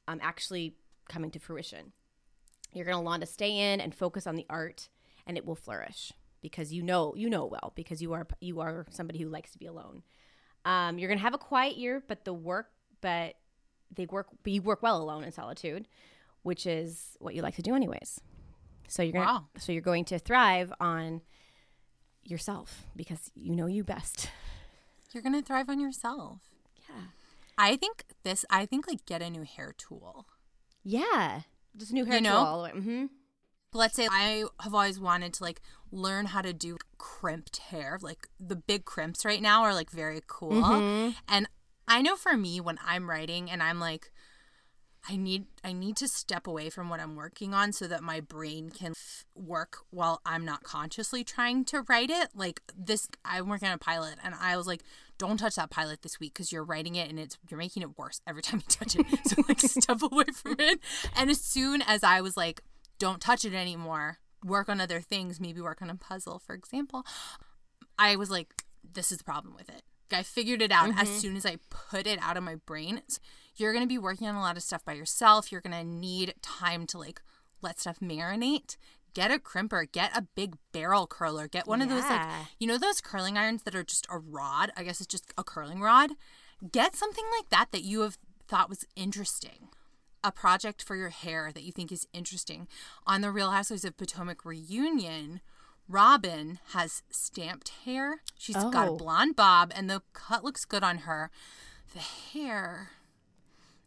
um, 0.08 0.20
actually 0.24 0.76
coming 1.10 1.32
to 1.32 1.40
fruition. 1.40 1.92
You're 2.72 2.86
going 2.86 2.96
to 2.96 3.04
want 3.04 3.24
to 3.24 3.28
stay 3.28 3.74
in 3.74 3.82
and 3.82 3.94
focus 3.94 4.26
on 4.26 4.38
the 4.38 4.46
art, 4.50 4.88
and 5.28 5.38
it 5.38 5.46
will 5.46 5.54
flourish 5.54 6.14
because 6.42 6.72
you 6.72 6.82
know 6.82 7.14
you 7.18 7.30
know 7.30 7.46
well 7.46 7.74
because 7.76 8.02
you 8.02 8.14
are 8.14 8.26
you 8.40 8.62
are 8.62 8.86
somebody 8.90 9.20
who 9.20 9.28
likes 9.28 9.52
to 9.52 9.58
be 9.60 9.66
alone. 9.66 10.04
Um, 10.66 10.98
you're 11.00 11.08
going 11.08 11.18
to 11.18 11.24
have 11.24 11.34
a 11.34 11.38
quiet 11.40 11.78
year, 11.78 12.04
but 12.08 12.26
the 12.26 12.34
work, 12.34 12.68
but 13.02 13.36
they 13.96 14.06
work, 14.06 14.28
but 14.44 14.52
you 14.54 14.62
work 14.62 14.84
well 14.84 15.02
alone 15.02 15.24
in 15.24 15.32
solitude, 15.32 15.88
which 16.44 16.66
is 16.68 17.16
what 17.20 17.34
you 17.36 17.42
like 17.42 17.56
to 17.56 17.62
do 17.62 17.76
anyways. 17.76 18.20
So 18.88 19.02
you're 19.04 19.14
gonna, 19.14 19.26
Wow. 19.26 19.46
so 19.58 19.72
you're 19.72 19.82
going 19.82 20.06
to 20.06 20.20
thrive 20.20 20.72
on 20.80 21.22
yourself 22.24 22.86
because 22.96 23.32
you 23.36 23.56
know 23.56 23.66
you 23.68 23.84
best. 23.84 24.30
You're 25.14 25.24
gonna 25.24 25.42
thrive 25.42 25.70
on 25.70 25.80
yourself. 25.80 26.42
Yeah. 26.90 27.02
I 27.58 27.76
think 27.76 28.04
this. 28.24 28.46
I 28.52 28.66
think 28.68 28.88
like 28.88 29.06
get 29.06 29.22
a 29.24 29.30
new 29.30 29.44
hair 29.44 29.74
tool. 29.78 30.28
Yeah. 30.84 31.42
Just 31.76 31.94
new 31.94 32.06
hair 32.06 32.16
You 32.18 32.22
tool 32.26 32.30
know? 32.32 32.38
all 32.38 32.58
the 32.60 32.64
way. 32.66 32.72
Mm-hmm. 32.72 33.06
Let's 33.74 33.96
say 33.96 34.08
I 34.10 34.46
have 34.62 34.74
always 34.74 35.00
wanted 35.00 35.34
to 35.36 35.44
like 35.44 35.62
learn 35.92 36.28
how 36.28 36.42
to 36.42 36.54
do 36.54 36.78
crimped 36.98 37.58
hair. 37.58 37.98
Like 38.02 38.28
the 38.40 38.56
big 38.56 38.86
crimps 38.86 39.26
right 39.26 39.42
now 39.42 39.64
are 39.64 39.74
like 39.74 39.90
very 39.92 40.22
cool. 40.28 40.52
Mm-hmm. 40.52 41.12
And 41.28 41.48
I 41.88 42.02
know 42.02 42.16
for 42.16 42.38
me 42.38 42.60
when 42.60 42.80
I'm 42.86 43.10
writing 43.10 43.50
and 43.50 43.62
I'm 43.62 43.80
like 43.80 44.12
I 45.08 45.16
need 45.16 45.46
I 45.64 45.72
need 45.72 45.96
to 45.98 46.08
step 46.08 46.46
away 46.46 46.70
from 46.70 46.90
what 46.90 47.00
I'm 47.00 47.16
working 47.16 47.54
on 47.54 47.72
so 47.72 47.88
that 47.88 48.04
my 48.04 48.20
brain 48.20 48.70
can 48.70 48.92
f- 48.92 49.26
work 49.34 49.78
while 49.92 50.22
I'm 50.26 50.44
not 50.44 50.64
consciously 50.64 51.24
trying 51.24 51.64
to 51.66 51.84
write 51.84 52.10
it. 52.10 52.30
Like 52.36 52.62
this 52.78 53.08
I'm 53.24 53.48
working 53.48 53.70
on 53.70 53.76
a 53.76 53.80
pilot 53.80 54.16
and 54.24 54.36
I 54.40 54.58
was 54.58 54.68
like 54.68 54.84
don't 55.18 55.38
touch 55.38 55.56
that 55.56 55.70
pilot 55.70 56.02
this 56.02 56.20
week 56.20 56.34
cuz 56.34 56.52
you're 56.52 56.64
writing 56.64 56.96
it 56.96 57.10
and 57.10 57.20
it's 57.20 57.38
you're 57.50 57.58
making 57.58 57.82
it 57.84 57.98
worse 57.98 58.22
every 58.28 58.42
time 58.48 58.60
you 58.60 58.76
touch 58.76 58.96
it. 58.96 59.06
so 59.26 59.42
like 59.48 59.62
step 59.62 60.02
away 60.12 60.26
from 60.34 60.56
it. 60.60 60.80
And 61.16 61.30
as 61.30 61.42
soon 61.42 61.82
as 61.82 62.04
I 62.04 62.22
was 62.22 62.36
like 62.36 62.62
don't 63.00 63.22
touch 63.22 63.46
it 63.46 63.54
anymore, 63.54 64.20
work 64.44 64.70
on 64.70 64.80
other 64.80 65.02
things, 65.02 65.40
maybe 65.40 65.62
work 65.62 65.82
on 65.82 65.90
a 65.90 65.96
puzzle 65.96 66.40
for 66.40 66.54
example, 66.54 67.06
I 67.98 68.16
was 68.16 68.30
like 68.30 68.64
this 68.94 69.12
is 69.12 69.20
the 69.20 69.24
problem 69.24 69.56
with 69.56 69.70
it. 69.70 69.84
I 70.12 70.24
figured 70.24 70.62
it 70.62 70.72
out 70.72 70.90
as 70.90 71.08
mm-hmm. 71.08 71.18
soon 71.18 71.36
as 71.36 71.46
I 71.46 71.58
put 71.70 72.08
it 72.08 72.20
out 72.22 72.38
of 72.38 72.44
my 72.44 72.56
brain. 72.56 73.02
You're 73.56 73.74
going 73.74 73.84
to 73.84 73.88
be 73.90 73.98
working 73.98 74.28
on 74.28 74.36
a 74.36 74.42
lot 74.42 74.58
of 74.58 74.64
stuff 74.64 74.84
by 74.86 74.94
yourself. 74.94 75.52
You're 75.52 75.62
going 75.62 75.78
to 75.78 75.84
need 75.84 76.34
time 76.42 76.88
to 76.88 76.98
like 76.98 77.22
let 77.62 77.80
stuff 77.80 78.00
marinate. 78.00 78.78
Get 79.14 79.32
a 79.32 79.40
crimper, 79.40 79.92
get 79.92 80.16
a 80.16 80.28
big 80.36 80.56
barrel 80.72 81.08
curler, 81.08 81.48
get 81.48 81.68
one 81.68 81.82
of 81.82 81.90
those 81.90 82.04
like 82.04 82.30
you 82.60 82.68
know 82.68 82.78
those 82.78 83.02
curling 83.02 83.38
irons 83.38 83.64
that 83.64 83.76
are 83.76 83.84
just 83.84 84.08
a 84.10 84.20
rod? 84.20 84.72
I 84.78 84.84
guess 84.84 85.02
it's 85.02 85.08
just 85.08 85.34
a 85.38 85.44
curling 85.44 85.82
rod. 85.82 86.12
Get 86.72 86.96
something 86.96 87.26
like 87.38 87.50
that 87.50 87.68
that 87.72 87.84
you 87.84 88.02
have 88.02 88.18
thought 88.48 88.70
was 88.70 88.86
interesting. 88.96 89.70
A 90.24 90.32
project 90.32 90.84
for 90.84 90.96
your 90.96 91.10
hair 91.10 91.52
that 91.54 91.64
you 91.64 91.72
think 91.72 91.92
is 91.92 92.08
interesting. 92.14 92.68
On 93.08 93.22
the 93.22 93.32
Real 93.32 93.52
Housewives 93.52 93.86
of 93.86 93.96
Potomac 93.96 94.44
reunion, 94.44 95.40
Robyn 95.88 96.60
has 96.74 97.04
stamped 97.10 97.70
hair. 97.86 98.22
She's 98.38 98.56
got 98.56 98.88
a 98.88 98.92
Oh. 98.92 98.98
blonde 98.98 99.36
bob 99.36 99.72
and 99.74 99.90
the 99.90 100.02
cut 100.14 100.44
looks 100.44 100.66
good 100.66 100.84
on 100.84 101.00
her. 101.00 101.32
The 101.94 102.00
hair 102.00 102.92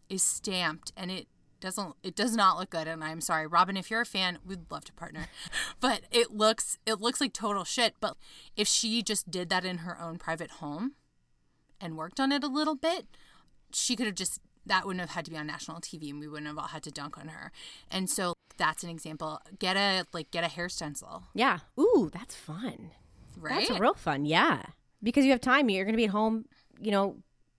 is 0.08 0.22
stamped 0.22 0.92
and 0.96 1.10
it 1.10 1.28
doesn't 1.60 1.94
it 2.02 2.16
does 2.16 2.34
not 2.34 2.58
look 2.58 2.70
good 2.70 2.88
and 2.88 3.04
I'm 3.04 3.20
sorry 3.20 3.46
Robyn 3.46 3.76
if 3.76 3.88
you're 3.88 4.00
a 4.00 4.04
fan 4.04 4.38
we'd 4.44 4.68
love 4.68 4.84
to 4.86 4.92
partner 4.92 5.28
but 5.80 6.02
it 6.10 6.32
looks 6.32 6.76
it 6.84 7.00
looks 7.00 7.20
like 7.20 7.32
total 7.32 7.62
shit 7.62 7.94
but 8.00 8.16
if 8.56 8.66
she 8.66 9.00
just 9.00 9.30
did 9.30 9.48
that 9.50 9.64
in 9.64 9.78
her 9.78 9.98
own 10.00 10.18
private 10.18 10.50
home 10.52 10.94
and 11.80 11.96
worked 11.96 12.18
on 12.18 12.32
it 12.32 12.42
a 12.42 12.48
little 12.48 12.74
bit 12.74 13.06
she 13.72 13.94
could 13.94 14.06
have 14.06 14.16
just 14.16 14.40
that 14.66 14.86
wouldn't 14.86 15.00
have 15.00 15.10
had 15.10 15.24
to 15.24 15.30
be 15.30 15.36
on 15.36 15.46
national 15.46 15.80
TV 15.80 16.10
and 16.10 16.20
we 16.20 16.28
wouldn't 16.28 16.46
have 16.46 16.58
all 16.58 16.68
had 16.68 16.82
to 16.82 16.90
dunk 16.90 17.18
on 17.18 17.28
her 17.28 17.50
and 17.90 18.08
so 18.08 18.34
that's 18.56 18.82
an 18.84 18.90
example 18.90 19.40
get 19.58 19.76
a 19.76 20.04
like 20.12 20.30
get 20.30 20.44
a 20.44 20.48
hair 20.48 20.68
stencil 20.68 21.24
Yeah. 21.34 21.58
Ooh, 21.80 22.10
that's 22.12 22.34
fun. 22.34 22.90
right 23.36 23.66
That's 23.68 23.80
real 23.80 23.94
fun. 23.94 24.24
Yeah. 24.26 24.62
Because 25.02 25.24
you 25.24 25.30
have 25.32 25.40
time. 25.40 25.68
You're 25.68 25.84
going 25.84 25.94
to 25.94 25.96
be 25.96 26.04
at 26.04 26.10
home, 26.10 26.44
you 26.80 26.90
know, 26.92 27.16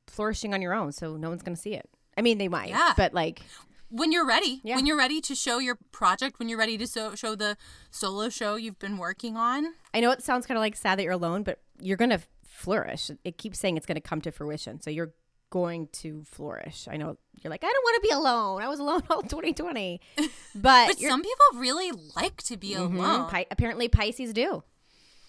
flourishing 0.07 0.53
on 0.53 0.61
your 0.61 0.73
own. 0.73 0.91
So 0.93 1.17
no 1.17 1.29
one's 1.29 1.41
going 1.43 1.55
to 1.55 1.61
see 1.61 1.73
it. 1.73 1.89
I 2.17 2.21
mean, 2.21 2.37
they 2.37 2.47
might. 2.47 2.69
Yeah. 2.69 2.93
But 2.95 3.13
like, 3.13 3.41
when 3.89 4.11
you're 4.11 4.25
ready 4.25 4.61
Yeah. 4.63 4.75
when 4.75 4.85
you're 4.85 4.97
ready 4.97 5.19
to 5.21 5.35
show 5.35 5.59
your 5.59 5.77
project 5.91 6.39
when 6.39 6.47
you're 6.47 6.57
ready 6.59 6.77
to 6.77 6.87
so- 6.87 7.15
show 7.15 7.35
the 7.35 7.57
solo 7.91 8.29
show 8.29 8.55
you've 8.55 8.79
been 8.79 8.97
working 8.97 9.35
on 9.35 9.73
I 9.93 9.99
know 9.99 10.11
it 10.11 10.23
sounds 10.23 10.45
kind 10.45 10.57
of 10.57 10.61
like 10.61 10.75
sad 10.75 10.97
that 10.99 11.03
you're 11.03 11.11
alone, 11.11 11.43
but 11.43 11.59
you're 11.81 11.97
going 11.97 12.11
to 12.11 12.21
flourish. 12.45 13.11
It 13.23 13.37
keeps 13.37 13.59
saying 13.59 13.77
it's 13.77 13.85
going 13.85 13.95
to 13.95 14.01
come 14.01 14.21
to 14.21 14.31
fruition. 14.31 14.79
So 14.81 14.89
you're 14.89 15.13
going 15.53 15.87
to 16.01 16.23
flourish. 16.25 16.87
I 16.89 16.97
know 16.97 17.15
you're 17.41 17.51
like, 17.51 17.63
I 17.63 17.71
don't 17.71 17.83
want 17.83 18.01
to 18.03 18.07
be 18.09 18.13
alone. 18.13 18.61
I 18.63 18.67
was 18.67 18.79
alone 18.79 19.03
all 19.11 19.21
2020. 19.21 20.01
But, 20.17 20.87
But 20.87 20.97
some 20.97 21.21
people 21.21 21.45
really 21.55 21.91
like 22.15 22.41
to 22.49 22.57
be 22.57 22.71
Mhm. 22.73 22.95
alone. 22.97 23.29
Pi- 23.29 23.45
apparently 23.51 23.87
Pisces 23.87 24.33
do. 24.33 24.63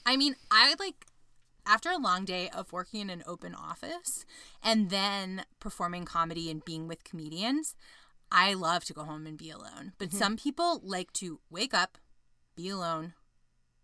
I 0.07 0.17
mean, 0.17 0.35
I 0.51 0.75
like 0.79 1.05
after 1.67 1.91
a 1.91 1.99
long 1.99 2.25
day 2.25 2.49
of 2.51 2.73
working 2.73 3.01
in 3.03 3.11
an 3.11 3.23
open 3.27 3.55
office 3.55 4.25
and 4.63 4.89
then 4.89 5.45
performing 5.61 6.05
comedy 6.07 6.51
and 6.51 6.65
being 6.65 6.89
with 6.89 7.05
comedians, 7.05 7.77
I 8.33 8.55
love 8.55 8.85
to 8.87 8.95
go 8.95 9.05
home 9.05 9.27
and 9.27 9.37
be 9.37 9.51
alone. 9.51 9.93
But 9.99 10.09
Mm-hmm. 10.09 10.19
some 10.19 10.37
people 10.37 10.81
like 10.83 11.13
to 11.15 11.41
wake 11.51 11.75
up, 11.75 11.99
be 12.57 12.71
alone, 12.71 13.13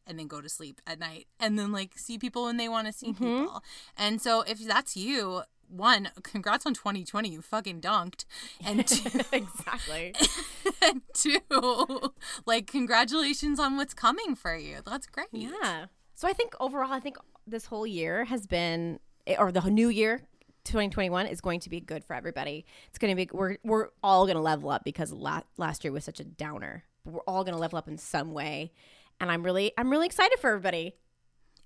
and 0.06 0.18
then 0.18 0.26
go 0.26 0.40
to 0.40 0.48
sleep 0.48 0.80
at 0.86 0.98
night 0.98 1.26
and 1.38 1.58
then 1.58 1.70
like 1.70 1.92
see 1.98 2.18
people 2.18 2.44
when 2.44 2.56
they 2.56 2.68
want 2.68 2.86
to 2.86 2.92
see 2.94 3.12
Mm-hmm. 3.12 3.24
people. 3.42 3.62
And 3.96 4.22
so 4.22 4.40
if 4.42 4.58
that's 4.72 4.96
you, 4.96 5.42
one, 5.70 6.10
congrats 6.22 6.66
on 6.66 6.74
2020, 6.74 7.28
you 7.28 7.42
fucking 7.42 7.80
dunked. 7.80 8.24
And 8.64 8.86
two, 8.86 9.20
exactly. 9.32 10.14
and 10.82 11.02
two, 11.14 12.12
like 12.46 12.66
congratulations 12.66 13.58
on 13.60 13.76
what's 13.76 13.94
coming 13.94 14.34
for 14.34 14.56
you. 14.56 14.78
That's 14.84 15.06
great. 15.06 15.28
Yeah. 15.32 15.86
So 16.14 16.28
I 16.28 16.32
think 16.32 16.54
overall, 16.60 16.92
I 16.92 17.00
think 17.00 17.16
this 17.46 17.66
whole 17.66 17.86
year 17.86 18.24
has 18.24 18.46
been, 18.46 19.00
or 19.38 19.50
the 19.52 19.60
new 19.70 19.88
year, 19.88 20.22
2021 20.64 21.26
is 21.26 21.40
going 21.40 21.60
to 21.60 21.70
be 21.70 21.80
good 21.80 22.04
for 22.04 22.14
everybody. 22.14 22.64
It's 22.88 22.98
going 22.98 23.10
to 23.10 23.16
be, 23.16 23.28
we're, 23.32 23.56
we're 23.64 23.88
all 24.02 24.26
going 24.26 24.36
to 24.36 24.42
level 24.42 24.70
up 24.70 24.84
because 24.84 25.12
la- 25.12 25.42
last 25.56 25.84
year 25.84 25.92
was 25.92 26.04
such 26.04 26.20
a 26.20 26.24
downer. 26.24 26.84
But 27.04 27.14
we're 27.14 27.20
all 27.26 27.44
going 27.44 27.54
to 27.54 27.60
level 27.60 27.78
up 27.78 27.88
in 27.88 27.96
some 27.96 28.32
way. 28.32 28.72
And 29.20 29.30
I'm 29.30 29.42
really, 29.42 29.72
I'm 29.78 29.90
really 29.90 30.06
excited 30.06 30.38
for 30.38 30.50
everybody. 30.50 30.94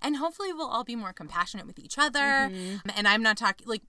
and 0.03 0.17
hopefully 0.17 0.53
we'll 0.53 0.69
all 0.69 0.85
be 0.85 0.97
more 0.97 1.13
compassionate 1.13 1.67
with 1.67 1.79
each 1.79 1.99
other 1.99 2.19
Mm-hmm. 2.51 2.89
and 2.97 3.07
i'm 3.09 3.23
not 3.23 3.37
talking 3.37 3.67
like 3.67 3.83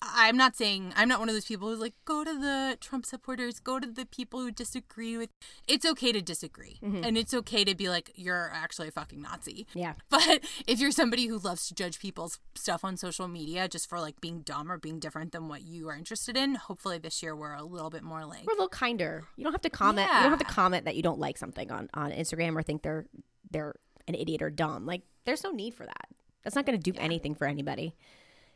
i'm 0.00 0.36
not 0.36 0.54
saying 0.56 0.92
i'm 0.96 1.08
not 1.08 1.18
one 1.18 1.28
of 1.28 1.34
those 1.34 1.44
people 1.44 1.68
who's 1.68 1.80
like 1.80 1.94
go 2.04 2.22
to 2.22 2.32
the 2.38 2.76
trump 2.80 3.04
supporters 3.04 3.58
go 3.58 3.80
to 3.80 3.86
the 3.86 4.06
people 4.06 4.40
who 4.40 4.50
disagree 4.50 5.16
with 5.16 5.28
it's 5.66 5.84
okay 5.84 6.12
to 6.12 6.20
disagree 6.22 6.78
Mm-hmm. 6.82 7.02
and 7.04 7.18
it's 7.18 7.34
okay 7.34 7.64
to 7.64 7.74
be 7.74 7.88
like 7.88 8.12
you're 8.14 8.50
actually 8.54 8.88
a 8.88 8.90
fucking 8.92 9.20
nazi 9.20 9.66
Yeah. 9.74 9.94
but 10.10 10.40
if 10.66 10.78
you're 10.78 10.92
somebody 10.92 11.26
who 11.26 11.38
loves 11.38 11.66
to 11.68 11.74
judge 11.74 11.98
people's 11.98 12.38
stuff 12.54 12.84
on 12.84 12.96
social 12.96 13.26
media 13.26 13.66
just 13.68 13.88
for 13.88 13.98
like 13.98 14.20
being 14.20 14.40
dumb 14.42 14.70
or 14.70 14.78
being 14.78 15.00
different 15.00 15.32
than 15.32 15.48
what 15.48 15.62
you 15.62 15.88
are 15.88 15.96
interested 15.96 16.36
in 16.36 16.54
hopefully 16.54 16.98
this 16.98 17.22
year 17.22 17.34
we're 17.34 17.54
a 17.54 17.64
little 17.64 17.90
bit 17.90 18.02
more 18.04 18.24
like 18.24 18.46
We're 18.46 18.52
a 18.52 18.56
little 18.56 18.68
kinder. 18.68 19.24
You 19.36 19.44
don't 19.44 19.52
have 19.52 19.62
to 19.62 19.70
comment. 19.70 20.08
You 20.08 20.22
don't 20.22 20.30
have 20.30 20.38
to 20.38 20.44
comment 20.44 20.84
that 20.84 20.94
you 20.96 21.02
don't 21.02 21.18
like 21.18 21.36
something 21.38 21.70
on, 21.72 21.88
on 21.94 22.12
Instagram 22.12 22.54
or 22.56 22.62
think 22.62 22.82
they're, 22.82 23.06
they're 23.50 23.74
an 24.06 24.14
idiot 24.14 24.42
or 24.42 24.50
dumb. 24.50 24.86
Like 24.86 25.02
there's 25.24 25.42
no 25.42 25.50
need 25.50 25.74
for 25.74 25.84
that. 25.84 26.08
That's 26.44 26.54
not 26.56 26.64
going 26.66 26.78
to 26.80 26.90
do 26.92 26.96
anything 26.98 27.34
for 27.34 27.46
anybody. 27.46 27.94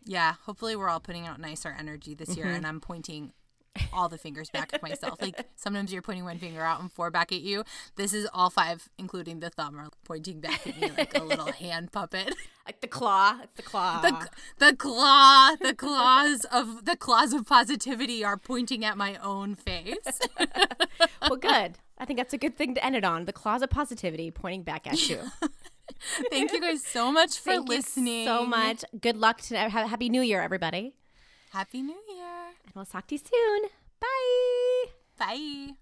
Yeah, 0.04 0.34
hopefully 0.44 0.76
we're 0.76 0.88
all 0.88 1.00
putting 1.00 1.26
out 1.26 1.40
nicer 1.40 1.74
energy 1.78 2.14
this 2.14 2.36
year, 2.36 2.46
Mm-hmm. 2.46 2.54
and 2.56 2.66
I'm 2.66 2.80
pointing 2.80 3.32
all 3.90 4.08
the 4.10 4.18
fingers 4.18 4.50
back 4.50 4.74
at 4.74 4.82
myself. 4.82 5.22
Like 5.22 5.46
sometimes 5.56 5.92
you're 5.94 6.02
pointing 6.02 6.24
one 6.24 6.38
finger 6.38 6.60
out 6.60 6.80
and 6.82 6.92
four 6.92 7.10
back 7.10 7.32
at 7.32 7.40
you. 7.40 7.64
This 7.96 8.12
is 8.12 8.28
all 8.34 8.50
five, 8.50 8.88
including 8.98 9.40
the 9.40 9.48
thumb, 9.48 9.78
are 9.78 9.88
pointing 10.04 10.40
back 10.40 10.66
at 10.66 10.78
me 10.78 10.90
like 10.98 11.16
a 11.16 11.22
little 11.22 11.50
hand 11.52 11.90
puppet. 11.90 12.34
Like 12.66 12.80
the 12.82 12.86
claw. 12.88 13.38
The 13.56 13.62
claw. 13.62 14.00
The 14.02 14.28
the 14.58 14.76
claw, 14.76 15.54
the 15.60 15.72
claws 15.74 16.44
of 16.52 16.84
the 16.84 16.96
claws 16.96 17.32
of 17.32 17.46
positivity 17.46 18.22
are 18.22 18.36
pointing 18.36 18.84
at 18.84 18.98
my 18.98 19.16
own 19.16 19.54
face. 19.54 20.20
well, 21.22 21.36
good. 21.36 21.78
I 21.98 22.04
think 22.04 22.18
that's 22.18 22.34
a 22.34 22.38
good 22.38 22.56
thing 22.56 22.74
to 22.74 22.84
end 22.84 22.94
it 22.96 23.04
on. 23.04 23.24
The 23.24 23.32
claws 23.32 23.62
of 23.62 23.70
positivity 23.70 24.30
pointing 24.30 24.64
back 24.64 24.86
at 24.86 25.08
you. 25.08 25.20
Thank 26.30 26.52
you 26.52 26.60
guys 26.60 26.84
so 26.84 27.10
much 27.12 27.38
for 27.38 27.50
Thank 27.52 27.68
you 27.68 27.76
listening. 27.76 28.26
so 28.26 28.44
much. 28.46 28.84
Good 29.00 29.16
luck 29.16 29.40
to 29.42 29.56
ha- 29.68 29.86
Happy 29.86 30.08
New 30.08 30.22
Year, 30.22 30.40
everybody. 30.42 30.94
Happy 31.52 31.82
New 31.82 32.00
Year. 32.08 32.54
And 32.64 32.74
we'll 32.74 32.84
talk 32.86 33.06
to 33.08 33.14
you 33.14 33.20
soon. 33.20 33.68
Bye. 34.00 34.90
Bye. 35.18 35.74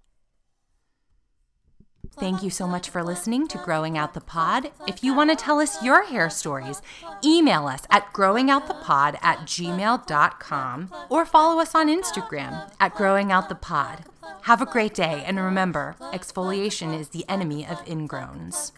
Thank 2.18 2.42
you 2.42 2.50
so 2.50 2.66
much 2.66 2.90
for 2.90 3.02
listening 3.02 3.48
to 3.48 3.58
Growing 3.58 3.96
Out 3.96 4.12
the 4.12 4.20
Pod. 4.20 4.70
If 4.86 5.02
you 5.02 5.14
want 5.14 5.30
to 5.30 5.36
tell 5.36 5.58
us 5.58 5.82
your 5.82 6.04
hair 6.04 6.28
stories, 6.28 6.82
email 7.24 7.66
us 7.66 7.82
at 7.90 8.12
growingoutthepod 8.12 9.18
at 9.22 9.38
gmail.com 9.46 10.90
or 11.08 11.24
follow 11.24 11.60
us 11.62 11.74
on 11.74 11.88
Instagram 11.88 12.70
at 12.78 12.94
Growing 12.94 13.32
Out 13.32 13.48
the 13.48 13.54
Pod. 13.54 14.04
Have 14.42 14.60
a 14.60 14.66
great 14.66 14.94
day, 14.94 15.22
and 15.26 15.38
remember, 15.38 15.96
exfoliation 16.12 16.98
is 16.98 17.10
the 17.10 17.24
enemy 17.28 17.66
of 17.66 17.84
ingrowns. 17.84 18.72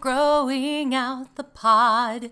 Growing 0.00 0.94
out 0.94 1.34
the 1.36 1.44
pod. 1.44 2.30